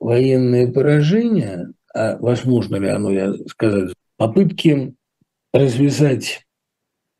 военное 0.00 0.72
поражение, 0.72 1.72
а 1.94 2.16
возможно 2.18 2.76
ли 2.76 2.88
оно, 2.88 3.10
я 3.10 3.34
сказать, 3.48 3.92
попытки 4.16 4.94
развязать 5.52 6.46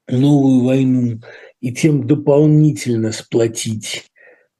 новую 0.09 0.65
войну 0.65 1.21
и 1.61 1.73
тем 1.73 2.07
дополнительно 2.07 3.13
сплотить 3.13 4.05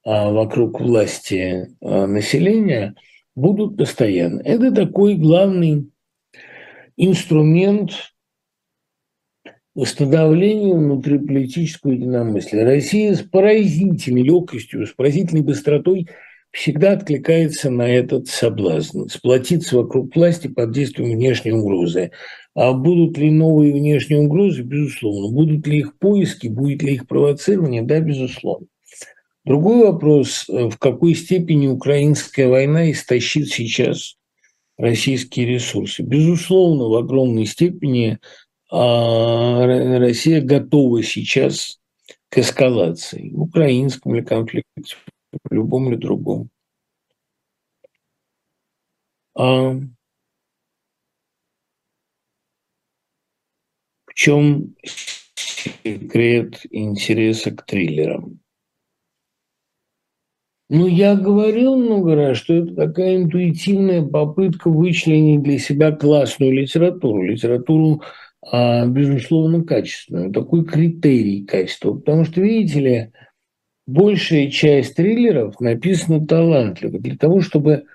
а, 0.03 0.31
вокруг 0.31 0.79
власти 0.79 1.67
а, 1.81 2.07
населения 2.07 2.95
будут 3.35 3.77
постоянно. 3.77 4.41
Это 4.41 4.71
такой 4.71 5.15
главный 5.15 5.89
инструмент 6.97 7.91
восстановления 9.75 10.75
внутриполитического 10.75 11.91
единомыслия. 11.91 12.65
Россия 12.65 13.13
с 13.15 13.21
поразительной 13.21 14.23
легкостью, 14.23 14.85
с 14.85 14.91
поразительной 14.91 15.41
быстротой 15.41 16.07
всегда 16.51 16.93
откликается 16.93 17.69
на 17.69 17.83
этот 17.83 18.27
соблазн, 18.27 19.07
сплотиться 19.07 19.77
вокруг 19.77 20.15
власти 20.15 20.47
под 20.47 20.71
действием 20.71 21.11
внешней 21.11 21.51
угрозы. 21.51 22.11
А 22.59 22.73
будут 22.73 23.17
ли 23.17 23.31
новые 23.31 23.71
внешние 23.71 24.19
угрозы? 24.19 24.63
Безусловно. 24.63 25.33
Будут 25.33 25.65
ли 25.65 25.77
их 25.77 25.97
поиски, 25.97 26.49
будет 26.49 26.83
ли 26.83 26.95
их 26.95 27.07
провоцирование? 27.07 27.83
Да, 27.83 28.01
безусловно. 28.01 28.67
Другой 29.45 29.85
вопрос, 29.85 30.43
в 30.49 30.75
какой 30.77 31.15
степени 31.15 31.67
украинская 31.67 32.49
война 32.49 32.91
истощит 32.91 33.47
сейчас 33.47 34.17
российские 34.77 35.45
ресурсы. 35.45 36.03
Безусловно, 36.03 36.89
в 36.89 36.95
огромной 36.95 37.45
степени 37.45 38.19
а, 38.69 39.65
Россия 39.97 40.41
готова 40.41 41.01
сейчас 41.01 41.79
к 42.27 42.39
эскалации 42.39 43.29
в 43.29 43.43
украинском 43.43 44.15
ли 44.15 44.21
конфликте, 44.21 44.97
в 45.49 45.53
любом 45.53 45.87
или 45.87 45.95
другом. 45.95 46.49
А 49.33 49.79
в 54.05 54.07
чем 54.19 54.75
секрет 55.33 56.65
интереса 56.71 57.51
к 57.51 57.65
триллерам? 57.65 58.41
Ну, 60.69 60.87
я 60.87 61.15
говорил 61.15 61.77
много 61.77 62.15
раз, 62.15 62.37
что 62.37 62.55
это 62.55 62.75
такая 62.75 63.15
интуитивная 63.15 64.05
попытка 64.05 64.69
вычленить 64.69 65.41
для 65.41 65.57
себя 65.57 65.93
классную 65.93 66.51
литературу, 66.51 67.23
литературу, 67.23 68.03
а, 68.45 68.85
безусловно, 68.87 69.63
качественную, 69.63 70.33
такой 70.33 70.65
критерий 70.65 71.45
качества. 71.45 71.93
Потому 71.93 72.25
что, 72.25 72.41
видите 72.41 72.79
ли, 72.81 73.11
большая 73.87 74.51
часть 74.51 74.95
триллеров 74.95 75.61
написана 75.61 76.27
талантливо. 76.27 76.99
Для 76.99 77.15
того, 77.15 77.39
чтобы 77.39 77.85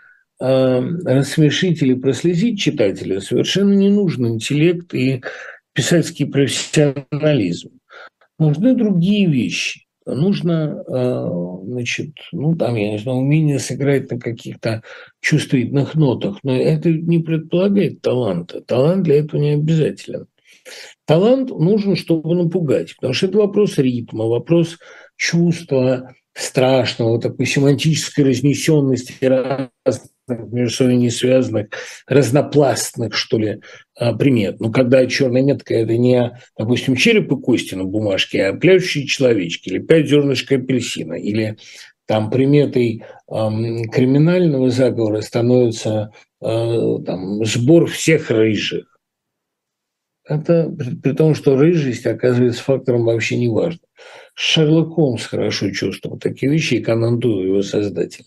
э, 0.40 0.80
рассмешить 1.05 1.82
или 1.82 1.92
прослезить 1.92 2.59
читателя, 2.59 3.20
совершенно 3.20 3.74
не 3.74 3.90
нужен 3.90 4.26
интеллект 4.26 4.94
и 4.94 5.22
писательский 5.74 6.26
профессионализм. 6.26 7.70
Нужны 8.38 8.74
другие 8.74 9.26
вещи. 9.26 9.82
Нужно, 10.06 10.84
э, 10.86 11.64
значит, 11.64 12.12
ну, 12.32 12.55
там, 12.56 12.74
я 12.74 12.92
не 12.92 12.98
знаю, 12.98 13.18
умение 13.18 13.59
сыграть 13.59 14.10
на 14.10 14.18
каких-то 14.18 14.82
чувствительных 15.20 15.94
нотах, 15.94 16.38
но 16.42 16.55
это 16.55 16.90
не 16.90 17.20
предполагает 17.20 18.02
таланта. 18.02 18.60
Талант 18.60 19.05
для 19.05 19.20
этого 19.20 19.40
не 19.40 19.51
обязателен. 19.51 20.26
Талант 21.06 21.51
нужен, 21.51 21.96
чтобы 21.96 22.34
напугать, 22.34 22.94
потому 22.96 23.14
что 23.14 23.26
это 23.26 23.38
вопрос 23.38 23.78
ритма, 23.78 24.26
вопрос 24.26 24.78
чувства 25.16 26.14
страшного, 26.34 27.20
такой 27.20 27.46
семантической 27.46 28.24
разнесенности 28.24 29.16
разных 29.24 30.10
между 30.28 30.74
собой 30.74 30.96
не 30.96 31.10
связанных, 31.10 31.68
разнопластных, 32.06 33.14
что 33.14 33.38
ли, 33.38 33.60
а, 33.96 34.14
примет. 34.14 34.60
Но 34.60 34.70
когда 34.70 35.06
черная 35.06 35.42
метка– 35.42 35.74
это 35.74 35.96
не, 35.96 36.38
допустим, 36.59 36.96
череп 36.96 37.32
и 37.32 37.36
кости 37.36 37.74
на 37.74 37.84
бумажке, 37.84 38.46
а 38.46 38.55
пляшущие 38.55 39.06
человечки 39.06 39.68
или 39.68 39.78
пять 39.78 40.09
зернышек 40.09 40.52
апельсина, 40.52 41.14
или 41.14 41.56
там 42.06 42.30
приметой 42.30 43.05
эм, 43.30 43.88
криминального 43.88 44.70
заговора 44.70 45.20
становится 45.22 46.12
э, 46.42 46.98
там, 47.06 47.44
сбор 47.44 47.86
всех 47.86 48.30
рыжих. 48.30 48.98
Это 50.26 50.70
при, 50.70 50.96
при 50.96 51.12
том, 51.12 51.34
что 51.34 51.56
рыжесть 51.56 52.06
оказывается 52.06 52.62
фактором 52.62 53.05
вообще 53.05 53.36
неважным. 53.38 53.80
Шерлок 54.34 54.94
Холмс 54.94 55.26
хорошо 55.26 55.70
чувствовал 55.70 56.18
такие 56.18 56.51
вещи, 56.51 56.74
и 56.74 56.82
Конан 56.82 57.20
его 57.20 57.62
создатель. 57.62 58.26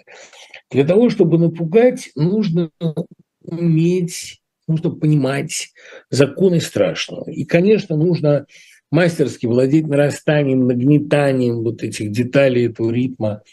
Для 0.72 0.84
того, 0.86 1.10
чтобы 1.10 1.38
напугать, 1.38 2.12
нужно 2.16 2.72
уметь, 3.42 4.42
нужно 4.68 4.92
понимать 4.92 5.70
законы 6.10 6.60
страшного. 6.60 7.30
И, 7.30 7.46
конечно, 7.46 7.96
нужно 7.96 8.46
мастерски 8.92 9.46
владеть 9.46 9.88
нарастанием, 9.88 10.68
нагнетанием 10.68 11.64
вот 11.64 11.84
этих 11.84 12.12
деталей 12.12 12.68
этого 12.68 12.92
ритма. 12.92 13.44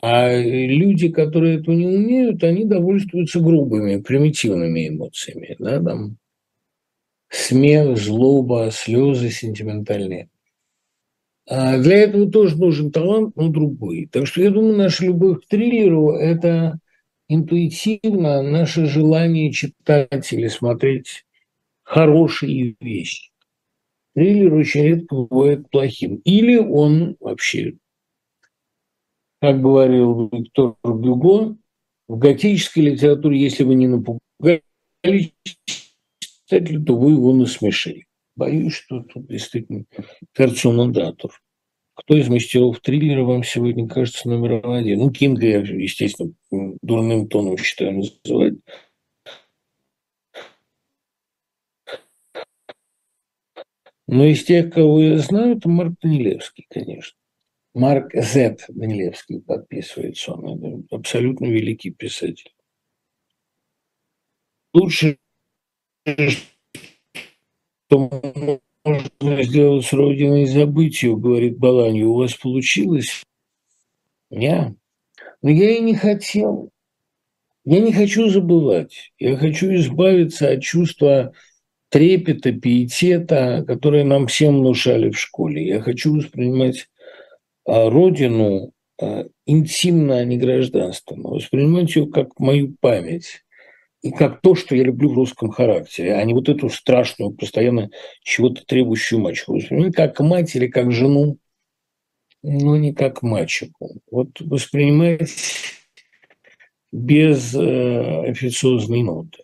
А 0.00 0.34
люди, 0.38 1.08
которые 1.10 1.58
этого 1.58 1.74
не 1.74 1.86
умеют, 1.86 2.44
они 2.44 2.64
довольствуются 2.64 3.40
грубыми, 3.40 4.00
примитивными 4.00 4.88
эмоциями. 4.88 5.56
Да, 5.58 5.82
там 5.82 6.16
смех, 7.28 7.98
злоба, 7.98 8.70
слезы 8.72 9.30
сентиментальные. 9.30 10.28
А 11.50 11.78
для 11.78 12.00
этого 12.00 12.30
тоже 12.30 12.58
нужен 12.58 12.90
талант, 12.90 13.34
но 13.34 13.48
другой. 13.48 14.06
Так 14.12 14.26
что 14.26 14.42
я 14.42 14.50
думаю, 14.50 14.76
наша 14.76 15.06
любовь 15.06 15.42
к 15.42 15.48
триллеру– 15.48 16.10
это 16.12 16.78
интуитивно 17.28 18.42
наше 18.42 18.84
желание 18.84 19.50
читать 19.50 20.30
или 20.32 20.48
смотреть 20.48 21.24
хорошие 21.84 22.76
вещи. 22.80 23.30
Триллер 24.14 24.52
очень 24.52 24.82
редко 24.82 25.16
бывает 25.16 25.70
плохим. 25.70 26.16
Или 26.16 26.56
он 26.56 27.16
вообще, 27.18 27.76
как 29.40 29.62
говорил 29.62 30.28
Виктор 30.30 30.74
Гюго, 30.84 31.56
в 32.08 32.18
готической 32.18 32.90
литературе, 32.90 33.40
если 33.40 33.64
вы 33.64 33.74
не 33.74 33.86
напугали 33.86 34.62
читателя, 36.46 36.84
то 36.84 36.94
вы 36.94 37.12
его 37.12 37.32
насмешили. 37.32 38.07
Боюсь, 38.38 38.74
что 38.74 39.00
тут 39.00 39.26
действительно 39.26 39.84
терциум 40.32 40.92
датур. 40.92 41.42
Кто 41.94 42.16
из 42.16 42.28
мастеров 42.28 42.78
триллера 42.78 43.24
вам 43.24 43.42
сегодня 43.42 43.88
кажется 43.88 44.28
номером 44.28 44.70
один? 44.70 45.00
Ну, 45.00 45.10
Кинга 45.10 45.44
я, 45.44 45.58
естественно, 45.58 46.32
дурным 46.80 47.26
тоном 47.26 47.58
считаю 47.58 47.94
называть. 47.94 48.54
Но 54.06 54.24
из 54.24 54.44
тех, 54.44 54.72
кого 54.72 55.02
я 55.02 55.18
знаю, 55.18 55.56
это 55.56 55.68
Марк 55.68 55.94
Данилевский, 56.00 56.64
конечно. 56.70 57.18
Марк 57.74 58.14
З. 58.14 58.56
Данилевский 58.68 59.40
подписывается. 59.40 60.34
Он 60.34 60.86
абсолютно 60.92 61.46
великий 61.46 61.90
писатель. 61.90 62.54
Лучше, 64.72 65.18
что 67.88 68.10
можно 68.84 69.42
сделать 69.42 69.86
с 69.86 69.92
Родиной 69.92 70.46
забытию, 70.46 71.16
говорит 71.16 71.58
Баланью. 71.58 72.10
У 72.10 72.18
вас 72.18 72.34
получилось? 72.34 73.24
Я. 74.30 74.74
Но 75.40 75.50
я 75.50 75.76
и 75.76 75.80
не 75.80 75.94
хотел. 75.94 76.70
Я 77.64 77.80
не 77.80 77.92
хочу 77.92 78.28
забывать. 78.28 79.12
Я 79.18 79.36
хочу 79.36 79.74
избавиться 79.74 80.50
от 80.50 80.62
чувства 80.62 81.32
трепета, 81.88 82.52
пиетета, 82.52 83.64
которые 83.66 84.04
нам 84.04 84.26
всем 84.26 84.58
внушали 84.58 85.10
в 85.10 85.18
школе. 85.18 85.66
Я 85.66 85.80
хочу 85.80 86.14
воспринимать 86.14 86.88
а, 87.66 87.88
Родину 87.88 88.72
а, 89.00 89.26
интимно, 89.46 90.18
а 90.18 90.24
не 90.24 90.36
гражданственно, 90.36 91.30
воспринимать 91.30 91.94
ее 91.96 92.06
как 92.10 92.38
мою 92.38 92.74
память 92.80 93.44
и 94.02 94.10
как 94.10 94.40
то, 94.40 94.54
что 94.54 94.76
я 94.76 94.84
люблю 94.84 95.10
в 95.10 95.14
русском 95.14 95.50
характере, 95.50 96.14
а 96.14 96.24
не 96.24 96.34
вот 96.34 96.48
эту 96.48 96.68
страшную, 96.68 97.32
постоянно 97.32 97.90
чего-то 98.22 98.64
требующую 98.64 99.20
мачеху. 99.20 99.54
Воспринимать 99.56 99.94
как 99.94 100.20
мать 100.20 100.54
или 100.54 100.68
как 100.68 100.92
жену, 100.92 101.38
но 102.42 102.76
не 102.76 102.92
как 102.92 103.22
мачеху. 103.22 104.00
Вот 104.10 104.40
воспринимать 104.40 105.30
без 106.92 107.54
э, 107.54 108.30
официозной 108.30 109.02
ноты. 109.02 109.42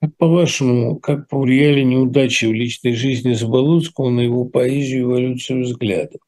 Как 0.00 0.16
по-вашему, 0.18 0.98
как 0.98 1.28
повлияли 1.28 1.82
неудачи 1.82 2.44
в 2.44 2.52
личной 2.52 2.92
жизни 2.92 3.32
Заболоцкого 3.32 4.10
на 4.10 4.20
его 4.20 4.44
поэзию 4.44 5.00
и 5.00 5.02
эволюцию 5.04 5.62
взглядов? 5.62 6.20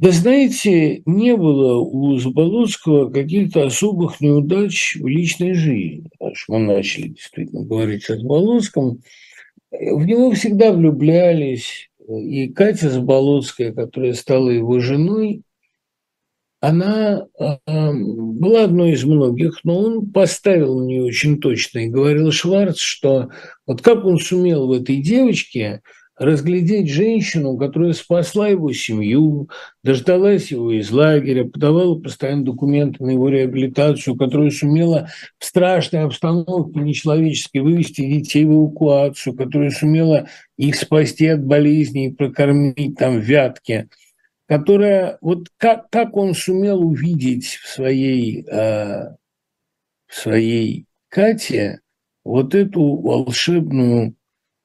Да 0.00 0.12
знаете, 0.12 1.02
не 1.04 1.36
было 1.36 1.78
у 1.78 2.16
Заболоцкого 2.16 3.10
каких-то 3.10 3.66
особых 3.66 4.18
неудач 4.22 4.96
в 4.96 5.06
личной 5.06 5.52
жизни. 5.52 6.08
Аж 6.18 6.46
мы 6.48 6.60
начали 6.60 7.08
действительно 7.08 7.66
говорить 7.66 8.08
о 8.08 8.16
Заболоцком. 8.16 9.02
В 9.70 10.06
него 10.06 10.30
всегда 10.30 10.72
влюблялись. 10.72 11.90
И 12.08 12.48
Катя 12.48 12.88
Заболоцкая, 12.88 13.74
которая 13.74 14.14
стала 14.14 14.48
его 14.48 14.80
женой, 14.80 15.42
она 16.60 17.26
э, 17.38 17.56
была 17.66 18.64
одной 18.64 18.92
из 18.92 19.04
многих, 19.04 19.60
но 19.64 19.80
он 19.80 20.10
поставил 20.10 20.78
на 20.78 20.86
нее 20.86 21.04
очень 21.04 21.42
точно 21.42 21.80
и 21.80 21.88
говорил 21.88 22.32
Шварц, 22.32 22.78
что 22.78 23.28
вот 23.66 23.82
как 23.82 24.06
он 24.06 24.18
сумел 24.18 24.66
в 24.66 24.72
этой 24.72 25.02
девочке– 25.02 25.82
разглядеть 26.20 26.90
женщину, 26.90 27.56
которая 27.56 27.94
спасла 27.94 28.48
его 28.48 28.70
семью, 28.74 29.48
дождалась 29.82 30.50
его 30.50 30.70
из 30.70 30.90
лагеря, 30.90 31.46
подавала 31.46 31.98
постоянно 31.98 32.44
документы 32.44 33.02
на 33.02 33.12
его 33.12 33.30
реабилитацию, 33.30 34.16
которая 34.16 34.50
сумела 34.50 35.08
в 35.38 35.46
страшной 35.46 36.02
обстановке 36.02 36.78
нечеловеческой 36.78 37.62
вывести 37.62 38.02
детей 38.02 38.44
в 38.44 38.52
эвакуацию, 38.52 39.34
которая 39.34 39.70
сумела 39.70 40.28
их 40.58 40.76
спасти 40.76 41.26
от 41.26 41.42
болезней, 41.42 42.12
прокормить 42.12 42.98
там 42.98 43.18
вятки, 43.18 43.88
которая 44.46 45.16
вот 45.22 45.48
как, 45.56 45.88
как 45.88 46.18
он 46.18 46.34
сумел 46.34 46.86
увидеть 46.86 47.46
в 47.46 47.66
своей, 47.66 48.44
э, 48.46 49.14
в 50.06 50.14
своей 50.14 50.84
Кате 51.08 51.80
вот 52.24 52.54
эту 52.54 52.96
волшебную 52.96 54.14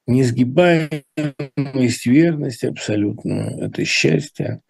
несгибаемость, 0.07 2.05
верность 2.05 2.63
абсолютно, 2.63 3.55
это 3.59 3.83
счастье. 3.85 4.61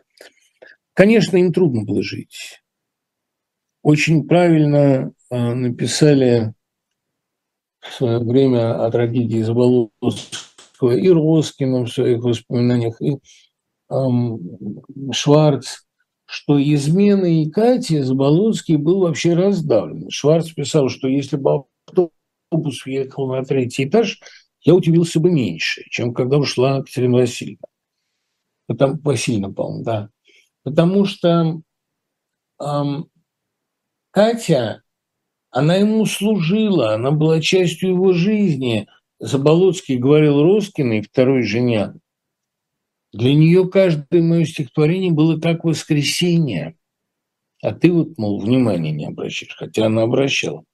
Конечно, 0.94 1.38
им 1.38 1.52
трудно 1.52 1.84
было 1.84 2.02
жить. 2.02 2.62
Очень 3.84 4.28
правильно 4.28 5.12
а, 5.30 5.54
написали 5.54 6.54
в 7.82 7.94
свое 7.94 8.20
время 8.20 8.84
о 8.84 8.90
трагедии 8.90 9.42
Заболоцкого 9.42 10.96
и 10.98 11.10
Роскина 11.10 11.84
в 11.84 11.90
своих 11.90 12.24
воспоминаниях, 12.24 13.00
и 13.02 13.18
эм, 13.92 14.40
Шварц, 15.12 15.84
что 16.26 16.60
измены 16.60 17.44
и 17.44 17.52
Кати 17.52 18.00
Заболоцкий 18.00 18.78
был 18.78 19.02
вообще 19.02 19.36
раздавлен. 19.36 20.10
Шварц 20.10 20.50
писал, 20.50 20.90
что 20.90 21.08
если 21.08 21.38
бы 21.38 21.66
автобус 21.88 22.86
въехал 22.86 23.28
на 23.28 23.44
третий 23.44 23.86
этаж– 23.86 24.20
я 24.66 24.76
удивился 24.76 25.20
бы 25.20 25.32
меньше, 25.32 25.84
чем 25.90 26.14
когда 26.14 26.38
ушла 26.38 26.82
Катерина 26.82 27.20
Васильевна. 27.20 27.68
Потому, 28.68 29.00
Васильевна, 29.04 29.54
по-моему, 29.54 29.84
да. 29.84 30.10
Потому 30.64 31.06
что 31.06 31.62
эм, 32.60 33.10
Катя, 34.12 34.84
она 35.52 35.76
ему 35.76 36.06
служила, 36.06 36.96
она 36.96 37.12
была 37.12 37.40
частью 37.40 37.92
его 37.92 38.14
жизни. 38.14 38.88
Заболоцкий 39.20 39.98
говорил 39.98 40.44
Роскиной, 40.44 41.02
второй 41.02 41.44
жене, 41.44 41.94
для 43.16 43.34
нее 43.34 43.70
каждое 43.70 44.22
мое 44.22 44.44
стихотворение 44.44 45.14
было 45.14 45.40
как 45.40 45.64
воскресенье. 45.64 46.76
А 47.62 47.74
ты 47.74 47.90
вот, 47.90 48.18
мол, 48.18 48.42
внимания 48.42 48.92
не 48.92 49.06
обращаешь, 49.06 49.56
хотя 49.56 49.86
она 49.86 50.02
обращала. 50.02 50.66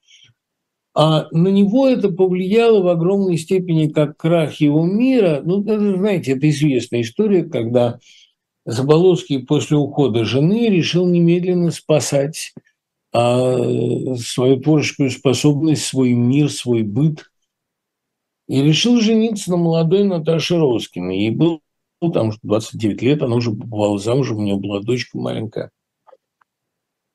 А 0.93 1.27
на 1.31 1.47
него 1.47 1.87
это 1.87 2.09
повлияло 2.09 2.81
в 2.81 2.87
огромной 2.87 3.37
степени 3.37 3.87
как 3.87 4.17
крах 4.17 4.55
его 4.55 4.85
мира. 4.85 5.41
Ну, 5.43 5.63
это, 5.63 5.97
знаете, 5.97 6.33
это 6.33 6.49
известная 6.49 7.01
история, 7.01 7.43
когда 7.43 7.99
Заболоцкий 8.65 9.39
после 9.39 9.77
ухода 9.77 10.25
жены 10.25 10.67
решил 10.69 11.07
немедленно 11.07 11.71
спасать 11.71 12.53
а, 13.13 13.57
свою 14.17 14.59
творческую 14.59 15.09
способность, 15.11 15.85
свой 15.85 16.13
мир, 16.13 16.51
свой 16.51 16.83
быт. 16.83 17.31
И 18.47 18.61
решил 18.61 18.99
жениться 18.99 19.49
на 19.51 19.57
молодой 19.57 20.03
Наташе 20.03 20.57
Роскиной. 20.57 21.17
Ей 21.17 21.31
было 21.31 21.61
там 22.13 22.31
29 22.43 23.01
лет, 23.01 23.23
она 23.23 23.37
уже 23.37 23.51
побывала 23.51 23.97
замужем, 23.97 24.37
у 24.37 24.41
нее 24.41 24.57
была 24.57 24.81
дочка 24.81 25.17
маленькая. 25.17 25.71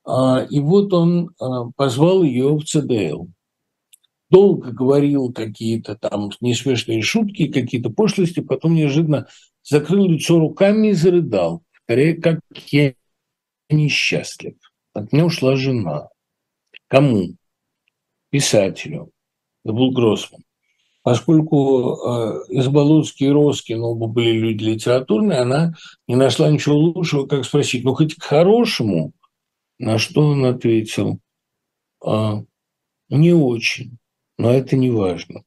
А, 0.04 0.46
и 0.48 0.60
вот 0.60 0.92
он 0.94 1.30
а, 1.38 1.70
позвал 1.76 2.22
ее 2.22 2.56
в 2.56 2.64
ЦДЛ 2.64 3.26
долго 4.30 4.72
говорил 4.72 5.32
какие-то 5.32 5.96
там 5.96 6.30
несмешные 6.40 7.02
шутки, 7.02 7.48
какие-то 7.48 7.90
пошлости, 7.90 8.40
потом 8.40 8.74
неожиданно 8.74 9.28
закрыл 9.62 10.08
лицо 10.08 10.38
руками 10.38 10.88
и 10.88 10.92
зарыдал, 10.92 11.62
скорее, 11.84 12.14
как 12.14 12.40
я 12.70 12.94
несчастлив. 13.68 14.54
От 14.92 15.12
меня 15.12 15.26
ушла 15.26 15.56
жена. 15.56 16.08
Кому? 16.88 17.36
Писателю. 18.30 19.10
Это 19.64 19.74
был 19.74 19.92
Гроссман. 19.92 20.42
Поскольку 21.02 21.94
э, 21.94 22.44
Изболоцкий 22.48 23.28
и 23.28 23.30
Роскин 23.30 23.80
оба 23.80 24.08
были 24.08 24.32
люди 24.32 24.64
литературные, 24.64 25.38
она 25.38 25.74
не 26.08 26.16
нашла 26.16 26.50
ничего 26.50 26.76
лучшего, 26.76 27.26
как 27.26 27.44
спросить, 27.44 27.84
ну 27.84 27.94
хоть 27.94 28.16
к 28.16 28.22
хорошему, 28.22 29.12
на 29.78 29.98
что 29.98 30.22
он 30.22 30.44
ответил, 30.44 31.20
э, 32.04 32.32
не 33.08 33.32
очень 33.32 33.98
но 34.38 34.52
это 34.52 34.76
не 34.76 34.90
важно. 34.90 35.42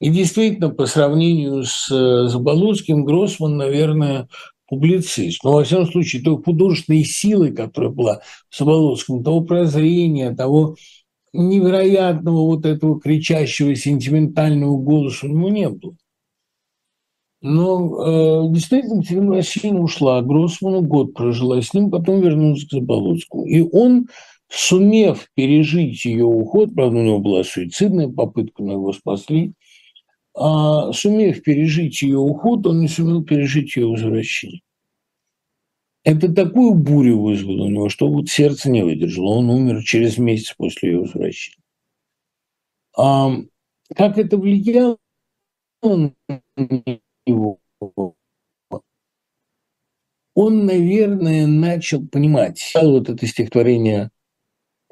И 0.00 0.10
действительно, 0.10 0.70
по 0.70 0.86
сравнению 0.86 1.62
с 1.62 1.88
э, 1.90 2.28
Заболоцким, 2.28 3.04
Гроссман, 3.04 3.56
наверное, 3.56 4.28
публицист. 4.66 5.44
Но, 5.44 5.52
во 5.52 5.64
всяком 5.64 5.86
случае, 5.86 6.22
той 6.22 6.42
художественной 6.42 7.04
силы, 7.04 7.52
которая 7.52 7.92
была 7.92 8.20
в 8.50 8.58
Заболоцком, 8.58 9.22
того 9.22 9.42
прозрения, 9.42 10.34
того 10.34 10.76
невероятного 11.32 12.46
вот 12.46 12.66
этого 12.66 13.00
кричащего 13.00 13.74
сентиментального 13.74 14.76
голоса 14.76 15.26
у 15.26 15.30
него 15.30 15.48
не 15.50 15.68
было. 15.68 15.94
Но 17.42 18.46
э, 18.46 18.52
действительно, 18.54 19.00
Екатерина 19.00 19.30
Васильевна 19.32 19.80
ушла, 19.80 20.22
Гроссману 20.22 20.80
год 20.80 21.12
прожила 21.12 21.60
с 21.60 21.74
ним, 21.74 21.90
потом 21.90 22.20
вернулась 22.20 22.64
к 22.64 22.70
Заболоцкому. 22.70 23.46
И 23.46 23.60
он, 23.60 24.06
сумев 24.52 25.28
пережить 25.34 26.04
ее 26.04 26.24
уход, 26.24 26.74
правда, 26.74 26.98
у 26.98 27.02
него 27.02 27.18
была 27.20 27.42
суицидная 27.42 28.08
попытка, 28.08 28.62
но 28.62 28.72
его 28.72 28.92
спасли, 28.92 29.54
а 30.34 30.92
сумев 30.92 31.42
пережить 31.42 32.02
ее 32.02 32.18
уход, 32.18 32.66
он 32.66 32.80
не 32.80 32.88
сумел 32.88 33.24
пережить 33.24 33.76
ее 33.76 33.86
возвращение. 33.86 34.60
Это 36.04 36.32
такую 36.32 36.74
бурю 36.74 37.20
вызвало 37.20 37.64
у 37.64 37.68
него, 37.68 37.88
что 37.88 38.08
вот 38.08 38.28
сердце 38.28 38.70
не 38.70 38.82
выдержало. 38.82 39.36
Он 39.36 39.50
умер 39.50 39.84
через 39.84 40.18
месяц 40.18 40.52
после 40.56 40.90
ее 40.90 41.00
возвращения. 41.00 41.62
А 42.96 43.30
как 43.94 44.18
это 44.18 44.36
влияло 44.36 44.98
на 45.82 46.12
него? 47.26 47.60
Он, 50.34 50.66
наверное, 50.66 51.46
начал 51.46 52.06
понимать. 52.06 52.72
Вот 52.74 53.08
это 53.08 53.26
стихотворение 53.26 54.10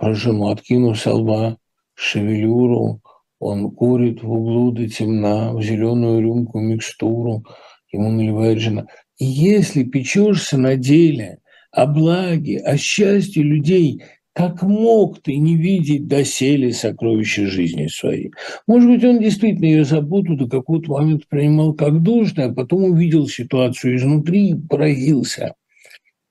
откинув 0.00 0.98
со 0.98 1.14
лба 1.14 1.58
шевелюру, 1.94 3.00
он 3.38 3.70
курит 3.70 4.22
в 4.22 4.30
углу 4.30 4.70
до 4.70 4.88
темна, 4.88 5.52
в 5.54 5.62
зеленую 5.62 6.22
рюмку 6.22 6.60
микстуру, 6.60 7.44
ему 7.92 8.10
наливает 8.10 8.58
жена. 8.58 8.86
И 9.18 9.24
если 9.24 9.82
печешься 9.82 10.58
на 10.58 10.76
деле 10.76 11.38
о 11.72 11.86
благе, 11.86 12.58
о 12.58 12.76
счастье 12.76 13.42
людей, 13.42 14.02
как 14.32 14.62
мог 14.62 15.20
ты 15.22 15.36
не 15.36 15.56
видеть 15.56 16.06
доселе 16.06 16.72
сокровища 16.72 17.46
жизни 17.46 17.88
своей? 17.88 18.32
Может 18.66 18.88
быть, 18.90 19.04
он 19.04 19.20
действительно 19.20 19.66
ее 19.66 19.84
заботу 19.84 20.36
до 20.36 20.48
какого-то 20.48 20.92
момента 20.92 21.26
принимал 21.28 21.74
как 21.74 22.02
должное, 22.02 22.48
а 22.48 22.54
потом 22.54 22.84
увидел 22.84 23.26
ситуацию 23.26 23.96
изнутри 23.96 24.50
и 24.50 24.54
поразился, 24.54 25.54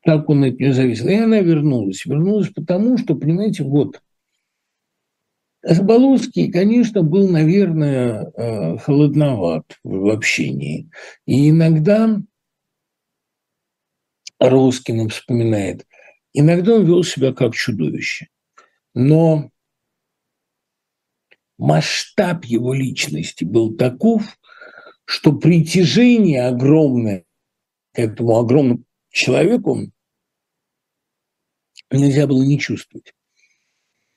как 0.04 0.30
он 0.30 0.44
от 0.44 0.60
нее 0.60 0.74
зависел. 0.74 1.08
И 1.08 1.16
она 1.16 1.40
вернулась. 1.40 2.06
Вернулась 2.06 2.50
потому, 2.50 2.98
что, 2.98 3.16
понимаете, 3.16 3.64
вот, 3.64 4.02
Заболоцкий, 5.62 6.50
конечно, 6.52 7.04
был, 7.04 7.28
наверное, 7.28 8.32
э, 8.32 8.78
холодноват 8.78 9.66
в 9.84 10.08
общении. 10.08 10.90
И 11.26 11.50
иногда 11.50 12.18
Роскин 14.40 15.10
вспоминает, 15.10 15.86
иногда 16.32 16.76
он 16.76 16.86
вел 16.86 17.04
себя 17.04 17.34
как 17.34 17.56
чудовище. 17.56 18.28
Но 18.94 19.52
масштаб 21.58 22.46
его 22.46 22.74
личности 22.74 23.44
был 23.44 23.76
таков, 23.76 24.40
что 25.04 25.34
притяжение 25.34 26.48
огромное 26.48 27.26
к 27.94 28.00
этому 28.00 28.38
огромному 28.38 28.84
человеку 29.12 29.92
нельзя 31.92 32.28
было 32.28 32.44
не 32.44 32.60
чувствовать. 32.60 33.14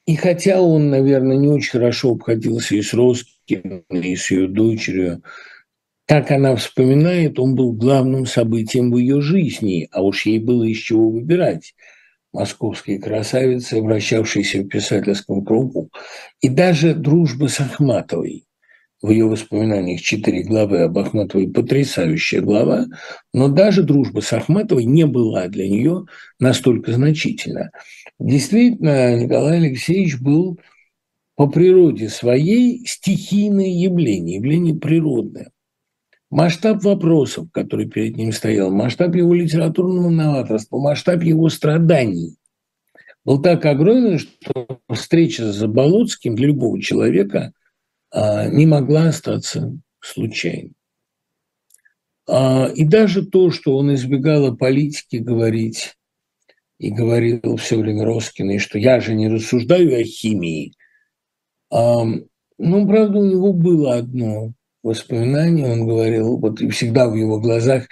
И 0.06 0.16
хотя 0.16 0.60
он, 0.60 0.90
наверное, 0.90 1.36
не 1.36 1.48
очень 1.48 1.70
хорошо 1.70 2.12
обходился 2.12 2.74
и 2.74 2.82
с 2.82 2.92
Роскиным, 2.92 3.84
и 3.90 4.16
с 4.16 4.30
ее 4.30 4.48
дочерью, 4.48 5.22
как 6.06 6.30
она 6.32 6.56
вспоминает, 6.56 7.38
он 7.38 7.54
был 7.54 7.72
главным 7.72 8.26
событием 8.26 8.90
в 8.90 8.98
ее 8.98 9.20
жизни, 9.20 9.88
а 9.92 10.02
уж 10.02 10.26
ей 10.26 10.40
было 10.40 10.64
из 10.64 10.78
чего 10.78 11.08
выбирать. 11.08 11.74
Московские 12.32 12.98
красавицы, 12.98 13.80
вращавшиеся 13.80 14.62
в 14.62 14.68
писательском 14.68 15.44
кругу, 15.44 15.90
и 16.40 16.48
даже 16.48 16.94
дружба 16.94 17.48
с 17.48 17.60
Ахматовой. 17.60 18.46
В 19.02 19.10
ее 19.10 19.26
воспоминаниях 19.26 20.00
четыре 20.00 20.44
главы 20.44 20.82
об 20.82 20.96
Ахматовой 20.96 21.48
потрясающая 21.48 22.40
глава, 22.40 22.86
но 23.34 23.48
даже 23.48 23.82
дружба 23.82 24.20
с 24.20 24.32
Ахматовой 24.32 24.84
не 24.84 25.06
была 25.06 25.48
для 25.48 25.68
нее 25.68 26.06
настолько 26.38 26.92
значительна. 26.92 27.72
Действительно, 28.20 29.16
Николай 29.20 29.56
Алексеевич 29.56 30.20
был 30.20 30.60
по 31.34 31.48
природе 31.48 32.08
своей 32.10 32.86
стихийное 32.86 33.66
явление, 33.66 34.36
явление 34.36 34.76
природное. 34.76 35.50
Масштаб 36.30 36.84
вопросов, 36.84 37.48
который 37.52 37.88
перед 37.88 38.16
ним 38.16 38.30
стоял, 38.30 38.70
масштаб 38.70 39.16
его 39.16 39.34
литературного 39.34 40.10
новаторства, 40.10 40.78
масштаб 40.78 41.24
его 41.24 41.48
страданий 41.48 42.36
был 43.24 43.42
так 43.42 43.64
огромен, 43.66 44.18
что 44.18 44.80
встреча 44.92 45.44
с 45.50 45.56
Заболоцким 45.56 46.36
для 46.36 46.48
любого 46.48 46.80
человека 46.80 47.52
не 48.14 48.66
могла 48.66 49.08
остаться 49.08 49.72
случайной. 50.00 50.74
А, 52.28 52.70
и 52.74 52.84
даже 52.84 53.26
то, 53.26 53.50
что 53.50 53.76
он 53.76 53.94
избегал 53.94 54.46
о 54.46 54.56
политике 54.56 55.18
говорить, 55.18 55.94
и 56.78 56.90
говорил 56.90 57.56
все 57.56 57.78
время 57.78 58.04
Роскин, 58.04 58.58
что 58.58 58.78
я 58.78 59.00
же 59.00 59.14
не 59.14 59.28
рассуждаю 59.28 60.00
о 60.00 60.02
химии. 60.02 60.72
А, 61.70 62.04
ну, 62.58 62.88
правда, 62.88 63.18
у 63.18 63.24
него 63.24 63.52
было 63.52 63.94
одно 63.96 64.52
воспоминание, 64.82 65.72
он 65.72 65.86
говорил, 65.86 66.38
вот 66.38 66.60
и 66.60 66.68
всегда 66.70 67.08
в 67.08 67.14
его 67.14 67.38
глазах 67.38 67.86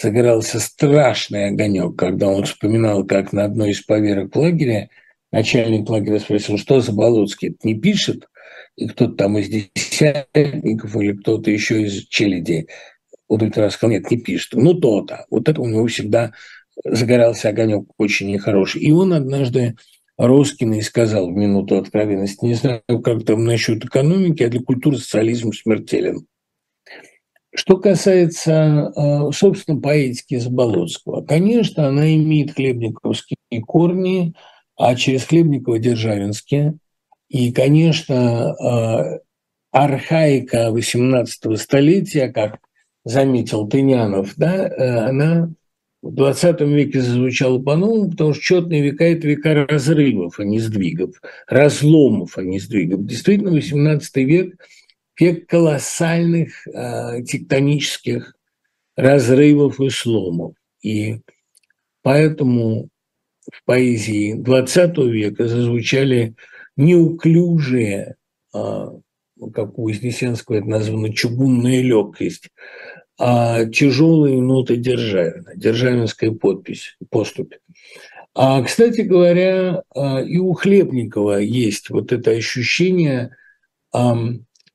загорался 0.00 0.60
страшный 0.60 1.48
огонек, 1.48 1.96
когда 1.96 2.28
он 2.28 2.44
вспоминал, 2.44 3.04
как 3.04 3.32
на 3.32 3.44
одной 3.44 3.70
из 3.70 3.82
поверок 3.82 4.36
лагеря 4.36 4.88
начальник 5.32 5.88
лагеря 5.90 6.20
спросил, 6.20 6.58
что 6.58 6.80
за 6.80 6.92
Болоцкий 6.92 7.56
не 7.64 7.74
пишет, 7.74 8.28
и 8.78 8.86
кто-то 8.88 9.14
там 9.14 9.38
из 9.38 9.48
десятников 9.48 10.96
или 10.96 11.12
кто-то 11.12 11.50
еще 11.50 11.82
из 11.82 12.06
челяди 12.06 12.68
удовлетворенно 13.26 13.70
сказал, 13.70 13.92
нет, 13.92 14.10
не 14.10 14.16
пишет. 14.18 14.54
Ну, 14.54 14.74
то-то. 14.74 15.26
Вот 15.30 15.48
это 15.48 15.60
у 15.60 15.66
него 15.66 15.86
всегда 15.86 16.32
загорался 16.84 17.50
огонек 17.50 17.84
очень 17.98 18.28
нехороший. 18.28 18.80
И 18.80 18.90
он 18.92 19.12
однажды 19.12 19.76
Роскина 20.16 20.74
и 20.74 20.80
сказал 20.80 21.30
в 21.30 21.36
минуту 21.36 21.76
откровенности, 21.76 22.44
не 22.44 22.54
знаю, 22.54 22.82
как 23.04 23.24
там 23.24 23.44
насчет 23.44 23.84
экономики, 23.84 24.42
а 24.42 24.48
для 24.48 24.60
культуры 24.60 24.96
социализм 24.96 25.52
смертелен. 25.52 26.26
Что 27.54 27.78
касается, 27.78 28.92
э, 28.94 29.32
собственно, 29.32 29.80
поэтики 29.80 30.36
Заболоцкого, 30.36 31.24
конечно, 31.24 31.88
она 31.88 32.14
имеет 32.14 32.54
хлебниковские 32.54 33.38
корни, 33.66 34.34
а 34.76 34.94
через 34.94 35.24
Хлебникова– 35.24 35.78
державинские. 35.80 36.78
И, 37.28 37.52
конечно, 37.52 38.54
э, 38.54 39.18
архаика 39.70 40.70
XVIII 40.70 41.56
столетия, 41.56 42.28
как 42.28 42.58
заметил 43.04 43.68
Тынянов, 43.68 44.34
да, 44.36 44.68
э, 44.68 45.08
она 45.08 45.50
в 46.00 46.14
20 46.14 46.60
веке 46.60 47.00
зазвучало 47.00 47.58
по-новому, 47.60 48.10
потому 48.10 48.32
что 48.32 48.42
четные 48.42 48.82
века– 48.82 49.04
это 49.06 49.26
века 49.26 49.66
разрывов, 49.66 50.38
а 50.38 50.44
не 50.44 50.60
сдвигов, 50.60 51.20
разломов, 51.46 52.38
а 52.38 52.42
не 52.42 52.60
сдвигов. 52.60 53.04
Действительно, 53.04 53.50
18 53.50 54.16
век– 54.16 54.54
век 55.18 55.48
колоссальных 55.48 56.66
э, 56.66 57.22
тектонических 57.22 58.34
разрывов 58.96 59.80
и 59.80 59.90
сломов. 59.90 60.54
И 60.82 61.20
поэтому 62.02 62.88
в 63.50 63.64
поэзии 63.64 64.34
20 64.34 64.98
века 64.98 65.48
зазвучали 65.48 66.34
неуклюжие, 66.78 68.16
э, 68.54 68.86
как 69.52 69.78
у 69.78 69.88
Вознесенского 69.88 70.56
это 70.56 70.66
названо, 70.66 71.12
чугунная 71.12 71.82
легкость, 71.82 72.48
а 73.18 73.66
тяжелые 73.66 74.40
ноты 74.40 74.76
Державина, 74.76 75.52
державинская 75.54 76.30
подпись, 76.30 76.96
поступь. 77.10 77.54
А, 78.34 78.62
кстати 78.62 79.00
говоря, 79.00 79.82
а, 79.94 80.22
и 80.22 80.38
у 80.38 80.54
Хлебникова 80.54 81.38
есть 81.38 81.90
вот 81.90 82.12
это 82.12 82.30
ощущение 82.30 83.34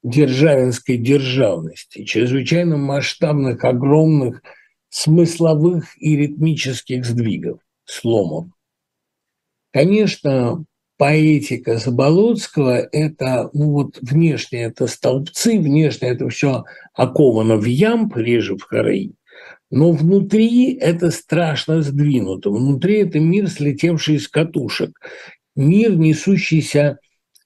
державинской 0.04 0.98
державности, 0.98 2.04
чрезвычайно 2.04 2.78
масштабных, 2.78 3.64
огромных 3.64 4.42
смысловых 4.90 5.86
и 5.98 6.18
ритмических 6.18 7.06
сдвигов, 7.06 7.60
сломов. 7.86 8.48
Конечно, 9.72 10.66
поэтика 10.98 11.78
Заболоцкого– 11.78 12.88
это, 12.92 13.50
ну 13.54 13.72
вот 13.72 13.98
внешне 14.02 14.64
это 14.64 14.88
столбцы, 14.88 15.60
внешне 15.60 16.10
это 16.10 16.30
все 16.30 16.66
оковано 16.94 17.58
в 17.58 17.66
ямб, 17.66 18.16
реже 18.16 18.56
в 18.56 18.64
хорей, 18.64 19.16
но 19.72 19.92
внутри 19.92 20.74
это 20.76 21.10
страшно 21.12 21.82
сдвинуто. 21.82 22.52
Внутри 22.52 23.00
это 23.00 23.20
мир, 23.20 23.50
слетевший 23.50 24.16
из 24.16 24.28
катушек, 24.28 24.92
мир, 25.56 25.96
несущийся 25.96 27.00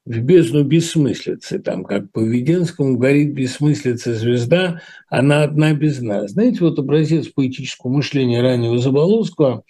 в 0.05 0.19
бездну 0.21 0.63
бессмыслицы. 0.63 1.59
Там, 1.59 1.83
как 1.83 2.11
по 2.11 2.19
Введенскому 2.19 2.97
говорит 2.97 3.33
бессмыслица 3.33 4.13
звезда, 4.13 4.81
она 5.09 5.43
одна 5.43 5.73
без 5.73 6.01
нас. 6.01 6.31
Знаете, 6.31 6.59
вот 6.61 6.79
образец 6.79 7.27
поэтического 7.27 7.91
мышления 7.91 8.41
раннего 8.41 8.77
Заболоцкого, 8.77 9.63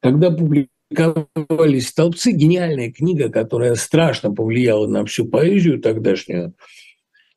когда 0.00 0.30
публика 0.30 0.70
публиковались 0.88 1.88
«Столбцы»– 1.88 2.30
гениальная 2.32 2.90
книга, 2.90 3.28
которая 3.28 3.74
страшно 3.74 4.32
повлияла 4.32 4.86
на 4.86 5.04
всю 5.04 5.26
поэзию 5.26 5.80
тогдашнюю. 5.80 6.54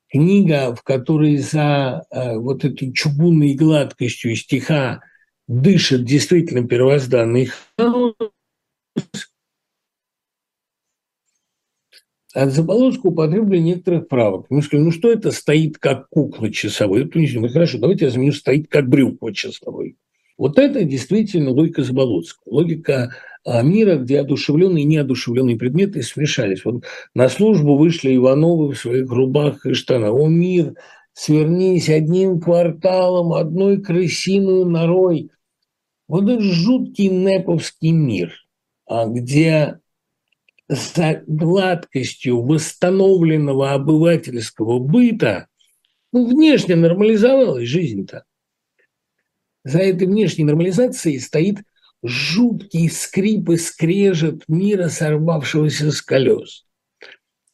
книга, 0.09 0.75
в 0.75 0.83
которой 0.83 1.37
за 1.37 2.03
э, 2.11 2.35
вот 2.37 2.65
этой 2.65 2.91
чугунной 2.91 3.53
гладкостью 3.53 4.35
стиха 4.35 5.01
дышит 5.47 6.03
действительно 6.05 6.67
первозданный 6.67 7.49
хаос, 7.77 8.15
от 12.33 12.51
Заболоцкого 12.53 13.11
употребили 13.11 13.59
некоторых 13.59 14.07
правок. 14.07 14.45
Мы 14.49 14.61
сказали, 14.61 14.85
ну 14.85 14.91
что 14.91 15.11
это 15.11 15.31
стоит 15.31 15.77
как 15.77 16.07
кукла 16.09 16.49
часовой? 16.49 17.05
Это 17.05 17.19
не 17.19 17.49
хорошо, 17.49 17.77
давайте 17.77 18.05
я 18.05 18.11
заменю 18.11 18.31
стоит 18.31 18.69
как 18.69 18.87
брюква 18.87 19.33
часовой. 19.33 19.97
Вот 20.41 20.57
это 20.57 20.83
действительно 20.85 21.51
логика 21.51 21.83
Заболоцкого. 21.83 22.51
Логика 22.51 23.13
а, 23.45 23.61
мира, 23.61 23.97
где 23.97 24.21
одушевленные 24.21 24.85
и 24.85 24.87
неодушевленные 24.87 25.55
предметы 25.55 26.01
смешались. 26.01 26.65
Вот 26.65 26.83
на 27.13 27.29
службу 27.29 27.77
вышли 27.77 28.15
Ивановы 28.15 28.73
в 28.73 28.79
своих 28.79 29.11
рубах 29.11 29.63
и 29.67 29.75
штанах. 29.75 30.15
О, 30.15 30.27
мир, 30.27 30.73
свернись 31.13 31.89
одним 31.89 32.41
кварталом, 32.41 33.33
одной 33.33 33.83
крысиную 33.83 34.65
норой. 34.65 35.29
Вот 36.07 36.23
это 36.23 36.41
жуткий 36.41 37.09
неповский 37.09 37.91
мир, 37.91 38.33
а, 38.87 39.05
где 39.05 39.79
за 40.67 41.21
гладкостью 41.27 42.41
восстановленного 42.41 43.73
обывательского 43.73 44.79
быта 44.79 45.49
ну, 46.11 46.25
внешне 46.25 46.75
нормализовалась 46.75 47.67
жизнь-то. 47.67 48.25
За 49.63 49.79
этой 49.79 50.07
внешней 50.07 50.43
нормализацией 50.43 51.19
стоит 51.19 51.57
жуткий 52.03 52.89
скрип 52.89 53.49
и 53.49 53.57
скрежет 53.57 54.43
мира, 54.47 54.89
сорвавшегося 54.89 55.91
с 55.91 56.01
колес. 56.01 56.65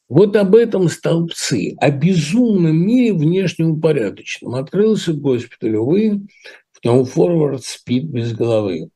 Вот 0.10 0.38
об 0.38 0.56
этом 0.56 0.88
столбцы, 0.88 1.76
о 1.80 1.92
безумном 1.92 2.78
мире 2.78 3.14
внешнем 3.14 3.72
упорядоченном. 3.72 4.56
Открылся 4.56 5.14
госпиталь, 5.14 5.76
увы, 5.76 6.28
в 6.72 6.86
нем 6.86 7.04
форвард 7.04 7.66
спит 7.66 8.06
без 8.06 8.34
головы. 8.34 8.90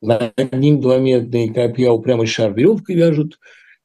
Над 0.00 0.34
ним 0.52 0.80
два 0.80 0.98
медные 0.98 1.52
копья 1.52 1.90
упрямый 1.90 2.26
шар 2.26 2.52
веревкой 2.54 2.94
вяжут, 2.94 3.40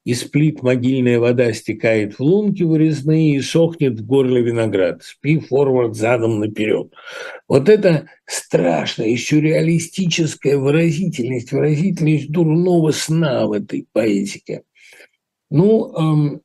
из 0.06 0.24
плит 0.24 0.64
могильная 0.64 1.20
вода 1.20 1.52
стекает 1.54 2.16
в 2.16 2.20
лунки 2.22 2.64
вырезные 2.64 3.36
и 3.36 3.42
сохнет 3.42 4.00
в 4.00 4.06
горле 4.06 4.42
виноград. 4.42 5.04
Спи 5.04 5.40
форвард 5.40 5.96
задом 5.96 6.40
наперед. 6.40 6.94
Вот 7.48 7.70
это 7.70 8.08
страшная 8.26 9.08
и 9.08 9.18
сюрреалистическая 9.18 10.58
выразительность, 10.58 11.52
выразительность 11.52 12.32
дурного 12.32 12.92
сна 12.92 13.46
в 13.46 13.52
этой 13.52 13.88
поэтике. 13.92 14.64
Ну, 15.50 15.94
эм, 15.96 16.42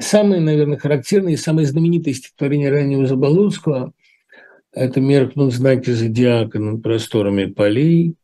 самое, 0.00 0.40
наверное, 0.40 0.78
характерное 0.78 1.32
и 1.32 1.36
самое 1.36 1.66
знаменитое 1.66 2.14
стихотворение 2.14 2.70
раннего 2.70 3.06
Заболоцкого 3.06 3.92
это 4.72 5.00
меркнут 5.00 5.52
знаки 5.52 5.90
зодиака 5.90 6.58
над 6.58 6.82
просторами 6.82 7.46
полей, 7.46 8.14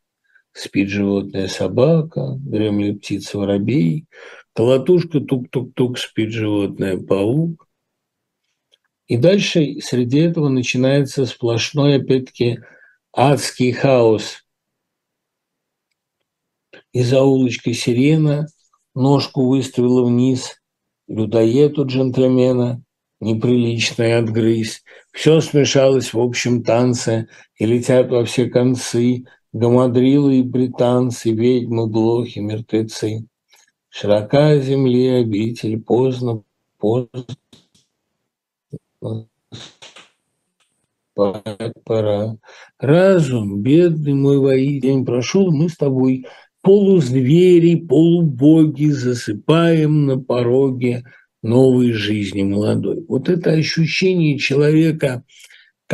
спит 0.54 0.88
животное 0.88 1.48
собака, 1.48 2.36
дремлет 2.38 3.00
птица 3.00 3.38
воробей, 3.38 4.06
колотушка 4.54 5.20
тук-тук-тук, 5.20 5.98
спит 5.98 6.30
животное 6.30 6.96
паук. 6.96 7.68
И 9.06 9.18
дальше 9.18 9.80
среди 9.80 10.20
этого 10.20 10.48
начинается 10.48 11.26
сплошной, 11.26 11.96
опять-таки, 11.96 12.60
адский 13.12 13.72
хаос. 13.72 14.44
И 16.92 17.02
за 17.02 17.22
улочкой 17.22 17.74
сирена 17.74 18.46
ножку 18.94 19.48
выставила 19.48 20.04
вниз, 20.04 20.62
людоед 21.08 21.78
у 21.78 21.86
джентльмена 21.86 22.82
неприличное 23.20 24.20
отгрызть. 24.20 24.84
Все 25.12 25.40
смешалось 25.40 26.12
в 26.12 26.20
общем 26.20 26.62
танце, 26.62 27.28
и 27.56 27.66
летят 27.66 28.10
во 28.10 28.24
все 28.24 28.46
концы 28.46 29.24
гамадрилы 29.54 30.40
и 30.40 30.42
британцы, 30.42 31.30
ведьмы, 31.30 31.86
блохи, 31.86 32.40
мертвецы. 32.40 33.24
Широка 33.88 34.58
земли 34.58 35.06
обитель, 35.08 35.80
поздно, 35.80 36.42
поздно. 36.78 37.24
Пора. 41.14 42.36
Разум, 42.78 43.62
бедный 43.62 44.14
мой 44.14 44.38
воитель, 44.38 45.04
прошел, 45.04 45.52
мы 45.52 45.68
с 45.68 45.76
тобой 45.76 46.26
полузвери, 46.60 47.76
полубоги 47.76 48.86
засыпаем 48.86 50.06
на 50.06 50.18
пороге 50.18 51.04
новой 51.42 51.92
жизни 51.92 52.42
молодой. 52.42 53.04
Вот 53.06 53.28
это 53.28 53.52
ощущение 53.52 54.38
человека 54.38 55.22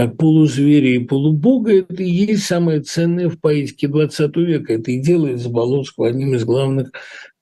как 0.01 0.17
полузверя 0.17 0.95
и 0.95 0.99
полубога, 0.99 1.75
это 1.75 2.03
и 2.03 2.09
есть 2.09 2.45
самое 2.45 2.81
ценное 2.81 3.29
в 3.29 3.39
поэтике 3.39 3.87
XX 3.87 4.33
века. 4.43 4.73
Это 4.73 4.93
и 4.93 4.99
делает 4.99 5.41
Заболоцкого 5.41 6.09
одним 6.09 6.35
из 6.35 6.45
главных 6.45 6.91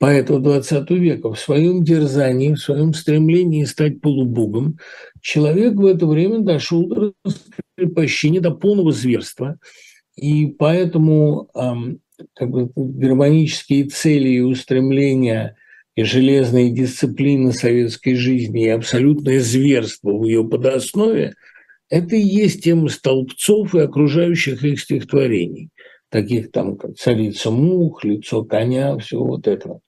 поэтов 0.01 0.43
XX 0.43 0.93
века. 0.97 1.33
В 1.33 1.39
своем 1.39 1.85
дерзании, 1.85 2.55
в 2.55 2.59
своем 2.59 2.95
стремлении 2.95 3.63
стать 3.63 4.01
полубогом, 4.01 4.81
человек 5.21 5.75
в 5.75 5.87
это 5.87 6.09
время 6.09 6.41
дошел 6.41 6.85
до 6.89 7.13
раскрепощения, 7.25 8.41
до 8.41 8.51
полного 8.51 8.91
зверства. 8.91 9.57
И 10.17 10.47
поэтому 10.47 11.49
как 11.55 12.51
бы, 12.51 12.73
гармонические 12.75 13.85
цели 13.85 14.31
и 14.31 14.41
устремления– 14.41 15.55
и 15.99 16.05
железная 16.05 16.71
дисциплина 16.71 17.51
советской 17.51 18.15
жизни, 18.15 18.67
и 18.67 18.69
абсолютное 18.69 19.41
зверство 19.41 20.13
в 20.17 20.23
ее 20.23 20.45
подоснове, 20.45 21.35
это 21.89 22.17
и 22.17 22.21
есть 22.21 22.65
тема 22.65 22.89
столбцов 22.89 23.75
и 23.75 23.81
окружающих 23.81 24.63
их 24.65 24.81
стихотворений, 24.81 25.71
таких 26.11 26.51
там, 26.51 26.77
как 26.77 26.97
«Царица 26.97 27.51
мух», 27.51 28.05
«Лицо 28.05 28.45
коня», 28.45 28.99
все 28.99 29.19
вот 29.19 29.47
это. 29.47 29.81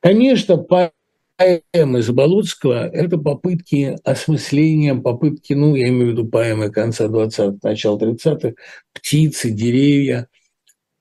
Конечно, 0.00 0.58
поэмы 0.58 2.02
Заболоцкого– 2.02 2.88
это 2.92 3.18
попытки 3.18 3.96
осмысления, 4.04 4.94
попытки, 4.94 5.52
ну, 5.54 5.74
я 5.74 5.88
имею 5.88 6.08
в 6.08 6.10
виду 6.10 6.28
поэмы 6.28 6.70
конца 6.70 7.06
20-х, 7.06 7.58
начала 7.62 7.98
30-х, 7.98 8.54
«Птицы», 8.92 9.50
«Деревья». 9.50 10.28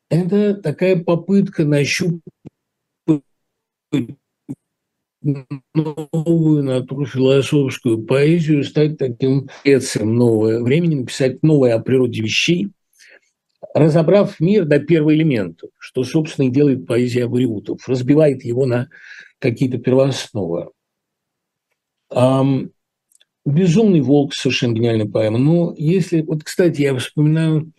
Это 0.10 0.54
такая 0.54 1.04
попытка 1.04 1.66
нащупать 1.66 2.22
новую 5.74 6.64
натуру 6.64 7.06
философскую 7.06 8.04
поэзию, 8.04 8.64
стать 8.64 8.98
таким 8.98 9.50
специем 9.62 10.16
нового 10.16 10.64
времени, 10.64 10.96
написать 10.96 11.42
новое 11.44 11.76
о 11.76 11.80
природе 11.80 12.22
вещей, 12.22 12.70
разобрав 13.74 14.40
мир 14.40 14.66
до 14.66 14.80
первого 14.80 15.16
элемента, 15.16 15.68
что, 15.80 16.04
собственно, 16.04 16.48
и 16.48 16.52
делает 16.52 16.86
поэзия 16.86 17.26
Абуриутов, 17.26 17.88
разбивает 17.88 18.44
его 18.44 18.66
на 18.66 18.90
какие-то 19.40 19.78
первоосновы. 19.78 20.70
«Безумный 23.46 24.00
волк»– 24.00 24.34
совершенно 24.36 24.74
гениальная 24.74 25.08
поэма. 25.08 25.38
Но 25.38 25.74
если... 25.78 26.22
Вот, 26.22 26.44
кстати, 26.44 26.82
я 26.82 26.96
вспоминаю 26.96 27.74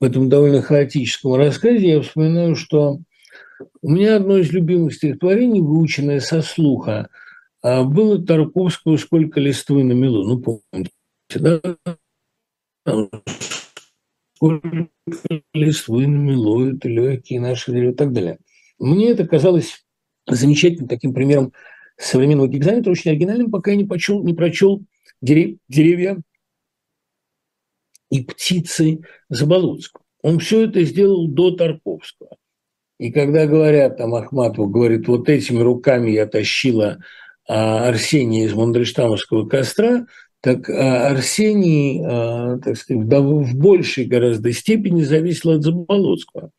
в 0.00 0.04
этом 0.04 0.28
довольно 0.28 0.60
хаотическом 0.60 1.34
рассказе, 1.34 1.88
я 1.88 2.00
вспоминаю, 2.02 2.56
что 2.56 2.98
у 3.82 3.90
меня 3.90 4.16
одно 4.16 4.38
из 4.38 4.50
любимых 4.52 4.94
стихотворений, 4.94 5.60
выученное 5.60 6.20
со 6.20 6.42
слуха, 6.42 7.08
а, 7.62 7.84
было 7.84 8.24
Тарковского 8.24 8.96
«Сколько 8.96 9.40
листвы 9.40 9.84
намело». 9.84 10.26
Ну, 10.26 10.40
помните, 10.40 10.92
да? 11.34 11.60
Сколько 14.36 14.88
листвы 15.52 16.06
намело, 16.06 16.70
это 16.70 16.88
легкие 16.88 17.40
наши 17.40 17.72
деревья 17.72 17.92
и 17.92 17.96
так 17.96 18.12
далее. 18.12 18.38
Мне 18.78 19.10
это 19.10 19.26
казалось 19.26 19.84
замечательным 20.26 20.88
таким 20.88 21.12
примером 21.12 21.52
современного 21.96 22.48
гигзаметра, 22.48 22.90
очень 22.90 23.10
оригинальным, 23.10 23.50
пока 23.50 23.72
я 23.72 23.76
не, 23.76 23.84
почел, 23.84 24.22
не 24.22 24.34
прочел 24.34 24.82
деревья 25.20 26.18
и 28.10 28.22
птицы 28.22 29.00
Заболоцкого. 29.28 30.04
Он 30.22 30.38
все 30.38 30.64
это 30.64 30.82
сделал 30.84 31.28
до 31.28 31.52
Тарковского. 31.52 32.36
И 32.98 33.12
когда 33.12 33.46
говорят, 33.46 33.96
там 33.96 34.14
Ахматов 34.14 34.70
говорит, 34.70 35.06
вот 35.06 35.28
этими 35.28 35.60
руками 35.60 36.10
я 36.10 36.26
тащила 36.26 36.98
а, 37.48 37.88
Арсения 37.88 38.44
из 38.44 38.54
Мандельштамовского 38.54 39.48
костра, 39.48 40.06
так 40.40 40.68
а, 40.68 41.08
Арсений, 41.08 42.02
а, 42.04 42.58
так 42.58 42.76
сказать, 42.76 43.04
в 43.04 43.56
большей 43.56 44.04
гораздо 44.04 44.52
степени 44.52 45.02
зависел 45.02 45.52
от 45.52 45.62
Заболоцкого. 45.62 46.50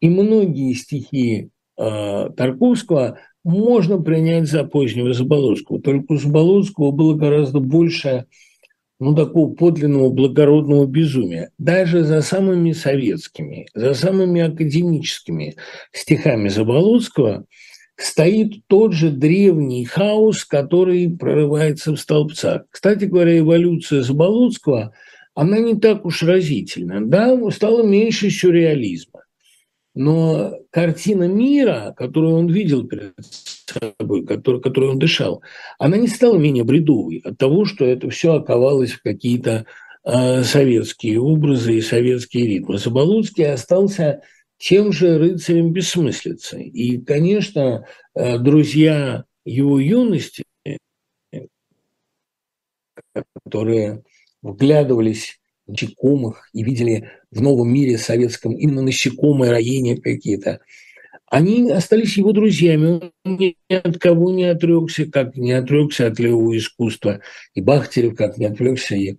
И 0.00 0.08
многие 0.08 0.72
стихи 0.74 1.50
Тарковского 1.76 3.18
можно 3.44 4.00
принять 4.00 4.48
за 4.48 4.64
позднего 4.64 5.12
Заболоцкого. 5.14 5.80
Только 5.80 6.12
у 6.12 6.16
Заболоцкого 6.16 6.90
было 6.90 7.14
гораздо 7.14 7.60
больше 7.60 8.26
ну, 9.02 9.16
такого 9.16 9.52
подлинного 9.52 10.10
благородного 10.10 10.86
безумия. 10.86 11.50
Даже 11.58 12.04
за 12.04 12.22
самыми 12.22 12.70
советскими, 12.70 13.66
за 13.74 13.94
самыми 13.94 14.42
академическими 14.42 15.56
стихами 15.92 16.48
Заболоцкого 16.48 17.44
стоит 17.96 18.66
тот 18.68 18.92
же 18.92 19.10
древний 19.10 19.84
хаос, 19.84 20.44
который 20.44 21.10
прорывается 21.10 21.92
в 21.92 21.96
столбцах. 21.96 22.62
Кстати 22.70 23.06
говоря, 23.06 23.38
эволюция 23.38 24.02
Заболоцкого, 24.02 24.94
она 25.34 25.58
не 25.58 25.74
так 25.74 26.04
уж 26.06 26.22
разительна. 26.22 27.04
Да, 27.04 27.36
стало 27.50 27.82
меньше 27.82 28.30
сюрреализма. 28.30 29.21
Но 29.94 30.54
картина 30.70 31.24
мира, 31.24 31.94
которую 31.96 32.36
он 32.36 32.48
видел 32.48 32.86
перед 32.86 33.14
собой, 33.66 34.24
который, 34.24 34.60
которой 34.60 34.90
он 34.90 34.98
дышал, 34.98 35.42
она 35.78 35.98
не 35.98 36.08
стала 36.08 36.38
менее 36.38 36.64
бредовой 36.64 37.20
от 37.24 37.36
того, 37.36 37.66
что 37.66 37.84
это 37.84 38.08
все 38.08 38.34
оковалось 38.34 38.92
в 38.92 39.02
какие-то 39.02 39.66
э, 40.04 40.42
советские 40.44 41.20
образы 41.20 41.76
и 41.76 41.82
советские 41.82 42.46
ритмы. 42.46 42.78
Заболоцкий 42.78 43.44
остался 43.44 44.22
тем 44.56 44.92
же 44.92 45.18
рыцарем 45.18 45.72
бессмыслицы. 45.72 46.62
И, 46.62 46.98
конечно, 46.98 47.86
э, 48.14 48.38
друзья 48.38 49.24
его 49.44 49.78
юности, 49.78 50.44
которые 53.44 54.04
вглядывались 54.40 55.38
в 55.66 55.72
насекомых 55.72 56.48
и 56.52 56.62
видели 56.62 57.10
в 57.32 57.40
новом 57.40 57.72
мире 57.72 57.98
советском 57.98 58.52
именно 58.52 58.82
насекомые, 58.82 59.50
роения 59.50 59.96
какие-то, 59.96 60.60
они 61.28 61.70
остались 61.70 62.18
его 62.18 62.32
друзьями. 62.32 63.10
Он 63.24 63.36
ни 63.38 63.56
от 63.70 63.98
кого 63.98 64.30
не 64.30 64.44
отрекся, 64.44 65.06
как 65.06 65.34
не 65.34 65.52
отрекся 65.52 66.08
от 66.08 66.18
левого 66.18 66.56
искусства. 66.56 67.20
И 67.54 67.62
Бахтерев, 67.62 68.14
как 68.14 68.36
не 68.36 68.44
отрекся 68.44 68.96
и 68.96 69.16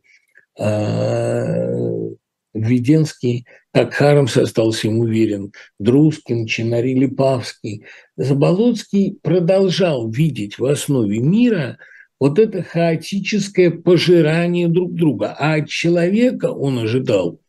э, 0.59 2.09
Введенский, 2.53 3.47
как 3.73 3.95
Хармс 3.95 4.37
остался 4.37 4.89
ему 4.89 5.07
верен, 5.07 5.53
Друскин, 5.79 6.45
Чинари 6.45 6.93
Липавский. 6.93 7.85
Заболоцкий 8.15 9.17
продолжал 9.23 10.07
видеть 10.11 10.59
в 10.59 10.65
основе 10.65 11.17
мира 11.17 11.79
вот 12.19 12.37
это 12.37 12.61
хаотическое 12.61 13.71
пожирание 13.71 14.67
друг 14.67 14.93
друга. 14.93 15.35
А 15.37 15.55
от 15.55 15.67
человека 15.67 16.51
он 16.51 16.77
ожидал, 16.77 17.39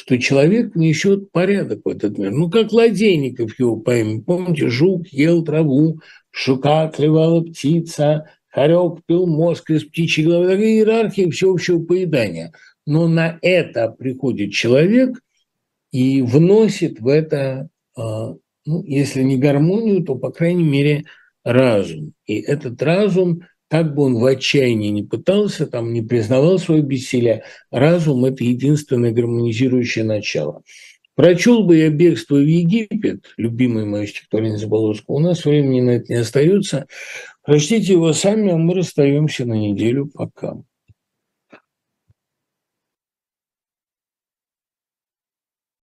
что 0.00 0.18
человек 0.18 0.74
внесет 0.74 1.30
порядок 1.30 1.80
в 1.84 1.88
этот 1.88 2.16
мир. 2.18 2.30
Ну, 2.30 2.50
как 2.50 2.72
Ладейников 2.72 3.58
его 3.58 3.76
поэме. 3.76 4.22
Помните, 4.22 4.68
жук 4.68 5.08
ел 5.08 5.44
траву, 5.44 6.00
шука 6.30 6.90
клевала 6.94 7.42
птица, 7.42 8.30
хорек 8.48 9.04
пил 9.06 9.26
мозг 9.26 9.70
из 9.70 9.84
птичьей 9.84 10.26
головы. 10.26 10.48
Такая 10.48 10.66
иерархия 10.66 11.30
всеобщего 11.30 11.84
поедания– 11.84 12.52
но 12.86 13.06
на 13.06 13.38
это 13.42 13.88
приходит 13.88 14.52
человек 14.52 15.20
и 15.92 16.22
вносит 16.22 17.00
в 17.00 17.06
это, 17.06 17.68
а, 17.96 18.34
ну, 18.64 18.84
если 18.84 19.22
не 19.22 19.36
гармонию, 19.36 20.02
то, 20.02 20.16
по 20.16 20.32
крайней 20.32 20.64
мере, 20.64 21.04
разум. 21.44 22.14
И 22.26 22.40
этот 22.40 22.82
разум, 22.82 23.42
как 23.70 23.94
бы 23.94 24.02
он 24.02 24.16
в 24.18 24.24
отчаянии 24.24 24.88
не 24.88 25.04
пытался, 25.04 25.66
там, 25.66 25.92
не 25.92 26.02
признавал 26.02 26.58
свое 26.58 26.82
бессилие, 26.82 27.44
разум– 27.70 28.24
это 28.26 28.42
единственное 28.42 29.12
гармонизирующее 29.12 30.04
начало. 30.04 30.62
Прочел 31.14 31.62
бы 31.64 31.76
я 31.76 31.88
«Бегство 31.90 32.36
в 32.36 32.46
Египет», 32.46 33.26
любимое 33.36 33.84
мое 33.84 34.06
стихотворение 34.06 34.58
Заболоцкого, 34.58 35.16
у 35.16 35.20
нас 35.20 35.44
времени 35.44 35.82
на 35.82 35.90
это 35.90 36.12
не 36.12 36.18
остается. 36.18 36.86
Прочтите 37.44 37.92
его 37.92 38.12
сами, 38.12 38.50
а 38.50 38.56
мы 38.56 38.74
расстаемся 38.74 39.44
на 39.44 39.54
неделю. 39.54 40.10
Пока. 40.12 40.56